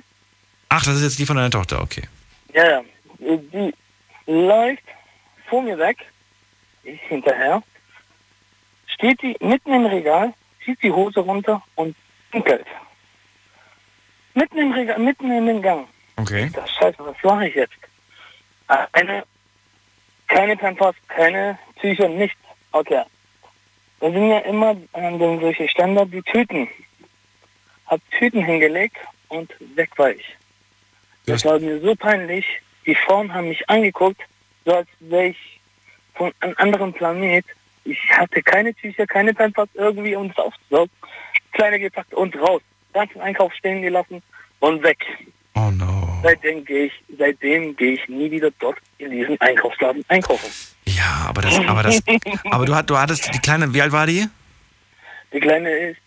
Ach, 0.69 0.83
das 0.83 0.95
ist 0.95 1.03
jetzt 1.03 1.19
die 1.19 1.25
von 1.25 1.35
deiner 1.35 1.49
Tochter, 1.49 1.81
okay. 1.81 2.03
Ja, 2.53 2.69
ja. 2.69 2.83
Die 3.19 3.73
läuft 4.25 4.83
vor 5.49 5.61
mir 5.61 5.77
weg. 5.77 5.97
Ich 6.83 7.01
hinterher. 7.01 7.61
Steht 8.87 9.21
die 9.21 9.35
mitten 9.41 9.73
im 9.73 9.85
Regal, 9.85 10.33
zieht 10.63 10.81
die 10.81 10.91
Hose 10.91 11.19
runter 11.19 11.61
und 11.75 11.95
pinkelt. 12.31 12.65
Mitten 14.33 14.57
im 14.57 14.71
Regal, 14.71 14.99
mitten 14.99 15.29
in 15.31 15.45
den 15.45 15.61
Gang. 15.61 15.87
Okay. 16.15 16.49
Das 16.53 16.69
Scheiße, 16.71 16.97
was 16.99 17.15
mache 17.23 17.49
ich 17.49 17.55
jetzt? 17.55 17.73
Eine, 18.67 19.25
keine 20.27 20.55
Pampers, 20.55 20.95
keine 21.09 21.59
Tücher, 21.79 22.07
nichts. 22.07 22.37
Okay. 22.71 23.03
Da 24.01 24.11
sind 24.11 24.29
ja 24.29 24.39
immer 24.39 24.75
an 24.93 25.19
den 25.19 25.39
solche 25.39 25.69
Ständer 25.69 26.07
die 26.07 26.23
Tüten. 26.23 26.67
Hab 27.85 28.01
Tüten 28.17 28.43
hingelegt 28.43 28.97
und 29.29 29.53
weg 29.75 29.91
war 29.97 30.09
ich. 30.09 30.25
Das 31.27 31.45
war 31.45 31.59
mir 31.59 31.79
so 31.79 31.95
peinlich. 31.95 32.45
Die 32.87 32.95
Frauen 32.95 33.31
haben 33.31 33.49
mich 33.49 33.69
angeguckt, 33.69 34.19
so 34.65 34.73
als 34.73 34.87
wäre 34.99 35.27
ich 35.27 35.59
von 36.15 36.33
einem 36.39 36.55
anderen 36.57 36.93
Planet. 36.93 37.45
Ich 37.83 37.99
hatte 38.11 38.41
keine 38.41 38.73
Tücher, 38.73 39.05
keine 39.05 39.35
Pampers 39.35 39.69
irgendwie, 39.75 40.17
das 40.29 40.37
aufzusaugen. 40.37 40.91
Kleine 41.51 41.79
gepackt 41.79 42.13
und 42.15 42.35
raus. 42.41 42.61
Ganzen 42.93 43.21
Einkauf 43.21 43.53
stehen 43.53 43.83
gelassen 43.83 44.23
und 44.61 44.81
weg. 44.81 44.97
Oh 45.53 45.69
no. 45.69 46.19
Seitdem 46.23 46.65
gehe 46.65 46.85
ich, 46.85 46.93
seitdem 47.17 47.75
gehe 47.75 47.93
ich 47.93 48.07
nie 48.07 48.31
wieder 48.31 48.49
dort 48.59 48.77
in 48.97 49.11
diesen 49.11 49.39
Einkaufsladen 49.41 50.03
einkaufen. 50.07 50.49
Ja, 50.97 51.25
aber 51.27 51.41
das, 51.41 51.57
aber 51.59 51.83
das, 51.83 52.01
aber 52.51 52.65
du, 52.65 52.75
hat- 52.75 52.89
du 52.89 52.97
hattest 52.97 53.33
die 53.33 53.39
kleine, 53.39 53.73
wie 53.73 53.81
alt 53.81 53.91
war 53.91 54.05
die? 54.07 54.27
Die 55.33 55.39
kleine 55.39 55.69
ist 55.69 55.97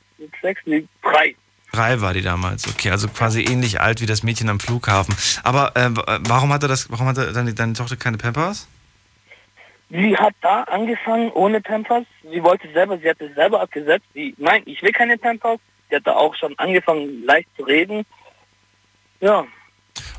sechs, 0.43 0.61
die 0.67 0.87
drei. 1.03 1.35
Drei 1.73 2.01
war 2.01 2.13
die 2.15 2.23
damals, 2.23 2.69
okay, 2.69 2.91
also 2.91 3.09
quasi 3.09 3.43
ähnlich 3.43 3.81
alt 3.81 4.01
wie 4.01 4.07
das 4.07 4.23
Mädchen 4.23 4.49
am 4.49 4.61
Flughafen. 4.61 5.15
Aber 5.43 5.73
äh, 5.77 5.91
w- 5.91 6.03
warum 6.29 6.53
hatte 6.53 6.69
das, 6.69 6.91
warum 6.91 7.07
hatte 7.09 7.33
deine, 7.33 7.53
deine 7.53 7.73
Tochter 7.73 7.97
keine 7.97 8.17
Pampers? 8.17 8.69
Sie 9.91 10.17
hat 10.17 10.35
da 10.41 10.63
angefangen 10.65 11.31
ohne 11.33 11.61
Pampers. 11.61 12.05
Sie 12.31 12.43
wollte 12.43 12.71
selber, 12.73 12.99
sie 12.99 13.09
hat 13.11 13.21
es 13.21 13.35
selber 13.35 13.61
abgesetzt. 13.61 14.07
Sie, 14.15 14.35
nein, 14.39 14.63
ich 14.67 14.83
will 14.83 14.93
keine 14.93 15.19
Pampers. 15.19 15.59
Sie 15.91 15.97
hat 15.97 16.07
da 16.07 16.13
auch 16.15 16.35
schon 16.37 16.57
angefangen 16.59 17.25
leicht 17.25 17.49
zu 17.57 17.65
reden. 17.65 18.05
Ja, 19.21 19.45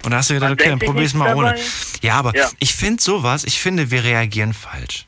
Und 0.03 0.11
da 0.11 0.17
hast 0.17 0.29
du 0.29 0.35
gedacht, 0.35 0.53
okay, 0.53 0.69
dann 0.69 0.79
probier's 0.79 1.13
mal 1.13 1.35
ohne. 1.35 1.55
Ja, 2.01 2.15
aber 2.15 2.35
Ja. 2.35 2.49
ich 2.59 2.73
finde 2.75 3.01
sowas, 3.01 3.43
ich 3.43 3.59
finde, 3.59 3.91
wir 3.91 4.03
reagieren 4.03 4.53
falsch. 4.53 5.05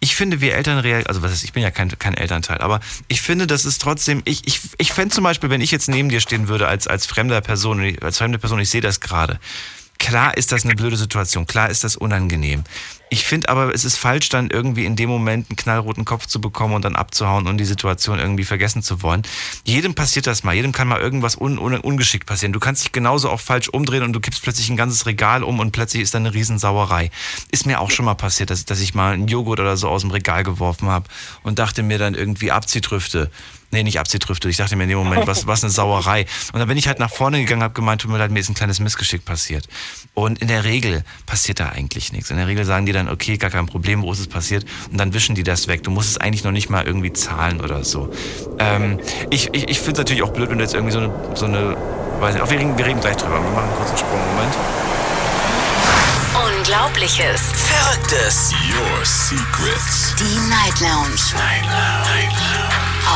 Ich 0.00 0.16
finde, 0.16 0.40
wir 0.40 0.54
Eltern 0.54 0.78
reagieren, 0.78 1.06
also 1.06 1.22
was 1.22 1.32
ist, 1.32 1.44
ich 1.44 1.52
bin 1.52 1.62
ja 1.62 1.70
kein, 1.70 1.96
kein 1.98 2.14
Elternteil, 2.14 2.58
aber 2.58 2.80
ich 3.06 3.22
finde, 3.22 3.46
das 3.46 3.64
ist 3.64 3.80
trotzdem, 3.80 4.20
ich, 4.24 4.46
ich, 4.46 4.60
ich 4.78 4.92
fände 4.92 5.14
zum 5.14 5.22
Beispiel, 5.22 5.50
wenn 5.50 5.60
ich 5.60 5.70
jetzt 5.70 5.88
neben 5.88 6.08
dir 6.08 6.20
stehen 6.20 6.48
würde 6.48 6.66
als, 6.66 6.88
als 6.88 7.06
fremder 7.06 7.40
Person, 7.40 7.96
als 8.00 8.18
fremde 8.18 8.38
Person, 8.38 8.58
ich 8.58 8.70
sehe 8.70 8.80
das 8.80 9.00
gerade. 9.00 9.38
Klar 9.98 10.36
ist 10.36 10.50
das 10.50 10.64
eine 10.64 10.74
blöde 10.74 10.96
Situation, 10.96 11.46
klar 11.46 11.70
ist 11.70 11.84
das 11.84 11.94
unangenehm. 11.94 12.64
Ich 13.12 13.26
finde 13.26 13.50
aber, 13.50 13.74
es 13.74 13.84
ist 13.84 13.98
falsch, 13.98 14.30
dann 14.30 14.48
irgendwie 14.48 14.86
in 14.86 14.96
dem 14.96 15.10
Moment 15.10 15.50
einen 15.50 15.56
knallroten 15.56 16.06
Kopf 16.06 16.24
zu 16.24 16.40
bekommen 16.40 16.72
und 16.72 16.82
dann 16.82 16.96
abzuhauen 16.96 17.46
und 17.46 17.58
die 17.58 17.66
Situation 17.66 18.18
irgendwie 18.18 18.44
vergessen 18.44 18.82
zu 18.82 19.02
wollen. 19.02 19.20
Jedem 19.66 19.94
passiert 19.94 20.26
das 20.26 20.44
mal, 20.44 20.54
jedem 20.54 20.72
kann 20.72 20.88
mal 20.88 20.98
irgendwas 20.98 21.38
un, 21.38 21.58
un, 21.58 21.74
ungeschickt 21.74 22.24
passieren. 22.24 22.54
Du 22.54 22.58
kannst 22.58 22.84
dich 22.84 22.92
genauso 22.92 23.28
auch 23.28 23.40
falsch 23.40 23.68
umdrehen 23.68 24.02
und 24.02 24.14
du 24.14 24.20
kippst 24.20 24.42
plötzlich 24.42 24.70
ein 24.70 24.78
ganzes 24.78 25.04
Regal 25.04 25.44
um 25.44 25.60
und 25.60 25.72
plötzlich 25.72 26.02
ist 26.02 26.14
da 26.14 26.20
eine 26.20 26.32
Riesensauerei. 26.32 27.10
Ist 27.50 27.66
mir 27.66 27.80
auch 27.80 27.90
schon 27.90 28.06
mal 28.06 28.14
passiert, 28.14 28.48
dass, 28.48 28.64
dass 28.64 28.80
ich 28.80 28.94
mal 28.94 29.12
einen 29.12 29.28
Joghurt 29.28 29.60
oder 29.60 29.76
so 29.76 29.90
aus 29.90 30.00
dem 30.00 30.10
Regal 30.10 30.42
geworfen 30.42 30.88
habe 30.88 31.04
und 31.42 31.58
dachte 31.58 31.82
mir 31.82 31.98
dann 31.98 32.14
irgendwie 32.14 32.50
Abziehtrüfte. 32.50 33.30
Nee, 33.72 33.84
nicht 33.84 33.98
Abziehtrüfte. 33.98 34.50
Ich 34.50 34.58
dachte 34.58 34.76
mir 34.76 34.82
in 34.82 34.90
dem 34.90 34.98
Moment, 34.98 35.26
was, 35.26 35.46
was 35.46 35.64
eine 35.64 35.70
Sauerei. 35.70 36.26
Und 36.52 36.60
dann 36.60 36.68
bin 36.68 36.76
ich 36.76 36.88
halt 36.88 36.98
nach 36.98 37.10
vorne 37.10 37.40
gegangen, 37.40 37.62
habe 37.62 37.72
gemeint, 37.72 38.02
tut 38.02 38.10
mir 38.10 38.18
leid, 38.18 38.30
mir 38.30 38.40
ist 38.40 38.50
ein 38.50 38.54
kleines 38.54 38.80
Missgeschick 38.80 39.24
passiert. 39.24 39.66
Und 40.12 40.40
in 40.42 40.48
der 40.48 40.64
Regel 40.64 41.04
passiert 41.24 41.58
da 41.58 41.70
eigentlich 41.70 42.12
nichts. 42.12 42.30
In 42.30 42.36
der 42.36 42.48
Regel 42.48 42.66
sagen 42.66 42.84
die 42.84 42.92
dann, 42.92 43.01
okay, 43.08 43.36
gar 43.36 43.50
kein 43.50 43.66
Problem, 43.66 44.02
wo 44.02 44.12
ist 44.12 44.20
es 44.20 44.26
passiert? 44.26 44.64
Und 44.90 44.98
dann 44.98 45.14
wischen 45.14 45.34
die 45.34 45.42
das 45.42 45.68
weg. 45.68 45.82
Du 45.82 45.90
musst 45.90 46.10
es 46.10 46.18
eigentlich 46.18 46.44
noch 46.44 46.52
nicht 46.52 46.70
mal 46.70 46.86
irgendwie 46.86 47.12
zahlen 47.12 47.60
oder 47.60 47.84
so. 47.84 48.10
Ähm, 48.58 48.98
ich 49.30 49.50
ich, 49.52 49.68
ich 49.68 49.78
finde 49.78 49.92
es 49.92 49.98
natürlich 49.98 50.22
auch 50.22 50.32
blöd, 50.32 50.50
wenn 50.50 50.58
du 50.58 50.64
jetzt 50.64 50.74
irgendwie 50.74 50.92
so 50.92 50.98
eine, 51.00 51.12
so 51.34 51.46
eine 51.46 51.76
weiß 52.22 52.34
nicht, 52.34 52.42
auch 52.42 52.50
wir 52.50 52.58
reden, 52.58 52.78
wir 52.78 52.86
reden 52.86 53.00
gleich 53.00 53.16
drüber. 53.16 53.34
Wir 53.34 53.50
machen 53.50 53.68
einen 53.68 53.76
kurzen 53.76 53.98
Sprung. 53.98 54.20
Moment. 54.34 54.54
Unglaubliches. 56.32 57.40
Verrücktes. 57.52 58.52
Your 58.70 59.04
Secrets. 59.04 60.14
Die 60.18 60.38
Night 60.48 60.80
Lounge. 60.80 61.20
Night 61.34 61.64
Lounge. 61.64 62.62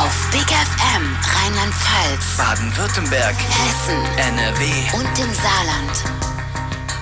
Auf 0.03 0.13
Big 0.31 0.45
FM 0.45 1.17
Rheinland-Pfalz, 1.33 2.37
Baden-Württemberg. 2.37 3.35
Hessen 3.35 4.03
NRW. 4.17 4.65
und 4.93 5.19
im 5.19 5.33
Saarland. 5.33 6.36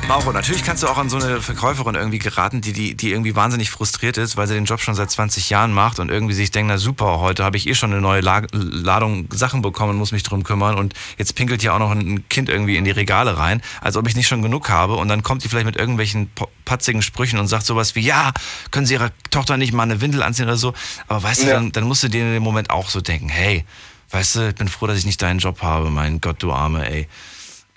Mauro, 0.07 0.31
natürlich 0.31 0.63
kannst 0.63 0.83
du 0.83 0.87
auch 0.87 0.97
an 0.99 1.09
so 1.09 1.17
eine 1.17 1.41
Verkäuferin 1.41 1.95
irgendwie 1.95 2.19
geraten, 2.19 2.61
die, 2.61 2.73
die, 2.73 2.95
die 2.95 3.09
irgendwie 3.11 3.35
wahnsinnig 3.35 3.71
frustriert 3.71 4.17
ist, 4.17 4.37
weil 4.37 4.47
sie 4.47 4.53
den 4.53 4.65
Job 4.65 4.79
schon 4.79 4.93
seit 4.93 5.09
20 5.09 5.49
Jahren 5.49 5.73
macht 5.73 5.99
und 5.99 6.09
irgendwie 6.11 6.35
sich 6.35 6.51
denkt, 6.51 6.67
na 6.69 6.77
super, 6.77 7.19
heute 7.19 7.43
habe 7.43 7.57
ich 7.57 7.67
eh 7.67 7.73
schon 7.73 7.91
eine 7.91 8.01
neue 8.01 8.21
La 8.21 8.43
Ladung 8.51 9.27
Sachen 9.33 9.61
bekommen, 9.63 9.97
muss 9.97 10.11
mich 10.11 10.21
drum 10.23 10.43
kümmern 10.43 10.75
und 10.75 10.93
jetzt 11.17 11.35
pinkelt 11.35 11.61
hier 11.61 11.73
auch 11.73 11.79
noch 11.79 11.89
ein 11.91 12.27
Kind 12.29 12.49
irgendwie 12.49 12.77
in 12.77 12.85
die 12.85 12.91
Regale 12.91 13.37
rein, 13.37 13.61
als 13.81 13.97
ob 13.97 14.07
ich 14.07 14.15
nicht 14.15 14.27
schon 14.27 14.43
genug 14.43 14.69
habe 14.69 14.95
und 14.95 15.07
dann 15.07 15.23
kommt 15.23 15.43
die 15.43 15.49
vielleicht 15.49 15.65
mit 15.65 15.75
irgendwelchen 15.75 16.29
patzigen 16.65 17.01
Sprüchen 17.01 17.39
und 17.39 17.47
sagt 17.47 17.65
sowas 17.65 17.95
wie, 17.95 18.01
ja, 18.01 18.31
können 18.69 18.85
Sie 18.85 18.93
Ihrer 18.93 19.09
Tochter 19.31 19.57
nicht 19.57 19.73
mal 19.73 19.83
eine 19.83 20.01
Windel 20.01 20.21
anziehen 20.21 20.45
oder 20.45 20.57
so, 20.57 20.73
aber 21.07 21.23
weißt 21.23 21.43
du, 21.43 21.47
Ja. 21.47 21.53
dann, 21.55 21.71
dann 21.71 21.83
musst 21.85 22.03
du 22.03 22.09
dir 22.09 22.21
in 22.21 22.33
dem 22.33 22.43
Moment 22.43 22.69
auch 22.69 22.89
so 22.89 23.01
denken, 23.01 23.29
hey, 23.29 23.65
weißt 24.11 24.35
du, 24.35 24.49
ich 24.49 24.55
bin 24.55 24.67
froh, 24.67 24.85
dass 24.87 24.97
ich 24.99 25.05
nicht 25.05 25.21
deinen 25.21 25.39
Job 25.39 25.61
habe, 25.63 25.89
mein 25.89 26.21
Gott, 26.21 26.43
du 26.43 26.53
Arme, 26.53 26.87
ey. 26.89 27.07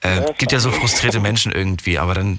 Äh, 0.01 0.33
gibt 0.39 0.53
ja 0.53 0.61
so 0.61 0.71
frustrierte 0.71 1.21
Menschen 1.21 1.53
irgendwie, 1.53 1.99
aber 1.99 2.15
dann 2.15 2.39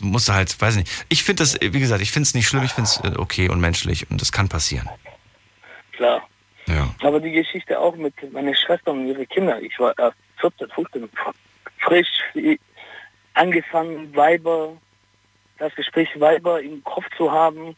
musst 0.00 0.28
du 0.28 0.32
halt, 0.32 0.60
weiß 0.60 0.76
nicht. 0.76 1.06
Ich 1.08 1.22
finde 1.22 1.42
das, 1.42 1.58
wie 1.60 1.80
gesagt, 1.80 2.02
ich 2.02 2.10
finde 2.10 2.26
es 2.26 2.34
nicht 2.34 2.46
schlimm, 2.46 2.64
ich 2.64 2.72
finde 2.72 2.90
es 2.90 3.18
okay 3.18 3.48
und 3.48 3.60
menschlich 3.60 4.10
und 4.10 4.20
das 4.20 4.32
kann 4.32 4.48
passieren. 4.48 4.88
klar. 5.92 6.22
Ja. 6.66 6.94
Aber 7.02 7.20
die 7.20 7.32
Geschichte 7.32 7.78
auch 7.78 7.96
mit 7.96 8.14
meiner 8.32 8.54
Schwester 8.54 8.92
und 8.92 9.06
ihre 9.06 9.26
Kinder. 9.26 9.60
Ich 9.60 9.78
war 9.78 9.98
erst 9.98 10.16
14, 10.40 10.68
15, 10.68 11.10
frisch 11.78 12.08
angefangen, 13.34 14.14
Weiber, 14.14 14.76
das 15.58 15.74
Gespräch 15.74 16.08
Weiber 16.20 16.60
im 16.60 16.82
Kopf 16.84 17.04
zu 17.16 17.30
haben. 17.30 17.74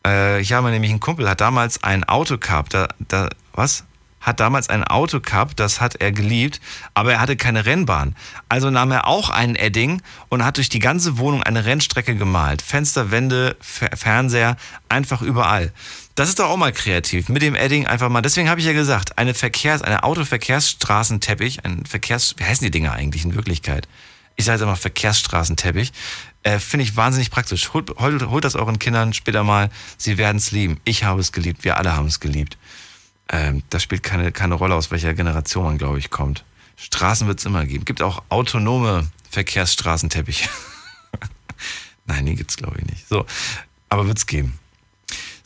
Äh, 0.07 0.41
ich 0.41 0.53
habe 0.53 0.71
nämlich 0.71 0.91
einen 0.91 1.01
Kumpel, 1.01 1.29
hat 1.29 1.41
damals 1.41 1.83
ein 1.83 2.05
Auto 2.05 2.39
gehabt. 2.39 2.75
Da, 2.75 2.89
da, 3.01 3.29
was? 3.53 3.85
Hat 4.27 4.41
damals 4.41 4.69
ein 4.69 4.83
Auto 4.83 5.21
gehabt, 5.21 5.61
das 5.61 5.81
hat 5.81 5.95
er 6.01 6.11
geliebt, 6.11 6.61
aber 6.95 7.13
er 7.13 7.21
hatte 7.21 7.37
keine 7.37 7.65
Rennbahn. 7.65 8.17
Also 8.49 8.71
nahm 8.71 8.91
er 8.91 9.07
auch 9.07 9.31
einen 9.31 9.55
Edding 9.55 10.03
und 10.29 10.45
hat 10.45 10.57
durch 10.57 10.69
die 10.69 10.81
ganze 10.81 11.19
Wohnung 11.19 11.45
eine 11.45 11.65
Rennstrecke 11.65 12.17
gemalt. 12.17 12.61
Fenster, 12.61 13.13
Wände, 13.13 13.57
Fer 13.61 13.97
Fernseher, 13.97 14.57
einfach 14.89 15.23
überall. 15.23 15.73
Das 16.17 16.29
ist 16.29 16.41
doch 16.41 16.49
auch 16.49 16.57
mal 16.57 16.73
kreativ. 16.73 17.29
Mit 17.29 17.41
dem 17.41 17.55
Edding 17.55 17.87
einfach 17.87 18.09
mal. 18.09 18.21
Deswegen 18.21 18.49
habe 18.49 18.59
ich 18.59 18.67
ja 18.67 18.73
gesagt, 18.73 19.17
eine 19.17 19.33
Verkehrs-, 19.33 19.83
eine 19.83 20.03
Autoverkehrsstraßenteppich, 20.03 21.65
ein 21.65 21.87
Verkehrs-, 21.87 22.35
wie 22.37 22.45
heißen 22.45 22.65
die 22.65 22.73
Dinger 22.73 22.95
eigentlich 22.95 23.25
in 23.25 23.37
Wirklichkeit? 23.37 23.87
Ich 24.35 24.45
sage 24.45 24.57
jetzt 24.57 24.63
immer 24.65 24.75
Verkehrsstraßenteppich. 24.75 25.93
Äh, 26.43 26.59
Finde 26.59 26.83
ich 26.83 26.97
wahnsinnig 26.97 27.31
praktisch. 27.31 27.73
Holt, 27.75 27.91
holt, 28.01 28.27
holt 28.27 28.45
das 28.45 28.57
euren 28.57 28.81
Kindern 28.81 29.13
später 29.13 29.45
mal. 29.45 29.71
Sie 29.99 30.19
werden 30.19 30.39
es 30.39 30.51
lieben. 30.51 30.81
Ich 30.85 31.05
habe 31.05 31.21
es 31.21 31.31
geliebt. 31.31 31.63
Wir 31.63 31.77
alle 31.77 31.95
haben 31.95 32.07
es 32.07 32.19
geliebt. 32.19 32.59
Ähm, 33.29 33.63
das 33.71 33.83
spielt 33.83 34.03
keine, 34.03 34.33
keine 34.33 34.55
Rolle, 34.55 34.75
aus 34.75 34.91
welcher 34.91 35.15
Generation 35.15 35.65
man, 35.65 35.79
glaube 35.79 35.99
ich, 35.99 36.11
kommt. 36.11 36.45
Straßen 36.77 37.27
wird 37.27 37.39
es 37.39 37.45
immer 37.47 37.65
geben. 37.65 37.85
Gibt 37.85 38.03
auch 38.03 38.23
autonome 38.29 39.09
Verkehrsstraßenteppiche. 39.31 40.49
Nein, 42.07 42.27
die 42.27 42.37
gibt's 42.37 42.57
glaube 42.57 42.77
ich, 42.79 42.87
nicht. 42.87 43.09
So, 43.09 43.27
aber 43.89 44.07
wird 44.07 44.19
es 44.19 44.27
geben. 44.27 44.59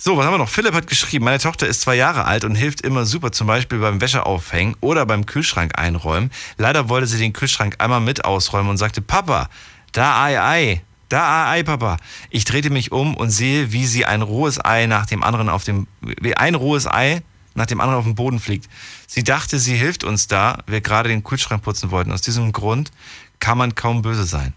So, 0.03 0.17
was 0.17 0.25
haben 0.25 0.33
wir 0.33 0.39
noch? 0.39 0.49
Philipp 0.49 0.73
hat 0.73 0.87
geschrieben, 0.87 1.27
meine 1.27 1.39
Tochter 1.39 1.67
ist 1.67 1.83
zwei 1.83 1.95
Jahre 1.95 2.25
alt 2.25 2.45
und 2.45 2.55
hilft 2.55 2.81
immer 2.81 3.05
super, 3.05 3.33
zum 3.33 3.47
Beispiel 3.47 3.81
beim 3.81 4.01
Wäscheaufhängen 4.01 4.75
oder 4.81 5.05
beim 5.05 5.27
Kühlschrank 5.27 5.79
einräumen. 5.79 6.31
Leider 6.57 6.89
wollte 6.89 7.07
sie 7.07 7.19
den 7.19 7.35
Kühlschrank 7.35 7.77
einmal 7.81 8.01
mit 8.01 8.25
ausräumen 8.25 8.71
und 8.71 8.79
sagte, 8.79 9.03
Papa, 9.03 9.51
da 9.93 10.25
Ei 10.25 10.41
Ei, 10.41 10.83
da 11.11 11.51
Ei 11.51 11.59
Ei, 11.59 11.63
Papa. 11.65 11.99
Ich 12.31 12.47
drehte 12.47 12.71
mich 12.71 12.93
um 12.93 13.15
und 13.15 13.31
sehe, 13.31 13.73
wie 13.73 13.85
sie 13.85 14.07
ein 14.07 14.23
rohes 14.23 14.65
Ei 14.65 14.87
nach 14.87 15.05
dem 15.05 15.23
anderen 15.23 15.51
auf 15.51 15.65
dem, 15.65 15.87
wie 16.01 16.35
ein 16.35 16.55
rohes 16.55 16.87
Ei 16.87 17.23
nach 17.55 17.67
dem 17.67 17.81
anderen 17.81 17.99
auf 17.99 18.05
den 18.05 18.15
Boden 18.15 18.41
fliegt. 18.41 18.69
Sie 19.07 19.25
dachte, 19.25 19.59
sie 19.59 19.77
hilft 19.77 20.05
uns 20.05 20.29
da, 20.29 20.63
wir 20.67 20.81
gerade 20.81 21.09
den 21.09 21.25
Kühlschrank 21.25 21.63
putzen 21.63 21.91
wollten. 21.91 22.13
Aus 22.13 22.23
diesem 22.23 22.53
Grund 22.53 22.91
kann 23.39 23.59
man 23.59 23.75
kaum 23.75 24.03
böse 24.03 24.25
sein. 24.25 24.55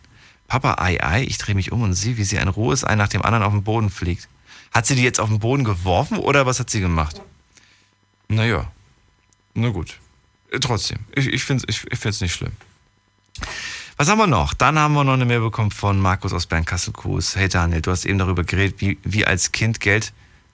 Papa 0.48 0.76
Ei 0.84 1.04
Ei, 1.04 1.24
ich 1.24 1.38
drehe 1.38 1.56
mich 1.56 1.72
um 1.72 1.82
und 1.82 1.94
sehe, 1.94 2.18
wie 2.18 2.24
sie 2.24 2.38
ein 2.38 2.48
rohes 2.48 2.84
Ei 2.84 2.96
nach 2.96 3.08
dem 3.08 3.24
anderen 3.24 3.44
auf 3.44 3.54
den 3.54 3.64
Boden 3.64 3.90
fliegt. 3.90 4.28
Hat 4.72 4.86
sie 4.86 4.96
die 4.96 5.04
jetzt 5.04 5.20
auf 5.20 5.30
den 5.30 5.40
Boden 5.40 5.64
geworfen 5.64 6.18
oder 6.18 6.46
was 6.46 6.60
hat 6.60 6.70
sie 6.70 6.82
gemacht? 6.82 7.22
Naja, 8.28 8.72
na 9.54 9.70
gut. 9.70 10.00
Äh, 10.52 10.60
Trotzdem, 10.60 11.00
ich, 11.16 11.28
ich 11.28 11.44
finde 11.44 11.66
es 11.68 11.76
ich, 11.76 11.92
ich 11.92 12.00
find's 12.00 12.22
nicht 12.22 12.34
schlimm. 12.34 12.54
Was 13.98 14.10
haben 14.10 14.18
wir 14.18 14.28
noch? 14.28 14.54
Dann 14.54 14.80
haben 14.80 14.94
wir 14.94 15.04
noch 15.04 15.14
eine 15.14 15.26
Mail 15.26 15.42
bekommen 15.42 15.70
von 15.70 16.00
Markus 16.00 16.34
aus 16.34 16.48
Bernkastel-Kues. 16.48 17.36
Hey 17.36 17.48
Daniel, 17.48 17.82
du 17.82 17.92
hast 17.92 18.06
eben 18.06 18.18
darüber 18.18 18.44
geredet, 18.44 18.82
wie, 18.82 18.98
wie 19.04 19.26
als 19.26 19.52
Kind 19.52 19.80
Geld, 19.80 20.14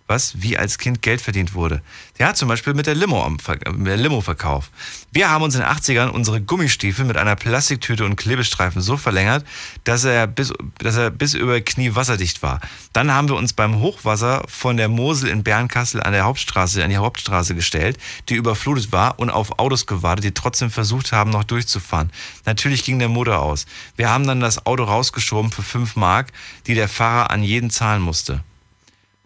was, 0.10 0.41
wie 0.41 0.57
als 0.57 0.77
Kind 0.77 1.02
Geld 1.02 1.22
verdient 1.22 1.53
wurde. 1.53 1.81
Ja, 2.18 2.34
zum 2.34 2.49
Beispiel 2.49 2.73
mit 2.73 2.88
der 2.88 2.95
Limo 2.95 3.30
mit 3.30 3.88
der 3.88 3.98
Limo-Verkauf. 3.98 4.72
Wir 5.11 5.30
haben 5.30 5.44
uns 5.44 5.56
in 5.56 5.61
den 5.61 5.69
80ern 5.69 6.10
unsere 6.10 6.41
Gummistiefel 6.41 7.06
mit 7.06 7.15
einer 7.15 7.36
Plastiktüte 7.36 8.03
und 8.03 8.15
Klebestreifen 8.15 8.81
so 8.81 8.98
verlängert, 8.98 9.45
dass 9.84 10.03
er 10.03 10.27
bis, 10.27 10.52
dass 10.80 10.98
er 10.98 11.11
bis 11.11 11.34
über 11.34 11.61
Knie 11.61 11.95
wasserdicht 11.95 12.44
war. 12.44 12.60
Dann 12.91 13.11
haben 13.11 13.30
wir 13.30 13.36
uns 13.36 13.53
beim 13.53 13.80
Hochwasser 13.80 14.44
von 14.48 14.77
der 14.77 14.90
Mosel 14.90 15.30
in 15.30 15.44
Bernkastel 15.44 16.02
an 16.02 16.14
der 16.14 16.26
Hauptstraße, 16.26 16.84
an 16.84 16.90
die 16.90 16.98
Hauptstraße 16.98 17.56
gestellt, 17.56 17.98
die 18.27 18.36
überflutet 18.36 18.91
war 18.91 19.19
und 19.19 19.30
auf 19.30 19.60
Autos 19.60 19.86
gewartet, 19.86 20.26
die 20.26 20.34
trotzdem 20.34 20.72
versucht 20.72 21.11
haben, 21.11 21.30
noch 21.30 21.44
durchzufahren. 21.44 22.11
Natürlich 22.45 22.84
ging 22.84 22.99
der 22.99 23.10
Motor 23.10 23.40
aus. 23.40 23.65
Wir 23.95 24.10
haben 24.10 24.26
dann 24.26 24.40
das 24.40 24.65
Auto 24.65 24.84
rausgeschoben 24.84 25.52
für 25.52 25.64
5 25.64 25.95
Mark, 25.95 26.31
die 26.68 26.76
der 26.76 26.90
Fahrer 26.90 27.31
an 27.31 27.44
jeden 27.44 27.69
zahlen 27.69 28.02
musste. 28.02 28.44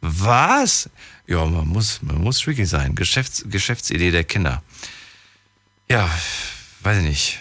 Was? 0.05 0.89
Ja, 1.27 1.45
man 1.45 1.65
muss, 1.65 2.01
man 2.01 2.17
muss 2.17 2.39
tricky 2.39 2.65
sein. 2.65 2.93
Geschäfts, 2.93 3.45
Geschäftsidee 3.47 4.11
der 4.11 4.25
Kinder. 4.25 4.61
Ja, 5.89 6.09
weiß 6.81 6.97
ich 6.97 7.05
nicht. 7.05 7.39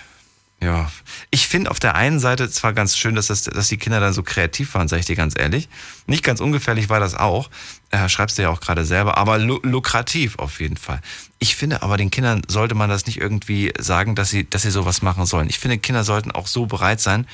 Ja, 0.61 0.89
ich 1.33 1.49
finde 1.49 1.73
auf 1.73 1.81
der 1.81 1.97
einen 1.97 2.21
Seite 2.21 2.49
zwar 2.49 2.73
ganz 2.73 2.97
schön, 2.97 3.17
dass, 3.17 3.27
das, 3.27 3.43
dass 3.43 3.67
die 3.67 3.79
Kinder 3.79 3.99
dann 3.99 4.13
so 4.13 4.23
kreativ 4.23 4.75
waren, 4.75 4.87
sage 4.87 5.01
ich 5.01 5.07
dir 5.07 5.17
ganz 5.17 5.37
ehrlich. 5.37 5.69
Nicht 6.07 6.23
ganz 6.23 6.41
ungefährlich 6.41 6.89
war 6.89 7.01
das 7.01 7.17
auch. 7.17 7.51
Äh, 7.91 8.09
schreibst 8.09 8.39
du 8.39 8.43
ja 8.43 8.51
auch 8.51 8.61
gerade 8.61 8.85
selber, 8.85 9.19
aber 9.19 9.39
lu 9.39 9.59
lukrativ 9.65 10.39
auf 10.39 10.61
jeden 10.61 10.77
Fall. 10.77 11.01
Ich 11.41 11.57
finde 11.57 11.83
aber, 11.83 11.97
den 11.97 12.13
Kindern 12.13 12.43
sollte 12.47 12.77
man 12.77 12.89
das 12.89 13.07
nicht 13.07 13.21
irgendwie 13.21 13.73
sagen, 13.77 14.15
dass 14.15 14.31
sie, 14.31 14.49
dass 14.49 14.63
sie 14.63 14.71
sowas 14.71 15.03
machen 15.03 15.27
sollen. 15.27 15.49
Ich 15.49 15.59
finde, 15.59 15.79
Kinder 15.79 16.05
sollten 16.05 16.31
auch 16.31 16.47
so 16.47 16.67
bereit 16.67 17.01
sein, 17.01 17.27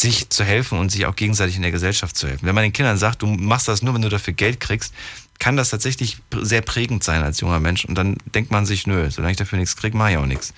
sich 0.00 0.30
zu 0.30 0.44
helfen 0.44 0.78
und 0.78 0.90
sich 0.90 1.06
auch 1.06 1.16
gegenseitig 1.16 1.56
in 1.56 1.62
der 1.62 1.72
Gesellschaft 1.72 2.16
zu 2.16 2.28
helfen. 2.28 2.46
Wenn 2.46 2.54
man 2.54 2.62
den 2.62 2.72
Kindern 2.72 2.96
sagt, 2.98 3.22
du 3.22 3.26
machst 3.26 3.66
das 3.66 3.82
nur, 3.82 3.94
wenn 3.94 4.02
du 4.02 4.08
dafür 4.08 4.32
Geld 4.32 4.60
kriegst, 4.60 4.94
kann 5.40 5.56
das 5.56 5.70
tatsächlich 5.70 6.18
sehr 6.40 6.62
prägend 6.62 7.02
sein 7.02 7.22
als 7.22 7.40
junger 7.40 7.58
Mensch. 7.58 7.84
Und 7.84 7.96
dann 7.96 8.16
denkt 8.34 8.52
man 8.52 8.64
sich, 8.64 8.86
nö, 8.86 9.10
solange 9.10 9.32
ich 9.32 9.36
dafür 9.36 9.58
nichts 9.58 9.76
kriege, 9.76 9.96
mache 9.96 10.12
ich 10.12 10.16
auch 10.16 10.26
nichts. 10.26 10.54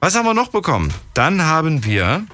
Was 0.00 0.14
haben 0.14 0.26
wir 0.26 0.34
noch 0.34 0.48
bekommen? 0.48 0.92
Dann 1.14 1.42
haben 1.42 1.84
wir 1.84 2.26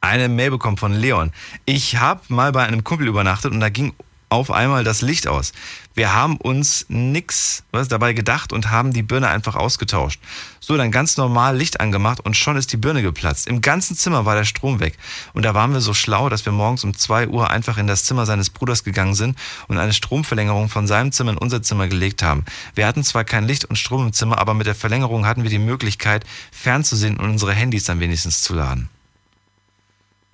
eine 0.00 0.28
Mail 0.28 0.50
bekommen 0.50 0.76
von 0.76 0.92
Leon. 0.92 1.32
Ich 1.66 1.96
habe 1.98 2.20
mal 2.28 2.50
bei 2.52 2.64
einem 2.64 2.82
Kumpel 2.82 3.06
übernachtet 3.06 3.52
und 3.52 3.60
da 3.60 3.68
ging 3.68 3.92
auf 4.30 4.50
einmal 4.50 4.84
das 4.84 5.02
Licht 5.02 5.26
aus. 5.26 5.52
Wir 5.94 6.14
haben 6.14 6.36
uns 6.36 6.86
nix 6.88 7.64
was 7.72 7.88
dabei 7.88 8.12
gedacht 8.12 8.52
und 8.52 8.70
haben 8.70 8.92
die 8.92 9.02
Birne 9.02 9.28
einfach 9.28 9.56
ausgetauscht. 9.56 10.20
So, 10.60 10.76
dann 10.76 10.92
ganz 10.92 11.16
normal 11.16 11.56
Licht 11.56 11.80
angemacht 11.80 12.20
und 12.20 12.36
schon 12.36 12.56
ist 12.56 12.72
die 12.72 12.76
Birne 12.76 13.02
geplatzt. 13.02 13.48
Im 13.48 13.60
ganzen 13.60 13.96
Zimmer 13.96 14.24
war 14.24 14.36
der 14.36 14.44
Strom 14.44 14.78
weg. 14.78 14.96
Und 15.34 15.44
da 15.44 15.52
waren 15.52 15.72
wir 15.72 15.80
so 15.80 15.92
schlau, 15.92 16.28
dass 16.28 16.46
wir 16.46 16.52
morgens 16.52 16.84
um 16.84 16.96
zwei 16.96 17.26
Uhr 17.26 17.50
einfach 17.50 17.76
in 17.76 17.88
das 17.88 18.04
Zimmer 18.04 18.24
seines 18.24 18.50
Bruders 18.50 18.84
gegangen 18.84 19.14
sind 19.14 19.36
und 19.66 19.78
eine 19.78 19.92
Stromverlängerung 19.92 20.68
von 20.68 20.86
seinem 20.86 21.10
Zimmer 21.10 21.32
in 21.32 21.38
unser 21.38 21.60
Zimmer 21.62 21.88
gelegt 21.88 22.22
haben. 22.22 22.44
Wir 22.76 22.86
hatten 22.86 23.02
zwar 23.02 23.24
kein 23.24 23.46
Licht 23.48 23.64
und 23.64 23.76
Strom 23.76 24.06
im 24.06 24.12
Zimmer, 24.12 24.38
aber 24.38 24.54
mit 24.54 24.68
der 24.68 24.76
Verlängerung 24.76 25.26
hatten 25.26 25.42
wir 25.42 25.50
die 25.50 25.58
Möglichkeit, 25.58 26.24
fernzusehen 26.52 27.18
und 27.18 27.28
unsere 27.28 27.52
Handys 27.52 27.84
dann 27.84 27.98
wenigstens 27.98 28.42
zu 28.42 28.54
laden. 28.54 28.88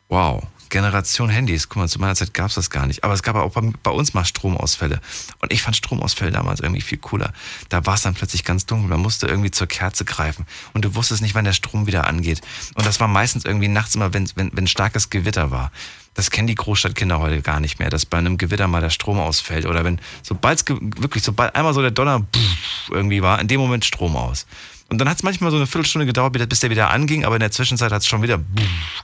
Wow. 0.08 0.46
Generation 0.68 1.28
Handys. 1.28 1.68
Guck 1.68 1.76
mal, 1.76 1.88
zu 1.88 1.98
meiner 1.98 2.14
Zeit 2.14 2.34
gab 2.34 2.48
es 2.48 2.54
das 2.54 2.70
gar 2.70 2.86
nicht. 2.86 3.04
Aber 3.04 3.14
es 3.14 3.22
gab 3.22 3.36
auch 3.36 3.52
bei, 3.52 3.72
bei, 3.82 3.90
uns 3.90 4.14
mal 4.14 4.24
Stromausfälle. 4.24 5.00
Und 5.40 5.52
ich 5.52 5.62
fand 5.62 5.76
Stromausfälle 5.76 6.30
damals 6.30 6.60
irgendwie 6.60 6.80
viel 6.80 6.98
cooler. 6.98 7.32
Da 7.68 7.86
war 7.86 7.94
es 7.94 8.02
dann 8.02 8.14
plötzlich 8.14 8.44
ganz 8.44 8.66
dunkel. 8.66 8.88
Man 8.88 9.00
musste 9.00 9.26
irgendwie 9.26 9.50
zur 9.50 9.66
Kerze 9.66 10.04
greifen. 10.04 10.46
Und 10.74 10.84
du 10.84 10.94
wusstest 10.94 11.22
nicht, 11.22 11.34
wann 11.34 11.44
der 11.44 11.52
Strom 11.52 11.86
wieder 11.86 12.06
angeht. 12.06 12.40
Und 12.74 12.86
das 12.86 13.00
war 13.00 13.08
meistens 13.08 13.44
irgendwie 13.44 13.68
nachts 13.68 13.94
immer, 13.94 14.12
wenn, 14.12 14.28
wenn, 14.34 14.50
wenn 14.52 14.66
starkes 14.66 15.10
Gewitter 15.10 15.50
war. 15.50 15.70
Das 16.14 16.30
kennen 16.30 16.46
die 16.46 16.54
Großstadtkinder 16.54 17.18
heute 17.18 17.42
gar 17.42 17.60
nicht 17.60 17.78
mehr, 17.78 17.90
dass 17.90 18.06
bei 18.06 18.16
einem 18.16 18.38
Gewitter 18.38 18.68
mal 18.68 18.80
der 18.80 18.90
Strom 18.90 19.20
ausfällt. 19.20 19.66
Oder 19.66 19.84
wenn, 19.84 20.00
sobald 20.22 20.64
wirklich, 20.68 21.22
sobald 21.22 21.54
einmal 21.54 21.74
so 21.74 21.82
der 21.82 21.90
Donner 21.90 22.20
pff, 22.20 22.90
irgendwie 22.90 23.22
war, 23.22 23.38
in 23.38 23.48
dem 23.48 23.60
Moment 23.60 23.84
Strom 23.84 24.16
aus. 24.16 24.46
Und 24.88 24.98
dann 24.98 25.08
hat 25.08 25.16
es 25.16 25.22
manchmal 25.22 25.50
so 25.50 25.56
eine 25.56 25.66
Viertelstunde 25.66 26.06
gedauert, 26.06 26.48
bis 26.48 26.60
der 26.60 26.70
wieder 26.70 26.90
anging, 26.90 27.24
aber 27.24 27.36
in 27.36 27.40
der 27.40 27.50
Zwischenzeit 27.50 27.90
hat 27.90 28.02
es 28.02 28.06
schon 28.06 28.22
wieder 28.22 28.40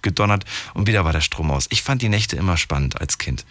gedonnert 0.02 0.44
und 0.74 0.86
wieder 0.86 1.04
war 1.04 1.12
der 1.12 1.20
Strom 1.20 1.50
aus. 1.50 1.66
Ich 1.70 1.82
fand 1.82 2.02
die 2.02 2.08
Nächte 2.08 2.36
immer 2.36 2.56
spannend 2.56 3.00
als 3.00 3.18
Kind. 3.18 3.44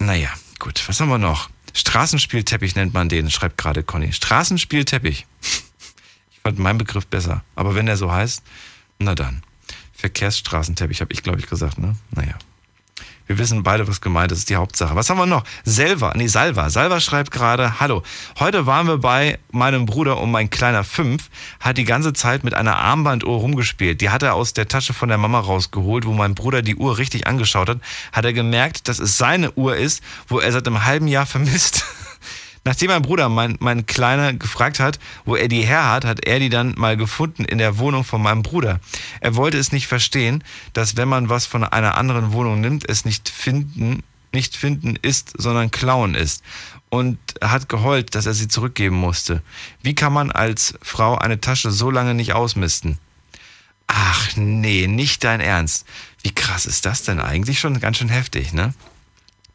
Naja, 0.00 0.30
gut, 0.58 0.82
was 0.88 1.00
haben 1.00 1.08
wir 1.08 1.18
noch? 1.18 1.48
Straßenspielteppich 1.74 2.74
nennt 2.74 2.94
man 2.94 3.08
den, 3.08 3.30
schreibt 3.30 3.58
gerade 3.58 3.82
Conny. 3.82 4.12
Straßenspielteppich. 4.12 5.26
Ich 6.30 6.42
fand 6.44 6.60
meinen 6.60 6.78
Begriff 6.78 7.06
besser. 7.06 7.42
Aber 7.56 7.74
wenn 7.74 7.86
der 7.86 7.98
so 7.98 8.10
heißt, 8.10 8.42
na 9.00 9.14
dann. 9.14 9.42
Verkehrsstraßenteppich, 9.92 11.00
habe 11.02 11.12
ich, 11.12 11.22
glaube 11.22 11.40
ich, 11.40 11.46
gesagt, 11.46 11.76
ne? 11.76 11.96
Naja. 12.12 12.38
Wir 13.28 13.36
wissen 13.36 13.62
beide, 13.62 13.86
was 13.86 14.00
gemeint 14.00 14.32
ist, 14.32 14.38
ist 14.38 14.48
die 14.48 14.56
Hauptsache. 14.56 14.96
Was 14.96 15.10
haben 15.10 15.18
wir 15.18 15.26
noch? 15.26 15.44
Selva, 15.62 16.14
nee, 16.16 16.28
Salva. 16.28 16.70
Salva 16.70 16.98
schreibt 16.98 17.30
gerade, 17.30 17.78
hallo, 17.78 18.02
heute 18.38 18.64
waren 18.64 18.86
wir 18.86 18.96
bei 18.96 19.38
meinem 19.52 19.84
Bruder 19.84 20.18
und 20.18 20.30
mein 20.30 20.48
kleiner 20.48 20.82
Fünf 20.82 21.28
hat 21.60 21.76
die 21.76 21.84
ganze 21.84 22.14
Zeit 22.14 22.42
mit 22.42 22.54
einer 22.54 22.78
Armbanduhr 22.78 23.38
rumgespielt. 23.38 24.00
Die 24.00 24.08
hat 24.08 24.22
er 24.22 24.34
aus 24.34 24.54
der 24.54 24.66
Tasche 24.66 24.94
von 24.94 25.10
der 25.10 25.18
Mama 25.18 25.40
rausgeholt, 25.40 26.06
wo 26.06 26.12
mein 26.14 26.34
Bruder 26.34 26.62
die 26.62 26.76
Uhr 26.76 26.96
richtig 26.96 27.26
angeschaut 27.26 27.68
hat, 27.68 27.80
hat 28.12 28.24
er 28.24 28.32
gemerkt, 28.32 28.88
dass 28.88 28.98
es 28.98 29.18
seine 29.18 29.52
Uhr 29.52 29.76
ist, 29.76 30.02
wo 30.26 30.38
er 30.38 30.50
seit 30.50 30.66
einem 30.66 30.86
halben 30.86 31.06
Jahr 31.06 31.26
vermisst. 31.26 31.84
Nachdem 32.64 32.90
mein 32.90 33.02
Bruder, 33.02 33.28
mein, 33.28 33.56
mein 33.60 33.86
Kleiner, 33.86 34.32
gefragt 34.32 34.80
hat, 34.80 34.98
wo 35.24 35.36
er 35.36 35.48
die 35.48 35.62
her 35.62 35.90
hat, 35.90 36.04
hat 36.04 36.26
er 36.26 36.38
die 36.38 36.48
dann 36.48 36.74
mal 36.76 36.96
gefunden 36.96 37.44
in 37.44 37.58
der 37.58 37.78
Wohnung 37.78 38.04
von 38.04 38.22
meinem 38.22 38.42
Bruder. 38.42 38.80
Er 39.20 39.36
wollte 39.36 39.58
es 39.58 39.72
nicht 39.72 39.86
verstehen, 39.86 40.44
dass 40.72 40.96
wenn 40.96 41.08
man 41.08 41.28
was 41.28 41.46
von 41.46 41.64
einer 41.64 41.96
anderen 41.96 42.32
Wohnung 42.32 42.60
nimmt, 42.60 42.88
es 42.88 43.04
nicht 43.04 43.28
finden, 43.28 44.02
nicht 44.32 44.56
finden 44.56 44.96
ist, 45.00 45.32
sondern 45.36 45.70
klauen 45.70 46.14
ist. 46.14 46.42
Und 46.90 47.18
hat 47.42 47.68
geheult, 47.68 48.14
dass 48.14 48.26
er 48.26 48.34
sie 48.34 48.48
zurückgeben 48.48 48.96
musste. 48.96 49.42
Wie 49.82 49.94
kann 49.94 50.12
man 50.12 50.30
als 50.30 50.74
Frau 50.80 51.16
eine 51.16 51.40
Tasche 51.40 51.70
so 51.70 51.90
lange 51.90 52.14
nicht 52.14 52.32
ausmisten? 52.32 52.98
Ach 53.86 54.36
nee, 54.36 54.86
nicht 54.86 55.24
dein 55.24 55.40
Ernst. 55.40 55.86
Wie 56.22 56.30
krass 56.30 56.66
ist 56.66 56.86
das 56.86 57.02
denn 57.02 57.20
eigentlich? 57.20 57.58
Schon 57.58 57.80
ganz 57.80 57.98
schön 57.98 58.08
heftig, 58.08 58.52
ne? 58.52 58.74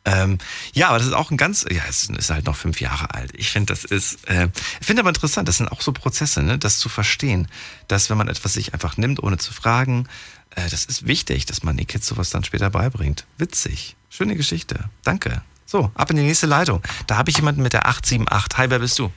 Ähm, 0.06 0.38
ja, 0.74 0.90
aber 0.90 0.98
das 0.98 1.08
ist 1.08 1.14
auch 1.14 1.32
ein 1.32 1.38
ganz, 1.38 1.66
ja, 1.72 1.82
es 1.88 2.10
ist 2.10 2.30
halt 2.30 2.46
noch 2.46 2.58
fünf 2.58 2.82
Jahre 2.82 3.14
alt. 3.14 3.32
Ich 3.36 3.50
finde, 3.50 3.74
das 3.74 3.86
ist, 3.86 4.28
äh, 4.28 4.50
ich 4.82 4.86
finde 4.86 5.02
aber 5.02 5.10
interessant, 5.10 5.48
das 5.48 5.58
sind 5.58 5.72
auch 5.72 5.82
so 5.82 5.94
Prozesse, 5.94 6.44
ne, 6.44 6.58
das 6.58 6.78
zu 6.78 6.90
verstehen, 6.90 7.48
dass 7.88 8.10
wenn 8.10 8.18
man 8.18 8.28
etwas 8.28 8.54
sich 8.54 8.74
einfach 8.74 8.98
nimmt, 8.98 9.24
ohne 9.24 9.38
zu 9.38 9.54
fragen, 9.54 10.08
äh, 10.56 10.70
das 10.70 10.84
ist 10.86 11.08
wichtig, 11.08 11.46
dass 11.46 11.64
man 11.64 11.78
den 11.78 11.88
Kids 11.88 12.08
sowas 12.08 12.30
dann 12.30 12.44
später 12.44 12.70
beibringt. 12.70 13.26
Witzig. 13.38 13.96
Schöne 14.10 14.36
Geschichte. 14.36 14.90
Danke. 15.04 15.42
So, 15.66 15.90
ab 15.96 16.10
in 16.12 16.18
die 16.18 16.24
nächste 16.24 16.48
Leitung. 16.48 16.84
Da 17.08 17.18
habe 17.18 17.30
ich 17.30 17.38
jemanden 17.38 17.62
mit 17.64 17.74
der 17.74 17.88
878. 17.88 18.58
Hi, 18.58 18.70
wer 18.70 18.80
bist 18.80 19.00
du? 19.00 19.12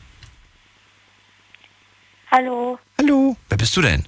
Hallo, 2.31 2.79
Hallo. 2.99 3.37
Wer 3.49 3.59
bist 3.59 3.77
du 3.77 3.83
denn? 3.83 4.05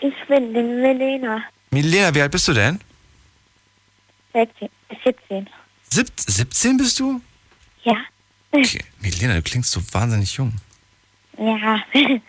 ich 0.00 0.28
bin 0.28 0.52
die 0.54 0.62
Melena, 0.62 1.42
Milena, 1.70 2.14
wie 2.14 2.22
alt 2.22 2.30
bist 2.30 2.46
du 2.48 2.52
denn? 2.52 2.80
16, 4.36 4.68
17. 5.02 5.48
Sieb 5.88 6.08
17 6.14 6.76
bist 6.76 7.00
du? 7.00 7.22
Ja. 7.84 7.96
Okay. 8.50 8.84
Milena, 9.00 9.34
du 9.34 9.42
klingst 9.42 9.72
so 9.72 9.80
wahnsinnig 9.92 10.36
jung. 10.36 10.52
Ja. 11.38 11.82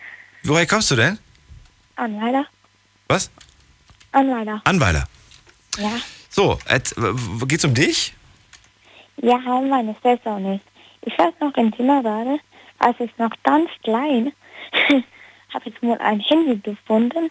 Woher 0.42 0.66
kommst 0.66 0.90
du 0.90 0.96
denn? 0.96 1.18
Anweiler, 1.96 2.46
Was? 3.08 3.30
Anweiler. 4.12 4.62
Anweiler. 4.64 5.04
Ja. 5.76 5.98
So, 6.30 6.58
geht's 7.46 7.64
um 7.64 7.74
dich? 7.74 8.14
Ja, 9.18 9.36
meine 9.38 9.94
Schwester 10.00 10.36
und 10.36 10.54
ich. 10.54 10.60
Ich 11.02 11.18
weiß 11.18 11.34
noch 11.40 11.54
in 11.56 11.70
Kindergarten, 11.72 12.40
als 12.78 12.98
ich 13.00 13.10
noch 13.18 13.32
ganz 13.42 13.68
klein, 13.82 14.32
habe 15.52 15.68
ich 15.68 15.82
mal 15.82 15.98
ein 15.98 16.20
Handy 16.20 16.58
gefunden 16.58 17.28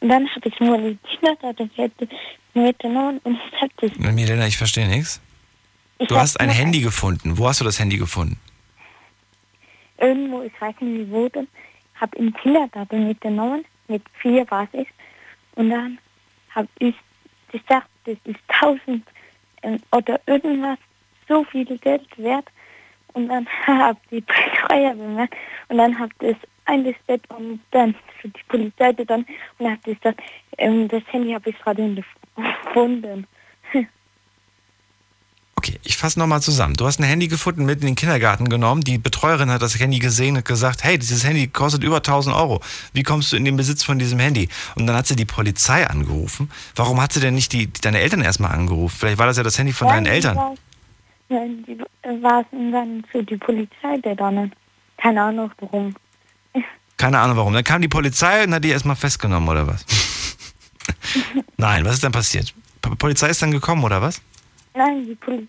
und 0.00 0.08
dann 0.08 0.28
habe 0.28 0.48
ich 0.48 0.60
mal 0.60 0.80
die 0.80 2.08
mitgenommen 2.54 3.20
und 3.24 3.38
ich 3.52 3.60
habe 3.60 3.72
das 3.80 3.98
Milena, 3.98 4.46
ich 4.46 4.56
verstehe 4.56 4.88
nichts. 4.88 5.20
Ich 5.98 6.08
Du 6.08 6.16
hast 6.16 6.40
ein 6.40 6.48
nur 6.48 6.56
Handy 6.56 6.80
gefunden. 6.80 7.38
Wo 7.38 7.48
hast 7.48 7.60
du 7.60 7.64
das 7.64 7.78
Handy 7.78 7.96
gefunden? 7.96 8.38
irgendwo, 9.98 10.42
ich 10.42 10.60
weiß 10.60 10.74
nicht 10.80 11.10
wo, 11.10 11.28
denn, 11.28 11.48
habe 11.94 12.16
im 12.18 12.34
Kindergarten 12.34 13.08
mitgenommen, 13.08 13.64
mit 13.88 14.02
vier 14.20 14.48
war 14.50 14.68
ich. 14.72 14.88
Und 15.54 15.70
dann 15.70 15.98
habe 16.50 16.68
ich 16.78 16.94
gesagt, 17.50 17.88
das 18.04 18.16
ist 18.24 18.40
tausend 18.48 19.06
ähm, 19.62 19.80
oder 19.92 20.20
irgendwas, 20.26 20.78
so 21.28 21.44
viel 21.44 21.78
Geld 21.78 22.06
wert. 22.16 22.46
Und 23.12 23.28
dann 23.28 23.46
habe 23.66 23.98
die 24.10 24.20
Betreuer 24.20 24.94
bemerkt 24.94 25.34
und 25.68 25.78
dann 25.78 25.98
habe 25.98 26.12
ich 26.20 26.36
das 26.64 26.72
eingestellt 26.74 27.22
und 27.30 27.60
dann 27.70 27.94
für 28.20 28.28
die 28.28 28.40
Polizei 28.48 28.92
dann 28.92 29.26
und 29.58 29.78
ich 29.86 30.00
gesagt, 30.00 30.20
ähm, 30.58 30.88
das 30.88 31.02
Handy 31.10 31.32
habe 31.32 31.50
ich 31.50 31.58
gerade 31.58 32.04
gefunden. 32.34 33.26
Okay, 35.56 35.78
ich 35.84 35.96
fasse 35.96 36.18
nochmal 36.18 36.42
zusammen. 36.42 36.74
Du 36.74 36.84
hast 36.84 36.98
ein 37.00 37.04
Handy 37.04 37.26
gefunden, 37.28 37.64
mit 37.64 37.80
in 37.80 37.86
den 37.86 37.94
Kindergarten 37.94 38.48
genommen. 38.50 38.82
Die 38.82 38.98
Betreuerin 38.98 39.50
hat 39.50 39.62
das 39.62 39.78
Handy 39.78 39.98
gesehen 39.98 40.36
und 40.36 40.44
gesagt, 40.44 40.84
hey, 40.84 40.98
dieses 40.98 41.24
Handy 41.24 41.46
kostet 41.46 41.84
über 41.84 41.98
1000 41.98 42.36
Euro. 42.36 42.60
Wie 42.92 43.02
kommst 43.02 43.32
du 43.32 43.36
in 43.36 43.46
den 43.46 43.56
Besitz 43.56 43.82
von 43.82 43.98
diesem 43.98 44.18
Handy? 44.18 44.48
Und 44.74 44.86
dann 44.86 44.94
hat 44.96 45.06
sie 45.06 45.16
die 45.16 45.24
Polizei 45.24 45.86
angerufen. 45.88 46.50
Warum 46.74 47.00
hat 47.00 47.14
sie 47.14 47.20
denn 47.20 47.34
nicht 47.34 47.52
die, 47.54 47.72
deine 47.72 48.00
Eltern 48.00 48.20
erstmal 48.20 48.50
angerufen? 48.50 48.94
Vielleicht 48.98 49.16
war 49.18 49.26
das 49.26 49.38
ja 49.38 49.42
das 49.42 49.56
Handy 49.58 49.72
von 49.72 49.88
deinen 49.88 50.02
Nein, 50.02 50.04
die 50.04 50.10
Eltern. 50.10 50.36
war- 50.36 50.54
Nein, 51.30 51.64
die 51.66 51.78
war 52.22 52.40
es 52.40 52.46
dann 52.50 53.04
für 53.10 53.22
die 53.22 53.36
Polizei, 53.38 53.96
der 54.04 54.16
dann. 54.16 54.52
Keine 54.98 55.22
Ahnung 55.22 55.50
warum. 55.60 55.94
Keine 56.96 57.18
Ahnung 57.18 57.36
warum. 57.36 57.52
Dann 57.52 57.64
kam 57.64 57.82
die 57.82 57.88
Polizei 57.88 58.44
und 58.44 58.54
hat 58.54 58.62
die 58.64 58.70
erstmal 58.70 58.96
festgenommen, 58.96 59.48
oder 59.48 59.66
was? 59.66 59.84
Nein, 61.56 61.84
was 61.84 61.94
ist 61.94 62.04
dann 62.04 62.12
passiert? 62.12 62.54
P 62.82 62.90
Polizei 62.96 63.28
ist 63.30 63.42
dann 63.42 63.50
gekommen, 63.50 63.82
oder 63.84 64.00
was? 64.00 64.20
Nein, 64.74 65.06
die, 65.06 65.14
Poli 65.14 65.46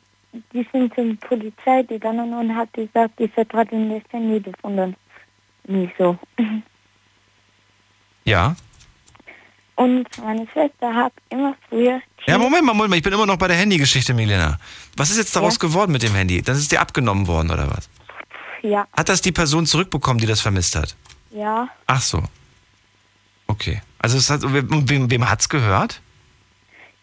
die 0.54 0.68
sind 0.72 0.94
zur 0.96 1.16
Polizei 1.28 1.84
gegangen 1.84 2.34
und 2.34 2.56
hat 2.56 2.74
gesagt, 2.74 3.14
ich 3.20 3.32
habe 3.38 3.46
gerade 3.46 3.70
das 3.72 4.12
Handy 4.12 4.40
gefunden. 4.40 4.96
Nicht 5.68 5.94
so. 5.98 6.18
Ja. 8.28 8.56
Und 9.76 10.08
meine 10.18 10.48
Schwester 10.52 10.94
hat 10.94 11.14
immer 11.30 11.56
früher. 11.70 12.02
Ja, 12.26 12.38
Moment 12.40 12.64
mal, 12.66 12.74
Moment 12.74 12.90
mal. 12.90 12.96
Ich 12.98 13.04
bin 13.04 13.14
immer 13.14 13.26
noch 13.28 13.38
bei 13.38 13.48
der 13.48 13.58
Handygeschichte, 13.58 14.16
Milena. 14.16 14.58
Was 14.98 15.12
ist 15.12 15.18
jetzt 15.18 15.36
daraus 15.36 15.56
Ja. 15.62 15.68
geworden 15.68 15.92
mit 15.92 16.02
dem 16.02 16.16
Handy? 16.16 16.42
Das 16.42 16.58
ist 16.58 16.72
dir 16.72 16.82
abgenommen 16.82 17.28
worden, 17.28 17.52
oder 17.52 17.70
was? 17.70 17.88
Ja, 18.64 18.88
Hat 18.98 19.10
das 19.10 19.22
die 19.22 19.32
Person 19.32 19.68
zurückbekommen, 19.68 20.20
die 20.20 20.26
das 20.26 20.42
vermisst 20.42 20.76
hat? 20.76 20.96
Ja. 21.36 21.68
Ach 21.88 22.02
so. 22.02 22.24
Okay. 23.48 23.82
Also 24.00 24.18
es 24.18 24.30
hat, 24.30 24.42
wem, 24.44 25.10
wem, 25.10 25.30
hat's 25.30 25.50
gehört? 25.50 26.02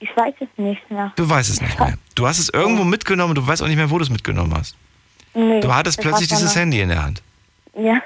Ich 0.00 0.08
weiß 0.16 0.34
es 0.40 0.48
nicht 0.56 0.90
mehr. 0.90 1.12
Du 1.16 1.28
weißt 1.28 1.50
es 1.50 1.60
nicht 1.60 1.78
mehr. 1.78 1.96
Du 2.14 2.26
hast 2.26 2.38
es 2.38 2.48
irgendwo 2.52 2.84
mitgenommen, 2.84 3.34
du 3.34 3.46
weißt 3.46 3.62
auch 3.62 3.66
nicht 3.68 3.76
mehr, 3.76 3.90
wo 3.90 3.98
du 3.98 4.04
es 4.04 4.10
mitgenommen 4.10 4.54
hast. 4.54 4.76
Nee, 5.34 5.60
Du 5.60 5.72
hattest 5.74 6.00
plötzlich 6.00 6.28
dieses 6.28 6.54
Handy 6.56 6.80
in 6.80 6.88
der 6.90 7.02
Hand. 7.02 7.22
Ja. 7.74 8.00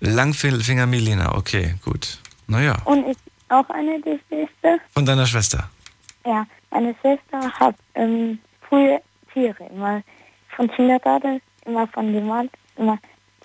Langfinger 0.00 0.86
Milena, 0.86 1.34
okay, 1.36 1.74
gut. 1.84 2.18
Naja, 2.46 2.76
Und 2.84 3.08
ich 3.08 3.16
auch 3.48 3.68
eine 3.70 4.00
Geschichte. 4.00 4.78
von 4.92 5.06
deiner 5.06 5.26
Schwester. 5.26 5.68
Ja, 6.26 6.46
meine 6.70 6.94
Schwester 7.00 7.50
hat 7.58 7.76
ähm, 7.94 8.38
früher 8.68 9.00
Tiere 9.32 9.64
immer 9.70 10.02
von 10.54 10.68
Kindergarten, 10.70 11.40
immer 11.64 11.86
von 11.88 12.12
dem 12.12 12.28
Wald, 12.28 12.50
immer 12.76 12.98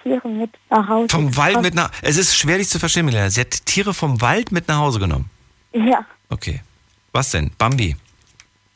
Tiere 0.03 0.27
mit 0.27 0.51
nach 0.69 0.87
Hause. 0.87 1.09
Vom 1.09 1.35
Wald 1.37 1.61
mit 1.61 1.73
nach. 1.73 1.91
Es 2.01 2.17
ist 2.17 2.35
schwer, 2.35 2.57
dich 2.57 2.69
zu 2.69 2.79
verstehen, 2.79 3.05
Milena. 3.05 3.29
Sie 3.29 3.41
hat 3.41 3.65
Tiere 3.65 3.93
vom 3.93 4.21
Wald 4.21 4.51
mit 4.51 4.67
nach 4.67 4.77
Hause 4.77 4.99
genommen. 4.99 5.29
Ja. 5.73 6.05
Okay. 6.29 6.61
Was 7.11 7.31
denn? 7.31 7.51
Bambi? 7.57 7.95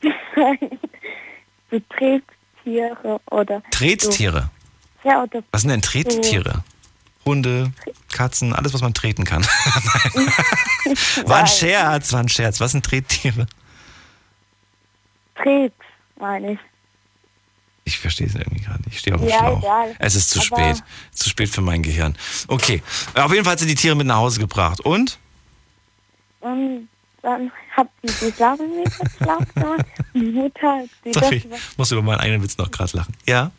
so 1.71 1.79
Trettiere 1.89 3.19
oder. 3.31 3.61
Trettiere? 3.71 4.49
So. 5.03 5.09
Ja, 5.09 5.23
oder. 5.23 5.43
Was 5.51 5.61
sind 5.61 5.71
denn 5.71 5.81
Trettiere? 5.81 6.63
Hunde, 7.25 7.71
Katzen, 8.13 8.53
alles, 8.53 8.73
was 8.73 8.81
man 8.81 8.93
treten 8.93 9.23
kann. 9.23 9.43
War 11.25 11.39
ein 11.39 11.47
Scherz, 11.47 12.13
war 12.13 12.19
ein 12.19 12.29
Scherz. 12.29 12.59
Was 12.59 12.71
sind 12.71 12.85
Trettiere? 12.85 13.47
Tret, 15.35 15.73
meine 16.19 16.53
ich. 16.53 16.59
Ich 17.87 17.99
verstehe 17.99 18.25
es 18.27 18.33
irgendwie 18.35 18.61
gerade 18.63 18.79
nicht. 18.83 18.93
Ich 18.93 18.99
stehe 18.99 19.15
auf 19.15 19.21
dem 19.21 19.29
Ja, 19.29 19.37
Schlauch. 19.39 19.59
egal. 19.61 19.95
Es 19.99 20.15
ist 20.15 20.31
zu 20.31 20.39
Aber- 20.39 20.45
spät. 20.73 20.83
Zu 21.13 21.29
spät 21.29 21.49
für 21.49 21.61
mein 21.61 21.83
Gehirn. 21.83 22.17
Okay. 22.47 22.81
Auf 23.13 23.31
jeden 23.31 23.43
Fall 23.45 23.53
hat 23.53 23.59
sie 23.59 23.67
die 23.67 23.75
Tiere 23.75 23.95
mit 23.95 24.07
nach 24.07 24.17
Hause 24.17 24.39
gebracht. 24.39 24.79
Und? 24.81 25.19
Und 26.41 26.89
dann 27.21 27.51
hat 27.71 27.87
sie 28.03 28.25
die 28.27 28.31
Sachen 28.35 28.75
mitgeschlagen 28.83 29.45
und 29.63 29.85
die 30.13 30.19
Mutter, 30.31 30.83
die 31.03 31.13
Sorry, 31.13 31.39
dachte, 31.41 31.57
ich 31.57 31.77
muss 31.77 31.91
über 31.91 32.01
meinen 32.01 32.19
eigenen 32.19 32.43
Witz 32.43 32.57
noch 32.57 32.69
gerade 32.71 32.97
lachen. 32.97 33.15
Ja? 33.27 33.51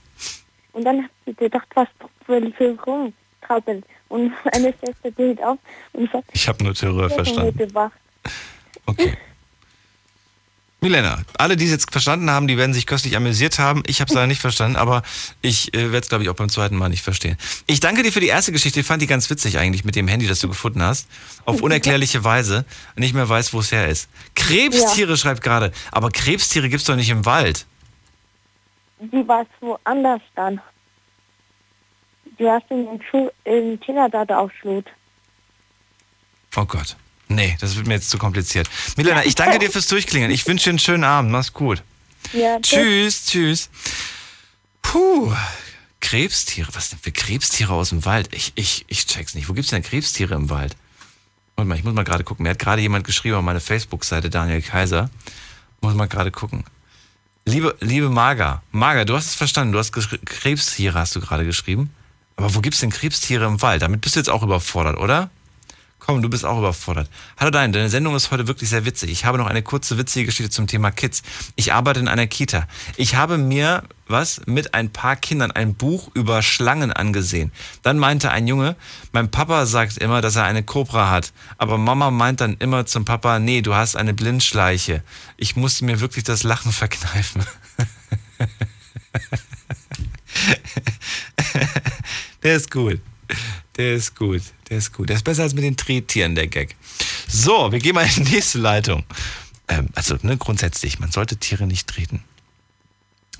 und 0.72 0.84
dann 0.84 1.04
hat 1.04 1.10
sie 1.24 1.32
gedacht, 1.34 1.66
was 1.74 1.88
will 2.26 2.48
ich 2.48 2.56
hier 2.58 2.76
rumkrabbeln? 2.86 3.82
Und 4.08 4.32
meine 4.44 4.72
Schwester 4.78 5.10
geht 5.10 5.42
auf 5.42 5.58
und 5.94 6.10
sagt, 6.12 6.24
Ich 6.32 6.46
habe 6.48 6.62
nur 6.62 6.74
Terror 6.74 7.08
verstanden. 7.10 7.58
Okay. 8.86 9.16
Milena, 10.86 11.18
alle, 11.36 11.56
die 11.56 11.64
es 11.64 11.72
jetzt 11.72 11.90
verstanden 11.90 12.30
haben, 12.30 12.46
die 12.46 12.56
werden 12.56 12.72
sich 12.72 12.86
köstlich 12.86 13.16
amüsiert 13.16 13.58
haben. 13.58 13.82
Ich 13.88 14.00
habe 14.00 14.08
es 14.08 14.14
leider 14.14 14.28
nicht 14.28 14.40
verstanden, 14.40 14.76
aber 14.76 15.02
ich 15.42 15.74
äh, 15.74 15.90
werde 15.90 15.98
es, 15.98 16.08
glaube 16.08 16.22
ich, 16.22 16.30
auch 16.30 16.36
beim 16.36 16.48
zweiten 16.48 16.76
Mal 16.76 16.90
nicht 16.90 17.02
verstehen. 17.02 17.36
Ich 17.66 17.80
danke 17.80 18.04
dir 18.04 18.12
für 18.12 18.20
die 18.20 18.28
erste 18.28 18.52
Geschichte. 18.52 18.78
Ich 18.78 18.86
fand 18.86 19.02
die 19.02 19.08
ganz 19.08 19.28
witzig 19.28 19.58
eigentlich 19.58 19.84
mit 19.84 19.96
dem 19.96 20.06
Handy, 20.06 20.28
das 20.28 20.38
du 20.38 20.46
gefunden 20.46 20.80
hast. 20.82 21.08
Auf 21.44 21.60
unerklärliche 21.62 22.22
Weise. 22.22 22.64
Nicht 22.94 23.14
mehr 23.14 23.28
weiß, 23.28 23.52
wo 23.52 23.58
es 23.58 23.72
her 23.72 23.88
ist. 23.88 24.08
Krebstiere 24.36 25.16
schreibt 25.16 25.42
gerade. 25.42 25.72
Aber 25.90 26.10
Krebstiere 26.10 26.68
gibt's 26.68 26.86
doch 26.86 26.94
nicht 26.94 27.10
im 27.10 27.24
Wald. 27.26 27.66
Die 29.00 29.26
war 29.26 29.44
woanders 29.60 30.22
dann. 30.36 30.60
Du 32.38 32.48
hast 32.48 32.70
in 32.70 32.86
den 33.44 33.80
Kindergarten 33.80 34.34
aufschlut. 34.34 34.86
Oh 36.54 36.64
Gott. 36.64 36.96
Nee, 37.28 37.56
das 37.60 37.76
wird 37.76 37.86
mir 37.86 37.94
jetzt 37.94 38.10
zu 38.10 38.18
kompliziert. 38.18 38.68
Milena, 38.96 39.24
ich 39.24 39.34
danke 39.34 39.58
dir 39.58 39.70
fürs 39.70 39.88
Durchklingen. 39.88 40.30
Ich 40.30 40.46
wünsche 40.46 40.64
dir 40.64 40.70
einen 40.70 40.78
schönen 40.78 41.04
Abend. 41.04 41.30
Mach's 41.30 41.52
gut. 41.52 41.82
Ja, 42.32 42.58
Tschüss, 42.60 43.26
tschüss. 43.26 43.70
Puh. 44.82 45.32
Krebstiere, 46.00 46.68
was 46.74 46.90
denn 46.90 46.98
für 47.00 47.10
Krebstiere 47.10 47.72
aus 47.72 47.88
dem 47.88 48.04
Wald? 48.04 48.28
Ich, 48.32 48.52
ich, 48.54 48.84
ich 48.86 49.06
check's 49.06 49.34
nicht. 49.34 49.48
Wo 49.48 49.54
gibt's 49.54 49.70
denn 49.70 49.82
Krebstiere 49.82 50.34
im 50.34 50.50
Wald? 50.50 50.76
Warte 51.56 51.68
mal, 51.68 51.76
ich 51.76 51.84
muss 51.84 51.94
mal 51.94 52.04
gerade 52.04 52.22
gucken. 52.22 52.44
Mir 52.44 52.50
hat 52.50 52.58
gerade 52.58 52.82
jemand 52.82 53.04
geschrieben 53.04 53.36
auf 53.36 53.42
meine 53.42 53.60
Facebook-Seite, 53.60 54.30
Daniel 54.30 54.62
Kaiser. 54.62 55.10
Muss 55.80 55.94
mal 55.94 56.06
gerade 56.06 56.30
gucken. 56.30 56.64
Liebe, 57.44 57.76
liebe 57.80 58.10
Marga, 58.10 58.62
Marga, 58.72 59.04
du 59.04 59.14
hast 59.14 59.26
es 59.26 59.34
verstanden. 59.34 59.72
Du 59.72 59.78
hast 59.78 59.92
Krebstiere, 59.92 60.98
hast 60.98 61.16
du 61.16 61.20
gerade 61.20 61.44
geschrieben. 61.44 61.90
Aber 62.36 62.54
wo 62.54 62.60
gibt's 62.60 62.80
denn 62.80 62.90
Krebstiere 62.90 63.46
im 63.46 63.62
Wald? 63.62 63.82
Damit 63.82 64.00
bist 64.02 64.16
du 64.16 64.20
jetzt 64.20 64.28
auch 64.28 64.42
überfordert, 64.42 64.98
oder? 64.98 65.30
Komm, 66.06 66.22
du 66.22 66.28
bist 66.28 66.44
auch 66.44 66.58
überfordert. 66.58 67.10
Hallo 67.36 67.50
Dein, 67.50 67.72
deine 67.72 67.88
Sendung 67.88 68.14
ist 68.14 68.30
heute 68.30 68.46
wirklich 68.46 68.70
sehr 68.70 68.84
witzig. 68.84 69.10
Ich 69.10 69.24
habe 69.24 69.38
noch 69.38 69.48
eine 69.48 69.64
kurze 69.64 69.98
witzige 69.98 70.26
Geschichte 70.26 70.50
zum 70.50 70.68
Thema 70.68 70.92
Kids. 70.92 71.24
Ich 71.56 71.72
arbeite 71.72 71.98
in 71.98 72.06
einer 72.06 72.28
Kita. 72.28 72.68
Ich 72.96 73.16
habe 73.16 73.38
mir, 73.38 73.82
was, 74.06 74.40
mit 74.46 74.72
ein 74.72 74.92
paar 74.92 75.16
Kindern 75.16 75.50
ein 75.50 75.74
Buch 75.74 76.08
über 76.14 76.42
Schlangen 76.42 76.92
angesehen. 76.92 77.50
Dann 77.82 77.98
meinte 77.98 78.30
ein 78.30 78.46
Junge, 78.46 78.76
mein 79.10 79.32
Papa 79.32 79.66
sagt 79.66 79.98
immer, 79.98 80.20
dass 80.20 80.36
er 80.36 80.44
eine 80.44 80.62
Kobra 80.62 81.10
hat. 81.10 81.32
Aber 81.58 81.76
Mama 81.76 82.12
meint 82.12 82.40
dann 82.40 82.54
immer 82.60 82.86
zum 82.86 83.04
Papa, 83.04 83.40
nee, 83.40 83.60
du 83.60 83.74
hast 83.74 83.96
eine 83.96 84.14
Blindschleiche. 84.14 85.02
Ich 85.36 85.56
musste 85.56 85.86
mir 85.86 85.98
wirklich 85.98 86.22
das 86.22 86.44
Lachen 86.44 86.70
verkneifen. 86.70 87.44
Der 92.44 92.54
ist 92.54 92.70
gut. 92.70 93.00
Der 93.76 93.94
ist 93.94 94.14
gut. 94.14 94.42
Der 94.68 94.78
ist 94.78 94.92
gut. 94.92 95.08
Der 95.08 95.16
ist 95.16 95.24
besser 95.24 95.44
als 95.44 95.54
mit 95.54 95.64
den 95.64 95.76
Trettieren, 95.76 96.34
der 96.34 96.48
Gag. 96.48 96.76
So, 97.28 97.70
wir 97.70 97.78
gehen 97.78 97.94
mal 97.94 98.04
in 98.04 98.24
die 98.24 98.32
nächste 98.34 98.58
Leitung. 98.58 99.04
Ähm, 99.68 99.88
also, 99.94 100.16
ne, 100.22 100.36
grundsätzlich, 100.36 100.98
man 100.98 101.10
sollte 101.10 101.36
Tiere 101.36 101.66
nicht 101.66 101.86
treten. 101.88 102.22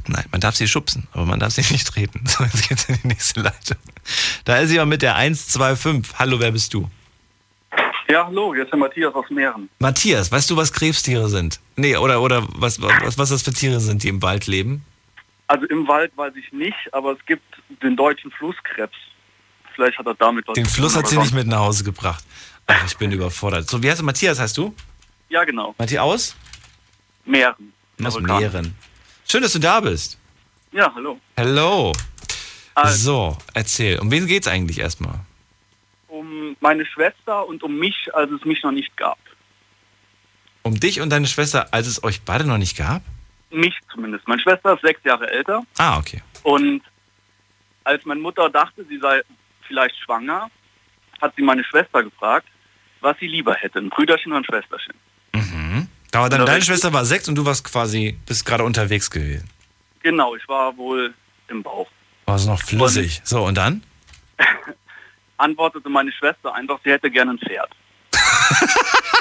Nein, 0.08 0.24
man 0.30 0.40
darf 0.40 0.54
sie 0.54 0.68
schubsen, 0.68 1.08
aber 1.12 1.26
man 1.26 1.40
darf 1.40 1.52
sie 1.52 1.62
nicht 1.72 1.86
treten. 1.86 2.24
So, 2.26 2.44
jetzt 2.44 2.68
geht's 2.68 2.84
in 2.84 2.98
die 3.02 3.08
nächste 3.08 3.40
Leitung. 3.40 3.78
Da 4.44 4.58
ist 4.58 4.70
jemand 4.70 4.90
mit 4.90 5.02
der 5.02 5.16
125. 5.16 6.18
Hallo, 6.18 6.38
wer 6.38 6.52
bist 6.52 6.72
du? 6.74 6.88
Ja, 8.08 8.26
hallo, 8.26 8.52
ist 8.52 8.70
der 8.70 8.78
Matthias 8.78 9.14
aus 9.14 9.28
Mähren. 9.30 9.68
Matthias, 9.80 10.30
weißt 10.30 10.48
du, 10.50 10.56
was 10.56 10.72
Krebstiere 10.72 11.28
sind? 11.28 11.58
Nee, 11.74 11.96
oder, 11.96 12.22
oder 12.22 12.46
was, 12.54 12.80
was, 12.80 13.18
was 13.18 13.30
das 13.30 13.42
für 13.42 13.52
Tiere 13.52 13.80
sind, 13.80 14.04
die 14.04 14.08
im 14.08 14.22
Wald 14.22 14.46
leben? 14.46 14.84
Also 15.48 15.66
im 15.66 15.88
Wald 15.88 16.12
weiß 16.16 16.34
ich 16.36 16.52
nicht, 16.52 16.76
aber 16.92 17.12
es 17.12 17.18
gibt 17.26 17.42
den 17.82 17.96
deutschen 17.96 18.30
Flusskrebs. 18.30 18.96
Vielleicht 19.76 19.98
hat 19.98 20.06
er 20.06 20.14
damit 20.14 20.48
was 20.48 20.54
Den 20.54 20.64
Fluss 20.66 20.96
hat 20.96 21.06
sie 21.06 21.18
nicht 21.18 21.34
mit 21.34 21.46
nach 21.46 21.58
Hause 21.58 21.84
gebracht. 21.84 22.24
Ach, 22.66 22.84
ich 22.86 22.96
bin 22.96 23.12
überfordert. 23.12 23.68
So, 23.68 23.82
wie 23.82 23.90
heißt 23.90 24.00
du? 24.00 24.04
Matthias 24.04 24.40
heißt 24.40 24.56
du? 24.56 24.74
Ja, 25.28 25.44
genau. 25.44 25.74
Matthias 25.78 26.02
aus? 26.02 26.36
Mähren. 27.26 27.72
Aus 28.02 28.16
Amerikaner. 28.16 28.40
Mähren. 28.40 28.74
Schön, 29.28 29.42
dass 29.42 29.52
du 29.52 29.58
da 29.58 29.80
bist. 29.80 30.18
Ja, 30.72 30.90
hallo. 30.94 31.20
Hello. 31.36 31.92
Also. 32.74 32.96
So, 32.96 33.38
erzähl. 33.54 33.98
Um 33.98 34.10
wen 34.10 34.26
geht's 34.26 34.48
eigentlich 34.48 34.78
erstmal? 34.78 35.20
Um 36.08 36.56
meine 36.60 36.86
Schwester 36.86 37.46
und 37.46 37.62
um 37.62 37.78
mich, 37.78 38.08
als 38.14 38.30
es 38.30 38.44
mich 38.44 38.62
noch 38.62 38.72
nicht 38.72 38.96
gab. 38.96 39.18
Um 40.62 40.80
dich 40.80 41.00
und 41.00 41.10
deine 41.10 41.26
Schwester, 41.26 41.68
als 41.72 41.86
es 41.86 42.02
euch 42.02 42.22
beide 42.22 42.44
noch 42.44 42.58
nicht 42.58 42.76
gab? 42.76 43.02
Mich 43.50 43.74
zumindest. 43.92 44.26
Meine 44.26 44.40
Schwester 44.40 44.74
ist 44.74 44.80
sechs 44.82 45.00
Jahre 45.04 45.30
älter 45.30 45.62
Ah, 45.78 45.98
okay. 45.98 46.22
und 46.42 46.80
als 47.84 48.04
meine 48.04 48.20
Mutter 48.20 48.50
dachte, 48.50 48.84
sie 48.88 48.98
sei 48.98 49.22
vielleicht 49.66 49.96
schwanger, 49.98 50.50
hat 51.20 51.34
sie 51.36 51.42
meine 51.42 51.64
Schwester 51.64 52.02
gefragt, 52.02 52.46
was 53.00 53.16
sie 53.18 53.26
lieber 53.26 53.54
hätte, 53.54 53.78
ein 53.78 53.90
Brüderchen 53.90 54.32
oder 54.32 54.40
ein 54.40 54.44
Schwesterchen. 54.44 54.94
Mhm. 55.34 55.88
Aber 56.12 56.28
dann 56.30 56.40
Oder 56.42 56.52
deine? 56.52 56.64
Schwester 56.64 56.92
war 56.92 57.04
sechs 57.04 57.28
und 57.28 57.34
du 57.34 57.44
warst 57.44 57.64
quasi, 57.64 58.18
bist 58.26 58.46
gerade 58.46 58.64
unterwegs 58.64 59.10
gewesen. 59.10 59.50
Genau, 60.02 60.34
ich 60.34 60.48
war 60.48 60.76
wohl 60.76 61.12
im 61.48 61.62
Bauch. 61.62 61.88
War 62.24 62.36
es 62.36 62.46
noch 62.46 62.60
flüssig. 62.60 63.20
So, 63.24 63.44
und 63.44 63.56
dann? 63.56 63.82
Antwortete 65.36 65.88
meine 65.90 66.10
Schwester 66.12 66.54
einfach, 66.54 66.78
sie 66.84 66.90
hätte 66.90 67.10
gerne 67.10 67.32
ein 67.32 67.38
Pferd. 67.38 67.70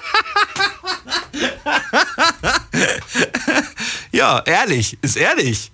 Ja, 4.15 4.41
ehrlich, 4.45 4.97
ist 5.01 5.17
ehrlich. 5.17 5.71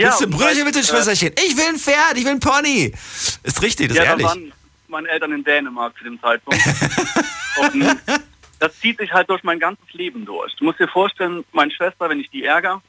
Ja, 0.00 0.08
willst 0.08 0.20
du 0.22 0.40
weil, 0.40 0.56
willst 0.56 0.74
du 0.74 0.78
ein 0.78 0.84
äh, 0.84 1.04
Schwesterchen? 1.04 1.34
Ich 1.44 1.56
will 1.56 1.66
ein 1.68 1.76
Pferd, 1.76 2.16
ich 2.16 2.24
will 2.24 2.32
ein 2.32 2.40
Pony. 2.40 2.92
Ist 3.42 3.62
richtig, 3.62 3.88
das 3.88 3.98
ist 3.98 4.04
ja, 4.04 4.10
ehrlich. 4.10 4.26
da 4.26 4.32
waren 4.32 4.52
meine 4.88 5.08
Eltern 5.08 5.32
in 5.32 5.44
Dänemark 5.44 5.96
zu 5.98 6.04
dem 6.04 6.18
Zeitpunkt. 6.20 6.60
und 7.74 7.98
das 8.58 8.78
zieht 8.80 8.98
sich 8.98 9.12
halt 9.12 9.28
durch 9.28 9.42
mein 9.42 9.58
ganzes 9.58 9.92
Leben 9.92 10.24
durch. 10.24 10.56
Du 10.56 10.64
musst 10.64 10.80
dir 10.80 10.88
vorstellen, 10.88 11.44
meine 11.52 11.70
Schwester, 11.70 12.08
wenn 12.08 12.18
ich 12.18 12.30
die 12.30 12.44
ärgere, 12.44 12.80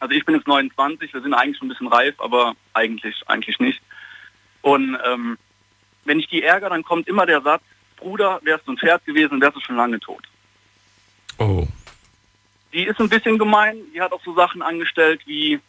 also 0.00 0.14
ich 0.14 0.24
bin 0.24 0.34
jetzt 0.34 0.46
29, 0.46 1.12
wir 1.12 1.20
sind 1.20 1.34
eigentlich 1.34 1.58
schon 1.58 1.66
ein 1.66 1.70
bisschen 1.70 1.88
reif, 1.88 2.14
aber 2.18 2.54
eigentlich, 2.72 3.22
eigentlich 3.26 3.58
nicht. 3.58 3.82
Und 4.62 4.98
ähm, 5.06 5.38
wenn 6.04 6.18
ich 6.18 6.28
die 6.28 6.42
ärgere, 6.42 6.70
dann 6.70 6.84
kommt 6.84 7.06
immer 7.06 7.26
der 7.26 7.42
Satz, 7.42 7.62
Bruder, 7.96 8.40
wärst 8.42 8.66
du 8.66 8.72
ein 8.72 8.78
Pferd 8.78 9.04
gewesen, 9.04 9.40
wärst 9.40 9.56
du 9.56 9.60
schon 9.60 9.76
lange 9.76 10.00
tot. 10.00 10.22
Oh. 11.38 11.66
Die 12.72 12.84
ist 12.84 12.98
ein 12.98 13.08
bisschen 13.08 13.38
gemein, 13.38 13.76
die 13.94 14.00
hat 14.00 14.12
auch 14.12 14.22
so 14.24 14.34
Sachen 14.34 14.62
angestellt 14.62 15.20
wie 15.26 15.60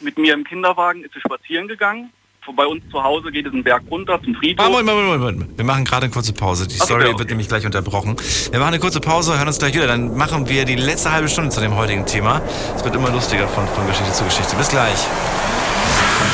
mit 0.00 0.18
mir 0.18 0.34
im 0.34 0.44
Kinderwagen 0.44 1.04
ist 1.04 1.14
sie 1.14 1.20
spazieren 1.20 1.68
gegangen. 1.68 2.10
Bei 2.54 2.64
uns 2.64 2.80
zu 2.92 3.02
Hause 3.02 3.32
geht 3.32 3.44
es 3.44 3.52
einen 3.52 3.64
Berg 3.64 3.82
runter 3.90 4.22
zum 4.22 4.36
Friedhof. 4.36 4.64
Ah, 4.64 4.68
Moment, 4.70 4.86
Moment, 4.86 5.06
Moment, 5.18 5.38
Moment. 5.38 5.58
Wir 5.58 5.64
machen 5.64 5.84
gerade 5.84 6.04
eine 6.04 6.12
kurze 6.12 6.32
Pause. 6.32 6.68
Die 6.68 6.76
Okay, 6.76 6.84
Story 6.84 7.04
okay. 7.06 7.18
wird 7.18 7.30
nämlich 7.30 7.48
gleich 7.48 7.66
unterbrochen. 7.66 8.14
Wir 8.52 8.60
machen 8.60 8.68
eine 8.68 8.78
kurze 8.78 9.00
Pause, 9.00 9.36
hören 9.36 9.48
uns 9.48 9.58
gleich 9.58 9.74
wieder. 9.74 9.88
Dann 9.88 10.16
machen 10.16 10.48
wir 10.48 10.64
die 10.64 10.76
letzte 10.76 11.10
halbe 11.10 11.28
Stunde 11.28 11.50
zu 11.50 11.60
dem 11.60 11.74
heutigen 11.74 12.06
Thema. 12.06 12.40
Es 12.76 12.84
wird 12.84 12.94
immer 12.94 13.10
lustiger 13.10 13.48
von, 13.48 13.66
von 13.66 13.84
Geschichte 13.88 14.12
zu 14.12 14.22
Geschichte. 14.24 14.54
Bis 14.54 14.68
gleich. 14.68 14.98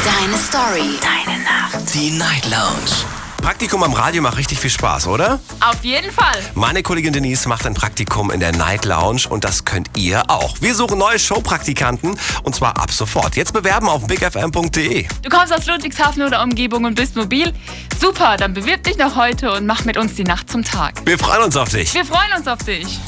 Deine 0.04 0.36
Story. 0.36 0.98
Deine 1.00 1.38
Nacht. 1.44 1.94
Die 1.94 2.10
Night 2.10 2.44
Lounge. 2.50 3.21
Praktikum 3.42 3.82
am 3.82 3.92
Radio 3.92 4.22
macht 4.22 4.38
richtig 4.38 4.60
viel 4.60 4.70
Spaß, 4.70 5.08
oder? 5.08 5.40
Auf 5.60 5.82
jeden 5.82 6.12
Fall. 6.12 6.38
Meine 6.54 6.82
Kollegin 6.84 7.12
Denise 7.12 7.48
macht 7.48 7.66
ein 7.66 7.74
Praktikum 7.74 8.30
in 8.30 8.38
der 8.38 8.52
Night 8.52 8.84
Lounge 8.84 9.22
und 9.28 9.42
das 9.42 9.64
könnt 9.64 9.90
ihr 9.96 10.22
auch. 10.30 10.56
Wir 10.60 10.76
suchen 10.76 10.96
neue 10.96 11.18
Showpraktikanten 11.18 12.16
und 12.44 12.54
zwar 12.54 12.76
ab 12.80 12.92
sofort. 12.92 13.34
Jetzt 13.34 13.52
bewerben 13.52 13.88
auf 13.88 14.06
bigfm.de. 14.06 15.08
Du 15.22 15.28
kommst 15.28 15.52
aus 15.52 15.66
Ludwigshafen 15.66 16.22
oder 16.22 16.40
Umgebung 16.42 16.84
und 16.84 16.94
bist 16.94 17.16
mobil? 17.16 17.52
Super, 18.00 18.36
dann 18.36 18.54
bewirb 18.54 18.84
dich 18.84 18.96
noch 18.96 19.16
heute 19.16 19.52
und 19.52 19.66
mach 19.66 19.84
mit 19.84 19.96
uns 19.96 20.14
die 20.14 20.24
Nacht 20.24 20.48
zum 20.48 20.62
Tag. 20.62 21.04
Wir 21.04 21.18
freuen 21.18 21.42
uns 21.42 21.56
auf 21.56 21.68
dich. 21.68 21.92
Wir 21.94 22.04
freuen 22.04 22.32
uns 22.38 22.46
auf 22.46 22.62
dich. 22.62 23.00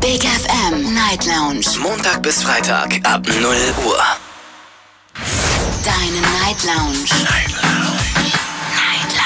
Big 0.00 0.22
FM 0.24 0.94
Night 0.94 1.26
Lounge. 1.26 1.64
Montag 1.82 2.22
bis 2.22 2.42
Freitag 2.42 2.98
ab 3.04 3.26
0 3.26 3.44
Uhr. 3.86 4.02
Deine 5.84 6.20
Night 6.40 6.64
Lounge. 6.64 7.24
Night 7.24 7.62
Lounge. 7.62 7.93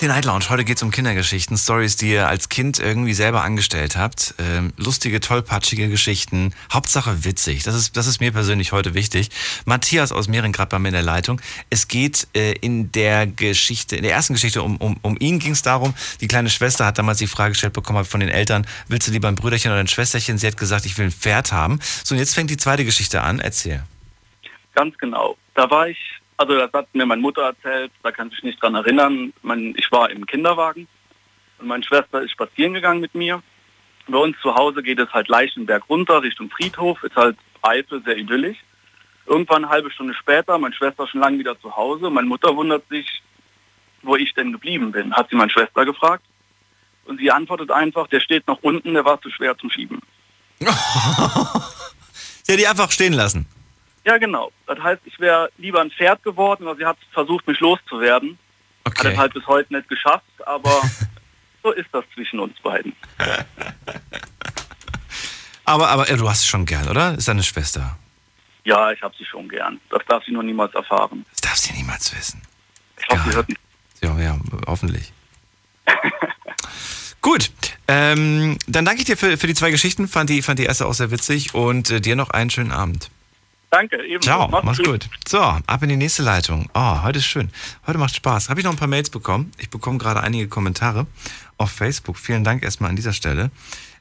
Die 0.00 0.06
Night 0.06 0.26
Lounge. 0.26 0.48
Heute 0.48 0.64
geht's 0.64 0.84
um 0.84 0.92
Kindergeschichten, 0.92 1.56
Stories, 1.56 1.96
die 1.96 2.12
ihr 2.12 2.28
als 2.28 2.48
Kind 2.48 2.78
irgendwie 2.78 3.14
selber 3.14 3.42
angestellt 3.42 3.96
habt. 3.96 4.32
Ähm, 4.38 4.72
lustige, 4.76 5.18
tollpatschige 5.18 5.88
Geschichten. 5.88 6.54
Hauptsache 6.72 7.24
witzig. 7.24 7.64
Das 7.64 7.74
ist, 7.74 7.96
das 7.96 8.06
ist 8.06 8.20
mir 8.20 8.30
persönlich 8.30 8.70
heute 8.70 8.94
wichtig. 8.94 9.30
Matthias 9.64 10.12
aus 10.12 10.28
Mehring 10.28 10.52
gerade 10.52 10.68
bei 10.68 10.78
mir 10.78 10.88
in 10.88 10.94
der 10.94 11.02
Leitung. 11.02 11.40
Es 11.68 11.88
geht 11.88 12.28
äh, 12.36 12.52
in 12.52 12.92
der 12.92 13.26
Geschichte, 13.26 13.96
in 13.96 14.04
der 14.04 14.12
ersten 14.12 14.34
Geschichte 14.34 14.62
um, 14.62 14.76
um, 14.76 14.98
um 15.02 15.16
ihn 15.18 15.40
ging 15.40 15.50
es 15.50 15.62
darum. 15.62 15.94
Die 16.20 16.28
kleine 16.28 16.48
Schwester 16.48 16.86
hat 16.86 16.98
damals 16.98 17.18
die 17.18 17.26
Frage 17.26 17.50
gestellt 17.54 17.72
bekommen 17.72 18.04
von 18.04 18.20
den 18.20 18.28
Eltern, 18.28 18.68
willst 18.86 19.08
du 19.08 19.12
lieber 19.12 19.26
ein 19.26 19.34
Brüderchen 19.34 19.72
oder 19.72 19.80
ein 19.80 19.88
Schwesterchen? 19.88 20.38
Sie 20.38 20.46
hat 20.46 20.56
gesagt, 20.56 20.86
ich 20.86 20.96
will 20.96 21.06
ein 21.06 21.12
Pferd 21.12 21.50
haben. 21.50 21.80
So, 22.04 22.14
und 22.14 22.20
jetzt 22.20 22.36
fängt 22.36 22.50
die 22.50 22.56
zweite 22.56 22.84
Geschichte 22.84 23.22
an. 23.22 23.40
Erzähl. 23.40 23.82
Ganz 24.76 24.96
genau. 24.98 25.36
Da 25.56 25.68
war 25.68 25.88
ich, 25.88 25.98
also 26.38 26.56
das 26.56 26.72
hat 26.72 26.94
mir 26.94 27.04
meine 27.04 27.20
Mutter 27.20 27.42
erzählt, 27.42 27.90
da 28.02 28.12
kann 28.12 28.30
ich 28.32 28.42
nicht 28.42 28.62
dran 28.62 28.74
erinnern. 28.74 29.32
Mein, 29.42 29.74
ich 29.76 29.90
war 29.90 30.08
im 30.10 30.24
Kinderwagen 30.24 30.86
und 31.58 31.66
meine 31.66 31.82
Schwester 31.82 32.22
ist 32.22 32.30
spazieren 32.30 32.74
gegangen 32.74 33.00
mit 33.00 33.14
mir. 33.14 33.42
Bei 34.06 34.18
uns 34.18 34.36
zu 34.40 34.54
Hause 34.54 34.82
geht 34.82 35.00
es 35.00 35.12
halt 35.12 35.28
leicht 35.28 35.56
den 35.56 35.66
Berg 35.66 35.84
runter 35.90 36.22
Richtung 36.22 36.48
Friedhof, 36.48 37.02
ist 37.02 37.16
halt 37.16 37.36
Eifel, 37.60 38.02
sehr 38.04 38.16
idyllisch. 38.16 38.58
Irgendwann 39.26 39.64
eine 39.64 39.72
halbe 39.72 39.90
Stunde 39.90 40.14
später, 40.14 40.56
meine 40.58 40.74
Schwester 40.74 41.06
schon 41.06 41.20
lange 41.20 41.38
wieder 41.38 41.60
zu 41.60 41.76
Hause. 41.76 42.08
Meine 42.08 42.28
Mutter 42.28 42.56
wundert 42.56 42.88
sich, 42.88 43.22
wo 44.02 44.16
ich 44.16 44.32
denn 44.32 44.52
geblieben 44.52 44.92
bin, 44.92 45.12
hat 45.12 45.28
sie 45.28 45.36
meine 45.36 45.50
Schwester 45.50 45.84
gefragt. 45.84 46.24
Und 47.04 47.18
sie 47.18 47.30
antwortet 47.30 47.70
einfach, 47.70 48.06
der 48.06 48.20
steht 48.20 48.46
noch 48.46 48.62
unten, 48.62 48.94
der 48.94 49.04
war 49.04 49.20
zu 49.20 49.28
schwer 49.30 49.58
zum 49.58 49.70
Schieben. 49.70 50.00
Sie 52.42 52.52
hat 52.52 52.60
die 52.60 52.66
einfach 52.66 52.90
stehen 52.90 53.12
lassen. 53.12 53.46
Ja, 54.08 54.16
genau. 54.16 54.50
Das 54.66 54.78
heißt, 54.78 55.02
ich 55.04 55.20
wäre 55.20 55.50
lieber 55.58 55.82
ein 55.82 55.90
Pferd 55.90 56.22
geworden, 56.22 56.66
aber 56.66 56.76
sie 56.76 56.86
hat 56.86 56.96
versucht, 57.12 57.46
mich 57.46 57.60
loszuwerden. 57.60 58.38
Hat 58.86 59.04
es 59.04 59.18
halt 59.18 59.34
bis 59.34 59.46
heute 59.46 59.74
nicht 59.74 59.86
geschafft, 59.86 60.24
aber 60.46 60.80
so 61.62 61.72
ist 61.72 61.90
das 61.92 62.06
zwischen 62.14 62.40
uns 62.40 62.58
beiden. 62.60 62.94
Aber, 65.66 65.90
aber 65.90 66.06
du 66.06 66.26
hast 66.26 66.38
es 66.38 66.46
schon 66.46 66.64
gern, 66.64 66.88
oder? 66.88 67.12
Ist 67.12 67.28
deine 67.28 67.42
Schwester. 67.42 67.98
Ja, 68.64 68.90
ich 68.90 69.02
habe 69.02 69.14
sie 69.18 69.26
schon 69.26 69.50
gern. 69.50 69.78
Das 69.90 70.00
darf 70.08 70.24
sie 70.24 70.32
nur 70.32 70.42
niemals 70.42 70.74
erfahren. 70.74 71.26
Das 71.32 71.42
darf 71.42 71.56
sie 71.56 71.74
niemals 71.74 72.16
wissen. 72.16 72.40
Ich 72.98 73.06
hoffe, 73.10 73.28
sie 73.28 73.36
hört 73.36 73.48
nicht. 73.50 73.60
Ja, 74.00 74.18
ja, 74.18 74.38
hoffentlich. 74.66 75.12
Gut, 77.20 77.50
ähm, 77.86 78.56
dann 78.66 78.86
danke 78.86 79.02
ich 79.02 79.04
dir 79.04 79.18
für, 79.18 79.36
für 79.36 79.46
die 79.46 79.52
zwei 79.52 79.70
Geschichten. 79.70 80.08
Fand 80.08 80.30
die, 80.30 80.40
fand 80.40 80.58
die 80.58 80.64
erste 80.64 80.86
auch 80.86 80.94
sehr 80.94 81.10
witzig 81.10 81.54
und 81.54 81.90
äh, 81.90 82.00
dir 82.00 82.16
noch 82.16 82.30
einen 82.30 82.48
schönen 82.48 82.72
Abend. 82.72 83.10
Danke, 83.70 83.96
ebenso. 84.04 84.28
Ciao, 84.28 84.48
Macht's 84.48 84.64
mach's 84.64 84.78
gut. 84.78 84.86
gut. 84.86 85.08
So, 85.26 85.40
ab 85.40 85.82
in 85.82 85.90
die 85.90 85.96
nächste 85.96 86.22
Leitung. 86.22 86.70
Oh, 86.74 87.02
heute 87.02 87.18
ist 87.18 87.26
schön. 87.26 87.50
Heute 87.86 87.98
macht 87.98 88.14
Spaß. 88.14 88.48
Habe 88.48 88.60
ich 88.60 88.64
noch 88.64 88.72
ein 88.72 88.78
paar 88.78 88.88
Mails 88.88 89.10
bekommen? 89.10 89.52
Ich 89.58 89.68
bekomme 89.68 89.98
gerade 89.98 90.22
einige 90.22 90.48
Kommentare 90.48 91.06
auf 91.58 91.70
Facebook. 91.70 92.16
Vielen 92.16 92.44
Dank 92.44 92.62
erstmal 92.62 92.88
an 92.90 92.96
dieser 92.96 93.12
Stelle. 93.12 93.50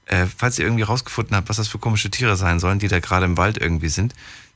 Äh, 0.06 0.26
falls 0.26 0.58
ihr 0.58 0.66
irgendwie 0.66 0.84
rausgefunden 0.84 1.36
habt, 1.36 1.50
was 1.50 1.58
das 1.58 1.68
für 1.68 1.80
komische 1.80 2.10
Tiere 2.10 2.38
sein 2.38 2.60
sollen, 2.60 2.80
die 2.80 2.88
da 2.88 3.00
gerade 3.00 3.26
im 3.26 3.36
Wald 3.36 3.58
irgendwie 3.58 3.90
sind, 3.90 4.14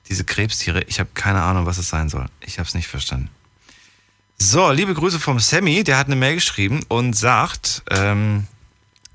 diese 0.08 0.24
Krebstiere, 0.24 0.84
ich 0.88 1.00
habe 1.00 1.10
keine 1.14 1.42
Ahnung, 1.42 1.66
was 1.66 1.78
es 1.78 1.90
sein 1.90 2.08
soll. 2.08 2.28
Ich 2.40 2.58
habe 2.58 2.68
es 2.68 2.74
nicht 2.74 2.88
verstanden. 2.88 3.30
So, 4.38 4.72
liebe 4.72 4.94
Grüße 4.94 5.20
vom 5.20 5.40
Sammy, 5.40 5.84
der 5.84 5.98
hat 5.98 6.08
eine 6.08 6.16
Mail 6.16 6.36
geschrieben 6.36 6.80
und 6.88 7.16
sagt, 7.16 7.84
ähm, 7.92 8.48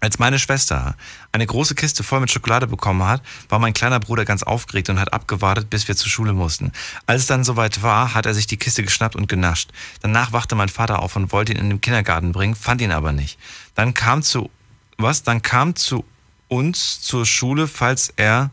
als 0.01 0.19
meine 0.19 0.39
Schwester 0.39 0.95
eine 1.33 1.47
große 1.47 1.75
Kiste 1.75 2.03
voll 2.03 2.21
mit 2.21 2.31
Schokolade 2.31 2.67
bekommen 2.67 3.03
hat, 3.05 3.23
war 3.49 3.59
mein 3.59 3.73
kleiner 3.73 3.99
Bruder 3.99 4.25
ganz 4.25 4.43
aufgeregt 4.43 4.91
und 4.91 5.01
hat 5.01 5.13
abgewartet, 5.13 5.71
bis 5.71 5.89
wir 5.89 5.97
zur 5.97 6.11
Schule 6.11 6.33
mussten. 6.33 6.73
Als 7.07 7.23
es 7.23 7.27
dann 7.27 7.45
soweit 7.45 7.83
war, 7.83 8.15
hat 8.15 8.27
er 8.27 8.35
sich 8.35 8.47
die 8.47 8.59
Kiste 8.59 8.83
geschnappt 8.83 9.17
und 9.17 9.29
genascht. 9.29 9.71
Danach 10.03 10.33
wachte 10.33 10.55
mein 10.55 10.69
Vater 10.69 11.01
auf 11.01 11.17
und 11.17 11.33
wollte 11.33 11.53
ihn 11.53 11.59
in 11.59 11.71
den 11.71 11.81
Kindergarten 11.81 12.33
bringen, 12.33 12.55
fand 12.55 12.81
ihn 12.83 12.93
aber 12.93 13.13
nicht. 13.13 13.39
Dann 13.75 13.95
kam 13.95 14.23
zu, 14.23 14.51
was? 14.99 15.23
Dann 15.23 15.43
kam 15.43 15.77
zu 15.77 16.05
uns 16.49 17.01
zur 17.01 17.27
Schule, 17.27 17.67
falls 17.67 18.13
er 18.17 18.51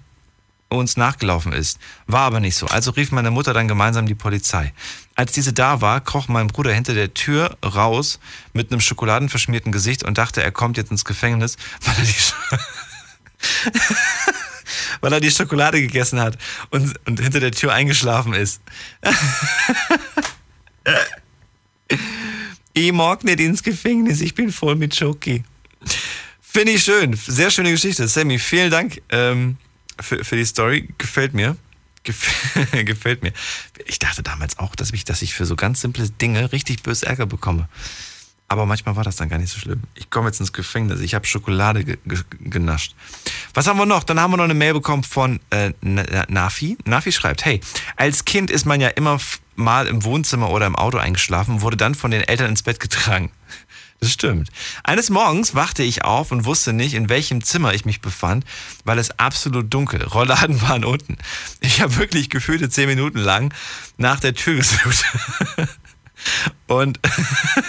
uns 0.70 0.98
nachgelaufen 0.98 1.54
ist. 1.54 1.80
War 2.08 2.22
aber 2.22 2.40
nicht 2.40 2.56
so. 2.56 2.68
Also 2.68 2.92
rief 2.92 3.12
meine 3.12 3.32
Mutter 3.32 3.54
dann 3.54 3.68
gemeinsam 3.68 4.06
die 4.06 4.16
Polizei. 4.16 4.74
Als 5.16 5.32
diese 5.32 5.54
da 5.54 5.80
war, 5.82 6.02
kroch 6.02 6.28
mein 6.28 6.48
Bruder 6.48 6.74
hinter 6.74 6.94
der 6.96 7.14
Tür 7.14 7.58
raus 7.64 8.20
mit 8.54 8.72
einem 8.72 8.82
schokoladenverschmierten 8.82 9.72
Gesicht 9.72 10.04
und 10.04 10.18
dachte, 10.18 10.42
er 10.42 10.52
kommt 10.52 10.76
jetzt 10.78 10.90
ins 10.92 11.06
Gefängnis, 11.06 11.58
weil 11.82 11.96
er 11.96 12.04
die, 12.04 12.14
Sch- 12.14 12.34
weil 15.02 15.14
er 15.14 15.20
die 15.20 15.32
Schokolade 15.32 15.80
gegessen 15.82 16.20
hat 16.20 16.38
und, 16.72 16.94
und 17.06 17.20
hinter 17.20 17.40
der 17.40 17.52
Tür 17.52 17.74
eingeschlafen 17.74 18.34
ist. 18.34 18.62
ich 22.74 22.92
mag 22.92 23.24
nicht 23.24 23.40
ins 23.40 23.62
Gefängnis, 23.62 24.22
ich 24.22 24.34
bin 24.34 24.52
voll 24.52 24.76
mit 24.76 24.96
Schoki. 24.96 25.44
Finde 26.42 26.74
ich 26.74 26.84
schön. 26.84 27.14
Sehr 27.16 27.50
schöne 27.52 27.72
Geschichte. 27.72 28.08
Sammy, 28.08 28.38
vielen 28.40 28.70
Dank 28.72 29.02
ähm, 29.10 29.58
für, 30.00 30.24
für 30.24 30.36
die 30.36 30.46
Story. 30.46 30.88
Gefällt 30.98 31.34
mir. 31.34 31.58
Gef 32.04 32.56
gefällt 32.86 33.24
mir. 33.24 33.34
Ich 33.86 34.00
dachte 34.00 34.24
damals 34.24 34.60
auch, 34.60 34.76
dass 34.76 34.92
ich, 34.92 35.06
dass 35.06 35.22
ich 35.22 35.34
für 35.34 35.46
so 35.46 35.56
ganz 35.56 35.82
simple 35.82 36.10
Dinge 36.10 36.52
richtig 36.52 36.84
böse 36.84 37.06
Ärger 37.06 37.26
bekomme. 37.26 37.70
Aber 38.50 38.66
manchmal 38.66 38.96
war 38.96 39.04
das 39.04 39.16
dann 39.16 39.30
gar 39.30 39.40
nicht 39.40 39.52
so 39.52 39.60
schlimm. 39.60 39.82
Ich 39.96 40.10
komme 40.10 40.28
jetzt 40.28 40.40
ins 40.40 40.54
Gefängnis. 40.54 41.00
Ich 41.00 41.16
habe 41.16 41.26
Schokolade 41.26 41.84
ge 41.86 41.98
ge 42.06 42.20
genascht. 42.42 42.94
Was 43.54 43.68
haben 43.68 43.80
wir 43.80 43.86
noch? 43.86 44.04
Dann 44.04 44.20
haben 44.20 44.32
wir 44.32 44.38
noch 44.38 44.44
eine 44.44 44.54
Mail 44.54 44.74
bekommen 44.74 45.04
von 45.04 45.40
äh, 45.50 45.72
Na- 45.82 46.26
Nafi. 46.28 46.78
Nafi 46.86 47.12
schreibt, 47.12 47.46
hey, 47.46 47.62
als 47.96 48.26
Kind 48.26 48.52
ist 48.52 48.66
man 48.66 48.80
ja 48.82 48.90
immer 48.90 49.20
mal 49.56 49.88
im 49.88 50.04
Wohnzimmer 50.04 50.50
oder 50.52 50.68
im 50.68 50.76
Auto 50.76 50.98
eingeschlafen, 50.98 51.62
wurde 51.62 51.78
dann 51.78 51.96
von 51.96 52.12
den 52.12 52.22
Eltern 52.22 52.50
ins 52.50 52.64
Bett 52.64 52.80
getragen. 52.80 53.32
Das 54.00 54.12
stimmt. 54.12 54.50
Eines 54.84 55.10
Morgens 55.10 55.56
wachte 55.56 55.82
ich 55.84 56.04
auf 56.04 56.32
und 56.32 56.46
wusste 56.46 56.74
nicht, 56.74 56.94
in 56.94 57.08
welchem 57.08 57.44
Zimmer 57.44 57.74
ich 57.74 57.86
mich 57.86 58.02
befand, 58.02 58.44
weil 58.84 59.00
es 59.00 59.18
absolut 59.18 59.74
dunkel. 59.74 60.04
Rollladen 60.04 60.62
waren 60.62 60.84
unten. 60.84 61.18
Ich 61.62 61.82
habe 61.82 61.96
wirklich 61.98 62.30
gefühlte 62.30 62.70
zehn 62.70 62.90
Minuten 62.90 63.20
lang 63.20 63.54
nach 63.98 64.20
der 64.20 64.34
Tür 64.34 64.56
gesucht. 64.56 65.06
und 66.68 67.00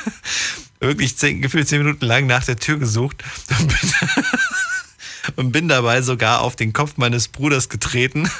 wirklich 0.80 1.16
zehn, 1.16 1.40
gefühlt 1.40 1.68
zehn 1.68 1.82
Minuten 1.82 2.05
lang 2.05 2.26
nach 2.26 2.44
der 2.44 2.56
Tür 2.56 2.78
gesucht 2.78 3.22
und 3.59 3.68
bin, 3.68 3.92
und 5.36 5.52
bin 5.52 5.68
dabei 5.68 6.02
sogar 6.02 6.40
auf 6.40 6.56
den 6.56 6.72
Kopf 6.72 6.96
meines 6.96 7.28
Bruders 7.28 7.68
getreten 7.68 8.30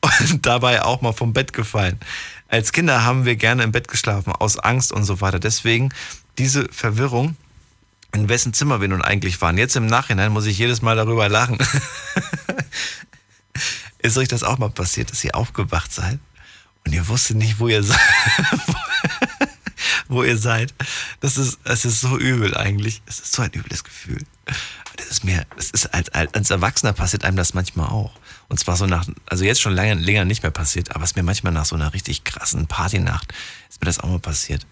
und 0.00 0.46
dabei 0.46 0.82
auch 0.82 1.00
mal 1.00 1.12
vom 1.12 1.32
Bett 1.32 1.52
gefallen. 1.52 1.98
Als 2.48 2.72
Kinder 2.72 3.04
haben 3.04 3.24
wir 3.24 3.36
gerne 3.36 3.62
im 3.62 3.70
Bett 3.70 3.86
geschlafen, 3.86 4.32
aus 4.32 4.58
Angst 4.58 4.90
und 4.90 5.04
so 5.04 5.20
weiter. 5.20 5.38
Deswegen 5.38 5.90
diese 6.40 6.66
Verwirrung, 6.72 7.36
in 8.12 8.28
wessen 8.30 8.54
Zimmer 8.54 8.80
wir 8.80 8.88
nun 8.88 9.02
eigentlich 9.02 9.40
waren. 9.42 9.58
Jetzt 9.58 9.76
im 9.76 9.86
Nachhinein 9.86 10.32
muss 10.32 10.46
ich 10.46 10.58
jedes 10.58 10.80
Mal 10.80 10.96
darüber 10.96 11.28
lachen. 11.28 11.58
Ist 13.98 14.16
euch 14.16 14.28
das 14.28 14.42
auch 14.42 14.56
mal 14.56 14.70
passiert, 14.70 15.12
dass 15.12 15.22
ihr 15.22 15.34
aufgewacht 15.34 15.92
seid 15.92 16.18
und 16.86 16.94
ihr 16.94 17.06
wusstet 17.08 17.36
nicht, 17.36 17.60
wo 17.60 17.68
ihr 17.68 17.82
seid? 17.82 18.00
wo 20.08 20.22
ihr 20.22 20.38
seid. 20.38 20.74
Das 21.20 21.36
ist, 21.36 21.58
es 21.64 21.84
ist 21.84 22.00
so 22.00 22.16
übel 22.16 22.56
eigentlich. 22.56 23.02
Es 23.04 23.20
ist 23.20 23.32
so 23.34 23.42
ein 23.42 23.52
übles 23.52 23.84
Gefühl. 23.84 24.24
Das 24.96 25.06
ist 25.08 25.24
mir, 25.24 25.44
es 25.58 25.70
ist 25.70 25.92
als, 25.92 26.08
als 26.08 26.50
Erwachsener 26.50 26.94
passiert 26.94 27.24
einem 27.24 27.36
das 27.36 27.52
manchmal 27.52 27.88
auch. 27.88 28.12
Und 28.48 28.58
zwar 28.58 28.76
so 28.76 28.86
nach, 28.86 29.06
also 29.26 29.44
jetzt 29.44 29.60
schon 29.60 29.74
lange, 29.74 29.94
länger 29.94 30.24
nicht 30.24 30.42
mehr 30.42 30.50
passiert, 30.50 30.94
aber 30.94 31.04
es 31.04 31.10
ist 31.10 31.16
mir 31.16 31.22
manchmal 31.22 31.52
nach 31.52 31.66
so 31.66 31.76
einer 31.76 31.92
richtig 31.92 32.24
krassen 32.24 32.66
Partynacht, 32.66 33.32
ist 33.68 33.82
mir 33.82 33.86
das 33.86 34.00
auch 34.00 34.08
mal 34.08 34.18
passiert. 34.18 34.66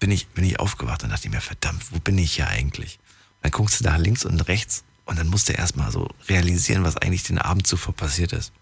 Bin 0.00 0.10
ich, 0.10 0.28
bin 0.28 0.44
ich 0.44 0.60
aufgewacht 0.60 1.02
und 1.02 1.10
dachte 1.10 1.28
mir, 1.28 1.40
verdammt, 1.40 1.82
wo 1.90 1.98
bin 1.98 2.18
ich 2.18 2.34
hier 2.34 2.48
eigentlich? 2.48 2.98
Und 3.36 3.44
dann 3.44 3.50
guckst 3.52 3.80
du 3.80 3.84
da 3.84 3.96
links 3.96 4.24
und 4.24 4.40
rechts 4.48 4.84
und 5.04 5.18
dann 5.18 5.28
musst 5.28 5.48
du 5.48 5.52
erstmal 5.52 5.90
so 5.90 6.08
realisieren, 6.28 6.84
was 6.84 6.96
eigentlich 6.96 7.24
den 7.24 7.38
Abend 7.38 7.66
zuvor 7.66 7.94
passiert 7.94 8.32
ist. 8.32 8.52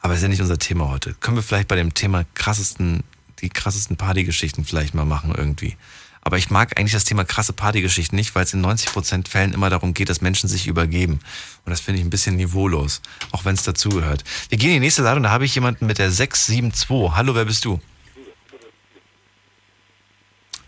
Aber 0.00 0.14
ist 0.14 0.22
ja 0.22 0.28
nicht 0.28 0.40
unser 0.40 0.58
Thema 0.58 0.88
heute. 0.88 1.14
Können 1.14 1.36
wir 1.36 1.42
vielleicht 1.42 1.68
bei 1.68 1.76
dem 1.76 1.94
Thema 1.94 2.24
krassesten, 2.34 3.04
die 3.40 3.50
krassesten 3.50 3.96
Partygeschichten 3.96 4.64
vielleicht 4.64 4.94
mal 4.94 5.04
machen 5.04 5.34
irgendwie. 5.34 5.76
Aber 6.22 6.36
ich 6.38 6.50
mag 6.50 6.78
eigentlich 6.78 6.92
das 6.92 7.04
Thema 7.04 7.24
krasse 7.24 7.52
Partygeschichten 7.52 8.16
nicht, 8.16 8.34
weil 8.34 8.44
es 8.44 8.52
in 8.52 8.64
90% 8.64 9.28
Fällen 9.28 9.54
immer 9.54 9.70
darum 9.70 9.94
geht, 9.94 10.10
dass 10.10 10.20
Menschen 10.20 10.48
sich 10.48 10.66
übergeben. 10.66 11.20
Und 11.64 11.70
das 11.70 11.80
finde 11.80 12.00
ich 12.00 12.06
ein 12.06 12.10
bisschen 12.10 12.36
niveaulos, 12.36 13.00
auch 13.32 13.44
wenn 13.44 13.54
es 13.54 13.62
dazugehört. 13.62 14.24
Wir 14.48 14.58
gehen 14.58 14.70
in 14.70 14.74
die 14.74 14.80
nächste 14.80 15.02
Leitung, 15.02 15.22
da 15.22 15.30
habe 15.30 15.44
ich 15.44 15.54
jemanden 15.54 15.86
mit 15.86 15.98
der 15.98 16.10
672. 16.10 17.16
Hallo, 17.16 17.34
wer 17.34 17.46
bist 17.46 17.64
du? 17.64 17.80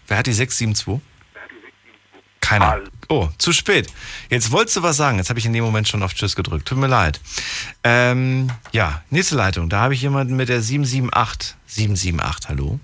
Wer 0.08 0.18
hat 0.18 0.26
die 0.26 0.32
672? 0.32 1.00
Keiner. 2.40 2.80
Oh, 3.08 3.28
zu 3.38 3.52
spät. 3.52 3.86
Jetzt 4.28 4.50
wolltest 4.50 4.76
du 4.76 4.82
was 4.82 4.96
sagen. 4.96 5.18
Jetzt 5.18 5.30
habe 5.30 5.38
ich 5.38 5.46
in 5.46 5.52
dem 5.52 5.64
Moment 5.64 5.88
schon 5.88 6.02
auf 6.02 6.12
Tschüss 6.12 6.34
gedrückt. 6.36 6.66
Tut 6.66 6.76
mir 6.76 6.88
leid. 6.88 7.20
Ähm, 7.84 8.50
ja, 8.72 9.02
nächste 9.10 9.36
Leitung. 9.36 9.68
Da 9.68 9.80
habe 9.80 9.94
ich 9.94 10.02
jemanden 10.02 10.36
mit 10.36 10.48
der 10.48 10.60
778. 10.60 11.56
778, 11.66 12.48
hallo. 12.48 12.80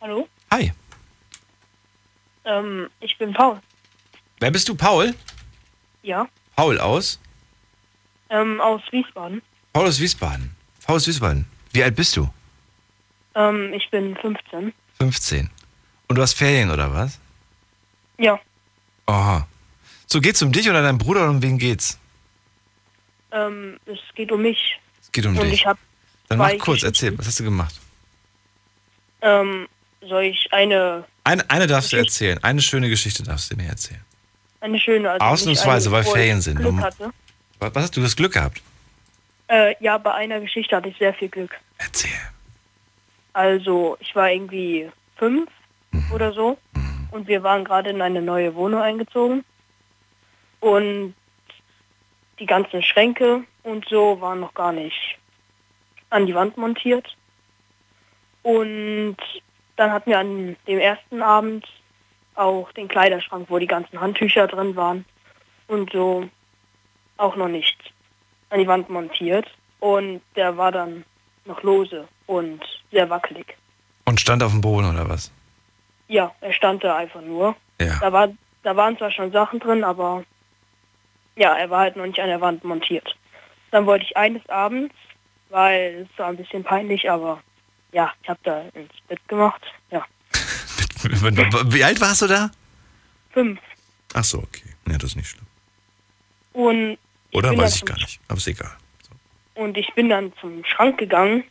Hallo? 0.00 0.28
Hi. 0.50 0.72
Ähm, 2.44 2.88
ich 3.00 3.16
bin 3.18 3.32
Paul. 3.34 3.60
Wer 4.40 4.50
bist 4.50 4.68
du, 4.68 4.74
Paul? 4.74 5.14
Ja. 6.02 6.26
Paul 6.56 6.80
aus? 6.80 7.20
Ähm, 8.30 8.60
aus 8.60 8.80
Wiesbaden. 8.90 9.42
Paul 9.72 9.86
aus 9.86 10.00
Wiesbaden. 10.00 10.56
Paul 10.86 10.96
aus 10.96 11.06
Wiesbaden. 11.06 11.46
Wie 11.72 11.82
alt 11.82 11.94
bist 11.94 12.16
du? 12.16 12.28
Ähm, 13.34 13.72
ich 13.74 13.88
bin 13.90 14.16
15. 14.16 14.72
15. 15.00 15.48
Und 16.08 16.16
du 16.16 16.22
hast 16.22 16.34
Ferien 16.34 16.70
oder 16.70 16.92
was? 16.92 17.18
Ja. 18.18 18.38
Aha. 19.06 19.46
So, 20.06 20.20
geht's 20.20 20.42
um 20.42 20.52
dich 20.52 20.68
oder 20.68 20.82
deinen 20.82 20.98
Bruder 20.98 21.22
oder 21.22 21.30
um 21.30 21.40
wen 21.42 21.56
geht's? 21.58 21.98
Ähm, 23.32 23.78
es 23.86 23.98
geht 24.14 24.30
um 24.30 24.42
mich. 24.42 24.78
Es 25.02 25.10
geht 25.10 25.24
um 25.24 25.36
Und 25.38 25.44
dich. 25.44 25.54
ich 25.54 25.66
habe 25.66 25.78
Dann 26.28 26.38
mach 26.38 26.48
zwei 26.50 26.58
kurz, 26.58 26.82
erzähl, 26.82 27.16
was 27.18 27.26
hast 27.26 27.40
du 27.40 27.44
gemacht? 27.44 27.74
Ähm, 29.22 29.68
soll 30.02 30.24
ich 30.24 30.52
eine, 30.52 31.04
Eine, 31.24 31.48
eine 31.48 31.66
darfst 31.66 31.92
du 31.92 31.96
erzählen. 31.96 32.42
Eine 32.44 32.60
schöne 32.60 32.88
Geschichte 32.90 33.22
darfst 33.22 33.50
du 33.50 33.56
mir 33.56 33.68
erzählen. 33.68 34.04
eine 34.60 34.78
schöne, 34.78 35.10
also 35.12 35.24
Ausnahmsweise, 35.24 35.88
nicht 35.88 35.96
eine, 35.96 36.04
weil 36.04 36.04
wo 36.04 36.08
ich 36.08 36.14
Ferien 36.14 36.40
sind. 36.42 36.58
Glück 36.58 36.80
hatte. 36.80 37.10
Was, 37.58 37.74
was 37.74 37.82
hast 37.84 37.96
du 37.96 38.02
das 38.02 38.16
Glück 38.16 38.32
gehabt? 38.34 38.60
Äh, 39.48 39.74
ja, 39.80 39.96
bei 39.96 40.12
einer 40.12 40.40
Geschichte 40.40 40.76
hatte 40.76 40.88
ich 40.88 40.98
sehr 40.98 41.14
viel 41.14 41.28
Glück. 41.28 41.52
Erzähl. 41.78 42.10
Also, 43.32 43.96
ich 44.00 44.14
war 44.14 44.30
irgendwie 44.30 44.90
fünf 45.16 45.50
Mhm. 45.92 46.12
oder 46.12 46.32
so 46.32 46.58
und 47.10 47.26
wir 47.26 47.42
waren 47.42 47.64
gerade 47.64 47.90
in 47.90 48.02
eine 48.02 48.22
neue 48.22 48.54
Wohnung 48.54 48.80
eingezogen 48.80 49.44
und 50.60 51.14
die 52.38 52.46
ganzen 52.46 52.82
Schränke 52.82 53.44
und 53.62 53.86
so 53.88 54.20
waren 54.20 54.40
noch 54.40 54.54
gar 54.54 54.72
nicht 54.72 55.18
an 56.10 56.26
die 56.26 56.34
Wand 56.34 56.56
montiert. 56.56 57.16
Und 58.42 59.16
dann 59.76 59.92
hatten 59.92 60.10
wir 60.10 60.18
an 60.18 60.56
dem 60.66 60.78
ersten 60.78 61.22
Abend 61.22 61.66
auch 62.34 62.72
den 62.72 62.88
Kleiderschrank, 62.88 63.50
wo 63.50 63.58
die 63.58 63.66
ganzen 63.66 64.00
Handtücher 64.00 64.46
drin 64.46 64.74
waren 64.76 65.04
und 65.68 65.92
so 65.92 66.28
auch 67.18 67.36
noch 67.36 67.48
nicht 67.48 67.92
an 68.48 68.60
die 68.60 68.66
Wand 68.66 68.88
montiert. 68.88 69.46
Und 69.78 70.22
der 70.36 70.56
war 70.56 70.72
dann 70.72 71.04
noch 71.44 71.62
lose 71.62 72.08
und 72.30 72.60
sehr 72.90 73.08
wackelig. 73.10 73.56
Und 74.04 74.20
stand 74.20 74.42
auf 74.42 74.52
dem 74.52 74.60
Boden 74.60 74.88
oder 74.88 75.08
was? 75.08 75.30
Ja, 76.08 76.34
er 76.40 76.52
stand 76.52 76.82
da 76.82 76.96
einfach 76.96 77.20
nur. 77.20 77.56
Ja. 77.80 77.98
Da, 78.00 78.12
war, 78.12 78.28
da 78.62 78.76
waren 78.76 78.96
zwar 78.96 79.12
schon 79.12 79.30
Sachen 79.32 79.60
drin, 79.60 79.84
aber 79.84 80.24
ja, 81.36 81.54
er 81.54 81.70
war 81.70 81.80
halt 81.80 81.96
noch 81.96 82.06
nicht 82.06 82.20
an 82.20 82.28
der 82.28 82.40
Wand 82.40 82.64
montiert. 82.64 83.16
Dann 83.70 83.86
wollte 83.86 84.04
ich 84.04 84.16
eines 84.16 84.46
Abends 84.48 84.94
weil 85.50 86.06
es 86.10 86.18
war 86.18 86.28
ein 86.28 86.36
bisschen 86.36 86.64
peinlich, 86.64 87.10
aber 87.10 87.42
ja, 87.92 88.12
ich 88.22 88.28
habe 88.28 88.40
da 88.44 88.62
ins 88.74 88.92
Bett 89.08 89.20
gemacht. 89.28 89.62
Ja, 89.90 90.04
Wie 91.64 91.84
alt 91.84 92.00
warst 92.00 92.22
du 92.22 92.26
da? 92.26 92.50
fünf. 93.32 93.60
Ach 94.14 94.24
so, 94.24 94.38
okay. 94.38 94.74
Ja, 94.88 94.98
das 94.98 95.10
ist 95.10 95.16
nicht 95.16 95.28
schlimm. 95.28 95.46
Und 96.52 96.98
Oder 97.32 97.56
weiß 97.56 97.76
ich 97.76 97.84
gar 97.84 97.96
nicht. 97.96 98.20
Aber 98.26 98.38
ist 98.38 98.48
egal. 98.48 98.76
Und 99.54 99.76
ich 99.76 99.92
bin 99.94 100.08
dann 100.08 100.32
zum 100.40 100.64
Schrank 100.64 100.98
gegangen, 100.98 101.44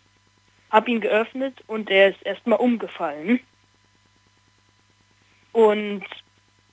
habe 0.69 0.91
ihn 0.91 1.01
geöffnet 1.01 1.63
und 1.67 1.89
er 1.89 2.09
ist 2.09 2.21
erstmal 2.23 2.59
umgefallen. 2.59 3.39
Und 5.51 6.03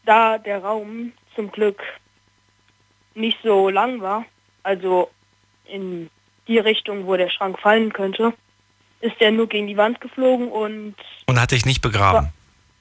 da 0.04 0.38
der 0.38 0.62
Raum 0.62 1.12
zum 1.34 1.50
Glück 1.50 1.82
nicht 3.14 3.38
so 3.42 3.68
lang 3.70 4.00
war, 4.00 4.24
also 4.62 5.10
in 5.64 6.10
die 6.46 6.58
Richtung, 6.58 7.06
wo 7.06 7.16
der 7.16 7.30
Schrank 7.30 7.58
fallen 7.58 7.92
könnte, 7.92 8.34
ist 9.00 9.20
er 9.20 9.30
nur 9.30 9.48
gegen 9.48 9.66
die 9.66 9.76
Wand 9.76 10.00
geflogen 10.00 10.48
und 10.48 10.94
Und 11.26 11.40
hat 11.40 11.50
dich 11.50 11.66
nicht 11.66 11.82
begraben. 11.82 12.32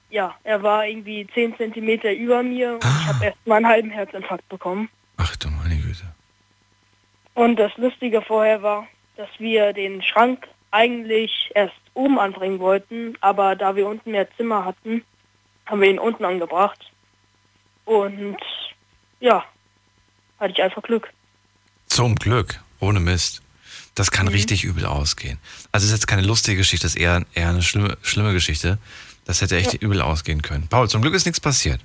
ja, 0.10 0.36
er 0.44 0.62
war 0.64 0.86
irgendwie 0.86 1.28
10 1.34 1.58
Zentimeter 1.58 2.14
über 2.14 2.44
mir 2.44 2.74
und 2.74 2.84
ich 2.86 3.08
habe 3.08 3.26
erst 3.26 3.48
mal 3.48 3.56
einen 3.58 3.68
halben 3.68 3.90
Herzinfarkt 3.90 4.48
bekommen. 4.50 4.90
Ach 5.18 5.36
du 5.38 5.50
meine 5.50 5.76
Güte. 5.78 6.04
Und 7.34 7.58
das 7.58 7.76
Lustige 7.78 8.22
vorher 8.22 8.62
war, 8.62 8.88
dass 9.18 9.30
wir 9.40 9.74
den 9.74 10.02
Schrank 10.04 10.48
eigentlich 10.76 11.32
erst 11.56 11.74
oben 11.94 12.20
anbringen 12.20 12.60
wollten, 12.60 13.18
aber 13.22 13.56
da 13.56 13.76
wir 13.76 13.88
unten 13.88 14.12
mehr 14.12 14.28
Zimmer 14.36 14.66
hatten, 14.66 15.04
haben 15.66 15.82
wir 15.82 15.90
ihn 15.90 16.00
unten 16.00 16.26
angebracht. 16.26 16.92
Und 17.86 18.38
ja, 19.20 19.44
hatte 20.40 20.52
ich 20.54 20.62
einfach 20.62 20.82
Glück. 20.84 21.10
Zum 21.88 22.16
Glück. 22.16 22.60
Ohne 22.80 23.00
Mist. 23.00 23.42
Das 23.96 24.12
Mhm. 24.12 24.16
kann 24.16 24.28
richtig 24.28 24.64
übel 24.66 24.86
ausgehen. 24.86 25.40
Also 25.72 25.86
es 25.86 25.92
ist 25.92 26.00
jetzt 26.00 26.08
keine 26.08 26.22
lustige 26.24 26.58
Geschichte, 26.58 26.86
das 26.86 26.96
ist 26.96 27.02
eher, 27.02 27.24
eher 27.34 27.50
eine 27.50 27.62
schlimme, 27.64 27.98
schlimme 28.02 28.34
Geschichte. 28.34 28.78
Das 29.24 29.42
hätte 29.42 29.56
echt 29.58 29.74
übel 29.76 30.02
ausgehen 30.02 30.42
können. 30.42 30.68
Paul, 30.68 30.90
zum 30.90 31.02
Glück 31.02 31.14
ist 31.16 31.26
nichts 31.26 31.40
passiert. 31.40 31.80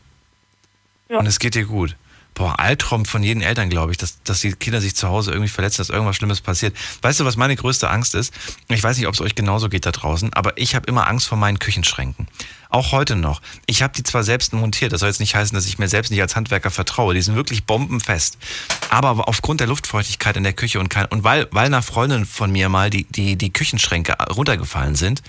Und 1.09 1.27
es 1.27 1.39
geht 1.39 1.55
dir 1.55 1.65
gut. 1.65 1.97
Boah, 2.35 2.59
Albtraum 2.59 3.05
von 3.05 3.23
jeden 3.23 3.43
Eltern, 3.43 3.69
glaube 3.69 3.93
ich, 3.93 3.99
dass, 3.99 4.23
dass 4.23 4.41
die 4.41 4.53
Kinder 4.53 4.81
sich 4.81 4.97
zu 4.97 5.09
Hause 5.09 5.33
irgendwie 5.33 5.51
verletzen, 5.51 5.79
dass 5.79 5.91
irgendwas 5.91 6.17
Schlimmes 6.17 6.41
passiert. 6.41 6.77
Weißt 7.03 7.21
du, 7.21 7.25
was 7.25 7.37
meine 7.37 7.57
größte 7.57 7.91
Angst 7.91 8.15
ist? 8.15 8.33
Ich 8.69 8.83
weiß 8.83 8.97
nicht, 8.97 9.07
ob 9.07 9.15
es 9.15 9.21
euch 9.21 9.35
genauso 9.35 9.69
geht 9.69 9.85
da 9.85 9.93
draußen, 9.93 10.33
aber 10.33 10.57
ich 10.57 10.75
habe 10.75 10.87
immer 10.87 11.07
Angst 11.09 11.29
vor 11.29 11.37
meinen 11.39 11.59
Küchenschränken. 11.59 12.29
Auch 12.71 12.93
heute 12.93 13.17
noch. 13.17 13.43
Ich 13.67 13.83
habe 13.83 13.93
die 13.95 14.05
zwar 14.05 14.23
selbst 14.23 14.53
montiert, 14.53 14.93
das 14.93 15.01
soll 15.01 15.09
jetzt 15.09 15.19
nicht 15.19 15.35
heißen, 15.35 15.55
dass 15.57 15.67
ich 15.67 15.79
mir 15.79 15.89
selbst 15.89 16.11
nicht 16.11 16.23
als 16.23 16.37
Handwerker 16.37 16.71
vertraue. 16.71 17.15
Die 17.15 17.23
sind 17.23 17.35
wirklich 17.35 17.65
bombenfest. 17.65 18.39
Aber 18.91 19.29
aufgrund 19.29 19.59
der 19.59 19.67
Luftfeuchtigkeit 19.67 20.37
in 20.37 20.45
der 20.45 20.53
Küche 20.53 20.79
und, 20.79 20.89
kein, 20.89 21.07
und 21.07 21.25
weil, 21.25 21.49
weil 21.51 21.67
einer 21.67 21.83
Freundin 21.83 22.27
von 22.27 22.53
mir 22.53 22.69
mal 22.69 22.89
die, 22.89 23.05
die, 23.05 23.37
die 23.37 23.53
Küchenschränke 23.53 24.15
runtergefallen 24.31 24.95
sind 24.95 25.23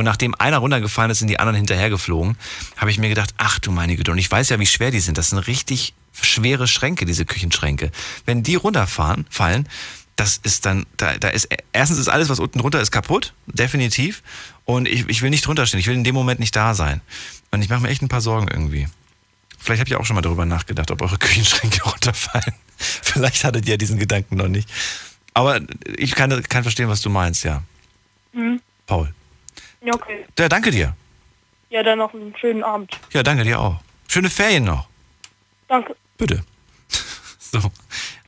und 0.00 0.06
nachdem 0.06 0.34
einer 0.38 0.56
runtergefallen 0.56 1.10
ist, 1.10 1.18
sind 1.18 1.28
die 1.28 1.38
anderen 1.38 1.56
hinterhergeflogen, 1.56 2.38
habe 2.78 2.90
ich 2.90 2.96
mir 2.96 3.10
gedacht, 3.10 3.34
ach 3.36 3.58
du 3.58 3.70
meine 3.70 3.96
Güte. 3.96 4.10
Und 4.10 4.16
ich 4.16 4.30
weiß 4.30 4.48
ja, 4.48 4.58
wie 4.58 4.64
schwer 4.64 4.90
die 4.90 5.00
sind. 5.00 5.18
Das 5.18 5.28
sind 5.28 5.40
richtig 5.40 5.92
schwere 6.22 6.66
Schränke, 6.66 7.04
diese 7.04 7.26
Küchenschränke. 7.26 7.90
Wenn 8.24 8.42
die 8.42 8.54
runterfahren, 8.54 9.26
fallen, 9.28 9.68
das 10.16 10.40
ist 10.42 10.64
dann, 10.64 10.86
da, 10.96 11.18
da 11.18 11.28
ist, 11.28 11.50
erstens 11.74 11.98
ist 11.98 12.08
alles, 12.08 12.30
was 12.30 12.40
unten 12.40 12.60
drunter 12.60 12.80
ist, 12.80 12.92
kaputt, 12.92 13.34
definitiv. 13.44 14.22
Und 14.64 14.88
ich, 14.88 15.06
ich 15.06 15.20
will 15.20 15.28
nicht 15.28 15.46
drunter 15.46 15.66
stehen, 15.66 15.80
ich 15.80 15.86
will 15.86 15.96
in 15.96 16.04
dem 16.04 16.14
Moment 16.14 16.40
nicht 16.40 16.56
da 16.56 16.72
sein. 16.72 17.02
Und 17.50 17.60
ich 17.60 17.68
mache 17.68 17.82
mir 17.82 17.90
echt 17.90 18.00
ein 18.00 18.08
paar 18.08 18.22
Sorgen 18.22 18.48
irgendwie. 18.48 18.88
Vielleicht 19.58 19.80
habt 19.80 19.90
ihr 19.90 20.00
auch 20.00 20.06
schon 20.06 20.16
mal 20.16 20.22
darüber 20.22 20.46
nachgedacht, 20.46 20.90
ob 20.90 21.02
eure 21.02 21.18
Küchenschränke 21.18 21.82
runterfallen. 21.84 22.54
Vielleicht 22.78 23.44
hattet 23.44 23.68
ihr 23.68 23.76
diesen 23.76 23.98
Gedanken 23.98 24.36
noch 24.36 24.48
nicht. 24.48 24.66
Aber 25.34 25.60
ich 25.98 26.14
kann, 26.14 26.42
kann 26.44 26.62
verstehen, 26.62 26.88
was 26.88 27.02
du 27.02 27.10
meinst, 27.10 27.44
ja. 27.44 27.62
Mhm. 28.32 28.62
Paul. 28.86 29.12
Ja, 29.82 29.94
okay. 29.94 30.26
Ja, 30.38 30.48
danke 30.48 30.70
dir. 30.70 30.94
Ja, 31.70 31.82
dann 31.82 31.98
noch 31.98 32.12
einen 32.12 32.34
schönen 32.36 32.62
Abend. 32.62 32.98
Ja, 33.12 33.22
danke 33.22 33.44
dir 33.44 33.60
auch. 33.60 33.80
Schöne 34.08 34.28
Ferien 34.28 34.64
noch. 34.64 34.88
Danke. 35.68 35.96
Bitte. 36.18 36.42
So, 37.52 37.58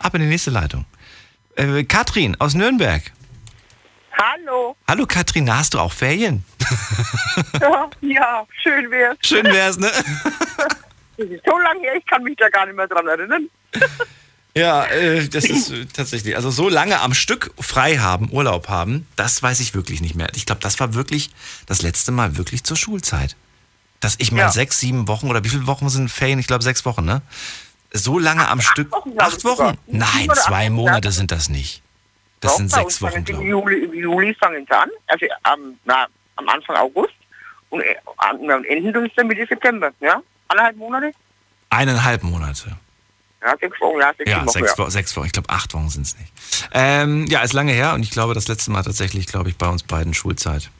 ab 0.00 0.14
in 0.16 0.22
die 0.22 0.26
nächste 0.26 0.50
Leitung. 0.50 0.84
Äh, 1.54 1.84
Katrin 1.84 2.34
aus 2.40 2.54
Nürnberg. 2.54 3.02
Hallo. 4.20 4.76
Hallo 4.88 5.06
Katrin, 5.06 5.44
na, 5.44 5.58
hast 5.58 5.74
du 5.74 5.78
auch 5.78 5.92
Ferien? 5.92 6.44
Ja, 7.60 7.88
ja, 8.00 8.46
schön 8.62 8.90
wär's. 8.90 9.16
Schön 9.22 9.44
wär's, 9.46 9.78
ne? 9.78 9.90
Das 11.16 11.28
ist 11.28 11.44
so 11.46 11.56
lange 11.58 11.82
her, 11.82 11.94
ich 11.96 12.06
kann 12.06 12.24
mich 12.24 12.36
da 12.36 12.48
gar 12.48 12.66
nicht 12.66 12.74
mehr 12.74 12.88
dran 12.88 13.06
erinnern. 13.06 13.48
Ja, 14.54 14.84
äh, 14.86 15.28
das 15.28 15.44
ist 15.44 15.70
äh, 15.70 15.86
tatsächlich. 15.86 16.36
Also 16.36 16.50
so 16.50 16.68
lange 16.68 17.00
am 17.00 17.14
Stück 17.14 17.52
frei 17.58 17.96
haben, 17.98 18.30
Urlaub 18.30 18.68
haben, 18.68 19.06
das 19.16 19.42
weiß 19.42 19.60
ich 19.60 19.74
wirklich 19.74 20.00
nicht 20.02 20.14
mehr. 20.14 20.28
Ich 20.34 20.44
glaube, 20.44 20.60
das 20.60 20.78
war 20.78 20.92
wirklich 20.94 21.30
das 21.66 21.80
letzte 21.82 22.12
Mal 22.12 22.36
wirklich 22.36 22.62
zur 22.64 22.76
Schulzeit. 22.76 23.34
Dass 24.00 24.16
ich 24.18 24.30
mal 24.32 24.40
Ja. 24.40 24.50
sechs, 24.50 24.78
sieben 24.78 25.08
Wochen 25.08 25.30
oder 25.30 25.42
wie 25.44 25.48
viele 25.48 25.66
Wochen 25.66 25.88
sind 25.88 26.10
Ferien? 26.10 26.38
Ich 26.38 26.46
glaube 26.48 26.64
sechs 26.64 26.84
Wochen, 26.84 27.04
ne? 27.04 27.22
So 27.94 28.18
lange 28.18 28.46
am 28.48 28.60
Stück. 28.60 28.90
Wochen, 28.92 29.12
acht 29.18 29.42
Wochen? 29.44 29.78
Nein, 29.86 30.28
zwei 30.34 30.66
acht, 30.66 30.72
Monate 30.72 31.12
sind 31.12 31.30
das 31.30 31.48
nicht. 31.48 31.82
Das 32.40 32.52
Doch, 32.52 32.58
sind 32.58 32.70
sechs 32.70 33.00
Wochen, 33.00 33.24
glaube 33.24 33.42
Im 33.42 33.46
ich. 33.48 33.50
Juli, 33.52 33.84
Im 33.84 33.94
Juli 33.94 34.34
fangen 34.34 34.66
sie 34.68 34.76
an, 34.76 34.90
also 35.06 35.26
am, 35.44 35.74
na, 35.84 36.06
am 36.36 36.48
Anfang 36.48 36.76
August 36.76 37.14
und 37.70 37.80
äh, 37.80 37.94
am 38.18 38.64
Ende 38.64 39.02
sie 39.02 39.12
dann 39.16 39.28
Mitte 39.28 39.46
September, 39.46 39.90
ja? 40.00 40.20
Anderthalb 40.48 40.76
Monate? 40.76 41.12
Eineinhalb 41.70 42.22
Monate. 42.22 42.76
Ja, 43.44 43.56
sechs 43.60 43.80
Wochen, 43.80 44.00
ja, 44.00 44.12
sechs 44.16 44.30
Ja, 44.30 44.38
Wochen, 44.40 44.48
sechs, 44.50 44.74
ja. 44.78 44.84
Wo 44.84 44.88
sechs 44.90 45.16
Wochen. 45.16 45.26
Ich 45.26 45.32
glaube, 45.32 45.48
acht 45.50 45.74
Wochen 45.74 45.88
sind 45.88 46.06
es 46.06 46.16
nicht. 46.18 46.32
Ähm, 46.72 47.26
ja, 47.26 47.40
ist 47.42 47.52
lange 47.52 47.72
her 47.72 47.94
und 47.94 48.02
ich 48.02 48.10
glaube, 48.10 48.34
das 48.34 48.48
letzte 48.48 48.70
Mal 48.70 48.82
tatsächlich, 48.82 49.26
glaube 49.26 49.50
ich, 49.50 49.56
bei 49.56 49.68
uns 49.68 49.82
beiden 49.82 50.14
Schulzeit. 50.14 50.70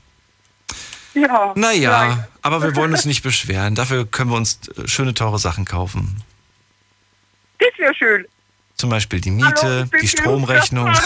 Ja. 1.15 1.53
Naja, 1.57 2.07
nein. 2.07 2.27
aber 2.41 2.63
wir 2.63 2.75
wollen 2.77 2.93
uns 2.93 3.05
nicht 3.05 3.23
beschweren. 3.23 3.75
Dafür 3.75 4.07
können 4.07 4.31
wir 4.31 4.37
uns 4.37 4.61
äh, 4.79 4.89
schöne, 4.89 5.13
teure 5.13 5.39
Sachen 5.39 5.65
kaufen. 5.65 6.23
Das 7.59 7.69
wäre 7.79 7.95
schön. 7.95 8.27
Zum 8.77 8.91
Beispiel 8.91 9.21
die 9.21 9.31
Hallo, 9.31 9.45
Miete, 9.47 9.87
bin 9.91 10.01
die 10.01 10.09
Stromrechnung, 10.09 10.91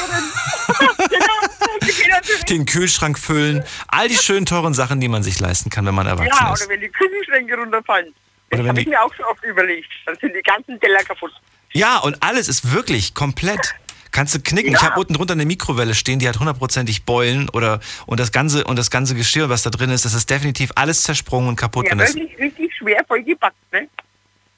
den 2.49 2.67
Kühlschrank 2.67 3.19
füllen. 3.19 3.65
All 3.89 4.09
die 4.09 4.17
schönen, 4.17 4.47
teuren 4.47 4.75
Sachen, 4.75 5.01
die 5.01 5.09
man 5.09 5.23
sich 5.23 5.39
leisten 5.41 5.71
kann, 5.71 5.85
wenn 5.87 5.95
man 5.95 6.07
erwachsen 6.07 6.33
Ja, 6.39 6.53
ist. 6.55 6.63
oder 6.63 6.71
wenn 6.71 6.81
die 6.81 6.89
Küchenschränke 6.89 7.57
runterfallen. 7.57 8.15
Oder 8.51 8.59
Das 8.63 8.69
habe 8.69 8.81
ich 8.81 8.87
mir 8.87 9.03
auch 9.03 9.13
schon 9.15 9.25
oft 9.27 9.43
überlegt. 9.45 9.89
Dann 10.07 10.17
sind 10.21 10.35
die 10.35 10.43
ganzen 10.43 10.79
Teller 10.81 11.03
kaputt. 11.03 11.33
ja, 11.73 11.99
und 11.99 12.23
alles 12.23 12.49
ist 12.49 12.73
wirklich 12.73 13.15
komplett. 13.15 13.75
Kannst 14.13 14.35
du 14.35 14.41
knicken. 14.41 14.73
Ich 14.73 14.81
Ja. 14.81 14.91
habe 14.91 15.01
unten 15.01 15.13
drunter 15.15 15.33
eine 15.35 15.45
Mikrowelle 15.45 15.95
stehen, 15.95 16.19
die 16.19 16.29
hat 16.29 16.39
hundertprozentig 16.39 17.05
Beulen 17.05 17.51
oder 17.51 17.81
und 18.07 18.19
das 18.19 18.33
ganze 18.33 18.65
und 18.65 18.77
das 18.77 18.91
ganze 18.91 19.15
Geschirr, 19.15 19.49
was 19.51 19.63
da 19.63 19.69
drin 19.71 19.91
ist, 19.91 20.05
das 20.07 20.15
ist 20.15 20.31
definitiv 20.31 20.71
alles 20.75 21.03
zersprungen 21.03 21.49
und 21.51 21.57
kaputt. 21.57 21.87
Ja, 21.91 21.99
wirklich 21.99 22.39
richtig 22.39 22.75
schwer 22.77 23.05
vollgepackt, 23.07 23.57
ne? 23.73 23.89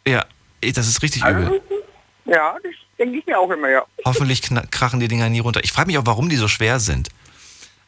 ja, 0.07 0.25
das 0.63 0.87
ist 0.87 1.03
richtig 1.03 1.25
Also, 1.25 1.41
übel. 1.41 1.63
Ja, 2.27 2.57
das 2.63 2.73
denke 2.99 3.19
ich 3.19 3.27
mir 3.27 3.39
auch 3.39 3.51
immer, 3.51 3.69
ja. 3.71 3.85
Hoffentlich 4.05 4.43
krachen 4.71 5.01
die 5.01 5.09
Dinger 5.09 5.29
nie 5.29 5.41
runter. 5.41 5.65
Ich 5.65 5.73
frage 5.73 5.89
mich 5.89 5.99
auch, 5.99 6.07
warum 6.07 6.29
die 6.29 6.37
so 6.37 6.47
schwer 6.47 6.79
sind. 6.79 7.09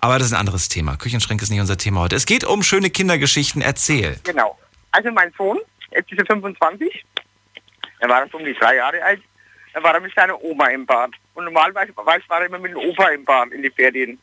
Aber 0.00 0.18
das 0.18 0.28
ist 0.28 0.32
ein 0.32 0.40
anderes 0.40 0.68
Thema. 0.70 0.96
Küchenschränke 0.96 1.44
ist 1.44 1.50
nicht 1.50 1.60
unser 1.60 1.76
Thema 1.76 2.00
heute. 2.00 2.16
Es 2.16 2.24
geht 2.26 2.42
um 2.44 2.62
schöne 2.62 2.88
Kindergeschichten. 2.90 3.60
Erzähl. 3.60 4.18
Genau. 4.24 4.58
Also 4.92 5.10
mein 5.12 5.30
Sohn, 5.36 5.58
jetzt 5.90 6.10
ist 6.12 6.18
er 6.18 6.26
25, 6.26 7.04
er 8.00 8.08
war 8.08 8.26
so 8.28 8.38
um 8.38 8.44
die 8.44 8.54
drei 8.54 8.76
Jahre 8.76 9.02
alt, 9.02 9.22
da 9.72 9.82
war 9.82 9.94
er 9.94 10.00
mit 10.00 10.14
seiner 10.14 10.42
Oma 10.42 10.68
im 10.68 10.86
Bad. 10.86 11.12
Und 11.34 11.44
normalerweise 11.44 11.96
war 11.96 12.40
er 12.40 12.46
immer 12.46 12.58
mit 12.58 12.72
dem 12.72 12.78
Opa 12.78 13.08
im 13.10 13.24
Bad 13.24 13.52
in 13.52 13.62
die 13.62 13.70
Ferien. 13.70 14.18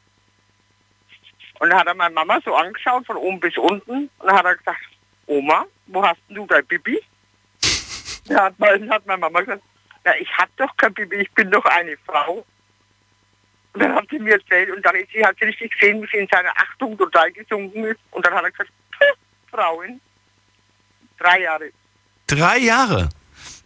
Und 1.59 1.69
dann 1.69 1.79
hat 1.79 1.87
er 1.87 1.95
meine 1.95 2.13
Mama 2.13 2.39
so 2.43 2.53
angeschaut, 2.55 3.05
von 3.05 3.17
oben 3.17 3.39
bis 3.39 3.57
unten, 3.57 4.09
und 4.19 4.27
dann 4.27 4.35
hat 4.35 4.45
er 4.45 4.55
gesagt, 4.55 4.79
Oma, 5.25 5.65
wo 5.87 6.05
hast 6.05 6.21
du 6.29 6.45
dein 6.45 6.65
Bibi? 6.65 7.01
Da 8.27 8.45
hat, 8.45 8.55
dann 8.59 8.89
hat 8.89 9.05
meine 9.05 9.19
Mama 9.19 9.39
gesagt, 9.41 9.63
na, 10.03 10.17
ich 10.19 10.29
hab 10.37 10.55
doch 10.57 10.75
kein 10.77 10.93
Bibi, 10.93 11.17
ich 11.17 11.31
bin 11.31 11.49
doch 11.49 11.65
eine 11.65 11.97
Frau. 12.05 12.45
Und 13.73 13.81
dann 13.81 13.95
hat 13.95 14.05
sie 14.09 14.19
mir 14.19 14.33
erzählt, 14.33 14.69
und 14.69 14.85
dann 14.85 14.95
ist 14.95 15.11
sie, 15.11 15.25
hat 15.25 15.37
sie 15.39 15.45
richtig 15.45 15.71
gesehen, 15.71 16.01
wie 16.01 16.07
sie 16.07 16.17
in 16.17 16.27
seiner 16.27 16.51
Achtung 16.51 16.97
total 16.97 17.31
gesunken 17.31 17.85
ist. 17.85 17.99
Und 18.11 18.25
dann 18.25 18.33
hat 18.33 18.43
er 18.43 18.51
gesagt, 18.51 18.71
Frauen, 19.49 20.01
drei 21.17 21.41
Jahre. 21.41 21.71
Drei 22.27 22.57
Jahre. 22.59 23.09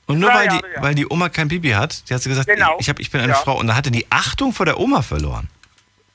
Und 0.07 0.19
nur 0.19 0.30
Drei 0.30 0.40
weil, 0.40 0.48
die, 0.49 0.56
Jahre, 0.56 0.73
ja. 0.76 0.82
weil 0.82 0.95
die 0.95 1.07
Oma 1.10 1.30
kein 1.30 1.48
Bibi 1.48 1.69
hat, 1.69 2.10
die 2.10 2.14
hat 2.14 2.22
sie 2.22 2.30
gesagt, 2.30 2.48
Genau. 2.48 2.78
ich, 2.80 2.90
hab, 2.90 2.99
ich 2.99 3.10
bin 3.11 3.22
eine 3.22 3.32
Ja. 3.34 3.38
Frau. 3.38 3.57
Und 3.60 3.68
da 3.68 3.76
hatte 3.76 3.91
die 3.91 4.06
Achtung 4.10 4.52
vor 4.53 4.65
der 4.65 4.78
Oma 4.80 5.02
verloren. 5.02 5.49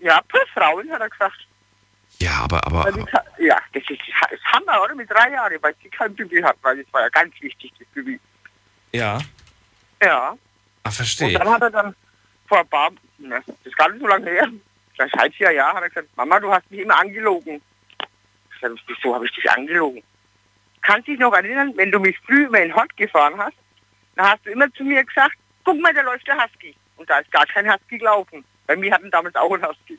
Ja, 0.01 0.21
plus 0.29 0.45
Frauen, 0.53 0.91
hat 0.93 1.01
er 1.01 1.09
gesagt. 1.09 1.37
Ja, 2.19 2.33
aber, 2.45 2.67
aber, 2.67 2.91
die 2.93 3.01
aber 3.01 3.25
ja, 3.39 3.59
das 3.73 3.83
ist 3.89 4.01
das 4.31 4.41
Hammer, 4.53 4.83
oder? 4.83 4.95
Mit 4.95 5.11
drei 5.11 5.31
Jahren, 5.31 5.55
weil 5.61 5.75
sie 5.83 5.89
kein 5.89 6.15
Bibi 6.15 6.41
hat, 6.43 6.57
weil 6.63 6.83
das 6.83 6.93
war 6.93 7.03
ja 7.03 7.09
ganz 7.11 7.35
wichtig, 7.41 7.73
das 7.79 7.89
Bibi. 7.95 8.19
ja. 8.93 9.19
Ja. 10.03 10.37
Ah, 10.83 10.89
Und 10.89 10.93
verstehe. 10.95 11.39
dann 11.39 11.49
hat 11.49 11.63
er 11.63 11.71
dann 11.71 11.95
vor 12.47 12.61
ein 12.61 12.69
paar, 12.69 12.91
na, 13.19 13.41
das 13.47 13.57
ist 13.65 13.77
gar 13.77 13.89
nicht 13.89 14.01
so 14.01 14.07
lange 14.07 14.31
her, 14.31 14.49
das 14.99 15.11
halbes 15.13 15.39
Jahr, 15.39 15.53
Jahr, 15.53 15.75
hat 15.75 15.83
er 15.83 15.89
gesagt, 15.89 16.09
Mama, 16.17 16.39
du 16.39 16.53
hast 16.53 16.71
mich 16.71 16.81
immer 16.81 16.99
angelogen. 17.01 17.61
Ich 18.55 18.61
sag, 18.61 18.71
wieso 18.87 19.15
habe 19.15 19.25
ich 19.27 19.33
dich 19.35 19.51
angelogen? 19.51 20.03
Kannst 20.87 21.09
dich 21.09 21.19
noch 21.19 21.33
erinnern, 21.33 21.73
wenn 21.75 21.91
du 21.91 21.99
mich 21.99 22.17
früh 22.21 22.45
über 22.45 22.61
den 22.61 22.73
Hort 22.73 22.97
gefahren 22.97 23.37
hast, 23.39 23.57
dann 24.15 24.31
hast 24.31 24.47
du 24.47 24.51
immer 24.51 24.73
zu 24.75 24.85
mir 24.85 25.03
gesagt, 25.03 25.35
guck 25.65 25.81
mal, 25.81 25.93
da 25.93 26.03
läuft 26.03 26.29
der 26.29 26.41
Husky. 26.41 26.77
Und 26.97 27.11
da 27.11 27.19
ist 27.19 27.33
gar 27.33 27.45
kein 27.47 27.69
Husky 27.69 27.99
gelaufen. 27.99 28.45
Weil 28.69 28.81
wir 28.81 28.93
hatten 28.93 29.11
damals 29.11 29.35
auch 29.35 29.53
einen 29.53 29.67
Husky. 29.67 29.99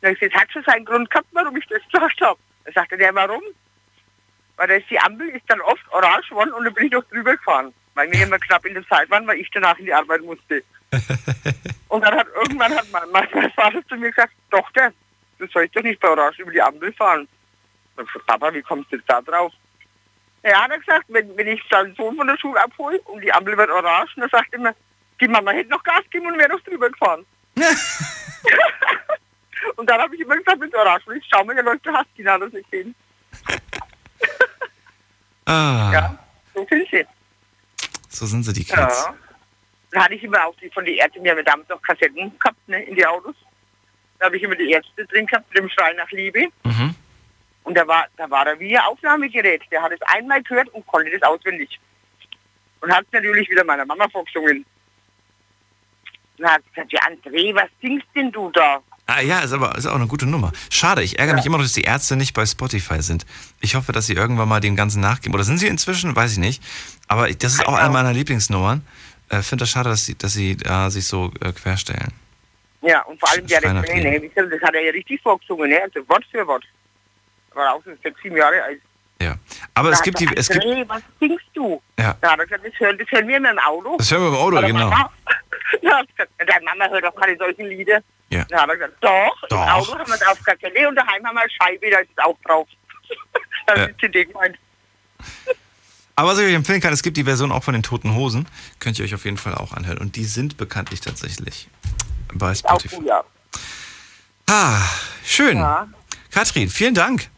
Na, 0.00 0.10
ich 0.10 0.20
hat 0.20 0.52
schon 0.52 0.62
seinen 0.62 0.84
Grund 0.84 1.10
gehabt, 1.10 1.26
warum 1.32 1.56
ich 1.56 1.66
das 1.66 1.82
gesagt 1.90 2.20
habe. 2.20 2.38
Da 2.64 2.70
sagte 2.70 2.96
der, 2.96 3.12
warum? 3.12 3.42
Weil 4.56 4.68
da 4.68 4.74
ist 4.74 4.88
die 4.88 5.00
Ampel 5.00 5.30
ist 5.30 5.42
dann 5.48 5.60
oft 5.62 5.82
orange 5.90 6.28
geworden 6.28 6.52
und 6.52 6.64
dann 6.64 6.74
bin 6.74 6.86
ich 6.86 6.92
noch 6.92 7.04
drüber 7.08 7.36
gefahren. 7.36 7.74
Weil 7.94 8.12
wir 8.12 8.22
immer 8.22 8.38
knapp 8.38 8.64
in 8.66 8.74
der 8.74 8.86
Zeit 8.86 9.10
waren, 9.10 9.26
weil 9.26 9.40
ich 9.40 9.50
danach 9.50 9.76
in 9.80 9.86
die 9.86 9.94
Arbeit 9.94 10.22
musste. 10.22 10.62
und 11.88 12.04
dann 12.04 12.14
hat 12.14 12.28
irgendwann 12.36 12.72
hat 12.72 12.86
mein, 12.92 13.10
mein, 13.10 13.50
Vater 13.50 13.84
zu 13.88 13.96
mir 13.96 14.10
gesagt, 14.10 14.32
Tochter, 14.52 14.92
du 15.40 15.46
sollst 15.48 15.74
doch 15.74 15.82
nicht 15.82 15.98
bei 15.98 16.08
Orange 16.08 16.42
über 16.42 16.52
die 16.52 16.62
Ampel 16.62 16.92
fahren. 16.92 17.26
Und 17.96 18.04
ich 18.04 18.12
so, 18.12 18.20
Papa, 18.20 18.54
wie 18.54 18.62
kommst 18.62 18.92
du 18.92 18.96
jetzt 18.96 19.10
da 19.10 19.20
drauf? 19.20 19.52
Ja, 20.44 20.62
hat 20.62 20.70
er 20.70 20.78
gesagt, 20.78 21.06
wenn, 21.08 21.36
wenn 21.36 21.48
ich 21.48 21.60
seinen 21.70 21.94
Sohn 21.96 22.16
von 22.16 22.26
der 22.26 22.38
Schule 22.38 22.62
abhole 22.62 23.00
und 23.02 23.20
die 23.22 23.32
Ampel 23.32 23.56
wird 23.56 23.70
orange, 23.70 24.14
dann 24.16 24.28
sagt 24.30 24.52
er 24.52 24.58
immer, 24.58 24.74
die 25.20 25.28
Mama 25.28 25.50
hätte 25.50 25.70
noch 25.70 25.82
Gas 25.82 26.02
gegeben 26.04 26.26
und 26.26 26.38
wäre 26.38 26.50
noch 26.50 26.60
drüber 26.60 26.88
gefahren. 26.90 27.26
und 29.76 29.90
dann 29.90 30.00
habe 30.00 30.14
ich 30.14 30.20
immer 30.20 30.36
gesagt, 30.36 30.60
mit 30.60 30.74
orange, 30.74 31.06
und 31.08 31.16
ich 31.16 31.24
schau 31.30 31.44
mal, 31.44 31.54
der 31.54 31.64
Leute 31.64 31.92
hast 31.92 32.06
die 32.16 32.26
hat 32.26 32.40
das 32.40 32.52
nicht 32.52 32.70
gesehen. 32.70 32.94
Ah, 35.44 35.90
Ja, 35.92 36.18
so 36.54 36.64
viel 36.66 36.86
sie. 36.90 37.06
so 38.08 38.26
sind 38.26 38.44
sie, 38.44 38.52
die 38.52 38.64
Kids. 38.64 38.76
Ja. 38.76 39.14
Dann 39.90 40.04
hatte 40.04 40.14
ich 40.14 40.22
immer 40.22 40.44
auch 40.44 40.54
die 40.56 40.68
von 40.70 40.84
den 40.84 40.96
Ärzten, 40.96 41.24
wir 41.24 41.32
haben 41.32 41.44
damals 41.44 41.68
noch 41.68 41.80
Kassetten 41.82 42.38
gehabt, 42.38 42.68
ne, 42.68 42.82
in 42.84 42.94
die 42.94 43.06
Autos. 43.06 43.34
Da 44.18 44.26
habe 44.26 44.36
ich 44.36 44.42
immer 44.42 44.56
die 44.56 44.70
Ärzte 44.70 45.06
drin 45.06 45.26
gehabt, 45.26 45.48
mit 45.48 45.58
dem 45.58 45.70
Schrei 45.70 45.92
nach 45.94 46.10
Liebe. 46.10 46.48
Mhm. 46.64 46.94
Und 47.68 47.74
da 47.76 47.86
war, 47.86 48.06
da 48.16 48.30
war 48.30 48.46
er 48.46 48.58
wie 48.58 48.74
ein 48.78 48.82
Aufnahmegerät. 48.84 49.60
Der 49.70 49.82
hat 49.82 49.92
es 49.92 50.00
einmal 50.00 50.42
gehört 50.42 50.70
und 50.70 50.86
konnte 50.86 51.10
das 51.10 51.20
auswendig. 51.22 51.78
Und 52.80 52.90
hat 52.90 53.04
es 53.04 53.12
natürlich 53.12 53.46
wieder 53.50 53.62
meiner 53.62 53.84
Mama 53.84 54.08
vorgesungen. 54.08 54.64
Und 56.38 56.46
hat 56.46 56.62
gesagt, 56.74 56.90
ja 56.92 57.00
André, 57.02 57.54
was 57.54 57.68
singst 57.82 58.06
denn 58.14 58.32
du 58.32 58.50
da? 58.52 58.80
Ah, 59.06 59.20
ja, 59.20 59.40
ist 59.40 59.52
aber 59.52 59.76
ist 59.76 59.84
auch 59.84 59.96
eine 59.96 60.06
gute 60.06 60.24
Nummer. 60.24 60.50
Schade, 60.70 61.02
ich 61.02 61.18
ärgere 61.18 61.34
mich 61.34 61.44
immer 61.44 61.58
noch, 61.58 61.64
dass 61.64 61.74
die 61.74 61.82
Ärzte 61.82 62.16
nicht 62.16 62.32
bei 62.32 62.46
Spotify 62.46 63.02
sind. 63.02 63.26
Ich 63.60 63.74
hoffe, 63.74 63.92
dass 63.92 64.06
sie 64.06 64.14
irgendwann 64.14 64.48
mal 64.48 64.60
dem 64.60 64.74
Ganzen 64.74 65.00
nachgeben. 65.00 65.34
Oder 65.34 65.44
sind 65.44 65.58
sie 65.58 65.66
inzwischen? 65.66 66.16
Weiß 66.16 66.32
ich 66.32 66.38
nicht. 66.38 66.62
Aber 67.06 67.28
ich- 67.28 67.36
das 67.36 67.52
ist 67.52 67.66
auch 67.66 67.74
eine 67.74 67.90
meiner 67.90 68.14
Lieblingsnummern. 68.14 68.82
Äh, 69.28 69.42
Finde 69.42 69.64
das 69.64 69.70
schade, 69.70 69.90
dass 69.90 70.06
sie, 70.06 70.16
dass 70.16 70.32
sie 70.32 70.52
äh, 70.64 70.88
sich 70.88 71.06
so 71.06 71.30
äh, 71.42 71.52
querstellen. 71.52 72.14
Ja, 72.80 73.02
und 73.02 73.20
vor 73.20 73.30
allem 73.30 73.46
der 73.46 73.62
Refrain, 73.62 74.02
ne, 74.04 74.30
das 74.34 74.62
hat 74.62 74.74
er 74.74 74.84
ja 74.84 74.90
richtig 74.92 75.20
vorgesungen, 75.20 75.68
ne? 75.68 75.82
also 75.82 76.08
Wort 76.08 76.24
für 76.30 76.46
Wort. 76.46 76.64
War 77.58 77.74
auch 77.74 77.82
so 77.84 77.90
sechs, 78.02 78.20
sieben 78.22 78.36
Jahre 78.36 78.62
alt. 78.62 78.80
Aber 79.74 79.90
Da 79.90 79.96
es 79.96 80.02
gibt 80.02 80.20
die, 80.20 80.28
es 80.36 80.48
gibt, 80.48 80.64
was 80.88 81.02
singst 81.18 81.44
du? 81.54 81.82
Ja. 81.98 82.16
Da 82.20 82.32
hat 82.32 82.38
er 82.38 82.46
gesagt, 82.46 82.64
das 82.66 82.72
hören, 82.80 82.96
das 82.98 83.08
hören 83.10 83.26
wir 83.28 83.36
immer 83.36 83.50
im 83.50 83.58
Auto. 83.58 83.96
Das 83.96 84.10
hören 84.10 84.22
wir 84.22 84.28
im 84.28 84.34
Auto, 84.34 84.56
Oder 84.58 84.66
genau. 84.66 84.88
Mama? 84.90 85.10
Ja, 85.82 85.98
hat 85.98 86.08
gesagt, 86.08 86.30
deine 86.38 86.64
Mama 86.64 86.88
hört 86.88 87.04
doch 87.04 87.14
keine 87.16 87.36
solchen 87.36 87.66
Lieder. 87.66 88.00
Ja. 88.30 88.44
Da 88.48 88.62
hat 88.62 88.68
er 88.70 88.76
gesagt, 88.76 88.94
doch, 89.00 89.48
Doch. 89.48 89.62
im 89.62 89.72
Auto 89.72 89.98
haben 89.98 90.06
wir 90.08 90.14
es 90.14 90.22
auf 90.26 90.42
Kassette 90.44 90.88
und 90.88 90.94
daheim 90.96 91.24
haben 91.26 91.34
wir 91.36 91.42
eine 91.42 91.50
Scheibe, 91.50 91.90
da 91.90 91.98
ist 91.98 92.10
es 92.16 92.24
auch 92.24 92.38
drauf. 92.44 92.68
da 93.66 93.74
Ja. 93.76 93.84
ist 93.84 93.96
die 93.96 94.06
CD 94.06 94.24
gemeint. 94.26 94.56
aber 96.16 96.28
was 96.30 96.38
ich 96.38 96.46
euch 96.46 96.54
empfehlen 96.54 96.80
kann, 96.80 96.92
es 96.92 97.02
gibt 97.02 97.16
die 97.16 97.24
Version 97.24 97.50
auch 97.52 97.62
von 97.64 97.74
den 97.74 97.82
Toten 97.82 98.14
Hosen. 98.14 98.46
Könnt 98.80 98.98
ihr 98.98 99.04
euch 99.04 99.14
auf 99.14 99.24
jeden 99.24 99.36
Fall 99.38 99.54
auch 99.54 99.72
anhören. 99.72 99.98
Und 99.98 100.16
die 100.16 100.24
sind 100.24 100.56
bekanntlich 100.56 101.00
tatsächlich 101.00 101.68
bei 102.34 102.50
Auch 102.52 102.54
Spotify. 102.56 102.96
gut, 102.96 103.06
ja. 103.06 103.24
Ah, 104.48 104.80
schön. 105.24 105.58
Ja. 105.58 105.88
Katrin, 106.32 106.68
vielen 106.68 106.94
Dank. 106.94 107.28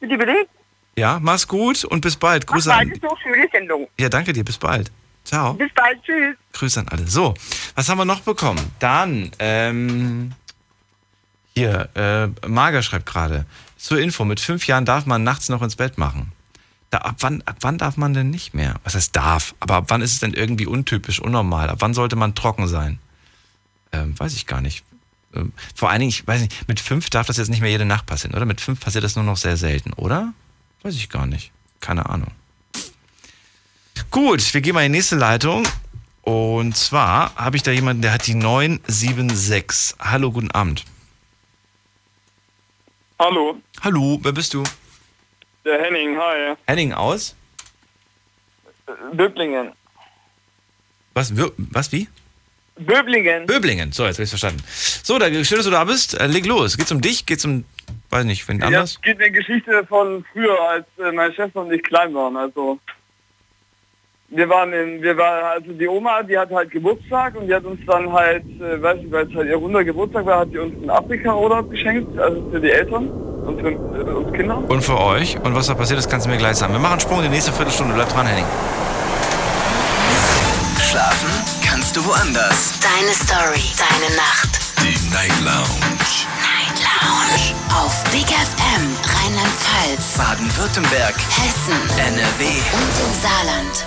Bitte, 0.00 0.16
bitte. 0.18 0.48
Ja, 0.96 1.18
mach's 1.20 1.46
gut 1.46 1.84
und 1.84 2.00
bis 2.00 2.16
bald. 2.16 2.46
Grüße 2.46 2.74
an. 2.74 2.92
so, 3.00 3.16
schöne 3.22 3.48
Sendung. 3.52 3.88
Ja, 3.98 4.08
danke 4.08 4.32
dir. 4.32 4.44
Bis 4.44 4.58
bald. 4.58 4.90
Ciao. 5.24 5.54
Bis 5.54 5.70
bald, 5.74 6.02
tschüss. 6.02 6.36
Grüße 6.52 6.80
an 6.80 6.88
alle. 6.88 7.06
So, 7.06 7.34
was 7.74 7.88
haben 7.88 7.98
wir 7.98 8.04
noch 8.04 8.22
bekommen? 8.22 8.72
Dann, 8.78 9.30
ähm, 9.38 10.32
hier, 11.54 11.88
äh, 11.94 12.48
Marga 12.48 12.82
schreibt 12.82 13.06
gerade, 13.06 13.44
zur 13.76 14.00
Info, 14.00 14.24
mit 14.24 14.40
fünf 14.40 14.66
Jahren 14.66 14.84
darf 14.84 15.06
man 15.06 15.22
nachts 15.22 15.48
noch 15.48 15.62
ins 15.62 15.76
Bett 15.76 15.98
machen. 15.98 16.32
Da, 16.90 16.98
ab, 16.98 17.16
wann, 17.20 17.42
ab 17.42 17.56
wann 17.60 17.78
darf 17.78 17.96
man 17.96 18.14
denn 18.14 18.30
nicht 18.30 18.54
mehr? 18.54 18.76
Was 18.84 18.94
heißt 18.94 19.14
darf? 19.14 19.54
Aber 19.60 19.76
ab 19.76 19.84
wann 19.88 20.00
ist 20.00 20.12
es 20.14 20.20
denn 20.20 20.32
irgendwie 20.32 20.66
untypisch, 20.66 21.20
unnormal? 21.20 21.68
Ab 21.68 21.78
wann 21.80 21.94
sollte 21.94 22.16
man 22.16 22.34
trocken 22.34 22.66
sein? 22.66 22.98
Ähm, 23.92 24.18
weiß 24.18 24.34
ich 24.34 24.46
gar 24.46 24.60
nicht. 24.60 24.84
Ähm, 25.34 25.52
vor 25.74 25.90
allen 25.90 26.00
Dingen, 26.00 26.10
ich 26.10 26.26
weiß 26.26 26.40
nicht, 26.40 26.68
mit 26.68 26.80
fünf 26.80 27.10
darf 27.10 27.26
das 27.26 27.36
jetzt 27.36 27.48
nicht 27.50 27.60
mehr 27.60 27.70
jede 27.70 27.84
Nacht 27.84 28.06
passieren, 28.06 28.34
oder? 28.34 28.46
Mit 28.46 28.60
fünf 28.60 28.80
passiert 28.80 29.04
das 29.04 29.14
nur 29.16 29.24
noch 29.24 29.36
sehr 29.36 29.56
selten, 29.56 29.92
oder? 29.94 30.32
Weiß 30.82 30.94
ich 30.94 31.08
gar 31.10 31.26
nicht. 31.26 31.50
Keine 31.80 32.08
Ahnung. 32.08 32.30
Gut, 34.10 34.54
wir 34.54 34.60
gehen 34.60 34.74
mal 34.74 34.84
in 34.86 34.92
die 34.92 34.98
nächste 34.98 35.16
Leitung. 35.16 35.66
Und 36.22 36.76
zwar 36.76 37.34
habe 37.36 37.56
ich 37.56 37.62
da 37.62 37.70
jemanden, 37.70 38.02
der 38.02 38.12
hat 38.12 38.26
die 38.26 38.34
976. 38.34 39.96
Hallo, 39.98 40.30
guten 40.32 40.50
Abend. 40.50 40.84
Hallo, 43.18 43.56
Hallo, 43.82 44.18
wer 44.22 44.32
bist 44.32 44.54
du? 44.54 44.62
der 45.64 45.82
Henning, 45.82 46.16
hi. 46.16 46.54
Henning 46.66 46.92
aus? 46.92 47.34
Böblingen. 49.12 49.72
Was, 51.14 51.36
wir- 51.36 51.52
was 51.56 51.92
wie? 51.92 52.08
Böblingen. 52.78 53.46
Böblingen, 53.46 53.92
so, 53.92 54.04
jetzt 54.04 54.16
habe 54.16 54.24
ich 54.24 54.28
verstanden. 54.30 54.62
So, 54.68 55.18
da, 55.18 55.26
schön, 55.26 55.58
dass 55.58 55.64
du 55.64 55.70
da 55.70 55.84
bist. 55.84 56.18
Äh, 56.18 56.26
leg 56.26 56.46
los. 56.46 56.76
Geht's 56.76 56.92
um 56.92 57.00
dich? 57.00 57.26
Geht's 57.26 57.44
um, 57.44 57.64
weiß 58.10 58.24
nicht, 58.24 58.46
wen 58.48 58.60
Ja, 58.60 58.66
anders? 58.66 58.92
es 58.92 59.00
geht 59.02 59.20
eine 59.20 59.30
Geschichte 59.30 59.84
von 59.88 60.24
früher, 60.32 60.56
als 60.68 60.86
äh, 60.98 61.12
meine 61.12 61.32
Schwester 61.34 61.60
und 61.62 61.72
ich 61.72 61.82
klein 61.82 62.14
waren. 62.14 62.36
Also 62.36 62.78
wir 64.30 64.48
waren 64.48 64.72
in, 64.72 65.02
wir 65.02 65.16
waren, 65.16 65.44
also 65.44 65.72
die 65.72 65.88
Oma, 65.88 66.22
die 66.22 66.36
hat 66.36 66.50
halt 66.50 66.70
Geburtstag 66.70 67.34
und 67.36 67.46
die 67.48 67.54
hat 67.54 67.64
uns 67.64 67.80
dann 67.86 68.12
halt, 68.12 68.44
äh, 68.60 68.80
weiß 68.82 68.98
ich, 69.04 69.10
weil 69.10 69.26
es 69.28 69.34
halt 69.34 69.48
ihr 69.48 69.56
runder 69.56 69.82
Geburtstag 69.84 70.26
war, 70.26 70.40
hat 70.40 70.52
die 70.52 70.58
uns 70.58 70.74
einen 70.74 70.90
Afrika-Urlaub 70.90 71.70
geschenkt, 71.70 72.18
also 72.18 72.50
für 72.50 72.60
die 72.60 72.70
Eltern 72.70 73.08
und 73.08 73.60
für 73.60 73.70
äh, 73.70 74.12
uns 74.12 74.32
Kinder. 74.34 74.58
Und 74.68 74.82
für 74.82 75.00
euch. 75.00 75.38
Und 75.40 75.54
was 75.54 75.66
da 75.68 75.74
passiert 75.74 75.98
ist, 75.98 76.10
kannst 76.10 76.26
du 76.26 76.30
mir 76.30 76.36
gleich 76.36 76.56
sagen. 76.56 76.74
Wir 76.74 76.80
machen 76.80 76.92
einen 76.92 77.00
Sprung 77.00 77.18
in 77.18 77.24
die 77.24 77.30
nächste 77.30 77.52
Viertelstunde. 77.52 77.94
Bleib 77.94 78.08
dran, 78.10 78.26
Henning. 78.26 78.44
Schlafen 80.90 81.57
kannst 81.88 81.96
du 81.96 82.04
woanders. 82.04 82.74
Deine 82.80 83.14
Story, 83.14 83.62
deine 83.78 84.14
Nacht. 84.14 84.60
Die 84.82 85.10
Night 85.10 85.32
Lounge. 85.40 86.26
Night 86.42 86.84
Lounge. 86.84 87.54
Auf 87.72 88.04
Big 88.10 88.26
FM, 88.26 88.94
Rheinland-Pfalz, 89.04 90.18
Baden-Württemberg. 90.18 91.14
Hessen, 91.16 91.98
NRW. 91.98 92.44
und 92.44 93.06
im 93.06 93.22
Saarland. 93.22 93.86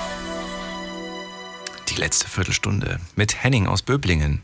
Die 1.90 1.95
letzte 1.95 2.28
Viertelstunde 2.28 2.99
mit 3.15 3.44
Henning 3.44 3.68
aus 3.68 3.84
Böblingen. 3.84 4.41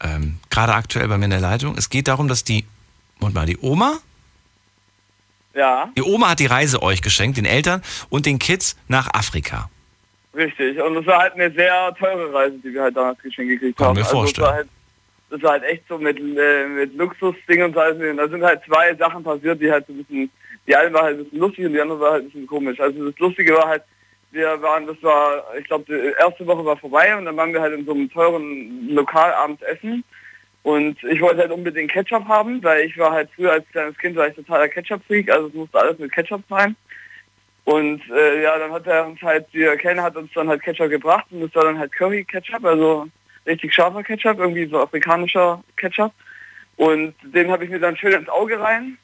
Ähm, 0.00 0.40
Gerade 0.50 0.74
aktuell 0.74 1.06
bei 1.06 1.16
mir 1.16 1.26
in 1.26 1.30
der 1.30 1.40
Leitung. 1.40 1.78
Es 1.78 1.90
geht 1.90 2.08
darum, 2.08 2.26
dass 2.26 2.42
die, 2.42 2.66
und 3.20 3.34
mal, 3.34 3.46
die 3.46 3.58
Oma, 3.58 3.98
Ja, 5.54 5.90
die 5.96 6.02
Oma 6.02 6.30
hat 6.30 6.40
die 6.40 6.46
Reise 6.46 6.82
euch 6.82 7.02
geschenkt, 7.02 7.36
den 7.36 7.46
Eltern 7.46 7.82
und 8.08 8.26
den 8.26 8.40
Kids 8.40 8.74
nach 8.88 9.14
Afrika. 9.14 9.70
Richtig. 10.36 10.80
Und 10.80 10.96
es 10.96 11.06
war 11.06 11.18
halt 11.18 11.34
eine 11.34 11.50
sehr 11.50 11.94
teure 11.98 12.32
Reise, 12.32 12.58
die 12.58 12.72
wir 12.72 12.82
halt 12.82 12.96
damals 12.96 13.18
geschenkt 13.20 13.50
gekriegt 13.52 13.78
Kann 13.78 13.88
haben. 13.88 13.94
mir 13.96 14.02
Also 14.04 14.16
vorstellen. 14.18 14.46
war 14.46 14.54
halt, 14.54 14.68
das 15.30 15.42
war 15.42 15.50
halt 15.52 15.64
echt 15.64 15.82
so 15.88 15.98
mit, 15.98 16.18
äh, 16.18 16.66
mit 16.68 16.94
Luxusdingen 16.96 17.66
und 17.66 17.74
so. 17.74 17.80
Da 17.80 18.28
sind 18.28 18.44
halt 18.44 18.62
zwei 18.64 18.94
Sachen 18.94 19.24
passiert, 19.24 19.60
die 19.60 19.70
halt 19.70 19.86
so 19.86 19.92
ein 19.92 20.04
bisschen, 20.04 20.30
die 20.66 20.76
eine 20.76 20.92
war 20.92 21.02
halt 21.04 21.18
ein 21.18 21.24
bisschen 21.24 21.38
lustig 21.40 21.66
und 21.66 21.72
die 21.72 21.80
andere 21.80 22.00
war 22.00 22.12
halt 22.12 22.24
ein 22.24 22.26
bisschen 22.30 22.46
komisch. 22.46 22.78
Also 22.80 23.10
das 23.10 23.18
Lustige 23.18 23.54
war 23.54 23.68
halt, 23.68 23.82
wir 24.32 24.60
waren, 24.62 24.86
das 24.86 25.02
war, 25.02 25.44
ich 25.58 25.66
glaube, 25.66 25.84
die 25.88 26.12
erste 26.20 26.46
Woche 26.46 26.64
war 26.64 26.76
vorbei 26.76 27.16
und 27.16 27.24
dann 27.24 27.36
waren 27.36 27.52
wir 27.52 27.60
halt 27.60 27.74
in 27.74 27.86
so 27.86 27.92
einem 27.92 28.10
teuren 28.10 28.88
Lokal 28.90 29.32
abends 29.32 29.62
essen. 29.62 30.04
Und 30.62 31.02
ich 31.04 31.20
wollte 31.20 31.42
halt 31.42 31.52
unbedingt 31.52 31.92
Ketchup 31.92 32.26
haben, 32.26 32.62
weil 32.64 32.86
ich 32.86 32.98
war 32.98 33.12
halt 33.12 33.30
früher 33.36 33.52
als 33.52 33.68
kleines 33.70 33.96
Kind 33.98 34.16
war 34.16 34.26
ich 34.26 34.34
totaler 34.34 34.68
Ketchup-Freak, 34.68 35.30
also 35.30 35.46
es 35.46 35.54
musste 35.54 35.78
alles 35.78 35.96
mit 36.00 36.10
Ketchup 36.10 36.42
sein. 36.50 36.74
Und 37.66 38.00
äh, 38.10 38.44
ja, 38.44 38.56
dann 38.58 38.70
hat 38.70 38.86
er 38.86 39.08
uns 39.08 39.20
halt, 39.20 39.52
der 39.52 39.76
Kellner 39.76 40.04
hat 40.04 40.14
uns 40.14 40.30
dann 40.34 40.48
halt 40.48 40.62
Ketchup 40.62 40.88
gebracht 40.88 41.26
und 41.32 41.40
das 41.40 41.52
war 41.56 41.64
dann 41.64 41.80
halt 41.80 41.90
Curry-Ketchup, 41.90 42.64
also 42.64 43.08
richtig 43.44 43.74
scharfer 43.74 44.04
Ketchup, 44.04 44.38
irgendwie 44.38 44.66
so 44.66 44.80
afrikanischer 44.80 45.64
Ketchup. 45.76 46.12
Und 46.76 47.16
den 47.24 47.50
habe 47.50 47.64
ich 47.64 47.70
mir 47.70 47.80
dann 47.80 47.96
schön 47.96 48.12
ins 48.12 48.28
Auge 48.28 48.60
rein. 48.60 48.96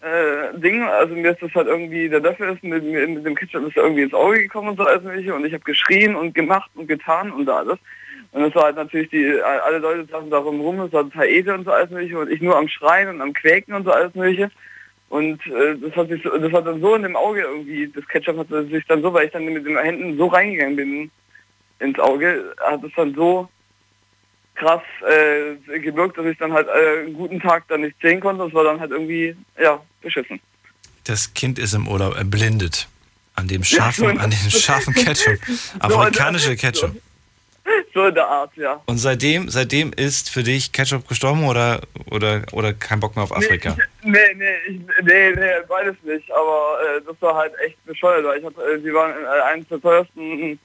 Äh, 0.00 0.58
Ding, 0.58 0.82
also 0.82 1.14
mir 1.14 1.32
ist 1.32 1.42
das 1.42 1.54
halt 1.54 1.66
irgendwie, 1.66 2.08
der 2.08 2.20
Löffel 2.20 2.54
ist 2.54 2.64
mit, 2.64 2.82
mit, 2.82 3.26
dem 3.26 3.34
Ketchup 3.34 3.68
ist 3.68 3.76
irgendwie 3.76 4.04
ins 4.04 4.14
Auge 4.14 4.40
gekommen 4.40 4.70
und 4.70 4.78
so 4.78 4.84
alles 4.84 5.02
mögliche 5.02 5.34
und 5.34 5.44
ich 5.44 5.52
habe 5.52 5.64
geschrien 5.64 6.16
und 6.16 6.34
gemacht 6.34 6.70
und 6.74 6.86
getan 6.86 7.30
und 7.30 7.46
alles. 7.50 7.78
Und 8.30 8.40
das 8.40 8.54
war 8.54 8.64
halt 8.64 8.76
natürlich 8.76 9.10
die, 9.10 9.38
alle 9.42 9.78
Leute 9.78 10.06
saßen 10.10 10.30
darum 10.30 10.62
rum, 10.62 10.80
es 10.80 10.94
war 10.94 11.02
total 11.02 11.26
edel 11.26 11.56
und 11.56 11.64
so 11.64 11.72
alles 11.72 11.90
mögliche 11.90 12.18
und 12.18 12.30
ich 12.30 12.40
nur 12.40 12.56
am 12.56 12.68
Schreien 12.68 13.10
und 13.10 13.20
am 13.20 13.34
Quäken 13.34 13.74
und 13.74 13.84
so 13.84 13.90
alles 13.90 14.14
mögliche. 14.14 14.50
Und 15.12 15.46
äh, 15.46 15.76
das 15.76 15.94
hat 15.94 16.08
sich 16.08 16.22
so, 16.22 16.30
das 16.38 16.50
hat 16.54 16.66
dann 16.66 16.80
so 16.80 16.94
in 16.94 17.02
dem 17.02 17.16
Auge 17.16 17.42
irgendwie, 17.42 17.86
das 17.86 18.08
Ketchup 18.08 18.38
hat 18.38 18.48
sich 18.48 18.82
dann 18.86 19.02
so, 19.02 19.12
weil 19.12 19.26
ich 19.26 19.32
dann 19.32 19.44
mit 19.44 19.66
den 19.66 19.76
Händen 19.76 20.16
so 20.16 20.28
reingegangen 20.28 20.74
bin 20.74 21.10
ins 21.80 21.98
Auge, 21.98 22.54
hat 22.66 22.82
es 22.82 22.92
dann 22.96 23.14
so 23.14 23.46
krass 24.54 24.80
äh, 25.06 25.80
gewirkt, 25.80 26.16
dass 26.16 26.24
ich 26.24 26.38
dann 26.38 26.54
halt 26.54 26.66
äh, 26.66 27.00
einen 27.00 27.12
guten 27.12 27.40
Tag 27.40 27.68
dann 27.68 27.82
nicht 27.82 27.96
sehen 28.00 28.20
konnte. 28.20 28.44
Das 28.44 28.54
war 28.54 28.64
dann 28.64 28.80
halt 28.80 28.90
irgendwie, 28.90 29.36
ja, 29.62 29.82
beschissen. 30.00 30.40
Das 31.04 31.34
Kind 31.34 31.58
ist 31.58 31.74
im 31.74 31.88
Urlaub 31.88 32.16
erblindet. 32.16 32.88
An 33.34 33.48
dem 33.48 33.64
scharfen, 33.64 34.18
an 34.18 34.30
dem 34.30 34.38
scharfen 34.50 34.94
Ketchup. 34.94 35.38
So, 35.46 35.78
Afrikanische 35.78 36.52
so. 36.52 36.56
Ketchup. 36.56 36.96
So 37.94 38.06
in 38.06 38.14
der 38.14 38.26
Art, 38.26 38.56
ja. 38.56 38.80
Und 38.86 38.98
seitdem, 38.98 39.48
seitdem 39.48 39.92
ist 39.92 40.30
für 40.30 40.42
dich 40.42 40.72
Ketchup 40.72 41.06
gestorben 41.08 41.44
oder, 41.44 41.80
oder, 42.10 42.42
oder 42.52 42.72
kein 42.72 43.00
Bock 43.00 43.16
mehr 43.16 43.24
auf 43.24 43.34
Afrika? 43.34 43.76
Nee, 44.02 44.18
nee, 44.34 44.44
ich, 44.68 44.80
nee, 45.02 45.30
nee, 45.30 45.50
beides 45.68 45.96
nicht. 46.02 46.30
Aber 46.32 46.78
äh, 46.96 47.00
das 47.06 47.16
war 47.20 47.36
halt 47.36 47.52
echt 47.64 47.84
bescheuert. 47.84 48.24
Weil 48.24 48.38
ich 48.38 48.44
hatte, 48.44 48.60
äh, 48.60 48.82
wir 48.82 48.94
waren 48.94 49.12
in 49.12 49.24
äh, 49.24 49.52
eines 49.52 49.68
der 49.68 49.80
teuersten 49.80 50.58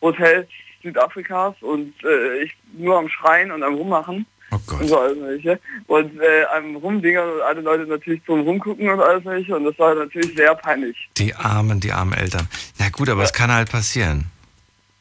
Hotels 0.00 0.48
Südafrikas 0.82 1.54
und 1.62 1.94
äh, 2.04 2.42
ich 2.42 2.52
nur 2.76 2.98
am 2.98 3.08
Schreien 3.08 3.50
und 3.50 3.62
am 3.62 3.74
Rummachen. 3.74 4.26
Oh 4.52 4.58
Gott. 4.66 4.82
Und 4.82 4.88
so 4.88 5.00
alles 5.00 5.18
mögliche. 5.18 5.58
Und 5.86 6.20
äh, 6.20 6.44
am 6.54 6.76
Rumdingern 6.76 7.28
und 7.28 7.40
alle 7.40 7.60
Leute 7.62 7.86
natürlich 7.86 8.22
zum 8.24 8.42
Rumgucken 8.42 8.88
und 8.88 9.00
alles 9.00 9.24
mögliche. 9.24 9.56
Und 9.56 9.64
das 9.64 9.78
war 9.78 9.94
natürlich 9.94 10.36
sehr 10.36 10.54
peinlich. 10.54 10.96
Die 11.16 11.34
armen, 11.34 11.80
die 11.80 11.90
armen 11.90 12.12
Eltern. 12.12 12.48
Ja 12.78 12.90
gut, 12.90 13.08
aber 13.08 13.24
es 13.24 13.32
kann 13.32 13.50
halt 13.50 13.70
passieren. 13.70 14.26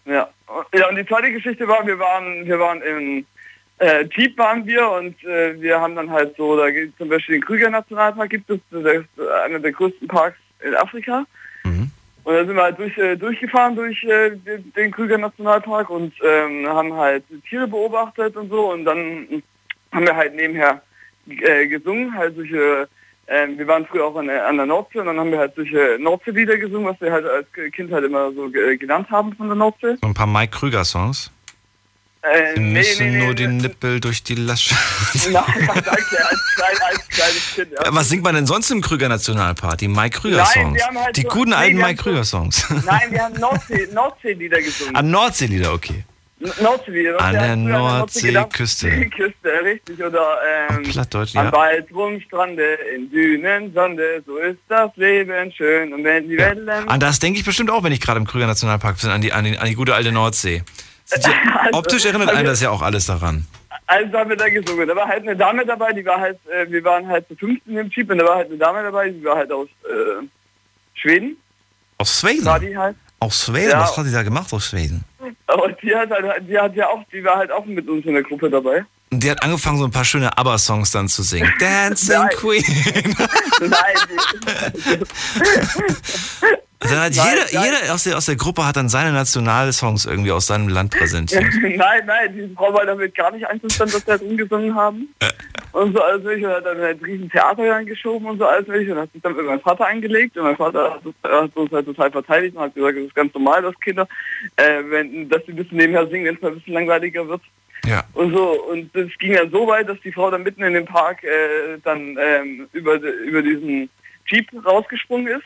Ja. 0.05 0.29
Ja, 0.73 0.89
und 0.89 0.95
die 0.95 1.05
zweite 1.05 1.31
Geschichte 1.31 1.67
war, 1.67 1.85
wir 1.85 1.99
waren, 1.99 2.45
wir 2.45 2.59
waren 2.59 2.81
im 2.81 3.25
äh, 3.79 4.05
Jeep 4.15 4.37
waren 4.37 4.65
wir 4.65 4.89
und 4.89 5.21
äh, 5.23 5.59
wir 5.59 5.79
haben 5.79 5.95
dann 5.95 6.09
halt 6.09 6.35
so, 6.37 6.55
da 6.55 6.69
gibt 6.69 6.97
zum 6.97 7.09
Beispiel 7.09 7.35
den 7.35 7.45
Krüger 7.45 7.69
Nationalpark 7.69 8.29
gibt 8.29 8.49
es, 8.49 8.59
das 8.71 8.83
ist 8.83 9.29
einer 9.45 9.59
der 9.59 9.71
größten 9.71 10.07
Parks 10.07 10.37
in 10.63 10.75
Afrika. 10.75 11.25
Und 12.23 12.35
da 12.35 12.45
sind 12.45 12.55
wir 12.55 12.63
halt 12.63 12.79
durch, 12.79 12.97
äh, 12.97 13.17
durchgefahren 13.17 13.75
durch 13.75 14.01
äh, 14.03 14.31
den, 14.31 14.71
den 14.73 14.91
Krüger 14.91 15.17
Nationalpark 15.17 15.89
und 15.89 16.13
ähm, 16.23 16.67
haben 16.67 16.93
halt 16.93 17.25
Tiere 17.49 17.67
beobachtet 17.67 18.37
und 18.37 18.49
so 18.49 18.71
und 18.71 18.85
dann 18.85 19.43
haben 19.91 20.07
wir 20.07 20.15
halt 20.15 20.33
nebenher 20.35 20.81
äh, 21.27 21.67
gesungen, 21.67 22.15
halt 22.15 22.35
solche, 22.35 22.87
äh, 23.27 23.47
wir 23.57 23.67
waren 23.67 23.85
früher 23.85 24.05
auch 24.05 24.15
an, 24.15 24.27
der- 24.27 24.47
an 24.47 24.57
der 24.57 24.65
Nordsee 24.65 24.99
und 24.99 25.05
dann 25.07 25.19
haben 25.19 25.31
wir 25.31 25.39
halt 25.39 25.53
solche 25.55 25.97
Nordseelieder 25.99 26.57
gesungen, 26.57 26.87
was 26.87 26.99
wir 27.01 27.11
halt 27.11 27.25
als 27.25 27.47
Kind 27.73 27.91
halt 27.91 28.05
immer 28.05 28.31
so 28.33 28.49
ge- 28.49 28.77
genannt 28.77 29.09
haben 29.09 29.35
von 29.35 29.47
der 29.47 29.55
Nordsee. 29.55 29.95
So 30.01 30.07
ein 30.07 30.13
paar 30.13 30.27
Mike 30.27 30.57
Krüger-Songs. 30.57 31.31
Äh, 32.21 32.53
Sie 32.55 32.61
nee, 32.61 32.73
müssen 32.79 33.05
nee, 33.11 33.17
nee, 33.17 33.25
nur 33.25 33.35
den 33.35 33.57
Nippel 33.57 33.99
durch 33.99 34.23
die 34.23 34.35
Lasche. 34.35 34.73
Nein, 35.29 35.43
danke, 35.57 36.25
als, 36.25 36.55
klein, 36.55 36.77
als 36.89 37.09
kleines 37.09 37.51
Kind. 37.53 37.71
Ja. 37.73 37.93
Was 37.93 38.07
singt 38.07 38.23
man 38.23 38.33
denn 38.35 38.45
sonst 38.47 38.71
im 38.71 38.79
Krüger 38.79 39.09
Nationalpark? 39.09 39.77
Die 39.79 39.89
Mike 39.89 40.23
wir 40.23 40.85
haben 40.85 40.97
halt 41.03 41.17
die 41.17 41.21
so- 41.23 41.27
guten 41.27 41.49
nee, 41.49 41.55
alten 41.57 41.77
Mike 41.77 41.97
so- 41.97 42.03
Krüger-Songs. 42.03 42.69
Nein, 42.85 43.11
wir 43.11 43.23
haben 43.23 43.33
Nordsee, 43.39 43.87
Nordseelieder 43.93 44.61
gesungen. 44.61 44.95
Ah, 44.95 45.01
Nordseelieder, 45.01 45.73
okay. 45.73 46.05
N- 46.43 46.51
Nordseelieder. 46.63 47.19
An 47.21 47.33
der 47.33 47.55
Nordseeküste. 47.55 49.09
Küste, 49.09 49.49
richtig. 49.63 50.03
Oder 50.03 50.37
ähm, 50.69 50.83
Plattdeutsch, 50.83 51.35
am 51.35 51.45
ja. 51.45 51.51
Waldrum, 51.53 52.19
Strande, 52.21 52.73
in 52.95 53.09
Dünen, 53.09 53.73
Sonde, 53.73 54.21
so 54.25 54.37
ist 54.37 54.59
das 54.67 54.91
Leben 54.95 55.51
schön. 55.53 55.93
Und 55.93 56.03
wenn 56.03 56.27
die 56.27 56.37
Wellen... 56.37 56.69
An 56.69 56.99
das 56.99 57.19
denke 57.19 57.39
ich 57.39 57.45
bestimmt 57.45 57.71
auch, 57.71 57.83
wenn 57.83 57.93
ich 57.93 58.01
gerade 58.01 58.19
im 58.19 58.27
Krüger 58.27 58.47
Nationalpark 58.47 58.99
bin, 58.99 59.09
an 59.09 59.21
die, 59.21 59.31
an 59.31 59.45
die, 59.45 59.57
an 59.57 59.67
die 59.67 59.75
gute 59.75 59.95
alte 59.95 60.11
Nordsee. 60.11 60.63
Die, 61.15 61.15
Also- 61.25 61.77
optisch 61.77 62.05
erinnert 62.05 62.29
also- 62.29 62.39
einen 62.39 62.47
das 62.47 62.61
ja 62.61 62.69
auch 62.71 62.81
alles 62.81 63.05
daran. 63.05 63.45
Also 63.85 64.17
haben 64.17 64.29
wir 64.29 64.37
da 64.37 64.47
gesungen. 64.49 64.87
Da 64.87 64.95
war 64.95 65.07
halt 65.07 65.23
eine 65.23 65.35
Dame 65.35 65.65
dabei, 65.65 65.91
die 65.91 66.05
war 66.05 66.19
halt, 66.19 66.39
äh, 66.47 66.69
wir 66.71 66.83
waren 66.85 67.05
halt 67.07 67.27
zu 67.27 67.35
15 67.35 67.77
im 67.77 67.89
Jeep 67.89 68.09
und 68.09 68.17
da 68.17 68.25
war 68.25 68.35
halt 68.37 68.47
eine 68.47 68.57
Dame 68.57 68.81
dabei, 68.83 69.09
die 69.09 69.23
war 69.23 69.35
halt 69.35 69.51
aus 69.51 69.67
äh, 69.83 70.25
Schweden. 70.93 71.37
Aus 71.97 72.19
Schweden? 72.21 72.45
War 72.45 72.59
die 72.59 72.75
halt. 72.77 72.95
Aus 73.19 73.43
Schweden? 73.45 73.71
Ja. 73.71 73.81
Was 73.81 73.97
hat 73.97 74.05
die 74.05 74.11
da 74.11 74.23
gemacht 74.23 74.51
aus 74.53 74.65
Schweden? 74.69 75.03
Aber 75.47 75.71
die 75.71 75.95
hat 75.95 76.09
halt, 76.09 76.47
die 76.47 76.57
hat 76.57 76.75
ja 76.75 76.87
auch, 76.87 77.03
die 77.11 77.23
war 77.23 77.37
halt 77.37 77.51
auch 77.51 77.65
mit 77.65 77.87
uns 77.87 78.05
in 78.05 78.13
der 78.13 78.23
Gruppe 78.23 78.49
dabei. 78.49 78.85
Und 79.11 79.23
die 79.23 79.29
hat 79.29 79.43
angefangen, 79.43 79.77
so 79.77 79.85
ein 79.85 79.91
paar 79.91 80.05
schöne 80.05 80.35
ABBA-Songs 80.37 80.91
dann 80.91 81.07
zu 81.07 81.21
singen. 81.21 81.53
Dancing 81.59 82.15
Nein. 82.15 82.29
Queen. 82.35 82.63
Nein, 83.59 83.95
Dann 86.83 86.99
hat 86.99 87.15
Nein, 87.15 87.27
jeder, 87.31 87.45
nein. 87.61 87.71
jeder 87.81 87.93
aus 87.93 88.03
der, 88.03 88.17
aus 88.17 88.25
der 88.25 88.35
Gruppe 88.35 88.65
hat 88.65 88.75
dann 88.75 88.89
seine 88.89 89.11
Nationalsongs 89.13 90.05
irgendwie 90.05 90.31
aus 90.31 90.47
seinem 90.47 90.67
Land 90.67 90.91
präsentiert. 90.91 91.43
nein, 91.61 92.03
nein, 92.05 92.33
die 92.35 92.53
Frau 92.55 92.73
war 92.73 92.85
damit 92.85 93.15
gar 93.15 93.31
nicht 93.31 93.47
einverstanden, 93.47 93.93
dass 93.93 94.05
wir 94.05 94.11
halt 94.13 94.21
rumgesungen 94.21 94.75
haben. 94.75 95.13
Und 95.71 95.95
so 95.95 96.03
alles 96.03 96.23
mögliche. 96.23 96.47
Und 96.47 96.53
hat 96.55 96.65
dann 96.65 96.81
ein 96.81 96.99
riesen 97.03 97.29
Theater 97.31 97.63
reingeschoben 97.71 98.27
und 98.27 98.37
so 98.37 98.45
alles 98.45 98.67
mögliche. 98.67 98.91
Und 98.93 98.99
hat 98.99 99.11
sich 99.11 99.21
dann 99.23 99.35
mit 99.35 99.43
meinem 99.45 99.59
Vater 99.61 99.87
eingelegt. 99.87 100.37
Und 100.37 100.43
mein 100.43 100.55
Vater 100.55 100.93
hat, 100.93 101.05
uns- 101.05 101.15
hat 101.23 101.55
uns 101.55 101.71
halt 101.71 101.85
total 101.87 102.11
verteidigt 102.11 102.55
und 102.55 102.61
hat 102.61 102.75
gesagt, 102.75 102.97
es 102.97 103.05
ist 103.07 103.15
ganz 103.15 103.33
normal, 103.33 103.63
dass 103.63 103.79
Kinder, 103.79 104.07
äh, 104.57 104.83
wenn, 104.89 105.27
dass 105.29 105.43
sie 105.47 105.51
ein 105.53 105.55
bisschen 105.55 105.77
nebenher 105.77 106.05
singen, 106.07 106.25
wenn 106.27 106.35
es 106.35 106.41
mal 106.43 106.49
ein 106.49 106.55
bisschen 106.59 106.73
langweiliger 106.75 107.27
wird. 107.27 107.41
Ja. 107.87 108.03
Und 108.13 108.33
so, 108.35 108.63
und 108.65 108.95
das 108.95 109.07
ging 109.17 109.33
ja 109.33 109.49
so 109.49 109.65
weit, 109.67 109.89
dass 109.89 109.99
die 110.01 110.11
Frau 110.11 110.29
dann 110.29 110.43
mitten 110.43 110.61
in 110.61 110.73
dem 110.73 110.85
Park 110.85 111.23
äh, 111.23 111.79
dann 111.83 112.17
ähm, 112.21 112.67
über, 112.73 112.95
über 113.01 113.41
diesen 113.41 113.89
Jeep 114.27 114.47
rausgesprungen 114.63 115.27
ist. 115.27 115.45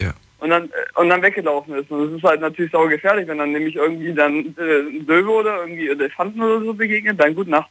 Ja. 0.00 0.12
Und 0.40 0.50
dann, 0.50 0.64
äh, 0.64 1.00
und 1.00 1.08
dann 1.08 1.22
weggelaufen 1.22 1.74
ist. 1.74 1.90
Und 1.90 2.06
das 2.06 2.18
ist 2.18 2.24
halt 2.24 2.40
natürlich 2.40 2.72
sau 2.72 2.86
gefährlich, 2.86 3.28
wenn 3.28 3.38
dann 3.38 3.52
nämlich 3.52 3.76
irgendwie 3.76 4.12
dann 4.12 4.54
äh, 4.58 4.80
Löwe 5.06 5.30
oder 5.30 5.60
irgendwie 5.60 5.88
Elefanten 5.88 6.42
oder 6.42 6.64
so 6.64 6.74
begegnet, 6.74 7.20
dann 7.20 7.34
gut 7.34 7.48
Nacht. 7.48 7.70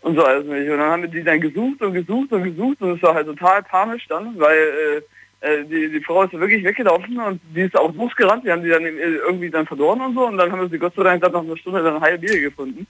Und 0.00 0.16
so 0.16 0.24
alles 0.24 0.46
nicht. 0.46 0.70
Und 0.70 0.78
dann 0.78 0.90
haben 0.90 1.02
wir 1.02 1.10
die 1.10 1.24
dann 1.24 1.40
gesucht 1.40 1.82
und 1.82 1.92
gesucht 1.92 2.32
und 2.32 2.44
gesucht 2.44 2.80
und 2.80 2.96
es 2.96 3.02
war 3.02 3.14
halt 3.14 3.26
total 3.26 3.62
panisch 3.62 4.06
dann, 4.08 4.38
weil 4.38 5.02
äh, 5.42 5.46
äh, 5.46 5.64
die, 5.64 5.90
die 5.90 6.00
Frau 6.00 6.22
ist 6.22 6.32
wirklich 6.32 6.64
weggelaufen 6.64 7.18
und 7.18 7.40
die 7.54 7.62
ist 7.62 7.76
auch 7.76 7.92
losgerannt. 7.94 8.44
Wir 8.44 8.52
haben 8.52 8.62
die 8.62 8.70
dann 8.70 8.84
irgendwie 8.84 9.50
dann 9.50 9.66
verloren 9.66 10.00
und 10.00 10.14
so 10.14 10.26
und 10.26 10.38
dann 10.38 10.50
haben 10.50 10.60
wir 10.60 10.68
sie 10.68 10.78
Gott 10.78 10.94
sei 10.94 11.02
Dank 11.02 11.20
dann 11.22 11.32
nach 11.32 11.42
einer 11.42 11.56
Stunde 11.56 11.82
dann 11.82 12.00
heil 12.00 12.20
wieder 12.22 12.38
gefunden. 12.38 12.86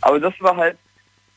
Aber 0.00 0.18
das 0.18 0.34
war 0.40 0.56
halt 0.56 0.76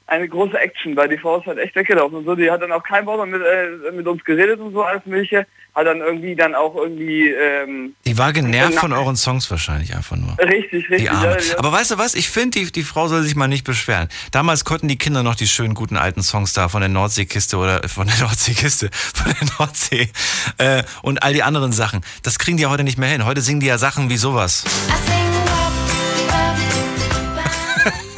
eine 0.09 0.27
große 0.27 0.57
Action, 0.57 0.95
weil 0.95 1.07
die 1.09 1.17
Frau 1.17 1.39
ist 1.39 1.45
halt 1.45 1.57
echt 1.59 1.75
weggelaufen 1.75 2.17
und 2.17 2.25
so. 2.25 2.35
Die 2.35 2.49
hat 2.49 2.61
dann 2.61 2.71
auch 2.71 2.83
kein 2.83 3.05
Wort 3.05 3.27
mit, 3.29 3.41
äh, 3.41 3.91
mit 3.91 4.07
uns 4.07 4.23
geredet 4.23 4.59
und 4.59 4.73
so 4.73 4.83
alles 4.83 5.05
Mögliche. 5.05 5.45
Hat 5.75 5.85
dann 5.85 5.99
irgendwie 5.99 6.35
dann 6.35 6.55
auch 6.55 6.75
irgendwie 6.75 7.29
ähm, 7.29 7.93
Die 8.05 8.17
war 8.17 8.33
genervt 8.33 8.75
von 8.79 8.91
euren 8.91 9.15
Songs 9.15 9.49
wahrscheinlich 9.51 9.95
einfach 9.95 10.17
nur. 10.17 10.37
richtig, 10.39 10.89
richtig. 10.89 11.01
Die 11.01 11.09
Arme. 11.09 11.25
ja, 11.25 11.37
ja. 11.37 11.59
Aber 11.59 11.71
weißt 11.71 11.91
du 11.91 11.97
was? 11.97 12.15
Ich 12.15 12.29
finde, 12.29 12.59
die, 12.59 12.71
die 12.71 12.83
Frau 12.83 13.07
soll 13.07 13.21
sich 13.21 13.35
mal 13.35 13.47
nicht 13.47 13.65
beschweren. 13.65 14.09
Damals 14.31 14.65
konnten 14.65 14.87
die 14.87 14.97
Kinder 14.97 15.21
noch 15.23 15.35
die 15.35 15.47
schönen 15.47 15.75
guten 15.75 15.95
alten 15.95 16.23
Songs 16.23 16.53
da 16.53 16.69
von 16.69 16.81
der 16.81 16.89
Nordseekiste 16.89 17.57
oder 17.57 17.83
äh, 17.83 17.87
von 17.87 18.07
der 18.07 18.17
Nordseekiste, 18.17 18.89
von 18.91 19.31
der 19.39 19.47
Nordsee 19.59 20.09
äh, 20.57 20.83
und 21.03 21.23
all 21.23 21.33
die 21.33 21.43
anderen 21.43 21.71
Sachen. 21.71 22.01
Das 22.23 22.39
kriegen 22.39 22.57
die 22.57 22.63
ja 22.63 22.69
heute 22.69 22.83
nicht 22.83 22.97
mehr 22.97 23.09
hin. 23.09 23.25
Heute 23.25 23.41
singen 23.41 23.59
die 23.59 23.67
ja 23.67 23.77
Sachen 23.77 24.09
wie 24.09 24.17
sowas. 24.17 24.65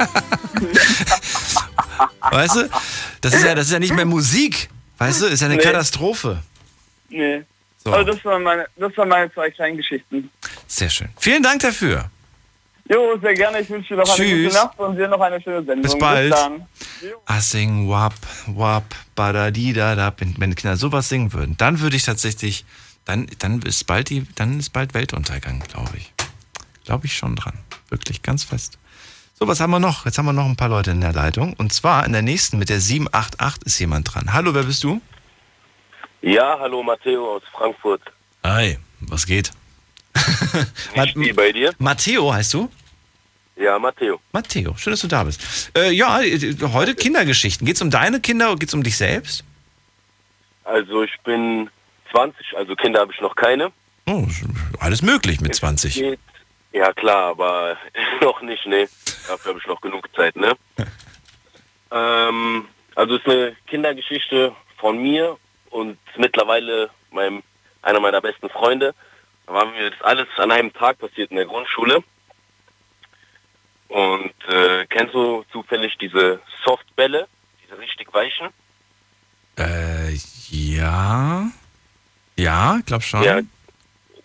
weißt 2.30 2.56
du? 2.56 2.70
Das 3.20 3.34
ist 3.34 3.44
ja, 3.44 3.54
das 3.54 3.66
ist 3.66 3.72
ja 3.72 3.78
nicht 3.78 3.94
mehr 3.94 4.04
Musik. 4.06 4.68
Weißt 4.98 5.22
du? 5.22 5.26
Ist 5.26 5.40
ja 5.40 5.46
eine 5.46 5.56
Nee. 5.56 5.62
Katastrophe. 5.62 6.42
Nee. 7.08 7.42
So. 7.84 7.92
Also 7.92 8.12
das 8.12 8.24
waren 8.24 8.42
meine, 8.42 8.66
das 8.76 8.96
waren 8.96 9.08
meine 9.08 9.32
zwei 9.32 9.50
kleinen 9.50 9.76
Geschichten. 9.76 10.30
Sehr 10.68 10.88
schön. 10.88 11.08
Vielen 11.18 11.42
Dank 11.42 11.60
dafür. 11.62 12.10
Jo, 12.88 13.16
sehr 13.20 13.34
gerne. 13.34 13.60
Ich 13.60 13.70
wünsche 13.70 13.94
dir 13.94 14.00
noch 14.00 14.06
eine 14.06 14.16
Tschüss. 14.16 14.52
gute 14.52 14.64
Nacht 14.64 14.78
und 14.78 14.96
dir 14.96 15.08
noch 15.08 15.20
eine 15.20 15.40
schöne 15.40 15.64
Sendung. 15.64 15.82
Bis 15.82 15.98
bald. 15.98 16.30
Bis 16.30 16.40
dann. 16.40 16.66
I 17.30 17.40
sing 17.40 17.88
wap, 17.88 18.14
wap, 18.46 18.84
badadidada. 19.14 20.12
Wenn, 20.18 20.34
wenn 20.38 20.54
Kinder 20.54 20.76
sowas 20.76 21.08
singen 21.08 21.32
würden, 21.32 21.56
dann 21.58 21.80
würde 21.80 21.96
ich 21.96 22.02
tatsächlich, 22.04 22.64
dann, 23.04 23.26
dann 23.38 23.62
ist 23.62 23.86
bald 23.86 24.10
die, 24.10 24.26
dann 24.34 24.58
ist 24.60 24.70
bald 24.70 24.94
Weltuntergang, 24.94 25.60
glaube 25.68 25.96
ich. 25.96 26.12
Glaube 26.84 27.06
ich 27.06 27.16
schon 27.16 27.36
dran. 27.36 27.54
Wirklich 27.88 28.22
ganz 28.22 28.44
fest. 28.44 28.78
So, 29.34 29.48
was 29.48 29.60
haben 29.60 29.70
wir 29.70 29.80
noch? 29.80 30.04
Jetzt 30.04 30.18
haben 30.18 30.26
wir 30.26 30.32
noch 30.32 30.44
ein 30.44 30.56
paar 30.56 30.68
Leute 30.68 30.90
in 30.90 31.00
der 31.00 31.12
Leitung. 31.12 31.54
Und 31.54 31.72
zwar 31.72 32.06
in 32.06 32.12
der 32.12 32.22
nächsten 32.22 32.58
mit 32.58 32.68
der 32.68 32.80
788 32.80 33.66
ist 33.66 33.78
jemand 33.78 34.14
dran. 34.14 34.32
Hallo, 34.32 34.54
wer 34.54 34.62
bist 34.64 34.84
du? 34.84 35.00
Ja, 36.20 36.56
hallo 36.60 36.82
Matteo 36.82 37.36
aus 37.36 37.42
Frankfurt. 37.52 38.02
Hi, 38.44 38.78
was 39.00 39.26
geht? 39.26 39.50
Wie 41.14 41.32
bei 41.32 41.50
dir? 41.50 41.72
Matteo 41.78 42.32
heißt 42.32 42.54
du? 42.54 42.70
Ja, 43.56 43.78
Matteo. 43.78 44.20
Matteo, 44.32 44.76
schön, 44.76 44.92
dass 44.92 45.00
du 45.00 45.08
da 45.08 45.24
bist. 45.24 45.72
Äh, 45.76 45.90
ja, 45.90 46.20
heute 46.72 46.94
Kindergeschichten. 46.94 47.66
Geht 47.66 47.76
es 47.76 47.82
um 47.82 47.90
deine 47.90 48.20
Kinder 48.20 48.50
oder 48.50 48.58
geht 48.58 48.68
es 48.68 48.74
um 48.74 48.82
dich 48.82 48.96
selbst? 48.96 49.44
Also 50.64 51.02
ich 51.02 51.14
bin 51.24 51.68
20, 52.12 52.56
also 52.56 52.76
Kinder 52.76 53.00
habe 53.00 53.12
ich 53.12 53.20
noch 53.20 53.34
keine. 53.34 53.72
Oh, 54.06 54.26
alles 54.78 55.02
möglich 55.02 55.40
mit 55.40 55.54
20. 55.54 55.94
Geht, 55.94 56.20
ja 56.72 56.92
klar, 56.92 57.30
aber 57.30 57.76
noch 58.20 58.42
nicht, 58.42 58.64
ne. 58.66 58.88
Dafür 59.28 59.50
habe 59.50 59.60
ich 59.60 59.66
noch 59.66 59.80
genug 59.80 60.08
Zeit, 60.14 60.36
ne? 60.36 60.56
ähm, 61.90 62.66
also 62.94 63.16
es 63.16 63.22
ist 63.22 63.28
eine 63.28 63.56
Kindergeschichte 63.66 64.54
von 64.78 64.98
mir 64.98 65.36
und 65.70 65.98
mittlerweile 66.16 66.90
meinem, 67.10 67.42
einer 67.82 68.00
meiner 68.00 68.20
besten 68.20 68.48
Freunde. 68.48 68.94
Da 69.46 69.54
waren 69.54 69.74
wir 69.74 69.90
das 69.90 70.00
alles 70.02 70.28
an 70.36 70.50
einem 70.50 70.72
Tag 70.72 70.98
passiert 70.98 71.30
in 71.30 71.36
der 71.36 71.46
Grundschule. 71.46 72.02
Und 73.88 74.34
äh, 74.48 74.86
kennst 74.86 75.14
du 75.14 75.44
zufällig 75.52 75.98
diese 75.98 76.40
Softbälle, 76.64 77.28
diese 77.62 77.78
richtig 77.78 78.12
weichen? 78.14 78.48
Äh, 79.58 80.16
ja. 80.48 81.50
Ja, 82.38 82.80
glaub 82.86 83.02
schon. 83.02 83.22
Ja, 83.22 83.40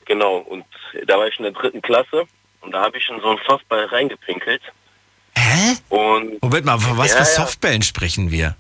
genau. 0.05 0.37
Und 0.37 0.65
da 1.05 1.17
war 1.17 1.27
ich 1.27 1.37
in 1.37 1.43
der 1.43 1.51
dritten 1.51 1.81
Klasse 1.81 2.25
und 2.61 2.71
da 2.71 2.81
habe 2.81 2.97
ich 2.97 3.09
in 3.09 3.19
so 3.19 3.29
einen 3.29 3.39
Softball 3.47 3.85
reingepinkelt. 3.85 4.61
Hä? 5.57 5.77
Und 5.89 6.41
Moment 6.41 6.65
mal, 6.65 6.79
von 6.79 6.97
was 6.97 7.09
Ja, 7.09 7.17
für 7.17 7.19
ja. 7.23 7.25
Softbällen 7.45 7.81
sprechen 7.81 8.31
wir? 8.31 8.55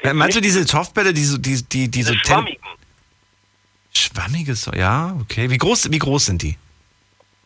Äh, 0.00 0.12
Meinst 0.12 0.36
du 0.36 0.40
diese 0.40 0.66
Softbälle, 0.66 1.12
die 1.14 1.24
so, 1.24 1.38
die, 1.38 1.62
die, 1.62 1.88
die 1.88 2.02
so 2.02 2.14
schwammigen. 2.14 2.58
Schwammige, 3.94 4.54
so, 4.54 4.72
ja, 4.72 5.16
okay. 5.20 5.50
Wie 5.50 5.58
groß, 5.58 5.90
wie 5.92 5.98
groß 5.98 6.26
sind 6.26 6.42
die? 6.42 6.56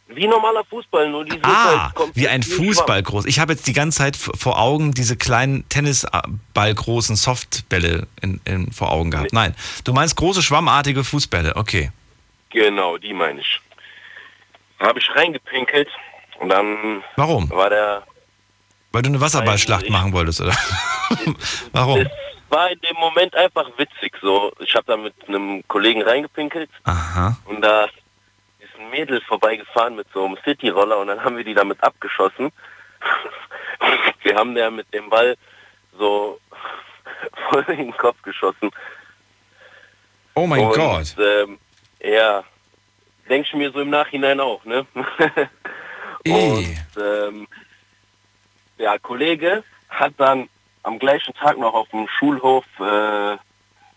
Wie 0.09 0.27
normaler 0.27 0.65
Fußball, 0.65 1.11
nur 1.11 1.25
die 1.25 1.39
Ah, 1.43 1.93
halt 1.95 2.17
wie 2.17 2.29
ein. 2.29 2.43
Fußball 2.43 3.03
groß. 3.03 3.27
Ich 3.27 3.41
habe 3.41 3.53
jetzt 3.53 3.67
die 3.67 3.73
ganze 3.73 3.99
Zeit 3.99 4.17
vor 4.17 4.59
Augen 4.59 4.93
diese 4.95 5.17
kleinen 5.17 5.69
Tennisball 5.69 6.75
großen 6.75 7.17
Softbälle 7.17 8.07
in, 8.23 8.41
in, 8.45 8.73
vor 8.73 8.93
Augen 8.93 9.11
gehabt. 9.11 9.33
Nein, 9.33 9.55
du 9.85 9.93
meinst 9.93 10.17
große 10.17 10.43
schwammartige 10.43 11.03
Fußbälle. 11.03 11.57
Okay. 11.57 11.91
Genau, 12.51 12.97
die 12.97 13.13
meine 13.13 13.41
ich. 13.41 13.61
Habe 14.79 15.01
ich 15.01 15.11
reingepinkelt 15.15 15.89
und 16.41 16.49
dann 16.49 17.03
Warum? 17.17 17.51
war 17.51 17.71
der 17.71 18.03
Weil 18.93 19.03
du 19.03 19.11
eine 19.11 19.21
Wasserballschlacht 19.21 19.89
machen 19.91 20.13
wolltest, 20.13 20.41
oder? 20.41 20.57
Warum? 21.73 22.01
Es 22.01 22.11
war 22.51 22.71
in 22.71 22.81
dem 22.81 22.97
Moment 22.97 23.35
einfach 23.35 23.67
witzig 23.77 24.17
so. 24.21 24.53
Ich 24.61 24.75
habe 24.75 24.85
da 24.87 24.97
mit 24.97 25.15
einem 25.29 25.67
Kollegen 25.69 26.03
reingepinkelt 26.03 26.71
Aha. 26.85 27.37
und 27.47 27.61
da 27.61 27.85
ist 27.85 28.79
ein 28.79 28.91
Mädel 28.91 29.21
vorbeigefahren 29.23 29.97
mit 29.97 30.07
so 30.13 30.25
einem 30.25 30.37
City-Roller 30.45 30.99
und 30.99 31.09
dann 31.09 31.23
haben 31.23 31.37
wir 31.37 31.45
die 31.45 31.55
damit 31.55 31.83
abgeschossen. 31.83 32.53
wir 34.23 34.35
haben 34.37 34.55
der 34.55 34.71
mit 34.71 34.93
dem 34.95 35.11
Ball 35.11 35.37
so 35.99 36.39
voll 37.51 37.65
in 37.69 37.77
den 37.77 37.97
Kopf 37.97 38.21
geschossen. 38.23 38.71
Oh 40.35 40.47
mein 40.47 40.67
und, 40.67 40.75
Gott. 40.75 41.17
Ähm, 41.19 41.59
ja, 42.01 42.45
denke 43.29 43.49
ich 43.49 43.55
mir 43.55 43.73
so 43.73 43.81
im 43.81 43.91
Nachhinein 43.91 44.39
auch, 44.41 44.65
ne? 44.65 44.87
Und 46.32 46.77
ähm, 46.97 47.47
der 48.78 48.98
Kollege 48.98 49.62
hat 49.89 50.15
dann 50.19 50.48
am 50.82 50.98
gleichen 50.98 51.35
Tag 51.35 51.59
noch 51.59 51.74
auf 51.74 51.89
dem 51.90 52.07
Schulhof 52.09 52.65
äh, 52.78 53.36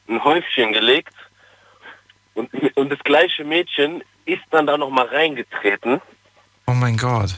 ein 0.07 0.23
Häufchen 0.23 0.73
gelegt 0.73 1.13
und, 2.33 2.49
und 2.75 2.89
das 2.89 2.99
gleiche 2.99 3.43
Mädchen 3.43 4.03
ist 4.25 4.43
dann 4.51 4.67
da 4.67 4.77
noch 4.77 4.89
mal 4.89 5.07
reingetreten. 5.07 6.01
Oh 6.67 6.73
mein 6.73 6.97
Gott. 6.97 7.35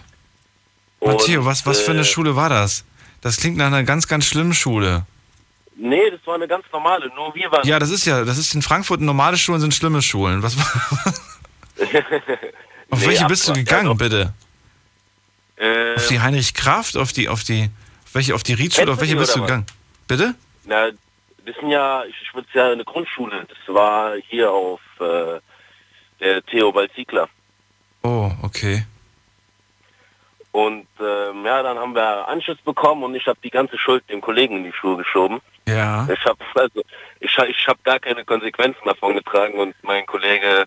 Und, 0.99 1.13
Matteo, 1.13 1.45
was, 1.45 1.65
was 1.65 1.81
für 1.81 1.91
eine 1.91 2.01
äh, 2.01 2.05
Schule 2.05 2.35
war 2.35 2.49
das? 2.49 2.85
Das 3.22 3.38
klingt 3.38 3.57
nach 3.57 3.68
einer 3.68 3.84
ganz, 3.84 4.07
ganz 4.07 4.26
schlimmen 4.26 4.53
Schule. 4.53 5.05
Nee, 5.76 6.11
das 6.11 6.19
war 6.26 6.35
eine 6.35 6.47
ganz 6.47 6.65
normale, 6.72 7.11
nur 7.15 7.34
wir 7.34 7.51
waren... 7.51 7.68
Ja, 7.68 7.80
das 7.80 7.89
ist 7.89 8.05
ja, 8.05 8.23
das 8.23 8.38
ist 8.38 8.53
in 8.53 8.61
Frankfurt 8.61 9.01
normale 9.01 9.38
Schulen 9.38 9.59
sind 9.59 9.73
schlimme 9.73 10.01
Schulen. 10.01 10.43
Was, 10.43 10.55
auf 10.57 11.89
Nee, 12.99 13.07
welche 13.07 13.26
bist 13.26 13.47
du 13.47 13.53
gegangen, 13.53 13.88
ja, 13.88 13.93
doch. 13.93 13.97
bitte? 13.97 14.34
Äh, 15.61 15.95
Auf 15.95 16.07
die 16.07 16.19
Heinrich 16.19 16.55
Kraft, 16.55 16.97
auf 16.97 17.13
die, 17.13 17.29
auf 17.29 17.43
die, 17.43 17.69
auf 18.05 18.15
welche, 18.15 18.33
auf 18.33 18.41
die 18.41 18.53
Riedschule, 18.53 18.91
auf 18.91 18.99
welche 18.99 19.15
bist 19.15 19.35
du 19.35 19.41
gegangen? 19.41 19.67
Bitte? 20.07 20.33
Na, 20.65 20.88
das 21.45 21.55
sind 21.59 21.69
ja, 21.69 22.03
ich, 22.05 22.33
würde 22.33 22.47
ja 22.53 22.71
eine 22.71 22.83
Grundschule. 22.83 23.45
Das 23.47 23.75
war 23.75 24.15
hier 24.27 24.51
auf 24.51 24.81
äh, 24.99 25.39
der 26.19 26.43
Theobald 26.47 26.91
Ziegler. 26.95 27.29
Oh, 28.01 28.31
okay. 28.41 28.85
Und 30.51 30.88
ähm, 30.99 31.45
ja, 31.45 31.61
dann 31.61 31.77
haben 31.77 31.93
wir 31.93 32.27
Anschluss 32.27 32.57
bekommen 32.57 33.03
und 33.03 33.13
ich 33.13 33.27
habe 33.27 33.38
die 33.43 33.51
ganze 33.51 33.77
Schuld 33.77 34.03
dem 34.09 34.19
Kollegen 34.19 34.57
in 34.57 34.63
die 34.63 34.73
Schuhe 34.73 34.97
geschoben. 34.97 35.41
Ja. 35.67 36.07
Ich 36.11 36.25
habe 36.25 36.39
also, 36.55 36.81
ich, 37.19 37.38
ich 37.38 37.67
hab 37.67 37.83
gar 37.83 37.99
keine 37.99 38.25
Konsequenzen 38.25 38.81
davon 38.83 39.13
getragen 39.13 39.59
und 39.59 39.75
mein 39.83 40.07
Kollege, 40.07 40.65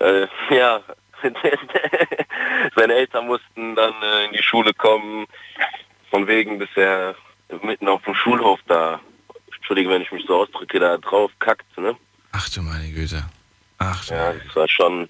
äh, 0.00 0.26
ja, 0.54 0.82
seine 2.76 2.94
Eltern 2.94 3.26
mussten 3.26 3.74
dann 3.74 3.94
äh, 4.02 4.26
in 4.26 4.32
die 4.32 4.42
Schule 4.42 4.72
kommen, 4.74 5.26
von 6.10 6.26
wegen, 6.26 6.58
bis 6.58 6.68
er 6.76 7.14
mitten 7.62 7.88
auf 7.88 8.02
dem 8.02 8.14
Schulhof 8.14 8.60
da, 8.66 9.00
entschuldige, 9.54 9.90
wenn 9.90 10.02
ich 10.02 10.12
mich 10.12 10.24
so 10.26 10.42
ausdrücke, 10.42 10.78
da 10.78 10.98
drauf 10.98 11.30
kackt, 11.38 11.78
ne? 11.78 11.96
Ach 12.32 12.48
du 12.48 12.62
meine 12.62 12.90
Güte. 12.90 13.24
Ach 13.78 14.04
du 14.04 14.14
Ja, 14.14 14.32
das 14.32 14.56
war 14.56 14.68
schon, 14.68 15.08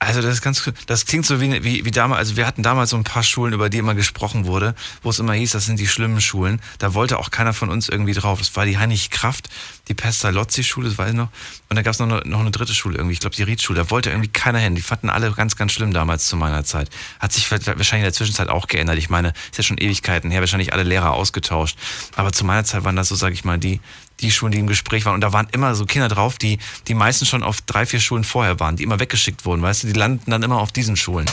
Also 0.00 0.22
das 0.22 0.34
ist 0.34 0.42
ganz 0.42 0.64
cool. 0.64 0.74
Das 0.86 1.06
klingt 1.06 1.26
so 1.26 1.40
wie, 1.40 1.64
wie, 1.64 1.84
wie 1.84 1.90
damals, 1.90 2.20
also 2.20 2.36
wir 2.36 2.46
hatten 2.46 2.62
damals 2.62 2.90
so 2.90 2.96
ein 2.96 3.02
paar 3.02 3.24
Schulen, 3.24 3.52
über 3.52 3.68
die 3.68 3.78
immer 3.78 3.96
gesprochen 3.96 4.46
wurde, 4.46 4.76
wo 5.02 5.10
es 5.10 5.18
immer 5.18 5.32
hieß, 5.32 5.50
das 5.50 5.66
sind 5.66 5.80
die 5.80 5.88
schlimmen 5.88 6.20
Schulen. 6.20 6.60
Da 6.78 6.94
wollte 6.94 7.18
auch 7.18 7.32
keiner 7.32 7.52
von 7.52 7.68
uns 7.68 7.88
irgendwie 7.88 8.12
drauf. 8.12 8.38
Das 8.38 8.54
war 8.54 8.64
die 8.64 8.78
Heinrich 8.78 9.10
Kraft, 9.10 9.48
die 9.88 9.94
Pestalozzi-Schule, 9.94 10.88
das 10.88 10.98
weiß 10.98 11.10
ich 11.10 11.16
noch. 11.16 11.30
Und 11.68 11.74
da 11.76 11.82
gab 11.82 11.94
es 11.94 11.98
noch, 11.98 12.06
eine- 12.08 12.22
noch 12.30 12.38
eine 12.38 12.52
dritte 12.52 12.74
Schule 12.74 12.96
irgendwie, 12.96 13.14
ich 13.14 13.18
glaube 13.20 13.34
die 13.34 13.42
Riedschule. 13.42 13.80
Da 13.80 13.90
wollte 13.90 14.10
irgendwie 14.10 14.28
keiner 14.28 14.60
hin. 14.60 14.76
Die 14.76 14.82
fanden 14.82 15.10
alle 15.10 15.32
ganz, 15.32 15.56
ganz 15.56 15.72
schlimm 15.72 15.92
damals 15.92 16.28
zu 16.28 16.36
meiner 16.36 16.62
Zeit. 16.62 16.90
Hat 17.18 17.32
sich 17.32 17.50
wahrscheinlich 17.50 17.92
in 17.92 18.02
der 18.02 18.12
Zwischenzeit 18.12 18.50
auch 18.50 18.68
geändert. 18.68 18.98
Ich 18.98 19.10
meine, 19.10 19.30
ist 19.50 19.56
ja 19.56 19.64
schon 19.64 19.78
Ewigkeiten 19.78 20.30
her, 20.30 20.38
wahrscheinlich 20.40 20.72
alle 20.72 20.84
Lehrer 20.84 21.12
ausgetauscht. 21.12 21.76
Aber 22.14 22.32
zu 22.32 22.44
meiner 22.44 22.62
Zeit 22.62 22.84
waren 22.84 22.94
das 22.94 23.08
so, 23.08 23.16
sage 23.16 23.34
ich 23.34 23.44
mal, 23.44 23.58
die, 23.58 23.80
die 24.20 24.30
Schulen, 24.30 24.52
die 24.52 24.58
im 24.58 24.66
Gespräch 24.66 25.04
waren. 25.04 25.14
Und 25.14 25.20
da 25.20 25.32
waren 25.32 25.48
immer 25.52 25.74
so 25.74 25.84
Kinder 25.84 26.08
drauf, 26.08 26.38
die, 26.38 26.58
die 26.86 26.94
meistens 26.94 27.28
schon 27.28 27.42
auf 27.42 27.60
drei, 27.62 27.86
vier 27.86 28.00
Schulen 28.00 28.24
vorher 28.24 28.60
waren, 28.60 28.76
die 28.76 28.82
immer 28.82 29.00
weggeschickt 29.00 29.44
wurden, 29.44 29.62
weißt 29.62 29.84
du, 29.84 29.86
die 29.88 29.92
landen 29.92 30.30
dann 30.30 30.42
immer 30.42 30.58
auf 30.58 30.72
diesen 30.72 30.96
Schulen. 30.96 31.26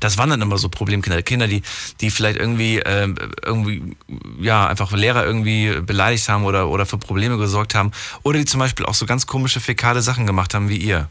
Das 0.00 0.18
waren 0.18 0.30
dann 0.30 0.40
immer 0.40 0.58
so 0.58 0.68
Problemkinder. 0.68 1.22
Kinder, 1.22 1.46
die, 1.46 1.62
die 2.00 2.10
vielleicht 2.10 2.38
irgendwie, 2.38 2.78
ähm, 2.78 3.16
irgendwie, 3.44 3.96
ja, 4.40 4.66
einfach 4.66 4.92
Lehrer 4.92 5.24
irgendwie 5.24 5.80
beleidigt 5.80 6.28
haben 6.28 6.44
oder, 6.44 6.68
oder 6.68 6.86
für 6.86 6.98
Probleme 6.98 7.38
gesorgt 7.38 7.74
haben. 7.74 7.92
Oder 8.22 8.38
die 8.38 8.44
zum 8.44 8.60
Beispiel 8.60 8.86
auch 8.86 8.94
so 8.94 9.06
ganz 9.06 9.26
komische 9.26 9.60
fäkale 9.60 10.02
Sachen 10.02 10.26
gemacht 10.26 10.54
haben 10.54 10.68
wie 10.68 10.76
ihr. 10.76 11.08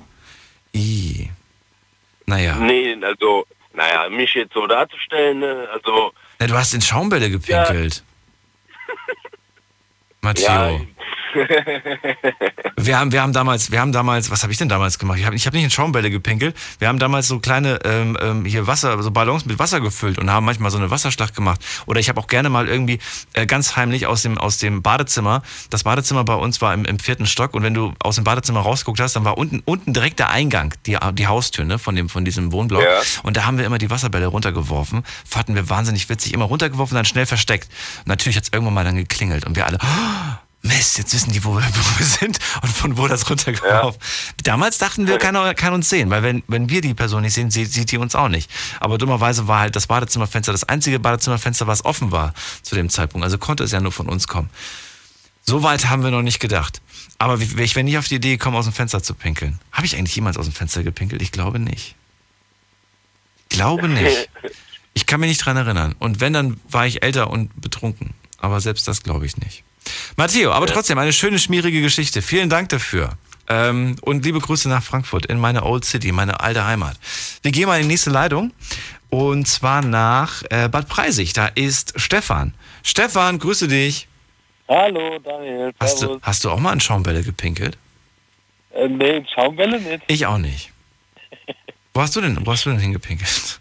I. 0.74 1.30
Naja. 2.26 2.56
nee, 2.56 2.96
also, 3.04 3.46
naja, 3.74 4.10
mich 4.10 4.34
jetzt 4.34 4.54
so 4.54 4.66
darzustellen, 4.66 5.40
ne, 5.40 5.68
also, 5.74 6.14
Ja, 6.40 6.48
du 6.48 6.54
hast 6.54 6.74
in 6.74 6.82
Schaumbälle 6.82 7.30
gepinkelt. 7.30 8.04
Matteo. 10.24 10.46
ja, 10.46 10.80
Wir 12.76 13.00
haben, 13.00 13.12
wir 13.14 13.22
haben 13.22 13.32
damals, 13.32 13.72
wir 13.72 13.80
haben 13.80 13.94
damals, 13.94 14.30
was 14.30 14.44
habe 14.44 14.52
ich 14.52 14.58
denn 14.58 14.68
damals 14.68 15.00
gemacht? 15.00 15.18
Ich 15.18 15.26
habe 15.26 15.36
ich 15.36 15.46
hab 15.48 15.54
nicht 15.54 15.64
in 15.64 15.70
Schaumbälle 15.70 16.12
gepinkelt. 16.12 16.54
Wir 16.80 16.90
haben 16.90 17.00
damals 17.00 17.28
so 17.28 17.40
kleine 17.40 17.80
ähm, 17.86 18.18
ähm, 18.20 18.46
hier 18.46 18.68
Wasser, 18.68 19.02
so 19.02 19.12
Ballons 19.12 19.46
mit 19.46 19.58
Wasser 19.58 19.80
gefüllt 19.80 20.18
und 20.20 20.30
haben 20.30 20.46
manchmal 20.46 20.70
so 20.70 20.78
eine 20.78 20.90
Wasserschlacht 20.90 21.34
gemacht. 21.34 21.62
Oder 21.86 22.02
ich 22.02 22.10
habe 22.10 22.20
auch 22.20 22.28
gerne 22.28 22.50
mal 22.50 22.68
irgendwie 22.68 23.00
äh, 23.34 23.46
ganz 23.46 23.78
heimlich 23.78 24.06
aus 24.08 24.24
dem 24.24 24.38
aus 24.38 24.58
dem 24.58 24.82
Badezimmer. 24.82 25.44
Das 25.70 25.84
Badezimmer 25.84 26.26
bei 26.26 26.34
uns 26.36 26.62
war 26.62 26.74
im, 26.74 26.84
im 26.84 27.00
vierten 27.00 27.26
Stock 27.26 27.54
und 27.54 27.64
wenn 27.64 27.74
du 27.74 27.94
aus 28.00 28.16
dem 28.16 28.26
Badezimmer 28.26 28.60
rausgeguckt 28.60 29.00
hast, 29.00 29.16
dann 29.16 29.24
war 29.24 29.38
unten 29.38 29.62
unten 29.64 29.94
direkt 29.94 30.20
der 30.20 30.30
Eingang, 30.30 30.74
die 30.86 30.98
die 31.14 31.28
Haustür 31.28 31.64
ne, 31.64 31.80
von 31.80 31.96
dem 31.96 32.10
von 32.10 32.26
diesem 32.26 32.52
Wohnblock. 32.52 32.84
Ja. 32.84 33.00
Und 33.22 33.38
da 33.38 33.46
haben 33.46 33.58
wir 33.58 33.66
immer 33.66 33.78
die 33.78 33.92
Wasserbälle 33.92 34.28
runtergeworfen. 34.28 35.04
Fanden 35.26 35.56
wir 35.56 35.70
wahnsinnig 35.70 36.10
witzig. 36.10 36.34
Immer 36.34 36.46
runtergeworfen, 36.46 36.96
dann 36.96 37.06
schnell 37.06 37.26
versteckt. 37.26 37.70
Und 38.00 38.08
natürlich 38.08 38.36
hat 38.36 38.44
es 38.44 38.50
irgendwann 38.52 38.74
mal 38.74 38.84
dann 38.84 38.98
geklingelt 38.98 39.46
und 39.46 39.56
wir 39.56 39.66
alle. 39.68 39.78
"Oh, 39.82 40.43
Mist, 40.64 40.98
jetzt 40.98 41.14
wissen 41.14 41.34
die, 41.34 41.44
wo 41.44 41.56
wir, 41.56 41.62
wo 41.64 42.00
wir 42.00 42.06
sind 42.06 42.40
und 42.62 42.70
von 42.70 42.98
wo 42.98 43.08
das 43.08 43.30
runtergeworfen. 43.30 44.00
Damals 44.44 44.78
dachten 44.78 45.08
wir, 45.08 45.18
keiner 45.18 45.54
kann 45.54 45.74
uns 45.74 45.90
sehen, 45.90 46.10
weil 46.10 46.24
wenn, 46.24 46.42
wenn 46.48 46.70
wir 46.70 46.80
die 46.82 46.94
Person 46.94 47.22
nicht 47.22 47.34
sehen, 47.34 47.52
sieht, 47.52 47.72
sieht 47.72 47.92
die 47.92 47.98
uns 47.98 48.16
auch 48.16 48.30
nicht. 48.30 48.50
Aber 48.80 48.98
dummerweise 48.98 49.48
war 49.48 49.60
halt 49.60 49.76
das 49.76 49.88
Badezimmerfenster 49.88 50.54
das 50.54 50.64
einzige 50.64 51.00
Badezimmerfenster, 51.00 51.68
was 51.68 51.84
offen 51.84 52.12
war 52.12 52.34
zu 52.62 52.76
dem 52.76 52.90
Zeitpunkt. 52.90 53.26
Also 53.26 53.38
konnte 53.38 53.66
es 53.66 53.72
ja 53.72 53.82
nur 53.82 53.92
von 53.92 54.08
uns 54.08 54.28
kommen. 54.28 54.50
So 55.46 55.64
weit 55.64 55.90
haben 55.90 56.04
wir 56.04 56.12
noch 56.12 56.22
nicht 56.22 56.40
gedacht. 56.40 56.82
Aber 57.18 57.38
ich 57.40 57.76
wäre 57.76 57.84
nicht 57.84 57.98
auf 57.98 58.08
die 58.08 58.16
Idee 58.16 58.32
gekommen, 58.32 58.56
aus 58.56 58.66
dem 58.66 58.74
Fenster 58.74 59.04
zu 59.04 59.14
pinkeln. 59.14 59.60
Habe 59.74 59.86
ich 59.86 59.98
eigentlich 59.98 60.16
jemals 60.16 60.38
aus 60.38 60.46
dem 60.46 60.54
Fenster 60.54 60.84
gepinkelt? 60.84 61.22
Ich 61.22 61.34
glaube 61.34 61.60
nicht. 61.60 61.96
Ich 63.50 63.58
glaube 63.58 63.88
nicht. 63.90 64.30
Ich 64.96 65.08
kann 65.08 65.20
mich 65.20 65.30
nicht 65.30 65.44
dran 65.44 65.58
erinnern. 65.58 65.96
Und 65.98 66.20
wenn, 66.20 66.34
dann 66.34 66.60
war 66.70 66.86
ich 66.86 67.02
älter 67.02 67.32
und 67.32 67.60
betrunken. 67.60 68.14
Aber 68.38 68.62
selbst 68.62 68.88
das 68.88 69.02
glaube 69.02 69.26
ich 69.26 69.38
nicht. 69.38 69.64
Matteo, 70.16 70.52
aber 70.52 70.68
trotzdem 70.68 70.98
eine 70.98 71.14
schöne, 71.14 71.40
schmierige 71.40 71.82
Geschichte. 71.82 72.22
Vielen 72.22 72.50
Dank 72.50 72.70
dafür. 72.70 73.18
Ähm, 73.50 73.98
und 74.02 74.24
liebe 74.24 74.40
Grüße 74.40 74.70
nach 74.70 74.84
Frankfurt, 74.84 75.26
in 75.26 75.38
meine 75.40 75.64
Old 75.64 75.86
City, 75.86 76.12
meine 76.12 76.40
alte 76.40 76.66
Heimat. 76.66 76.98
Wir 77.42 77.52
gehen 77.52 77.68
mal 77.68 77.78
in 77.78 77.84
die 77.84 77.90
nächste 77.90 78.10
Leitung. 78.10 78.52
Und 79.10 79.48
zwar 79.48 79.84
nach 79.84 80.42
äh, 80.50 80.70
Bad 80.70 80.88
Preisig. 80.90 81.34
Da 81.34 81.48
ist 81.48 81.94
Stefan. 81.98 82.54
Stefan, 82.82 83.38
grüße 83.38 83.68
dich. 83.68 84.08
Hallo, 84.68 85.20
Daniel. 85.20 85.72
Hast 85.80 86.02
du, 86.02 86.20
hast 86.22 86.44
du 86.44 86.50
auch 86.50 86.60
mal 86.60 86.74
in 86.74 86.80
Schaumbälle 86.80 87.22
gepinkelt? 87.22 87.78
Äh, 88.74 88.88
nee, 88.88 89.18
in 89.18 89.28
Schaumbälle 89.28 89.80
nicht. 89.80 90.04
Ich 90.08 90.26
auch 90.26 90.38
nicht. 90.40 90.72
Wo 91.94 92.02
hast 92.02 92.16
du 92.16 92.22
denn, 92.22 92.44
wo 92.44 92.52
hast 92.52 92.66
du 92.66 92.72
denn 92.72 92.80
hingepinkelt? 92.80 93.60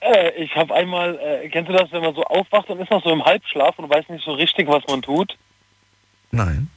Äh, 0.00 0.30
ich 0.42 0.54
habe 0.54 0.74
einmal, 0.74 1.18
äh, 1.18 1.48
kennst 1.48 1.68
du 1.68 1.72
das, 1.72 1.90
wenn 1.92 2.02
man 2.02 2.14
so 2.14 2.22
aufwacht 2.24 2.70
und 2.70 2.80
ist 2.80 2.90
noch 2.90 3.02
so 3.02 3.10
im 3.10 3.24
Halbschlaf 3.24 3.78
und 3.78 3.92
weiß 3.92 4.08
nicht 4.08 4.24
so 4.24 4.32
richtig, 4.32 4.68
was 4.68 4.86
man 4.86 5.02
tut? 5.02 5.36
Nein. 6.30 6.70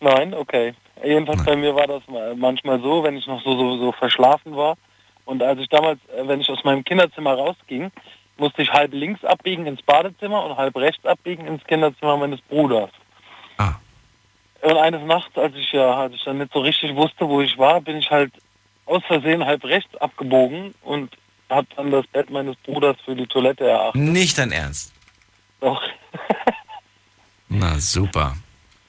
Nein, 0.00 0.34
okay. 0.34 0.74
Jedenfalls 1.02 1.44
bei 1.44 1.56
mir 1.56 1.74
war 1.74 1.86
das 1.86 2.02
ma- 2.08 2.34
manchmal 2.36 2.80
so, 2.80 3.02
wenn 3.02 3.16
ich 3.16 3.26
noch 3.26 3.42
so, 3.42 3.56
so, 3.56 3.78
so 3.78 3.92
verschlafen 3.92 4.56
war. 4.56 4.76
Und 5.24 5.42
als 5.42 5.60
ich 5.60 5.68
damals, 5.68 5.98
äh, 6.08 6.26
wenn 6.26 6.40
ich 6.40 6.50
aus 6.50 6.62
meinem 6.64 6.84
Kinderzimmer 6.84 7.34
rausging, 7.34 7.90
musste 8.36 8.62
ich 8.62 8.72
halb 8.72 8.92
links 8.92 9.24
abbiegen 9.24 9.66
ins 9.66 9.82
Badezimmer 9.82 10.44
und 10.44 10.56
halb 10.56 10.76
rechts 10.76 11.04
abbiegen 11.06 11.46
ins 11.46 11.64
Kinderzimmer 11.64 12.16
meines 12.16 12.40
Bruders. 12.42 12.90
Ah. 13.58 13.74
Und 14.62 14.76
eines 14.76 15.02
Nachts, 15.04 15.36
als 15.38 15.54
ich 15.54 15.72
ja, 15.72 15.94
als 15.94 16.14
ich 16.14 16.24
dann 16.24 16.38
nicht 16.38 16.52
so 16.52 16.60
richtig 16.60 16.94
wusste, 16.96 17.28
wo 17.28 17.40
ich 17.40 17.56
war, 17.56 17.80
bin 17.80 17.96
ich 17.98 18.10
halt 18.10 18.32
aus 18.86 19.04
Versehen 19.04 19.44
halb 19.44 19.64
rechts 19.64 19.94
abgebogen 19.96 20.74
und 20.82 21.16
habe 21.54 21.66
dann 21.76 21.90
das 21.90 22.06
Bett 22.08 22.30
meines 22.30 22.56
Bruders 22.56 22.96
für 23.04 23.14
die 23.14 23.26
Toilette 23.26 23.68
erachtet. 23.68 24.00
Nicht 24.00 24.38
dein 24.38 24.52
Ernst. 24.52 24.92
Doch. 25.60 25.80
Na 27.48 27.78
super. 27.78 28.36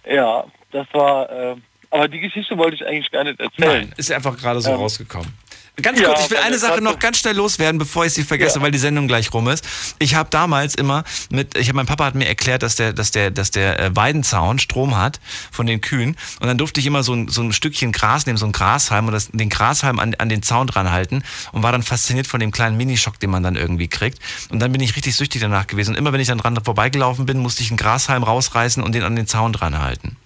Ja, 0.06 0.46
das 0.72 0.88
war, 0.94 1.30
äh, 1.30 1.56
aber 1.92 2.08
die 2.08 2.20
Geschichte 2.20 2.58
wollte 2.58 2.76
ich 2.76 2.86
eigentlich 2.86 3.12
gar 3.12 3.24
nicht 3.24 3.40
erzählen. 3.40 3.90
Nein, 3.90 3.94
ist 3.98 4.12
einfach 4.12 4.38
gerade 4.38 4.60
so 4.62 4.72
Ähm. 4.72 4.78
rausgekommen. 4.78 5.34
Ganz 5.82 6.00
Ja, 6.00 6.10
kurz, 6.10 6.26
ich 6.26 6.30
will 6.30 6.38
eine 6.38 6.60
Sache 6.60 6.74
Katze- 6.74 6.84
noch 6.84 7.00
ganz 7.00 7.18
schnell 7.18 7.36
loswerden, 7.36 7.80
bevor 7.80 8.06
ich 8.06 8.14
sie 8.14 8.24
vergesse, 8.24 8.62
weil 8.62 8.70
die 8.70 8.78
Sendung 8.78 9.08
gleich 9.08 9.34
rum 9.34 9.48
ist. 9.48 9.66
Ich 9.98 10.14
habe 10.14 10.30
damals 10.30 10.76
immer 10.76 11.04
mit, 11.32 11.58
ich 11.58 11.68
habe 11.68 11.78
mein 11.78 11.88
Papa 11.88 12.06
hat 12.06 12.14
mir 12.14 12.28
erklärt, 12.28 12.62
dass 12.62 12.76
der, 12.76 12.94
dass 12.94 13.10
der, 13.10 13.32
dass 13.32 13.50
der 13.50 13.80
äh, 13.80 13.96
Weidenzaun 13.96 14.60
Strom 14.60 14.96
hat 14.96 15.20
von 15.52 15.66
den 15.66 15.82
Kühen 15.82 16.16
und 16.40 16.48
dann 16.48 16.60
durfte 16.60 16.80
ich 16.80 16.86
immer 16.86 17.02
so 17.02 17.14
ein, 17.16 17.28
so 17.28 17.42
ein 17.42 17.54
Stückchen 17.54 17.92
Gras 17.92 18.28
nehmen, 18.28 18.38
so 18.38 18.46
ein 18.46 18.52
Grashalm 18.52 19.08
und 19.08 19.14
das, 19.14 19.30
den 19.32 19.50
Grashalm 19.50 19.98
an, 19.98 20.14
an 20.20 20.30
den 20.30 20.44
Zaun 20.44 20.68
dran 20.68 20.92
halten 20.92 21.24
und 21.54 21.64
war 21.64 21.72
dann 21.72 21.82
fasziniert 21.82 22.28
von 22.28 22.40
dem 22.40 22.52
kleinen 22.52 22.78
Minischock, 22.78 23.20
den 23.20 23.32
man 23.32 23.42
dann 23.42 23.56
irgendwie 23.56 23.88
kriegt. 23.88 24.20
Und 24.50 24.60
dann 24.60 24.72
bin 24.72 24.80
ich 24.80 24.96
richtig 24.96 25.16
süchtig 25.16 25.42
danach 25.42 25.66
gewesen. 25.66 25.92
Und 25.92 25.98
immer 25.98 26.14
wenn 26.14 26.22
ich 26.22 26.28
dann 26.28 26.38
dran 26.38 26.56
vorbeigelaufen 26.64 27.26
bin, 27.26 27.40
musste 27.40 27.64
ich 27.64 27.72
einen 27.72 27.78
Grashalm 27.78 28.22
rausreißen 28.22 28.84
und 28.84 28.94
den 28.94 29.02
an 29.02 29.16
den 29.16 29.26
Zaun 29.26 29.54
dran 29.54 29.80
halten. 29.80 30.18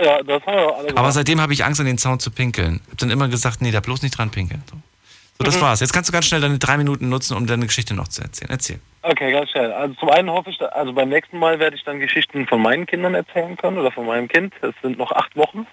Ja, 0.00 0.22
das 0.22 0.42
haben 0.46 0.54
wir 0.54 0.62
alle 0.76 0.88
Aber 0.88 0.94
gemacht. 0.94 1.12
seitdem 1.14 1.40
habe 1.40 1.52
ich 1.52 1.64
Angst, 1.64 1.80
an 1.80 1.86
den 1.86 1.98
Zaun 1.98 2.20
zu 2.20 2.30
pinkeln. 2.30 2.80
Hab 2.90 2.98
dann 2.98 3.10
immer 3.10 3.28
gesagt, 3.28 3.60
nee, 3.60 3.70
da 3.72 3.80
bloß 3.80 4.02
nicht 4.02 4.16
dran 4.16 4.30
pinkeln. 4.30 4.62
So, 4.70 4.76
so 5.38 5.44
das 5.44 5.56
Mhm. 5.56 5.60
war's. 5.62 5.80
Jetzt 5.80 5.92
kannst 5.92 6.08
du 6.08 6.12
ganz 6.12 6.26
schnell 6.26 6.40
deine 6.40 6.58
drei 6.58 6.76
Minuten 6.76 7.08
nutzen, 7.08 7.36
um 7.36 7.46
deine 7.46 7.66
Geschichte 7.66 7.94
noch 7.94 8.06
zu 8.08 8.22
erzählen. 8.22 8.50
Erzähl. 8.50 8.78
Okay, 9.02 9.32
ganz 9.32 9.50
schnell. 9.50 9.72
Also 9.72 9.94
zum 9.94 10.10
einen 10.10 10.30
hoffe 10.30 10.50
ich, 10.50 10.60
also 10.62 10.92
beim 10.92 11.08
nächsten 11.08 11.38
Mal 11.38 11.58
werde 11.58 11.74
ich 11.76 11.82
dann 11.84 11.98
Geschichten 11.98 12.46
von 12.46 12.60
meinen 12.62 12.86
Kindern 12.86 13.14
erzählen 13.14 13.56
können 13.56 13.78
oder 13.78 13.90
von 13.90 14.06
meinem 14.06 14.28
Kind. 14.28 14.52
Es 14.60 14.74
sind 14.82 14.98
noch 14.98 15.10
acht 15.12 15.34
Wochen. 15.36 15.66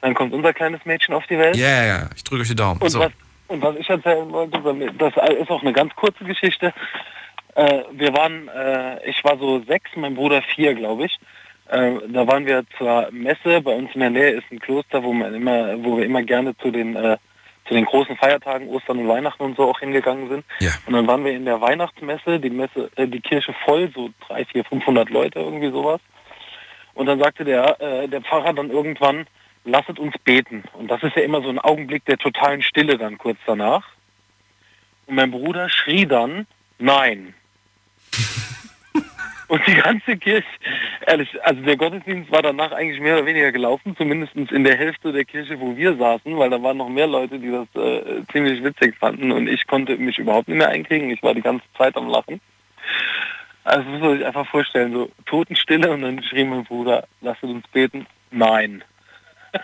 Dann 0.00 0.14
kommt 0.14 0.32
unser 0.32 0.52
kleines 0.52 0.84
Mädchen 0.84 1.14
auf 1.14 1.26
die 1.28 1.38
Welt. 1.38 1.56
Ja, 1.56 1.68
ja, 1.68 1.84
ja. 1.84 2.10
Ich 2.16 2.24
drücke 2.24 2.42
euch 2.42 2.48
die 2.48 2.56
Daumen. 2.56 2.80
Und, 2.80 2.90
So. 2.90 2.98
was, 3.00 3.12
und 3.48 3.62
was 3.62 3.76
ich 3.76 3.88
erzählen 3.88 4.28
wollte, 4.32 4.58
das 4.98 5.12
ist 5.38 5.50
auch 5.50 5.62
eine 5.62 5.72
ganz 5.72 5.94
kurze 5.94 6.24
Geschichte. 6.24 6.72
Äh, 7.54 7.82
wir 7.92 8.12
waren, 8.14 8.48
äh, 8.48 9.08
ich 9.08 9.22
war 9.22 9.38
so 9.38 9.62
sechs, 9.64 9.90
mein 9.94 10.14
Bruder 10.14 10.42
vier, 10.42 10.74
glaube 10.74 11.04
ich. 11.04 11.18
Äh, 11.72 12.00
da 12.08 12.26
waren 12.26 12.44
wir 12.44 12.64
zur 12.76 13.08
Messe. 13.12 13.62
Bei 13.62 13.74
uns 13.74 13.90
in 13.94 14.00
der 14.00 14.10
Nähe 14.10 14.30
ist 14.32 14.44
ein 14.52 14.60
Kloster, 14.60 15.02
wo 15.02 15.12
man 15.14 15.34
immer, 15.34 15.82
wo 15.82 15.96
wir 15.96 16.04
immer 16.04 16.22
gerne 16.22 16.54
zu 16.58 16.70
den 16.70 16.94
äh, 16.96 17.16
zu 17.66 17.74
den 17.74 17.84
großen 17.86 18.16
Feiertagen, 18.16 18.68
Ostern 18.68 18.98
und 18.98 19.08
Weihnachten 19.08 19.42
und 19.42 19.56
so 19.56 19.70
auch 19.70 19.80
hingegangen 19.80 20.28
sind. 20.28 20.44
Und 20.84 20.92
dann 20.92 21.06
waren 21.06 21.24
wir 21.24 21.32
in 21.32 21.44
der 21.44 21.60
Weihnachtsmesse, 21.60 22.40
die 22.40 22.50
Messe, 22.50 22.90
äh, 22.96 23.06
die 23.06 23.20
Kirche 23.20 23.54
voll, 23.64 23.90
so 23.94 24.10
drei, 24.26 24.44
vier, 24.44 24.64
500 24.64 25.08
Leute, 25.08 25.38
irgendwie 25.38 25.70
sowas. 25.70 26.00
Und 26.92 27.06
dann 27.06 27.20
sagte 27.20 27.44
der, 27.44 27.80
äh, 27.80 28.08
der 28.08 28.20
Pfarrer 28.20 28.52
dann 28.52 28.70
irgendwann, 28.70 29.26
lasset 29.64 29.98
uns 29.98 30.14
beten. 30.24 30.64
Und 30.74 30.88
das 30.90 31.02
ist 31.02 31.16
ja 31.16 31.22
immer 31.22 31.40
so 31.40 31.48
ein 31.48 31.58
Augenblick 31.58 32.04
der 32.04 32.18
totalen 32.18 32.62
Stille 32.62 32.98
dann 32.98 33.16
kurz 33.16 33.38
danach. 33.46 33.86
Und 35.06 35.14
mein 35.14 35.30
Bruder 35.30 35.70
schrie 35.70 36.04
dann, 36.04 36.46
nein. 36.78 37.34
Und 39.52 39.66
die 39.66 39.74
ganze 39.74 40.16
Kirche, 40.16 40.48
ehrlich, 41.06 41.28
also 41.44 41.60
der 41.60 41.76
Gottesdienst 41.76 42.32
war 42.32 42.40
danach 42.40 42.72
eigentlich 42.72 43.02
mehr 43.02 43.18
oder 43.18 43.26
weniger 43.26 43.52
gelaufen, 43.52 43.94
zumindest 43.94 44.34
in 44.34 44.64
der 44.64 44.78
Hälfte 44.78 45.12
der 45.12 45.26
Kirche, 45.26 45.60
wo 45.60 45.76
wir 45.76 45.94
saßen, 45.94 46.38
weil 46.38 46.48
da 46.48 46.62
waren 46.62 46.78
noch 46.78 46.88
mehr 46.88 47.06
Leute, 47.06 47.38
die 47.38 47.50
das 47.50 47.68
äh, 47.74 48.22
ziemlich 48.32 48.64
witzig 48.64 48.96
fanden 48.96 49.30
und 49.30 49.48
ich 49.48 49.66
konnte 49.66 49.98
mich 49.98 50.18
überhaupt 50.18 50.48
nicht 50.48 50.56
mehr 50.56 50.70
einkriegen. 50.70 51.10
Ich 51.10 51.22
war 51.22 51.34
die 51.34 51.42
ganze 51.42 51.66
Zeit 51.76 51.98
am 51.98 52.08
Lachen. 52.08 52.40
Also 53.64 53.86
muss 53.90 54.00
man 54.00 54.16
sich 54.16 54.26
einfach 54.26 54.46
vorstellen, 54.46 54.94
so 54.94 55.10
Totenstille 55.26 55.90
und 55.90 56.00
dann 56.00 56.22
schrie 56.22 56.44
mein 56.44 56.64
Bruder, 56.64 57.06
lasst 57.20 57.42
uns 57.42 57.68
beten. 57.68 58.06
Nein. 58.30 58.82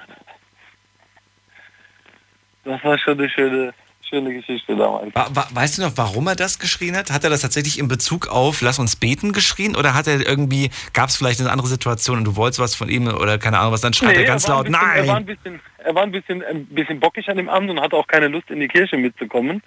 Das 2.65 2.85
war 2.85 2.99
schon 2.99 3.19
eine 3.19 3.31
schöne, 3.31 3.73
schöne 4.09 4.33
Geschichte 4.35 4.75
damals. 4.77 5.13
Weißt 5.53 5.79
du 5.79 5.83
noch, 5.83 5.93
warum 5.97 6.27
er 6.29 6.37
das 6.37 6.59
geschrien 6.59 6.97
hat? 6.97 7.11
Hat 7.11 7.25
er 7.25 7.31
das 7.31 7.43
tatsächlich 7.43 7.79
in 7.79 7.89
Bezug 7.89 8.29
auf 8.29 8.61
Lass 8.61 8.79
uns 8.79 8.97
beten 8.97 9.33
geschrien? 9.33 9.77
Oder 9.77 9.95
hat 9.95 10.07
er 10.07 10.27
irgendwie, 10.27 10.71
gab 10.93 11.09
es 11.11 11.17
vielleicht 11.17 11.41
eine 11.41 11.51
andere 11.51 11.69
Situation 11.69 12.19
und 12.19 12.25
du 12.25 12.37
wolltest 12.37 12.61
was 12.61 12.75
von 12.75 12.89
ihm 12.89 13.07
oder 13.09 13.39
keine 13.39 13.59
Ahnung 13.59 13.73
was, 13.73 13.81
dann 13.83 13.93
schreit 13.95 14.17
Nee, 14.17 14.23
er 14.23 14.27
ganz 14.27 14.49
war 14.49 14.57
laut, 14.57 14.67
bisschen, 14.67 14.81
Er 14.95 15.07
war 15.07 15.17
ein 15.17 15.25
nein! 15.25 15.27
bisschen, 15.27 15.61
er 15.79 15.95
war 15.95 16.03
ein 16.03 16.11
bisschen, 16.13 16.43
ein 16.45 16.67
bisschen 16.67 17.01
bockig 17.01 17.29
an 17.29 17.37
dem 17.37 17.49
Abend 17.49 17.71
und 17.71 17.81
hatte 17.81 17.97
auch 17.97 18.07
keine 18.07 18.29
Lust 18.29 18.51
in 18.51 18.61
die 18.61 18.69
Kirche 18.69 18.97
mitzukommen. 18.97 19.63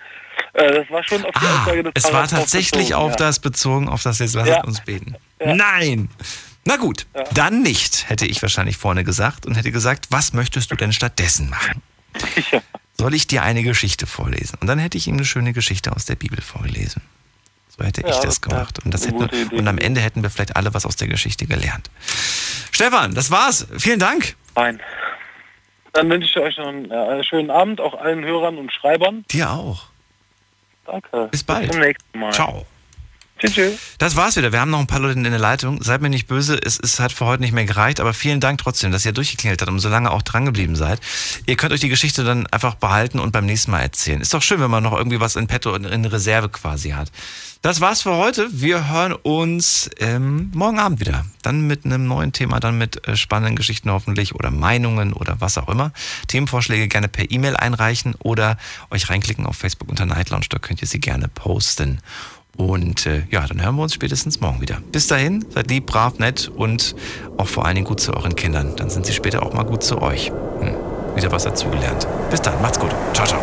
Äh, 0.53 0.73
das 0.73 0.89
war 0.89 1.03
schon 1.03 1.23
auf 1.26 1.31
die 1.39 1.45
Aussage 1.45 1.84
des 1.84 1.91
Ah, 1.95 2.07
Es 2.07 2.13
war 2.13 2.27
tatsächlich 2.27 2.93
auf 2.95 3.11
ja. 3.11 3.15
das 3.18 3.39
bezogen, 3.39 3.88
auf 3.89 4.03
das 4.03 4.19
jetzt 4.19 4.35
Lass 4.35 4.47
Ja. 4.47 4.63
uns 4.63 4.81
beten. 4.81 5.15
Ja. 5.39 5.55
Nein! 5.55 6.09
Na 6.65 6.76
gut, 6.77 7.07
dann 7.34 7.63
nicht, 7.63 8.07
hätte 8.09 8.27
ich 8.27 8.39
wahrscheinlich 8.41 8.77
vorne 8.77 9.03
gesagt 9.03 9.45
und 9.47 9.55
hätte 9.55 9.72
gesagt, 9.72 10.07
was 10.11 10.34
möchtest 10.34 10.69
du 10.72 10.76
denn 10.76 10.93
stattdessen 10.93 11.49
machen? 11.49 11.81
Soll 12.97 13.13
ich 13.13 13.27
dir 13.27 13.43
eine 13.43 13.63
Geschichte 13.63 14.05
vorlesen? 14.05 14.57
Und 14.61 14.68
dann 14.68 14.80
hätte 14.80 14.97
ich 14.97 15.07
ihm 15.07 15.15
eine 15.15 15.26
schöne 15.26 15.53
Geschichte 15.53 15.91
aus 15.95 16.05
der 16.05 16.15
Bibel 16.15 16.41
vorgelesen. 16.41 17.01
So 17.69 17.84
hätte 17.85 18.01
ich 18.01 18.07
Ja, 18.07 18.13
das 18.13 18.22
das 18.26 18.41
gemacht. 18.41 18.80
Und, 18.84 18.93
das 18.93 19.03
eine 19.03 19.13
hätte, 19.13 19.23
gute 19.23 19.35
Idee. 19.35 19.55
und 19.55 19.68
am 19.68 19.77
Ende 19.77 20.01
hätten 20.01 20.22
wir 20.23 20.30
vielleicht 20.30 20.55
alle 20.55 20.73
was 20.73 20.85
aus 20.85 20.97
der 20.97 21.07
Geschichte 21.07 21.45
gelernt. 21.47 21.89
Stefan, 22.72 23.15
das 23.15 23.31
war's. 23.31 23.68
Vielen 23.77 23.99
Dank. 23.99 24.35
Nein. 24.55 24.81
Dann 25.93 26.09
wünsche 26.09 26.27
ich 26.30 26.38
euch 26.38 26.57
noch 26.57 26.68
einen 26.68 26.91
äh, 26.91 27.23
schönen 27.23 27.49
Abend, 27.49 27.81
auch 27.81 27.95
allen 27.95 28.23
Hörern 28.23 28.57
und 28.57 28.72
Schreibern. 28.72 29.26
Dir 29.31 29.49
auch. 29.51 29.88
Danke. 30.85 31.27
Bis 31.31 31.43
bald. 31.43 31.63
Bis 31.63 31.72
zum 31.72 31.81
nächsten 31.81 32.19
Mal. 32.19 32.31
Ciao. 32.34 32.65
Tschüss. 33.41 33.80
Das 33.97 34.15
war's 34.15 34.35
wieder. 34.35 34.51
Wir 34.51 34.61
haben 34.61 34.72
noch 34.72 34.80
ein 34.80 34.88
paar 34.88 34.99
Leute 34.99 35.18
in 35.18 35.23
der 35.23 35.39
Leitung. 35.39 35.81
Seid 35.81 36.01
mir 36.01 36.09
nicht 36.09 36.27
böse, 36.27 36.59
es, 36.63 36.80
es 36.80 36.99
hat 36.99 37.11
für 37.11 37.26
heute 37.26 37.41
nicht 37.41 37.53
mehr 37.53 37.65
gereicht, 37.65 37.99
aber 37.99 38.13
vielen 38.13 38.39
Dank 38.39 38.59
trotzdem, 38.59 38.91
dass 38.91 39.05
ihr 39.05 39.11
durchgeklingelt 39.11 39.61
habt 39.61 39.72
und 39.72 39.80
so 39.80 39.89
lange 39.89 40.11
auch 40.11 40.22
dran 40.22 40.45
geblieben 40.45 40.76
seid. 40.76 40.99
Ihr 41.45 41.55
könnt 41.55 41.73
euch 41.73 41.80
die 41.80 41.89
Geschichte 41.89 42.23
dann 42.23 42.47
einfach 42.47 42.76
behalten 42.76 43.19
und 43.19 43.31
beim 43.31 43.45
nächsten 43.45 43.72
Mal 43.72 43.81
erzählen. 43.81 44.22
Ist 44.22 44.34
doch 44.34 44.41
schön, 44.41 44.59
wenn 44.59 44.72
man 44.72 44.84
noch 44.84 44.97
irgendwie 44.97 45.19
was 45.19 45.35
in 45.35 45.47
petto 45.47 45.73
und 45.73 45.85
in 45.85 46.05
Reserve 46.05 46.49
quasi 46.49 46.91
hat. 46.91 47.11
Das 47.61 47.80
war's 47.80 48.01
für 48.01 48.15
heute. 48.15 48.47
Wir 48.51 48.89
hören 48.89 49.13
uns 49.13 49.88
ähm, 49.99 50.49
morgen 50.55 50.80
Abend 50.80 50.99
wieder. 50.99 51.26
Dann 51.43 51.68
mit 51.68 51.85
einem 51.85 52.07
neuen 52.07 52.34
Thema, 52.34 52.59
dann 52.59 52.80
mit 52.80 53.07
äh, 53.07 53.15
spannenden 53.15 53.55
Geschichten 53.55 53.91
hoffentlich 53.91 54.34
oder 54.34 54.49
Meinungen 54.49 55.13
oder 55.13 55.39
was 55.41 55.59
auch 55.59 55.69
immer. 55.69 55.93
Themenvorschläge 56.27 56.88
gerne 56.88 57.07
per 57.07 57.30
E-Mail 57.30 57.55
einreichen 57.55 58.15
oder 58.18 58.57
euch 58.89 59.11
reinklicken 59.11 59.45
auf 59.45 59.57
Facebook 59.57 59.89
unter 59.89 60.07
Night 60.07 60.31
Lounge. 60.31 60.47
Da 60.49 60.57
könnt 60.57 60.81
ihr 60.81 60.88
sie 60.88 60.99
gerne 60.99 61.27
posten. 61.27 62.01
Und 62.57 63.06
äh, 63.06 63.23
ja, 63.32 63.45
dann 63.48 63.64
hören 63.64 63.76
wir 63.76 63.84
uns 63.84 63.94
spätestens 63.94 64.41
morgen 64.41 64.61
wieder. 64.61 64.78
Bis 64.91 65.07
dahin, 65.07 65.45
seid 65.49 65.69
lieb, 65.69 65.86
brav, 65.86 66.19
nett 66.19 66.49
und 66.49 66.95
auch 67.38 67.48
vor 67.48 67.65
allen 67.65 67.76
Dingen 67.76 67.88
gut 67.88 67.99
zu 67.99 68.14
euren 68.14 68.36
Kindern. 68.36 68.76
Dann 68.76 68.90
sind 68.90 69.06
sie 69.06 69.14
später 69.14 69.44
auch 69.44 69.53
mal 69.53 69.64
gut 69.64 69.84
zu 69.84 70.02
euch. 70.02 70.32
Hm, 70.60 70.76
wieder 71.15 71.32
was 71.32 71.44
dazugelernt. 71.44 72.07
Bis 72.30 72.41
dann, 72.41 72.61
macht's 72.61 72.80
gut. 72.80 72.91
Ciao, 73.14 73.26
ciao. 73.26 73.41